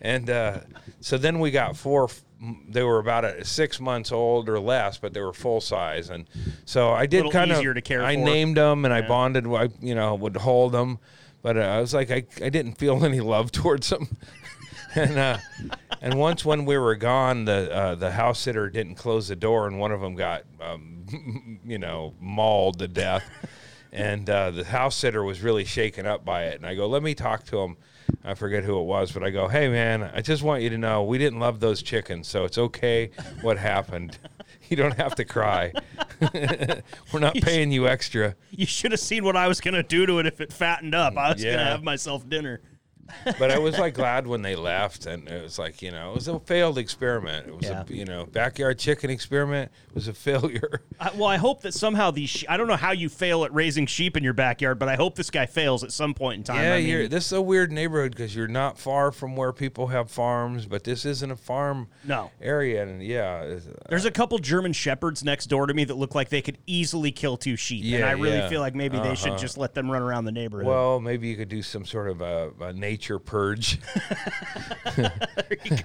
and 0.00 0.28
uh, 0.30 0.60
so 1.00 1.18
then 1.18 1.40
we 1.40 1.50
got 1.50 1.76
four. 1.76 2.08
They 2.68 2.82
were 2.82 2.98
about 2.98 3.24
a, 3.24 3.44
six 3.44 3.80
months 3.80 4.10
old 4.12 4.48
or 4.48 4.58
less, 4.58 4.96
but 4.96 5.12
they 5.12 5.20
were 5.20 5.32
full 5.32 5.60
size, 5.60 6.08
and 6.10 6.26
so 6.64 6.90
I 6.90 7.06
did 7.06 7.30
kind 7.30 7.50
of. 7.50 7.58
easier 7.58 7.74
to 7.74 7.82
care 7.82 8.02
I 8.02 8.14
for. 8.14 8.24
named 8.24 8.56
them 8.56 8.84
and 8.84 8.94
I 8.94 9.02
bonded. 9.02 9.46
I 9.46 9.68
you 9.80 9.94
know 9.94 10.14
would 10.14 10.36
hold 10.36 10.72
them, 10.72 10.98
but 11.42 11.56
uh, 11.56 11.60
I 11.60 11.80
was 11.80 11.92
like 11.92 12.10
I 12.10 12.24
I 12.42 12.48
didn't 12.48 12.74
feel 12.78 13.04
any 13.04 13.20
love 13.20 13.52
towards 13.52 13.90
them. 13.90 14.16
and 14.94 15.18
uh, 15.18 15.38
and 16.00 16.14
once 16.14 16.44
when 16.44 16.64
we 16.64 16.78
were 16.78 16.96
gone, 16.96 17.44
the 17.44 17.72
uh, 17.72 17.94
the 17.94 18.10
house 18.12 18.40
sitter 18.40 18.70
didn't 18.70 18.94
close 18.94 19.28
the 19.28 19.36
door, 19.36 19.66
and 19.66 19.78
one 19.78 19.92
of 19.92 20.00
them 20.00 20.14
got 20.14 20.44
um, 20.60 21.60
you 21.64 21.78
know 21.78 22.14
mauled 22.20 22.78
to 22.78 22.88
death. 22.88 23.28
And 23.92 24.28
uh, 24.30 24.50
the 24.52 24.64
house 24.64 24.96
sitter 24.96 25.22
was 25.24 25.40
really 25.42 25.64
shaken 25.64 26.06
up 26.06 26.24
by 26.24 26.44
it. 26.44 26.56
And 26.56 26.66
I 26.66 26.74
go, 26.76 26.86
let 26.86 27.02
me 27.02 27.14
talk 27.14 27.44
to 27.46 27.58
him. 27.60 27.76
I 28.24 28.34
forget 28.34 28.64
who 28.64 28.78
it 28.80 28.84
was, 28.84 29.12
but 29.12 29.22
I 29.22 29.30
go, 29.30 29.46
hey 29.48 29.68
man, 29.68 30.02
I 30.14 30.20
just 30.20 30.42
want 30.42 30.62
you 30.62 30.70
to 30.70 30.78
know 30.78 31.04
we 31.04 31.16
didn't 31.18 31.38
love 31.38 31.60
those 31.60 31.80
chickens, 31.80 32.26
so 32.28 32.44
it's 32.44 32.58
okay 32.58 33.10
what 33.42 33.58
happened. 33.58 34.18
You 34.68 34.76
don't 34.76 34.94
have 34.98 35.16
to 35.16 35.24
cry. 35.24 35.72
We're 37.12 37.18
not 37.18 37.34
paying 37.34 37.72
you 37.72 37.88
extra. 37.88 38.36
You 38.52 38.66
should 38.66 38.92
have 38.92 39.00
seen 39.00 39.24
what 39.24 39.34
I 39.34 39.48
was 39.48 39.60
gonna 39.60 39.82
do 39.82 40.06
to 40.06 40.20
it 40.20 40.26
if 40.26 40.40
it 40.40 40.52
fattened 40.52 40.94
up. 40.94 41.16
I 41.16 41.32
was 41.32 41.42
Yeah. 41.42 41.54
gonna 41.56 41.64
have 41.64 41.82
myself 41.82 42.28
dinner. 42.28 42.60
But 43.38 43.50
I 43.50 43.58
was 43.58 43.78
like 43.78 43.94
glad 43.94 44.26
when 44.26 44.42
they 44.42 44.56
left, 44.56 45.06
and 45.06 45.28
it 45.28 45.42
was 45.42 45.58
like 45.58 45.82
you 45.82 45.90
know 45.90 46.10
it 46.12 46.14
was 46.14 46.28
a 46.28 46.38
failed 46.40 46.78
experiment. 46.78 47.46
It 47.48 47.56
was 47.56 47.66
Yeah. 47.68 47.84
a 47.88 47.92
you 47.92 48.04
know 48.04 48.26
backyard 48.26 48.78
chicken 48.78 49.10
experiment 49.10 49.70
it 49.88 49.94
was 49.94 50.08
a 50.08 50.14
failure. 50.14 50.82
I, 51.00 51.10
well, 51.14 51.26
I 51.28 51.36
hope 51.36 51.62
that 51.62 51.74
somehow 51.74 52.10
these. 52.10 52.30
She- 52.30 52.48
I 52.48 52.56
don't 52.56 52.66
know 52.68 52.76
how 52.76 52.92
you 52.92 53.08
fail 53.08 53.44
at 53.44 53.52
raising 53.54 53.86
sheep 53.86 54.16
in 54.16 54.22
your 54.24 54.32
backyard, 54.32 54.78
but 54.78 54.88
I 54.88 54.96
hope 54.96 55.14
this 55.16 55.30
guy 55.30 55.46
fails 55.46 55.82
at 55.84 55.92
some 55.92 56.14
point 56.14 56.38
in 56.38 56.44
time. 56.44 56.62
yeah, 56.64 56.74
I 56.74 56.78
mean, 56.78 56.88
you're, 56.88 57.08
this 57.08 57.26
is 57.26 57.32
a 57.32 57.42
weird 57.42 57.72
neighborhood 57.72 58.10
because 58.12 58.34
you're 58.36 58.46
not 58.48 58.78
far 58.78 59.10
from 59.12 59.36
where 59.36 59.52
people 59.52 59.88
have 59.88 60.10
farms, 60.10 60.66
but 60.66 60.84
this 60.84 61.04
isn't 61.04 61.30
a 61.30 61.36
farm 61.36 61.88
No. 62.04 62.30
area, 62.40 62.82
and 62.82 63.02
yeah, 63.02 63.58
There's 63.88 64.04
a 64.04 64.10
couple 64.10 64.38
German 64.38 64.72
shepherds 64.72 65.24
next 65.24 65.46
door 65.46 65.66
to 65.66 65.74
me 65.74 65.84
that 65.84 65.94
look 65.96 66.14
like 66.14 66.28
they 66.28 66.42
could 66.42 66.58
easily 66.66 67.10
kill 67.12 67.36
two 67.36 67.56
sheep, 67.56 67.82
and 67.82 67.90
Yeah, 68.00 68.08
I 68.08 68.12
really 68.12 68.36
yeah. 68.38 68.48
feel 68.48 68.60
like 68.60 68.74
maybe 68.74 68.98
they 68.98 69.14
should 69.14 69.30
Uh-huh. 69.32 69.38
just 69.38 69.56
let 69.58 69.74
them 69.74 69.90
run 69.90 70.02
around 70.02 70.24
the 70.24 70.32
neighborhood. 70.32 70.66
well, 70.66 71.00
maybe 71.00 71.28
you 71.28 71.36
could 71.36 71.48
do 71.48 71.62
some 71.62 71.84
sort 71.84 72.08
of 72.08 72.20
a, 72.20 72.50
a 72.60 72.72
nature 72.72 72.99
purge. 73.18 73.78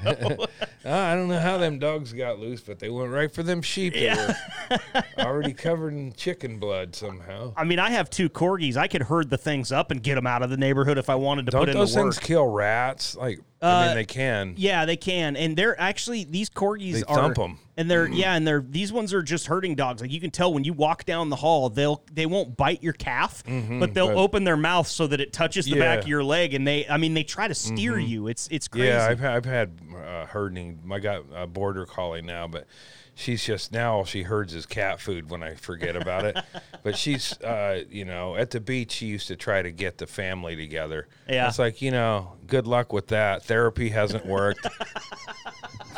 go. 0.03 0.45
Ah, 0.85 1.11
I 1.11 1.15
don't 1.15 1.27
know 1.27 1.39
how 1.39 1.57
them 1.57 1.79
dogs 1.79 2.13
got 2.13 2.39
loose, 2.39 2.61
but 2.61 2.79
they 2.79 2.89
went 2.89 3.11
right 3.11 3.31
for 3.31 3.43
them 3.43 3.61
sheep. 3.61 3.93
that 3.93 4.37
were 4.69 5.03
already 5.25 5.53
covered 5.53 5.93
in 5.93 6.13
chicken 6.13 6.59
blood 6.59 6.95
somehow. 6.95 7.53
I 7.57 7.63
mean, 7.63 7.79
I 7.79 7.89
have 7.91 8.09
two 8.09 8.29
corgis. 8.29 8.77
I 8.77 8.87
could 8.87 9.03
herd 9.03 9.29
the 9.29 9.37
things 9.37 9.71
up 9.71 9.91
and 9.91 10.01
get 10.01 10.15
them 10.15 10.27
out 10.27 10.43
of 10.43 10.49
the 10.49 10.57
neighborhood 10.57 10.97
if 10.97 11.09
I 11.09 11.15
wanted 11.15 11.45
to 11.45 11.51
Don't 11.51 11.61
put 11.61 11.69
in 11.69 11.77
those 11.77 11.93
the 11.93 12.01
work. 12.03 12.13
things 12.13 12.25
kill 12.25 12.47
rats? 12.47 13.15
Like, 13.15 13.39
I 13.61 13.83
Uh, 13.83 13.85
mean, 13.87 13.95
they 13.95 14.05
can. 14.05 14.53
Yeah, 14.57 14.85
they 14.85 14.97
can, 14.97 15.35
and 15.35 15.55
they're 15.57 15.79
actually 15.79 16.23
these 16.25 16.49
corgis 16.49 16.93
They 16.95 17.03
are 17.03 17.15
thump 17.33 17.39
'em. 17.39 17.57
and 17.77 17.89
they're 17.89 18.07
yeah, 18.07 18.35
and 18.35 18.45
they're 18.45 18.61
these 18.61 18.91
ones 18.91 19.13
are 19.13 19.23
just 19.23 19.47
herding 19.47 19.75
dogs. 19.75 20.01
Like 20.01 20.11
you 20.11 20.19
can 20.19 20.29
tell 20.29 20.53
when 20.53 20.63
you 20.65 20.73
walk 20.73 21.05
down 21.05 21.29
the 21.29 21.37
hall, 21.37 21.69
they'll 21.69 22.03
they 22.11 22.25
won't 22.25 22.57
bite 22.57 22.83
your 22.83 22.93
calf, 22.93 23.43
but 23.45 23.93
they'll 23.93 24.07
but- 24.07 24.17
open 24.17 24.43
their 24.43 24.57
mouth 24.57 24.87
so 24.87 25.07
that 25.07 25.21
it 25.21 25.31
touches 25.33 25.65
the 25.65 25.79
back 25.79 25.97
Yeah. 25.97 26.01
of 26.01 26.07
your 26.07 26.23
leg, 26.23 26.53
and 26.53 26.67
they 26.67 26.85
I 26.87 26.97
mean 26.97 27.13
they 27.13 27.23
try 27.23 27.47
to 27.47 27.55
steer 27.55 27.97
you. 27.97 28.27
It's 28.27 28.47
it's 28.51 28.67
crazy. 28.67 28.87
Yeah, 28.87 29.07
I've, 29.09 29.23
I've 29.23 29.45
had 29.45 29.71
uh, 29.95 30.25
herding. 30.25 30.79
I 30.91 30.99
got 30.99 31.23
a 31.33 31.47
border 31.47 31.85
collie 31.85 32.21
now, 32.21 32.47
but 32.47 32.67
she's 33.15 33.43
just 33.43 33.71
now 33.71 33.95
all 33.95 34.05
she 34.05 34.23
herds 34.23 34.53
is 34.53 34.65
cat 34.65 34.99
food 34.99 35.29
when 35.29 35.41
I 35.41 35.55
forget 35.55 35.95
about 35.95 36.25
it. 36.25 36.37
but 36.83 36.95
she's, 36.97 37.39
uh, 37.41 37.83
you 37.89 38.05
know, 38.05 38.35
at 38.35 38.51
the 38.51 38.59
beach, 38.59 38.91
she 38.91 39.07
used 39.07 39.27
to 39.29 39.35
try 39.35 39.61
to 39.61 39.71
get 39.71 39.97
the 39.97 40.05
family 40.05 40.55
together. 40.55 41.07
Yeah. 41.27 41.47
It's 41.47 41.57
like, 41.57 41.81
you 41.81 41.91
know, 41.91 42.33
good 42.45 42.67
luck 42.67 42.93
with 42.93 43.07
that. 43.07 43.43
Therapy 43.43 43.89
hasn't 43.89 44.25
worked. 44.25 44.67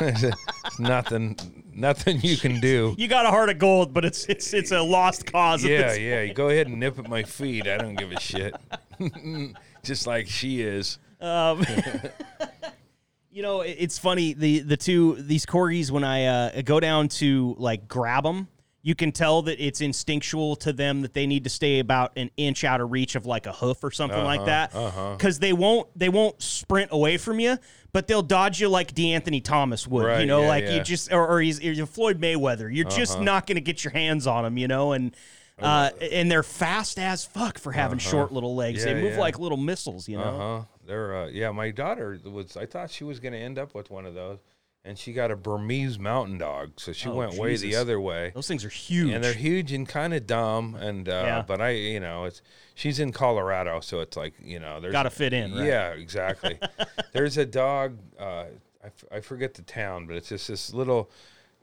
nothing, 0.78 1.36
nothing 1.74 2.20
you 2.22 2.36
can 2.36 2.60
do. 2.60 2.94
you 2.96 3.08
got 3.08 3.26
a 3.26 3.30
heart 3.30 3.50
of 3.50 3.58
gold, 3.58 3.92
but 3.92 4.04
it's 4.04 4.26
it's 4.26 4.54
it's 4.54 4.70
a 4.70 4.80
lost 4.80 5.26
cause. 5.26 5.64
at 5.64 5.70
Yeah, 5.70 5.94
yeah. 5.94 6.22
You 6.22 6.32
go 6.32 6.48
ahead 6.48 6.68
and 6.68 6.78
nip 6.78 6.98
at 7.00 7.08
my 7.08 7.24
feet. 7.24 7.66
I 7.66 7.76
don't 7.76 7.96
give 7.96 8.12
a 8.12 8.20
shit. 8.20 8.54
just 9.82 10.06
like 10.06 10.28
she 10.28 10.62
is. 10.62 10.98
You 13.30 13.42
know, 13.42 13.60
it's 13.60 13.98
funny 13.98 14.32
the 14.32 14.60
the 14.60 14.76
two 14.76 15.14
these 15.16 15.44
corgis 15.44 15.90
when 15.90 16.04
I 16.04 16.24
uh, 16.24 16.62
go 16.62 16.80
down 16.80 17.08
to 17.08 17.54
like 17.58 17.86
grab 17.86 18.24
them, 18.24 18.48
you 18.82 18.94
can 18.94 19.12
tell 19.12 19.42
that 19.42 19.62
it's 19.62 19.82
instinctual 19.82 20.56
to 20.56 20.72
them 20.72 21.02
that 21.02 21.12
they 21.12 21.26
need 21.26 21.44
to 21.44 21.50
stay 21.50 21.78
about 21.78 22.12
an 22.16 22.30
inch 22.38 22.64
out 22.64 22.80
of 22.80 22.90
reach 22.90 23.16
of 23.16 23.26
like 23.26 23.46
a 23.46 23.52
hoof 23.52 23.84
or 23.84 23.90
something 23.90 24.24
like 24.24 24.46
that. 24.46 24.72
Because 25.18 25.40
they 25.40 25.52
won't 25.52 25.88
they 25.98 26.08
won't 26.08 26.40
sprint 26.40 26.90
away 26.90 27.18
from 27.18 27.38
you, 27.38 27.58
but 27.92 28.06
they'll 28.06 28.22
dodge 28.22 28.60
you 28.60 28.68
like 28.68 28.94
De'Anthony 28.94 29.44
Thomas 29.44 29.86
would. 29.86 30.20
you 30.20 30.26
know, 30.26 30.42
yeah, 30.42 30.48
like 30.48 30.64
you 30.64 30.80
just 30.80 31.12
or, 31.12 31.26
or 31.26 31.40
he's 31.40 31.62
or 31.62 31.86
Floyd 31.86 32.20
Mayweather. 32.20 32.74
You're 32.74 32.88
just 32.88 33.20
not 33.20 33.46
going 33.46 33.56
to 33.56 33.60
get 33.60 33.84
your 33.84 33.92
hands 33.92 34.26
on 34.26 34.44
him. 34.44 34.56
You 34.56 34.68
know, 34.68 34.92
and. 34.92 35.14
Uh, 35.60 35.90
and 36.12 36.30
they're 36.30 36.44
fast 36.44 37.00
as 37.00 37.24
fuck 37.24 37.58
for 37.58 37.72
having 37.72 37.98
short 37.98 38.30
little 38.30 38.54
legs. 38.54 38.78
Yeah, 38.84 38.92
they 38.92 39.02
move 39.02 39.14
yeah. 39.14 39.18
like 39.18 39.40
little 39.40 39.58
missiles, 39.58 40.08
you 40.08 40.16
know. 40.16 40.22
Uh 40.22 40.60
huh. 40.60 40.64
They're 40.88 41.14
uh, 41.16 41.26
yeah. 41.28 41.50
My 41.52 41.70
daughter 41.70 42.18
was. 42.24 42.56
I 42.56 42.66
thought 42.66 42.90
she 42.90 43.04
was 43.04 43.20
going 43.20 43.34
to 43.34 43.38
end 43.38 43.58
up 43.58 43.74
with 43.74 43.90
one 43.90 44.06
of 44.06 44.14
those, 44.14 44.38
and 44.84 44.98
she 44.98 45.12
got 45.12 45.30
a 45.30 45.36
Bernese 45.36 45.98
mountain 45.98 46.38
dog, 46.38 46.72
so 46.80 46.92
she 46.92 47.08
Oh, 47.10 47.14
went 47.14 47.34
way 47.34 47.56
the 47.56 47.76
other 47.76 48.00
way. 48.00 48.32
Those 48.34 48.48
things 48.48 48.64
are 48.64 48.70
huge. 48.70 49.12
And 49.12 49.22
they're 49.22 49.34
huge 49.34 49.70
and 49.72 49.86
kind 49.86 50.14
of 50.14 50.26
dumb, 50.26 50.74
and 50.76 51.06
uh, 51.08 51.12
Yeah. 51.12 51.44
but 51.46 51.60
I, 51.60 51.70
you 51.70 52.00
know, 52.00 52.24
it's 52.24 52.40
she's 52.74 52.98
in 52.98 53.12
Colorado, 53.12 53.80
so 53.80 54.00
it's 54.00 54.16
like 54.16 54.32
you 54.42 54.58
know, 54.58 54.80
there's 54.80 54.92
Gotta 54.92 55.10
fit 55.10 55.32
in, 55.34 55.54
right? 55.54 55.66
Yeah, 55.66 55.90
exactly. 55.90 56.58
there's 57.12 57.36
a 57.36 57.44
dog. 57.46 57.98
Uh, 58.18 58.44
I, 58.82 58.86
f- 58.86 59.04
I 59.12 59.20
forget 59.20 59.52
the 59.54 59.62
town, 59.62 60.06
but 60.06 60.16
it's 60.16 60.30
just 60.30 60.48
this 60.48 60.72
little 60.72 61.10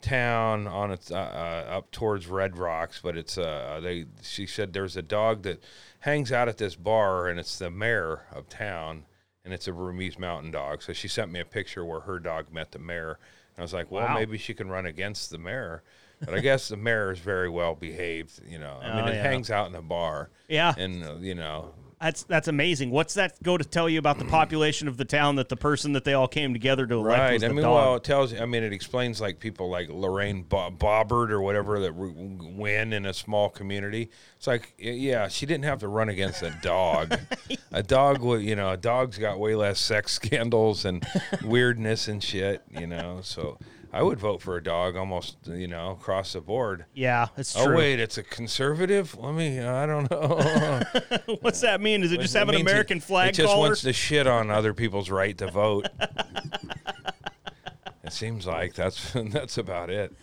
town 0.01 0.67
on 0.67 0.91
its 0.91 1.09
uh, 1.09 1.15
uh, 1.15 1.71
up 1.77 1.89
towards 1.91 2.27
Red 2.27 2.57
Rocks. 2.59 2.99
But 3.01 3.17
it's 3.17 3.37
uh, 3.37 3.79
they. 3.81 4.05
She 4.21 4.45
said 4.45 4.73
there's 4.73 4.97
a 4.97 5.01
dog 5.01 5.41
that 5.43 5.63
hangs 6.01 6.31
out 6.31 6.47
at 6.47 6.57
this 6.57 6.75
bar, 6.75 7.27
and 7.27 7.39
it's 7.39 7.57
the 7.57 7.71
mayor 7.71 8.21
of 8.31 8.47
town, 8.49 9.05
and 9.45 9.53
it's 9.53 9.67
a 9.67 9.71
Bernese 9.71 10.17
mountain 10.19 10.51
dog. 10.51 10.81
So 10.81 10.91
she 10.91 11.07
sent 11.07 11.31
me 11.31 11.39
a 11.39 11.45
picture 11.45 11.85
where 11.85 12.01
her 12.01 12.19
dog 12.19 12.51
met 12.51 12.71
the 12.71 12.79
mayor. 12.79 13.11
And 13.55 13.59
I 13.59 13.61
was 13.61 13.73
like, 13.73 13.89
well, 13.91 14.07
Wow. 14.07 14.15
maybe 14.15 14.37
she 14.37 14.53
can 14.53 14.67
run 14.69 14.85
against 14.85 15.29
the 15.29 15.37
mayor. 15.37 15.83
But 16.23 16.33
I 16.33 16.39
guess 16.39 16.67
the 16.69 16.77
mayor 16.77 17.11
is 17.11 17.19
very 17.19 17.49
well 17.49 17.75
behaved. 17.75 18.41
You 18.49 18.57
know, 18.59 18.79
I 18.81 18.95
mean, 18.95 19.05
Oh, 19.05 19.07
it 19.07 19.15
yeah. 19.15 19.21
hangs 19.23 19.51
out 19.51 19.67
in 19.69 19.75
a 19.75 19.81
bar. 19.81 20.29
Yeah. 20.47 20.73
and 20.77 21.03
uh, 21.05 21.15
you 21.19 21.35
know, 21.35 21.73
That's 22.01 22.23
that's 22.23 22.47
amazing. 22.49 22.91
What's 22.91 23.13
that 23.13 23.41
go 23.41 23.57
to 23.57 23.63
tell 23.63 23.87
you 23.87 23.99
about 23.99 24.19
the 24.19 24.25
population 24.25 24.87
of 24.87 24.97
the 24.97 25.05
town 25.05 25.37
that 25.37 25.47
the 25.47 25.55
person 25.55 25.93
that 25.93 26.03
they 26.03 26.13
all 26.13 26.27
came 26.27 26.51
together 26.51 26.85
to 26.85 26.95
elect 26.95 27.19
right? 27.19 27.43
I 27.43 27.47
mean, 27.47 27.63
dog? 27.63 27.73
well, 27.73 27.95
it 27.95 28.03
tells. 28.03 28.33
I 28.33 28.45
mean, 28.45 28.63
it 28.63 28.73
explains 28.73 29.21
like 29.21 29.39
people 29.39 29.69
like 29.69 29.89
Lorraine 29.89 30.43
Bo- 30.43 30.71
Bobbert 30.71 31.29
or 31.29 31.41
whatever 31.41 31.79
that 31.79 31.95
win 31.95 32.91
in 32.91 33.05
a 33.05 33.13
small 33.13 33.49
community. 33.49 34.11
It's 34.35 34.45
like, 34.45 34.73
yeah, 34.77 35.29
she 35.29 35.45
didn't 35.45 35.63
have 35.65 35.79
to 35.79 35.87
run 35.87 36.09
against 36.09 36.43
a 36.43 36.55
dog. 36.61 37.17
a 37.71 37.81
dog 37.81 38.21
would, 38.21 38.41
you 38.41 38.57
know, 38.57 38.71
a 38.71 38.77
dog's 38.77 39.17
got 39.17 39.39
way 39.39 39.55
less 39.55 39.79
sex 39.79 40.11
scandals 40.11 40.83
and 40.83 41.05
weirdness 41.43 42.09
and 42.09 42.21
shit. 42.21 42.61
You 42.77 42.87
know, 42.87 43.19
so 43.23 43.57
I 43.95 44.03
would 44.03 44.19
vote 44.19 44.41
for 44.41 44.57
a 44.57 44.61
dog 44.61 44.97
almost, 44.97 45.37
you 45.47 45.69
know, 45.69 45.91
across 45.91 46.33
the 46.33 46.41
board. 46.41 46.83
yeah, 46.93 47.29
it's 47.37 47.55
oh, 47.55 47.63
true. 47.63 47.75
Oh 47.75 47.77
wait, 47.77 48.01
it's 48.01 48.17
a 48.17 48.23
conservative. 48.23 49.17
Let 49.17 49.35
me. 49.35 49.61
I 49.61 49.85
don't 49.85 50.11
know. 50.11 50.81
What's 51.39 51.61
that 51.61 51.79
mean? 51.79 52.01
Does 52.01 52.11
it 52.11 52.19
just 52.19 52.33
have 52.33 52.49
an 52.49 52.55
it- 52.55 52.61
American 52.61 52.99
flag 52.99 53.29
It 53.29 53.35
just 53.35 53.53
collar? 53.53 53.69
wants 53.69 53.83
to 53.83 53.93
shit 53.93 54.27
on 54.27 54.51
other 54.51 54.73
people's 54.73 55.09
right 55.09 55.37
to 55.37 55.49
vote. 55.49 55.87
it 58.03 58.11
seems 58.11 58.45
like 58.45 58.73
that's 58.73 59.13
that's 59.13 59.57
about 59.57 59.89
it. 59.89 60.13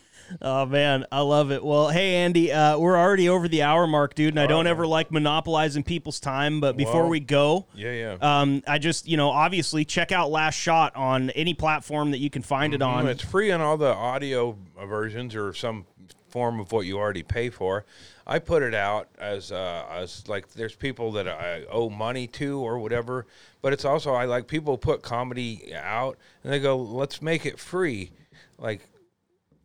Oh 0.41 0.66
man, 0.66 1.05
I 1.12 1.20
love 1.20 1.53
it. 1.53 1.64
Well, 1.64 1.89
hey 1.89 2.16
Andy, 2.16 2.51
uh, 2.53 2.79
we're 2.79 2.97
already 2.97 3.29
over 3.29 3.49
the 3.49 3.62
hour 3.62 3.87
mark, 3.87 4.14
dude, 4.14 4.31
and 4.35 4.41
I 4.41 4.47
don't 4.47 4.66
ever 4.66 4.87
like 4.87 5.11
monopolizing 5.12 5.83
people's 5.83 6.20
time. 6.20 6.61
But 6.61 6.77
before 6.77 7.03
Well, 7.03 7.11
we 7.11 7.20
go, 7.20 7.66
Yeah, 7.75 7.93
yeah. 7.93 8.16
um, 8.41 8.62
I 8.66 8.79
just 8.79 9.07
you 9.07 9.16
know 9.16 9.31
obviously 9.31 9.85
check 9.85 10.11
out 10.12 10.31
Last 10.31 10.55
Shot 10.55 10.97
on 10.97 11.31
any 11.31 11.55
platform 11.55 12.11
that 12.12 12.18
you 12.18 12.31
can 12.31 12.43
find 12.43 12.75
it 12.75 12.83
on. 12.83 13.05
Mm, 13.05 13.09
it's 13.11 13.23
free 13.25 13.51
on 13.51 13.61
all 13.61 13.77
the 13.77 13.93
audio 13.93 14.57
versions 14.87 15.35
or 15.37 15.53
some 15.53 15.87
form 16.29 16.59
of 16.61 16.73
what 16.73 16.87
you 16.87 16.99
already 16.99 17.23
pay 17.23 17.51
for. 17.51 17.85
I 18.27 18.39
put 18.39 18.62
it 18.62 18.73
out 18.75 19.09
as 19.18 19.53
uh, 19.53 19.85
as 19.91 20.27
like 20.29 20.53
there's 20.53 20.75
people 20.75 21.12
that 21.12 21.29
I 21.29 21.64
owe 21.70 21.91
money 21.91 22.27
to 22.29 22.61
or 22.61 22.79
whatever, 22.79 23.27
but 23.61 23.73
it's 23.73 23.85
also 23.85 24.14
I 24.14 24.25
like 24.25 24.47
people 24.47 24.79
put 24.79 25.03
comedy 25.03 25.75
out 25.75 26.16
and 26.43 26.53
they 26.53 26.61
go, 26.61 26.77
let's 26.79 27.20
make 27.20 27.45
it 27.45 27.59
free, 27.59 28.12
like. 28.59 28.89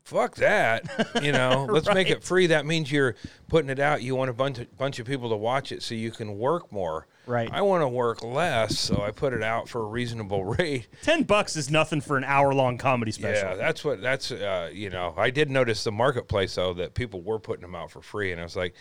Fuck 0.07 0.35
that, 0.35 0.85
you 1.21 1.33
know. 1.33 1.65
Let's 1.69 1.93
make 1.93 2.09
it 2.09 2.23
free. 2.23 2.47
That 2.47 2.65
means 2.65 2.89
you're 2.89 3.15
putting 3.49 3.69
it 3.69 3.77
out. 3.77 4.01
You 4.01 4.15
want 4.15 4.29
a 4.29 4.33
bunch 4.33 4.57
of, 4.59 4.77
bunch 4.77 4.99
of 4.99 5.05
people 5.05 5.29
to 5.31 5.35
watch 5.35 5.73
it 5.73 5.83
so 5.83 5.95
you 5.95 6.11
can 6.11 6.37
work 6.37 6.71
more. 6.71 7.07
Right. 7.25 7.49
I 7.51 7.61
want 7.61 7.81
to 7.81 7.89
work 7.89 8.23
less, 8.23 8.79
so 8.79 9.01
I 9.01 9.11
put 9.11 9.33
it 9.33 9.43
out 9.43 9.67
for 9.67 9.81
a 9.81 9.85
reasonable 9.85 10.45
rate. 10.57 10.87
Ten 11.03 11.23
bucks 11.23 11.57
is 11.57 11.69
nothing 11.69 11.99
for 11.99 12.15
an 12.15 12.23
hour 12.23 12.53
long 12.53 12.77
comedy 12.77 13.11
special. 13.11 13.49
Yeah, 13.49 13.55
that's 13.55 13.83
what 13.83 14.01
that's 14.01 14.31
uh, 14.31 14.69
you 14.71 14.89
know. 14.89 15.13
I 15.17 15.29
did 15.29 15.49
notice 15.49 15.83
the 15.83 15.91
marketplace 15.91 16.55
though 16.55 16.73
that 16.75 16.93
people 16.93 17.21
were 17.21 17.37
putting 17.37 17.63
them 17.63 17.75
out 17.75 17.91
for 17.91 18.01
free, 18.01 18.31
and 18.31 18.39
I 18.39 18.45
was 18.45 18.55
like, 18.55 18.75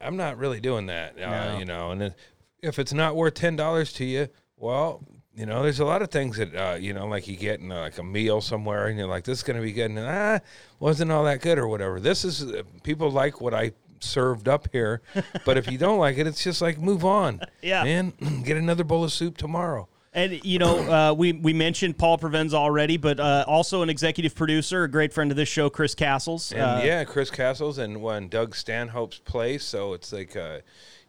I'm 0.00 0.16
not 0.16 0.38
really 0.38 0.60
doing 0.60 0.86
that, 0.86 1.20
uh, 1.20 1.52
No. 1.52 1.58
you 1.58 1.66
know. 1.66 1.90
And 1.90 2.14
if 2.62 2.78
it's 2.78 2.94
not 2.94 3.16
worth 3.16 3.34
ten 3.34 3.54
dollars 3.54 3.92
to 3.94 4.06
you, 4.06 4.28
well, 4.56 5.04
you 5.36 5.46
know, 5.46 5.62
there's 5.62 5.80
a 5.80 5.84
lot 5.84 6.02
of 6.02 6.10
things 6.10 6.36
that 6.36 6.54
uh, 6.54 6.76
you 6.76 6.92
know, 6.92 7.06
like 7.06 7.26
you 7.26 7.36
get 7.36 7.60
in 7.60 7.72
uh, 7.72 7.80
like 7.80 7.98
a 7.98 8.02
meal 8.02 8.40
somewhere, 8.40 8.86
and 8.86 8.98
you're 8.98 9.08
like, 9.08 9.24
this 9.24 9.38
is 9.38 9.44
going 9.44 9.56
to 9.56 9.62
be 9.62 9.72
good, 9.72 9.90
and 9.90 9.98
ah, 9.98 10.38
wasn't 10.78 11.10
all 11.10 11.24
that 11.24 11.40
good 11.40 11.58
or 11.58 11.66
whatever. 11.68 11.98
This 12.00 12.24
is 12.24 12.42
uh, 12.42 12.62
people 12.82 13.10
like 13.10 13.40
what 13.40 13.54
I 13.54 13.72
served 14.00 14.48
up 14.48 14.68
here, 14.72 15.02
but 15.44 15.56
if 15.56 15.70
you 15.70 15.78
don't 15.78 15.98
like 15.98 16.18
it, 16.18 16.26
it's 16.26 16.42
just 16.42 16.62
like 16.62 16.78
move 16.78 17.04
on. 17.04 17.40
Yeah. 17.62 17.84
man, 17.84 18.12
get 18.44 18.56
another 18.56 18.84
bowl 18.84 19.04
of 19.04 19.12
soup 19.12 19.36
tomorrow. 19.36 19.88
And 20.16 20.44
you 20.44 20.60
know, 20.60 20.78
uh, 20.78 21.12
we 21.12 21.32
we 21.32 21.52
mentioned 21.52 21.98
Paul 21.98 22.18
Provenza 22.18 22.54
already, 22.54 22.96
but 22.96 23.18
uh, 23.18 23.44
also 23.48 23.82
an 23.82 23.90
executive 23.90 24.36
producer, 24.36 24.84
a 24.84 24.88
great 24.88 25.12
friend 25.12 25.32
of 25.32 25.36
this 25.36 25.48
show, 25.48 25.68
Chris 25.68 25.96
Castles. 25.96 26.52
And 26.52 26.60
Uh, 26.60 26.80
yeah, 26.84 27.02
Chris 27.02 27.32
Castles 27.32 27.78
and 27.78 28.00
when 28.00 28.28
Doug 28.28 28.54
Stanhope's 28.54 29.18
place. 29.18 29.64
So 29.64 29.92
it's 29.92 30.12
like, 30.12 30.36
uh, 30.36 30.60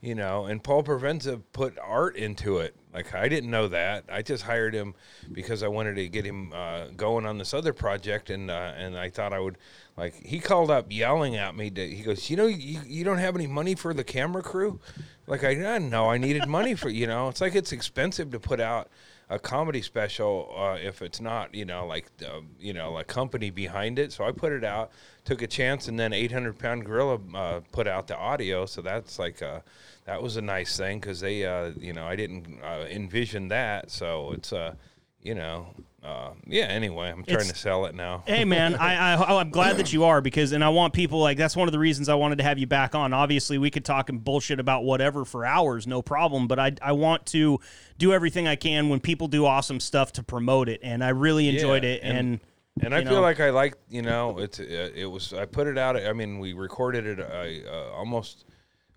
you 0.01 0.15
know, 0.15 0.45
and 0.45 0.63
Paul 0.63 0.81
Provenza 0.81 1.39
put 1.53 1.77
art 1.77 2.15
into 2.15 2.57
it. 2.57 2.75
Like 2.95 3.13
I 3.13 3.27
didn't 3.27 3.51
know 3.51 3.67
that. 3.67 4.05
I 4.09 4.21
just 4.21 4.43
hired 4.43 4.73
him 4.73 4.95
because 5.29 5.63
I 5.63 5.67
wanted 5.67 5.97
to 5.97 6.07
get 6.07 6.25
him 6.25 6.53
uh, 6.53 6.87
going 6.95 7.25
on 7.25 7.37
this 7.37 7.53
other 7.53 7.73
project, 7.73 8.29
and 8.29 8.49
uh, 8.49 8.71
and 8.77 8.97
I 8.97 9.09
thought 9.09 9.33
I 9.33 9.39
would. 9.39 9.57
Like 9.97 10.15
he 10.25 10.39
called 10.39 10.71
up 10.71 10.87
yelling 10.89 11.35
at 11.35 11.55
me. 11.57 11.69
To, 11.71 11.87
he 11.87 12.03
goes, 12.03 12.29
you 12.29 12.37
know, 12.37 12.47
you, 12.47 12.79
you 12.85 13.03
don't 13.03 13.17
have 13.17 13.35
any 13.35 13.47
money 13.47 13.75
for 13.75 13.93
the 13.93 14.03
camera 14.05 14.41
crew. 14.41 14.79
Like 15.27 15.43
I, 15.43 15.75
I 15.75 15.77
know 15.77 16.09
I 16.09 16.17
needed 16.17 16.47
money 16.47 16.73
for 16.73 16.87
you 16.87 17.05
know. 17.05 17.27
It's 17.27 17.41
like 17.41 17.53
it's 17.53 17.73
expensive 17.73 18.31
to 18.31 18.39
put 18.39 18.61
out 18.61 18.89
a 19.29 19.39
comedy 19.39 19.81
special 19.81 20.53
uh, 20.55 20.77
if 20.81 21.01
it's 21.01 21.19
not 21.19 21.53
you 21.53 21.65
know 21.65 21.85
like 21.85 22.07
uh, 22.25 22.41
you 22.59 22.73
know 22.73 22.97
a 22.97 23.03
company 23.03 23.49
behind 23.49 23.97
it. 23.99 24.11
So 24.11 24.23
I 24.23 24.31
put 24.31 24.51
it 24.51 24.63
out, 24.63 24.91
took 25.23 25.41
a 25.41 25.47
chance, 25.47 25.87
and 25.87 25.99
then 25.99 26.13
800 26.13 26.57
Pound 26.59 26.85
Gorilla 26.85 27.19
uh, 27.33 27.61
put 27.71 27.87
out 27.87 28.07
the 28.07 28.17
audio. 28.17 28.65
So 28.65 28.81
that's 28.81 29.17
like 29.19 29.41
uh, 29.41 29.61
that 30.05 30.21
was 30.21 30.37
a 30.37 30.41
nice 30.41 30.77
thing 30.77 30.99
because 30.99 31.19
they 31.19 31.45
uh, 31.45 31.71
you 31.77 31.93
know 31.93 32.05
I 32.05 32.15
didn't 32.15 32.59
uh, 32.63 32.85
envision 32.89 33.47
that. 33.49 33.91
So 33.91 34.31
it's 34.33 34.53
uh, 34.53 34.75
you 35.21 35.35
know 35.35 35.73
uh, 36.05 36.31
yeah. 36.45 36.65
Anyway, 36.65 37.07
I'm 37.09 37.23
trying 37.23 37.37
It's- 37.39 37.51
to 37.53 37.57
sell 37.57 37.85
it 37.85 37.95
now. 37.95 38.23
Hey 38.27 38.45
man, 38.45 38.75
I, 38.79 39.13
I 39.15 39.25
oh, 39.33 39.37
I'm 39.37 39.49
glad 39.49 39.77
that 39.77 39.91
you 39.91 40.03
are 40.05 40.21
because, 40.21 40.51
and 40.51 40.63
I 40.63 40.69
want 40.69 40.93
people 40.93 41.19
like 41.19 41.37
that's 41.37 41.55
one 41.55 41.67
of 41.67 41.71
the 41.71 41.79
reasons 41.79 42.09
I 42.09 42.15
wanted 42.15 42.37
to 42.37 42.43
have 42.43 42.59
you 42.59 42.67
back 42.67 42.93
on. 42.95 43.13
Obviously, 43.13 43.57
we 43.57 43.71
could 43.71 43.83
talk 43.85 44.09
and 44.09 44.23
bullshit 44.23 44.59
about 44.59 44.83
whatever 44.83 45.25
for 45.25 45.45
hours, 45.45 45.87
no 45.87 46.01
problem. 46.01 46.47
But 46.47 46.59
I 46.59 46.73
I 46.81 46.91
want 46.91 47.25
to 47.27 47.59
do 47.97 48.13
everything 48.13 48.47
I 48.47 48.55
can 48.55 48.89
when 48.89 48.99
people 48.99 49.27
do 49.27 49.45
awesome 49.45 49.79
stuff 49.79 50.11
to 50.13 50.23
promote 50.23 50.69
it, 50.69 50.79
and 50.83 51.03
I 51.03 51.09
really 51.09 51.47
enjoyed 51.49 51.83
Yeah, 51.83 51.89
it. 51.91 51.99
And, 52.03 52.17
and- 52.17 52.39
And 52.83 52.93
I 52.93 52.99
you 52.99 53.05
feel 53.05 53.15
know. 53.15 53.21
like 53.21 53.39
I 53.39 53.51
like, 53.51 53.75
you 53.89 54.01
know, 54.01 54.37
it's 54.37 54.59
uh, 54.59 54.89
it 54.93 55.05
was 55.05 55.33
I 55.33 55.45
put 55.45 55.65
it 55.67 55.77
out. 55.77 55.95
I 55.95 56.11
mean, 56.11 56.39
we 56.39 56.51
recorded 56.51 57.05
it 57.07 57.19
uh, 57.21 57.71
uh, 57.71 57.91
almost 57.93 58.43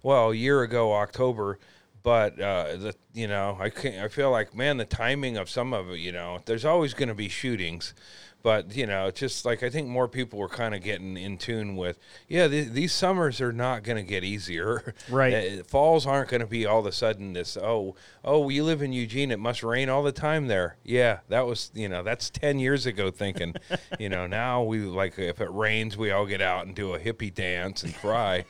well 0.03 0.31
a 0.33 0.35
year 0.35 0.63
ago, 0.63 0.93
October. 0.95 1.61
But 2.03 2.41
uh, 2.41 2.77
the 2.77 2.95
you 3.13 3.27
know 3.27 3.57
I 3.61 3.71
can 3.71 4.03
I 4.03 4.09
feel 4.09 4.31
like 4.31 4.55
man 4.55 4.77
the 4.77 4.85
timing 4.85 5.37
of 5.37 5.51
some 5.51 5.73
of 5.73 5.91
it 5.91 5.99
you 5.99 6.13
know 6.13 6.39
there's 6.47 6.65
always 6.65 6.95
going 6.95 7.09
to 7.09 7.15
be 7.15 7.29
shootings, 7.29 7.95
but 8.43 8.75
you 8.77 8.87
know 8.87 9.07
it's 9.09 9.19
just 9.21 9.45
like 9.45 9.63
I 9.63 9.71
think 9.71 9.89
more 9.89 10.07
people 10.09 10.39
were 10.39 10.49
kind 10.49 10.75
of 10.75 10.83
getting 10.83 11.17
in 11.17 11.39
tune 11.39 11.77
with 11.77 11.99
yeah 12.29 12.47
th- 12.47 12.69
these 12.69 12.93
summers 12.93 13.41
are 13.41 13.53
not 13.53 13.83
going 13.83 13.97
to 13.97 14.09
get 14.09 14.25
easier. 14.25 14.95
Right. 15.11 15.61
Uh, 15.61 15.63
falls 15.65 16.07
aren't 16.07 16.29
going 16.29 16.41
to 16.43 16.47
be 16.47 16.67
all 16.67 16.81
of 16.81 16.87
a 16.87 16.93
sudden 16.93 17.33
this 17.33 17.57
oh 17.57 17.95
oh 18.25 18.49
you 18.49 18.63
live 18.63 18.83
in 18.83 18.93
Eugene 18.93 19.31
it 19.31 19.39
must 19.39 19.63
rain 19.63 19.89
all 19.89 20.03
the 20.03 20.13
time 20.13 20.47
there. 20.47 20.77
Yeah 20.85 21.21
that 21.29 21.47
was 21.47 21.71
you 21.75 21.89
know 21.89 22.03
that's 22.03 22.31
10 22.31 22.59
years 22.59 22.87
ago 22.87 23.11
thinking. 23.11 23.55
You 23.99 24.09
know 24.09 24.27
now 24.27 24.63
we 24.63 24.81
like 24.81 25.19
if 25.19 25.41
it 25.41 25.51
rains 25.51 25.97
we 25.97 26.11
all 26.13 26.27
get 26.27 26.41
out 26.41 26.67
and 26.67 26.75
do 26.75 26.95
a 26.95 27.01
hippie 27.01 27.35
dance 27.35 27.83
and 27.83 27.95
cry 27.95 28.45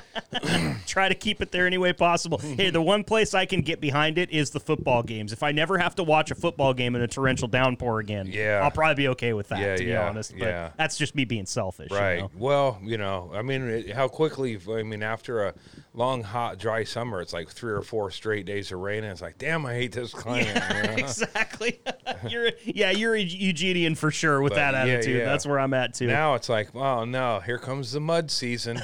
try 0.86 1.08
to 1.08 1.14
keep 1.14 1.40
it 1.40 1.50
there 1.52 1.66
any 1.66 1.78
way 1.78 1.92
possible. 1.92 2.38
hey, 2.38 2.70
the 2.70 2.82
one 2.82 3.04
place 3.04 3.34
I 3.34 3.46
can 3.46 3.60
get 3.60 3.80
behind 3.80 4.18
it 4.18 4.30
is 4.30 4.50
the 4.50 4.60
football 4.60 5.02
games. 5.02 5.32
If 5.32 5.42
I 5.42 5.52
never 5.52 5.78
have 5.78 5.94
to 5.96 6.02
watch 6.02 6.30
a 6.30 6.34
football 6.34 6.74
game 6.74 6.94
in 6.96 7.02
a 7.02 7.08
torrential 7.08 7.48
downpour 7.48 8.00
again, 8.00 8.26
Yeah. 8.30 8.60
I'll 8.62 8.70
probably 8.70 8.94
be 9.04 9.08
okay 9.08 9.32
with 9.32 9.48
that. 9.48 9.60
Yeah, 9.60 9.76
to 9.76 9.84
be 9.84 9.90
yeah, 9.90 10.08
honest, 10.08 10.32
but 10.32 10.46
yeah. 10.48 10.70
that's 10.76 10.96
just 10.96 11.14
me 11.14 11.24
being 11.24 11.46
selfish. 11.46 11.90
you 11.90 11.96
right 11.96 12.20
know? 12.20 12.30
well 12.36 12.78
you 12.82 12.98
know 12.98 13.30
I 13.34 13.42
mean 13.42 13.62
it, 13.68 13.90
how 13.92 14.08
quickly 14.08 14.58
I 14.70 14.82
mean 14.82 15.02
after 15.02 15.46
a 15.46 15.54
long 15.94 16.22
hot 16.22 16.58
dry 16.58 16.84
summer 16.84 17.20
it's 17.20 17.32
like 17.32 17.48
three 17.50 17.72
or 17.72 17.82
four 17.82 18.10
straight 18.10 18.46
days 18.46 18.72
of 18.72 18.78
rain 18.80 19.04
and 19.04 19.12
it's 19.12 19.20
like 19.22 19.38
damn 19.38 19.64
I 19.66 19.74
hate 19.74 19.92
this 19.92 20.12
climate 20.12 20.46
you 20.46 20.82
know? 20.82 20.94
exactly. 20.96 21.80
you're 22.28 22.50
yeah, 22.64 22.90
you're 22.90 23.14
a 23.14 23.20
Eugenian 23.20 23.94
for 23.94 24.10
sure 24.10 24.40
with 24.40 24.52
But, 24.52 24.56
that 24.56 24.74
attitude. 24.74 25.18
yeah. 25.18 25.24
That's 25.26 25.46
where 25.46 25.58
I'm 25.60 25.74
at 25.74 25.94
too. 25.94 26.06
now 26.06 26.34
it's 26.34 26.48
like 26.48 26.74
oh 26.74 27.04
no 27.04 27.40
here 27.40 27.58
comes 27.58 27.92
the 27.92 28.00
mud 28.00 28.30
season 28.30 28.80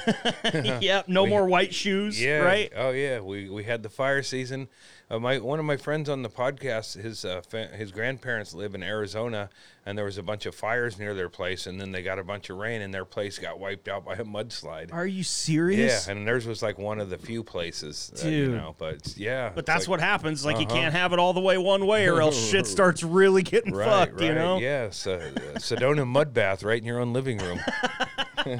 yep, 0.98 1.08
no 1.08 1.24
We- 1.24 1.30
more 1.30 1.46
white 1.46 1.74
shoes, 1.74 2.20
Yeah. 2.20 2.38
right? 2.38 2.72
Oh 2.76 2.90
yeah. 2.90 3.20
We 3.20 3.48
we 3.48 3.64
had 3.64 3.82
the 3.82 3.88
fire 3.88 4.22
season. 4.22 4.68
Uh, 5.10 5.18
my 5.18 5.38
one 5.38 5.58
of 5.58 5.64
my 5.64 5.78
friends 5.78 6.10
on 6.10 6.20
the 6.22 6.28
podcast, 6.28 7.00
his 7.02 7.24
uh, 7.24 7.40
fa- 7.40 7.68
his 7.74 7.90
grandparents 7.92 8.52
live 8.52 8.74
in 8.74 8.82
Arizona, 8.82 9.48
and 9.86 9.96
there 9.96 10.04
was 10.04 10.18
a 10.18 10.22
bunch 10.22 10.44
of 10.44 10.54
fires 10.54 10.98
near 10.98 11.14
their 11.14 11.30
place, 11.30 11.66
and 11.66 11.80
then 11.80 11.92
they 11.92 12.02
got 12.02 12.18
a 12.18 12.22
bunch 12.24 12.50
of 12.50 12.58
rain, 12.58 12.82
and 12.82 12.92
their 12.92 13.06
place 13.06 13.38
got 13.38 13.58
wiped 13.58 13.88
out 13.88 14.04
by 14.04 14.12
a 14.16 14.24
mudslide. 14.24 14.92
Are 14.92 15.06
you 15.06 15.22
serious? 15.22 16.06
Yeah, 16.06 16.12
and 16.12 16.28
theirs 16.28 16.46
was 16.46 16.62
like 16.62 16.76
one 16.76 17.00
of 17.00 17.08
the 17.08 17.16
few 17.16 17.42
places, 17.42 18.10
that, 18.16 18.22
Dude. 18.24 18.50
you 18.50 18.54
know. 18.54 18.74
But 18.76 19.16
yeah, 19.16 19.50
But 19.54 19.64
that's 19.64 19.84
like- 19.84 19.88
what 19.92 20.00
happens. 20.00 20.44
Like 20.44 20.58
you 20.58 20.66
Uh-huh. 20.66 20.74
can't 20.76 20.94
have 20.94 21.14
it 21.14 21.18
all 21.18 21.32
the 21.32 21.40
way 21.40 21.56
one 21.56 21.86
way, 21.86 22.06
or 22.06 22.20
else 22.20 22.36
shit 22.50 22.66
starts 22.76 23.02
really 23.02 23.42
getting 23.42 23.72
Right, 23.74 23.88
fucked. 23.88 24.20
right. 24.20 24.24
You 24.28 24.34
know? 24.34 24.58
Yeah, 24.58 24.90
so, 24.90 25.14
uh, 25.14 25.30
Sedona 25.58 26.06
mud 26.06 26.34
bath 26.34 26.62
right 26.62 26.78
in 26.78 26.84
your 26.84 27.00
own 27.00 27.14
living 27.14 27.38
room. 27.38 27.60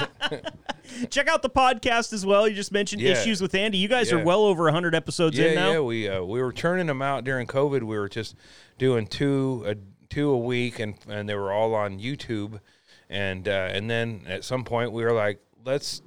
Check 1.11 1.29
out 1.29 1.43
the 1.43 1.51
podcast 1.51 2.13
as 2.13 2.25
well. 2.25 2.49
You 2.49 2.55
just 2.55 2.73
mentioned 2.73 3.03
Yeah. 3.03 3.13
issues 3.13 3.41
with 3.41 3.55
Andy. 3.55 3.79
You 3.79 3.89
guys 3.89 4.13
are 4.13 4.23
well 4.23 4.43
over 4.43 4.65
100 4.65 4.95
episodes 4.95 5.39
yeah, 5.39 5.47
in 5.47 5.55
now. 5.55 5.71
yeah. 5.73 5.81
We 5.81 6.09
uh, 6.09 6.23
we 6.23 6.41
were 6.43 6.53
turning 6.53 6.87
them 6.87 7.03
out 7.03 7.25
during 7.25 7.47
COVID. 7.47 7.83
We 7.83 7.99
were 7.99 8.09
just 8.09 8.35
doing 8.79 9.07
two 9.07 9.65
a, 9.67 9.75
two 10.09 10.31
a 10.31 10.39
week, 10.39 10.79
and 10.79 10.95
and 11.09 11.29
they 11.29 11.35
were 11.35 11.53
all 11.53 11.75
on 11.75 11.99
YouTube, 11.99 12.61
and 13.09 13.47
uh, 13.49 13.69
and 13.73 13.91
then 13.91 14.23
at 14.27 14.45
some 14.45 14.65
point 14.65 14.93
we 14.93 15.05
were 15.05 15.13
like, 15.13 15.41
let's 15.65 16.03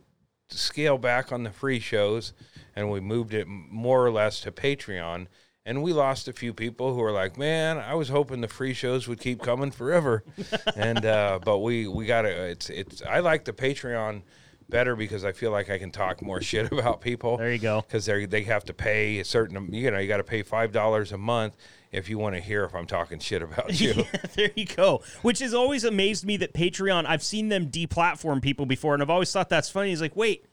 scale 0.50 0.98
back 0.98 1.32
on 1.32 1.44
the 1.44 1.52
free 1.52 1.80
shows, 1.80 2.34
and 2.76 2.90
we 2.92 3.00
moved 3.00 3.34
it 3.34 3.48
more 3.48 4.06
or 4.06 4.12
less 4.12 4.42
to 4.42 4.52
Patreon. 4.52 5.28
And 5.64 5.84
we 5.84 5.94
lost 5.94 6.28
a 6.28 6.34
few 6.34 6.56
people 6.56 6.96
who 6.96 7.02
were 7.02 7.12
like, 7.12 7.38
"Man, 7.38 7.78
I 7.78 7.94
was 7.94 8.10
hoping 8.10 8.42
the 8.42 8.48
free 8.48 8.74
shows 8.74 9.08
would 9.08 9.20
keep 9.20 9.44
coming 9.44 9.70
forever," 9.70 10.24
and 10.76 11.06
uh, 11.06 11.38
but 11.46 11.60
we 11.60 11.88
we 11.88 12.08
got 12.08 12.26
it. 12.26 12.36
It's 12.36 12.70
it's. 12.72 13.04
I 13.04 13.20
like 13.20 13.46
the 13.46 13.54
Patreon 13.54 14.24
better 14.72 14.96
because 14.96 15.24
I 15.24 15.32
feel 15.34 15.52
like 15.52 15.70
I 15.70 15.78
can 15.78 15.92
talk 15.92 16.24
more 16.24 16.42
shit 16.42 16.72
about 16.72 17.02
people 17.02 17.38
There 17.38 17.52
you 17.52 17.60
go. 17.60 17.82
because 17.82 18.06
they 18.06 18.26
they 18.26 18.42
have 18.44 18.64
to 18.66 18.74
pay 18.74 19.20
a 19.20 19.26
certain 19.26 19.72
you 19.72 19.92
know 19.92 20.00
you 20.00 20.08
got 20.08 20.18
to 20.18 20.24
pay 20.24 20.42
five 20.42 20.72
dollars 20.72 21.12
a 21.12 21.18
month 21.20 21.56
if 21.92 22.10
you 22.10 22.18
want 22.18 22.36
to 22.36 22.42
hear 22.42 22.64
if 22.64 22.74
I'm 22.74 22.88
talking 22.88 23.20
shit 23.20 23.44
about 23.44 23.80
you. 23.80 23.94
Yeah, 23.94 24.04
there 24.36 24.52
you 24.56 24.66
go. 24.66 25.04
Which 25.22 25.40
has 25.40 25.54
always 25.54 25.84
amazed 25.84 26.26
me 26.26 26.38
that 26.38 26.54
Patreon, 26.54 27.06
I've 27.06 27.22
seen 27.22 27.50
them 27.50 27.68
deplatform 27.70 28.42
people 28.42 28.66
before, 28.66 28.94
and 28.94 29.04
I've 29.04 29.10
always 29.10 29.32
thought 29.32 29.50
that's 29.50 29.70
funny. 29.70 29.90
He's 29.90 30.02
like, 30.02 30.16
wait, 30.16 30.46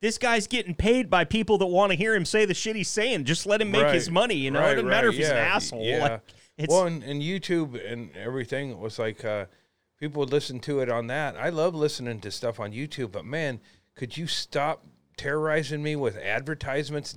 this 0.00 0.18
guy's 0.18 0.46
getting 0.46 0.74
paid 0.74 1.08
by 1.08 1.24
people 1.24 1.56
that 1.58 1.66
want 1.66 1.92
to 1.92 1.96
hear 1.96 2.14
him 2.14 2.24
say 2.26 2.44
the 2.44 2.52
shit 2.54 2.76
he's 2.76 2.90
saying. 2.90 3.24
Just 3.24 3.46
let 3.46 3.62
him 3.62 3.70
make 3.70 3.92
his 3.94 4.10
money. 4.10 4.34
You 4.34 4.50
know, 4.50 4.60
right, 4.60 4.72
it 4.72 4.74
doesn't 4.74 4.90
matter 4.90 5.08
right, 5.08 5.14
if 5.14 5.18
he's 5.18 5.30
an 5.30 5.36
asshole. 5.38 5.82
Yeah. 5.82 6.02
Like, 6.02 6.20
it's, 6.58 6.70
well, 6.70 6.84
and, 6.84 7.02
and 7.02 7.22
YouTube 7.22 7.80
and 7.90 8.14
everything 8.14 8.78
was 8.78 8.98
like 8.98 9.24
uh, 9.24 9.46
people 10.02 10.18
would 10.18 10.32
listen 10.32 10.58
to 10.58 10.80
it 10.80 10.90
on 10.90 11.06
that. 11.06 11.36
I 11.36 11.50
love 11.50 11.76
listening 11.76 12.18
to 12.22 12.32
stuff 12.32 12.58
on 12.58 12.72
YouTube, 12.72 13.12
but 13.12 13.24
man, 13.24 13.60
could 13.94 14.16
you 14.16 14.26
stop 14.26 14.84
terrorizing 15.16 15.80
me 15.80 15.94
with 15.94 16.16
advertisements? 16.16 17.14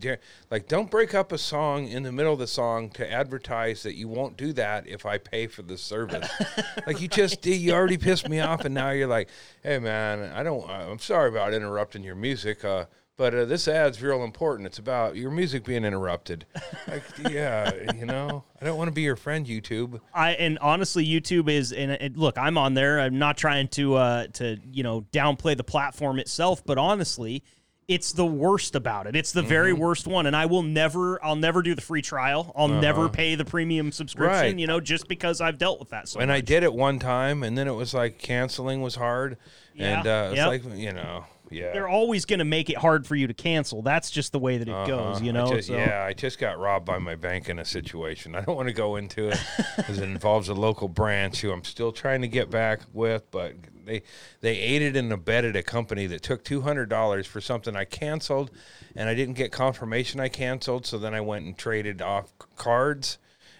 Like, 0.52 0.68
don't 0.68 0.92
break 0.92 1.16
up 1.16 1.32
a 1.32 1.40
song 1.40 1.88
in 1.88 2.04
the 2.04 2.12
middle 2.12 2.34
of 2.34 2.38
the 2.38 2.46
song 2.46 2.92
to 2.92 3.12
advertise 3.12 3.82
that 3.82 3.96
you 3.96 4.08
won't 4.08 4.38
do 4.38 4.54
that 4.54 4.88
if 4.88 5.04
I 5.04 5.18
pay 5.18 5.48
for 5.48 5.64
the 5.64 5.80
service. 5.80 6.30
like, 6.86 7.02
you 7.02 7.08
just 7.08 7.42
did, 7.42 7.56
you 7.60 7.74
already 7.74 7.98
pissed 7.98 8.30
me 8.30 8.40
off, 8.40 8.66
and 8.66 8.76
now 8.76 8.92
you're 8.92 9.08
like, 9.08 9.30
hey, 9.64 9.80
man, 9.80 10.32
I 10.32 10.44
don't, 10.44 10.70
I'm 10.70 11.00
sorry 11.00 11.30
about 11.30 11.56
interrupting 11.56 12.04
your 12.04 12.14
music. 12.14 12.64
Uh, 12.64 12.86
but 13.18 13.34
uh, 13.34 13.46
this 13.46 13.68
ad's 13.68 14.02
real 14.02 14.24
important. 14.24 14.68
It's 14.68 14.80
about 14.80 15.16
your 15.16 15.32
music 15.32 15.64
being 15.64 15.84
interrupted. 15.86 16.46
Like, 16.88 17.04
yeah, 17.32 17.72
you 17.96 18.06
know, 18.06 18.44
I 18.62 18.66
don't 18.66 18.78
want 18.78 18.90
to 18.90 18.94
be 18.94 19.02
your 19.02 19.16
friend, 19.16 19.46
YouTube. 19.48 20.00
I 20.14 20.34
and 20.34 20.60
honestly, 20.60 21.06
YouTube 21.06 21.50
is 21.50 21.74
and 21.74 21.92
it, 21.92 22.16
look, 22.16 22.38
I'm 22.38 22.60
on 22.60 22.76
there. 22.76 23.00
I'm 23.00 23.18
not 23.18 23.38
trying 23.38 23.70
to 23.70 23.96
uh 23.96 24.28
to 24.34 24.58
you 24.72 24.84
know 24.84 25.02
downplay 25.12 25.58
the 25.58 25.64
platform 25.64 26.20
itself, 26.20 26.64
but 26.64 26.78
honestly, 26.78 27.44
it's 27.88 28.12
the 28.14 28.26
worst 28.26 28.76
about 28.76 29.08
it. 29.08 29.16
It's 29.16 29.32
the 29.32 29.42
very 29.42 29.72
Mm-hmm. 29.74 29.82
worst 29.82 30.06
one, 30.08 30.28
and 30.28 30.36
I 30.36 30.46
will 30.46 30.62
never, 30.64 31.24
I'll 31.26 31.36
never 31.36 31.64
do 31.64 31.74
the 31.74 31.82
free 31.82 32.02
trial. 32.04 32.54
I'll 32.56 32.68
never 32.68 33.10
pay 33.10 33.34
the 33.36 33.46
premium 33.46 33.92
subscription. 33.92 34.32
Uh-huh. 34.34 34.44
Right. 34.44 34.60
You 34.60 34.68
know, 34.68 34.80
just 34.80 35.08
because 35.08 35.42
I've 35.42 35.58
dealt 35.58 35.80
with 35.80 35.90
that 35.90 36.08
so 36.08 36.20
And 36.20 36.32
I 36.32 36.42
did 36.42 36.62
it 36.64 36.74
one 36.74 37.00
time, 37.00 37.42
and 37.44 37.58
then 37.58 37.68
it 37.68 37.74
was 37.76 37.94
like 37.96 38.20
canceling 38.20 38.82
was 38.84 38.96
hard, 38.96 39.38
Yeah, 39.74 39.98
and 40.00 40.08
uh, 40.08 40.28
it's 40.32 40.38
yep. 40.38 40.48
like 40.48 40.78
you 40.78 40.94
know, 40.94 41.26
yeah. 41.50 41.72
They're 41.72 41.88
always 41.88 42.26
going 42.26 42.40
to 42.40 42.46
make 42.46 42.70
it 42.70 42.78
hard 42.78 43.06
for 43.06 43.16
you 43.16 43.28
to 43.28 43.34
cancel. 43.34 43.82
That's 43.82 44.10
just 44.12 44.32
the 44.32 44.40
way 44.40 44.58
that 44.58 44.68
it 44.68 44.88
goes. 44.88 45.18
Uh-huh. 45.18 45.24
You 45.24 45.30
I 45.30 45.34
know. 45.34 45.48
just- 45.54 45.68
so. 45.68 45.76
Yeah, 45.76 46.04
I 46.04 46.14
just 46.14 46.40
got 46.40 46.60
robbed 46.60 46.86
by 46.86 46.98
my 47.00 47.16
bank 47.16 47.50
in 47.50 47.60
a 47.60 47.66
situation. 47.66 48.36
I 48.36 48.42
don't 48.42 48.56
want 48.56 48.68
to 48.68 48.74
go 48.74 48.96
into 48.96 49.30
it 49.30 49.40
because 49.78 50.00
it 50.00 50.04
involves 50.04 50.50
a 50.50 50.54
local 50.54 50.88
branch 50.88 51.42
who 51.42 51.52
I'm 51.52 51.64
still 51.64 51.92
trying 51.92 52.22
to 52.22 52.28
get 52.28 52.50
back 52.50 52.82
with, 52.94 53.30
but 53.32 53.54
they 53.86 54.02
they 54.42 54.58
aided 54.58 54.96
and 54.96 55.12
abetted 55.14 55.56
a 55.56 55.64
company 55.64 56.08
that 56.08 56.24
took 56.24 56.44
two 56.44 56.62
hundred 56.62 56.90
dollars 56.90 57.28
for 57.28 57.40
something 57.42 57.76
I 57.76 57.86
canceled, 57.86 58.52
and 58.96 59.08
I 59.08 59.14
didn't 59.14 59.36
get 59.36 59.52
confirmation 59.52 60.20
I 60.20 60.28
canceled. 60.30 60.86
So 60.86 60.98
then 60.98 61.14
I 61.14 61.22
went 61.22 61.46
and 61.46 61.58
traded 61.58 62.02
off 62.02 62.34
cards. 62.56 63.18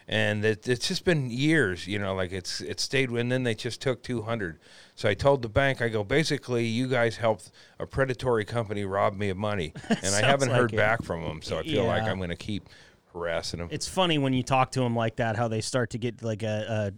And 0.08 0.46
it, 0.46 0.68
it's 0.68 0.88
just 0.88 1.04
been 1.04 1.32
years, 1.32 1.88
you 1.88 1.98
know, 1.98 2.14
like 2.14 2.32
it's 2.32 2.62
it 2.62 2.80
stayed. 2.80 3.10
And 3.10 3.32
then 3.32 3.44
they 3.44 3.56
just 3.56 3.82
took 3.82 4.04
two 4.04 4.22
hundred. 4.22 4.60
So 4.94 5.10
I 5.10 5.14
told 5.14 5.42
the 5.42 5.50
bank, 5.50 5.82
I 5.82 5.90
go, 5.90 6.04
basically, 6.04 6.66
you 6.66 6.88
guys 6.88 7.18
helped 7.18 7.52
a 7.80 7.88
predatory 7.88 8.46
company 8.46 8.86
rob 8.86 9.16
me 9.16 9.30
of 9.30 9.38
money, 9.38 9.74
and 9.90 10.14
I 10.16 10.22
haven't 10.22 10.50
like 10.50 10.58
heard 10.60 10.74
it. 10.74 10.78
back 10.78 11.04
from 11.04 11.24
them. 11.24 11.42
So 11.42 11.58
I 11.58 11.64
feel 11.64 11.86
like 11.86 12.04
I'm 12.04 12.18
going 12.18 12.30
to 12.30 12.36
keep 12.36 12.70
harassing 13.14 13.60
them. 13.60 13.70
It's 13.72 13.88
funny 13.88 14.18
when 14.18 14.34
you 14.34 14.44
talk 14.44 14.72
to 14.72 14.80
them 14.82 14.96
like 14.96 15.16
that, 15.18 15.36
how 15.36 15.48
they 15.48 15.62
start 15.62 15.92
to 15.92 15.98
get 15.98 16.22
like 16.22 16.44
a. 16.44 16.94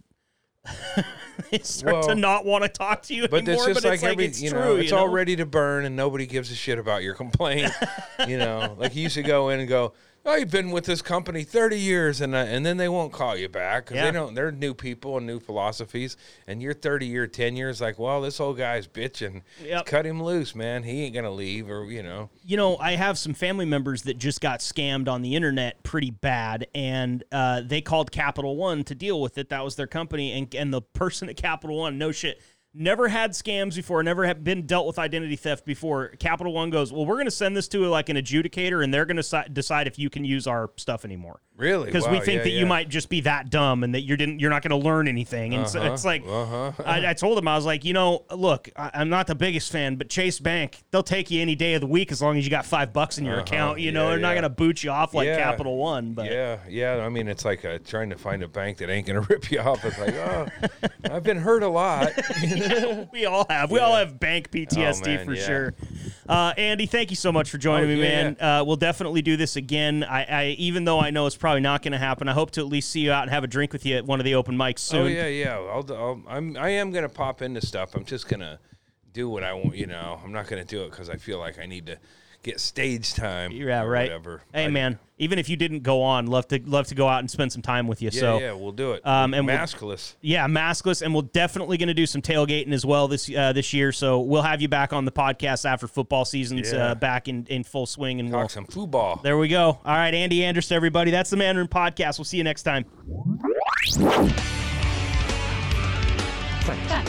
a 0.66 1.04
they 1.50 1.60
start 1.60 2.04
to 2.04 2.14
not 2.14 2.44
want 2.44 2.62
to 2.62 2.68
talk 2.68 3.00
to 3.00 3.14
you 3.14 3.26
But 3.26 3.48
it's 3.48 3.64
just 3.64 3.82
but 3.82 3.84
like 3.84 3.94
it's 3.94 4.02
like 4.02 4.12
every, 4.12 4.24
it's 4.26 4.42
you 4.42 4.50
true. 4.50 4.58
know, 4.58 4.76
it's 4.76 4.90
you 4.90 4.96
all 4.96 5.06
know? 5.06 5.12
ready 5.12 5.36
to 5.36 5.46
burn, 5.46 5.86
and 5.86 5.96
nobody 5.96 6.26
gives 6.26 6.50
a 6.50 6.54
shit 6.54 6.78
about 6.78 7.02
your 7.02 7.14
complaint. 7.14 7.72
you 8.28 8.36
know, 8.36 8.76
like 8.78 8.94
you 8.94 9.04
used 9.04 9.14
to 9.14 9.22
go 9.22 9.48
in 9.48 9.60
and 9.60 9.68
go, 9.68 9.94
oh, 10.26 10.36
you've 10.36 10.50
been 10.50 10.70
with 10.70 10.84
this 10.84 11.00
company 11.02 11.42
30 11.44 11.78
years, 11.78 12.20
and 12.20 12.34
uh, 12.34 12.38
and 12.38 12.64
then 12.66 12.76
they 12.76 12.88
won't 12.88 13.12
call 13.12 13.36
you 13.36 13.48
back 13.48 13.84
because 13.86 13.96
Yeah. 13.96 14.04
they 14.06 14.10
don't. 14.12 14.34
They're 14.34 14.52
new 14.52 14.74
people 14.74 15.16
and 15.16 15.26
new 15.26 15.40
philosophies, 15.40 16.16
and 16.46 16.60
you're 16.62 16.74
30 16.74 17.06
year 17.06 17.26
tenure 17.26 17.68
is 17.68 17.80
like, 17.80 17.98
well, 17.98 18.20
this 18.20 18.40
old 18.40 18.58
guy's 18.58 18.86
bitching. 18.86 19.42
Yep. 19.64 19.86
Cut 19.86 20.04
him 20.06 20.22
loose, 20.22 20.54
man. 20.54 20.82
He 20.82 21.04
ain't 21.04 21.14
gonna 21.14 21.30
leave, 21.30 21.68
or 21.70 21.84
you 21.86 22.02
know. 22.02 22.30
you 22.44 22.56
know, 22.56 22.76
I 22.78 22.92
have 22.92 23.18
some 23.18 23.34
family 23.34 23.64
members 23.66 24.02
that 24.02 24.18
just 24.18 24.40
got 24.40 24.60
scammed 24.60 25.08
on 25.08 25.22
the 25.22 25.34
internet 25.34 25.82
pretty 25.82 26.10
bad, 26.10 26.66
and 26.74 27.24
uh, 27.32 27.62
they 27.64 27.80
called 27.80 28.10
Capital 28.12 28.56
One 28.56 28.84
to 28.84 28.94
deal 28.94 29.20
with 29.20 29.38
it. 29.38 29.48
That 29.48 29.64
was 29.64 29.76
their 29.76 29.86
company, 29.86 30.32
and 30.32 30.54
and 30.54 30.72
the 30.72 30.82
person 30.82 31.28
at 31.28 31.36
Capital 31.36 31.76
One, 31.78 31.96
no 31.98 32.12
shit, 32.12 32.40
never 32.74 33.08
had 33.08 33.32
scams 33.32 33.74
before, 33.76 34.02
never 34.02 34.26
have 34.26 34.44
been 34.44 34.66
dealt 34.66 34.86
with 34.86 34.98
identity 34.98 35.36
theft 35.36 35.64
before. 35.64 36.08
Capital 36.18 36.52
One 36.52 36.70
goes, 36.70 36.92
well, 36.92 37.06
we're 37.06 37.16
going 37.16 37.24
to 37.26 37.30
send 37.30 37.56
this 37.56 37.68
to 37.68 37.86
like 37.86 38.08
an 38.08 38.16
adjudicator, 38.16 38.82
and 38.84 38.92
they're 38.92 39.06
going 39.06 39.16
to 39.16 39.22
si- 39.22 39.42
decide 39.52 39.86
if 39.86 39.98
you 39.98 40.10
can 40.10 40.24
use 40.24 40.46
our 40.46 40.70
stuff 40.76 41.04
anymore. 41.04 41.40
Really? 41.56 41.86
Because 41.86 42.06
we 42.08 42.20
think 42.20 42.38
yeah, 42.38 42.42
that 42.44 42.50
you 42.50 42.66
might 42.66 42.88
just 42.88 43.08
be 43.08 43.22
that 43.22 43.50
dumb 43.50 43.82
and 43.82 43.92
that 43.96 44.02
you 44.02 44.16
didn't, 44.16 44.38
you're 44.38 44.50
not 44.50 44.62
going 44.62 44.80
to 44.80 44.86
learn 44.88 45.08
anything. 45.08 45.54
And 45.54 45.66
so 45.68 45.80
Uh-huh, 45.80 45.92
it's 45.92 46.04
like, 46.04 46.22
uh-huh. 46.24 46.70
I, 46.84 47.08
I 47.10 47.14
told 47.14 47.36
him 47.36 47.48
I 47.48 47.56
was 47.56 47.66
like, 47.66 47.84
you 47.84 47.92
know, 47.94 48.24
look, 48.30 48.68
I, 48.76 48.92
I'm 48.94 49.08
not 49.08 49.26
the 49.26 49.34
biggest 49.34 49.72
fan, 49.72 49.96
but 49.96 50.08
Chase 50.08 50.38
Bank, 50.38 50.84
they'll 50.92 51.02
take 51.02 51.32
you 51.32 51.42
any 51.42 51.56
day 51.56 51.74
of 51.74 51.80
the 51.80 51.88
week 51.88 52.12
as 52.12 52.22
long 52.22 52.38
as 52.38 52.44
you 52.44 52.50
got 52.50 52.64
five 52.64 52.92
bucks 52.92 53.18
in 53.18 53.24
your 53.24 53.34
Uh-huh, 53.34 53.42
account. 53.42 53.80
You 53.80 53.90
know, 53.90 54.08
they're 54.10 54.18
not 54.20 54.34
going 54.34 54.44
to 54.44 54.48
boot 54.50 54.84
you 54.84 54.90
off 54.92 55.14
like 55.14 55.26
Yeah. 55.26 55.36
Capital 55.38 55.78
One. 55.78 56.12
But 56.12 56.26
Yeah, 56.26 56.58
yeah. 56.68 57.04
I 57.04 57.08
mean, 57.08 57.26
it's 57.26 57.44
like 57.44 57.64
uh, 57.64 57.80
trying 57.84 58.10
to 58.10 58.16
find 58.18 58.44
a 58.44 58.48
bank 58.48 58.78
that 58.78 58.88
ain't 58.88 59.08
gonna 59.08 59.20
rip 59.28 59.50
you 59.50 59.58
off. 59.58 59.84
It's 59.84 59.98
like, 59.98 60.14
oh, 60.14 60.46
I've 61.10 61.24
been 61.24 61.38
hurt 61.38 61.64
a 61.64 61.68
lot. 61.68 62.12
we 63.12 63.26
all 63.26 63.46
have, 63.48 63.70
we 63.70 63.78
all 63.78 63.94
have 63.96 64.18
bank 64.20 64.50
PTSD 64.50 65.02
Oh, 65.02 65.06
man, 65.06 65.24
for 65.24 65.34
yeah. 65.34 65.46
sure. 65.46 65.74
Uh, 66.28 66.52
Andy, 66.56 66.86
thank 66.86 67.10
you 67.10 67.16
so 67.16 67.32
much 67.32 67.50
for 67.50 67.58
joining 67.58 67.90
Oh, 67.90 67.94
me, 67.94 68.02
yeah, 68.02 68.22
man. 68.32 68.36
Uh, 68.40 68.64
we'll 68.64 68.76
definitely 68.76 69.22
do 69.22 69.36
this 69.36 69.56
again. 69.56 70.04
I, 70.04 70.24
I, 70.24 70.44
even 70.58 70.84
though 70.84 71.00
I 71.00 71.10
know 71.10 71.26
it's 71.26 71.36
probably 71.36 71.60
not 71.60 71.82
going 71.82 71.92
to 71.92 71.98
happen, 71.98 72.28
I 72.28 72.32
hope 72.32 72.50
to 72.52 72.60
at 72.60 72.66
least 72.66 72.90
see 72.90 73.00
you 73.00 73.12
out 73.12 73.22
and 73.22 73.30
have 73.30 73.44
a 73.44 73.48
drink 73.48 73.72
with 73.72 73.86
you 73.86 73.96
at 73.96 74.04
one 74.04 74.20
of 74.20 74.24
the 74.24 74.34
open 74.34 74.56
mics 74.56 74.80
soon. 74.80 75.02
Oh 75.02 75.06
yeah, 75.06 75.26
yeah. 75.26 75.56
I'll, 75.56 75.84
I'll, 75.92 76.22
I'm, 76.28 76.56
I 76.56 76.70
am 76.70 76.90
gonna 76.90 77.08
pop 77.08 77.42
into 77.42 77.64
stuff. 77.64 77.94
I'm 77.94 78.04
just 78.04 78.28
gonna 78.28 78.58
do 79.12 79.28
what 79.28 79.42
I 79.44 79.52
want. 79.54 79.76
You 79.76 79.86
know, 79.86 80.20
I'm 80.22 80.32
not 80.32 80.46
gonna 80.46 80.64
do 80.64 80.82
it 80.84 80.90
because 80.90 81.08
I 81.08 81.16
feel 81.16 81.38
like 81.38 81.58
I 81.58 81.66
need 81.66 81.86
to 81.86 81.98
get 82.42 82.60
stage 82.60 83.14
time. 83.14 83.50
Yeah, 83.52 83.82
right. 83.82 84.04
Whatever. 84.10 84.42
Hey, 84.52 84.64
I- 84.66 84.68
man. 84.68 84.98
Even 85.20 85.40
if 85.40 85.48
you 85.48 85.56
didn't 85.56 85.80
go 85.82 86.02
on, 86.02 86.28
love 86.28 86.46
to 86.46 86.60
love 86.64 86.86
to 86.86 86.94
go 86.94 87.08
out 87.08 87.18
and 87.18 87.28
spend 87.28 87.50
some 87.52 87.60
time 87.60 87.88
with 87.88 88.00
you. 88.00 88.10
Yeah, 88.12 88.20
so 88.20 88.38
yeah, 88.38 88.52
we'll 88.52 88.70
do 88.70 88.92
it. 88.92 89.04
Um, 89.04 89.34
and 89.34 89.44
we'll- 89.48 89.56
maskless. 89.56 90.14
Yeah, 90.20 90.46
maskless, 90.46 91.02
and 91.02 91.12
we're 91.12 91.22
definitely 91.22 91.76
going 91.76 91.88
to 91.88 91.94
do 91.94 92.06
some 92.06 92.22
tailgating 92.22 92.72
as 92.72 92.86
well 92.86 93.08
this 93.08 93.28
uh, 93.34 93.52
this 93.52 93.72
year. 93.72 93.90
So 93.90 94.20
we'll 94.20 94.42
have 94.42 94.62
you 94.62 94.68
back 94.68 94.92
on 94.92 95.04
the 95.04 95.10
podcast 95.10 95.64
after 95.68 95.88
football 95.88 96.24
season's 96.24 96.72
Yeah. 96.72 96.90
uh, 96.90 96.94
back 96.94 97.26
in, 97.26 97.46
in 97.50 97.64
full 97.64 97.86
swing, 97.86 98.20
and 98.20 98.30
we'll, 98.32 98.48
some 98.48 98.66
football. 98.66 99.16
there 99.24 99.36
we 99.36 99.48
go. 99.48 99.80
All 99.84 99.96
right, 99.96 100.14
Andy 100.14 100.38
Andrist, 100.38 100.70
everybody. 100.70 101.10
That's 101.10 101.30
the 101.30 101.36
Man 101.36 101.56
Room 101.56 101.66
Podcast. 101.66 102.18
We'll 102.18 102.24
see 102.24 102.36
you 102.38 102.44
next 102.44 102.62
time. 102.62 102.84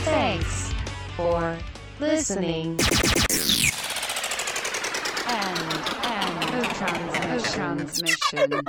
Thanks 0.04 0.74
for 1.16 1.56
listening. 2.00 2.76
Transmission. 6.80 7.76
Transmission. 7.76 8.62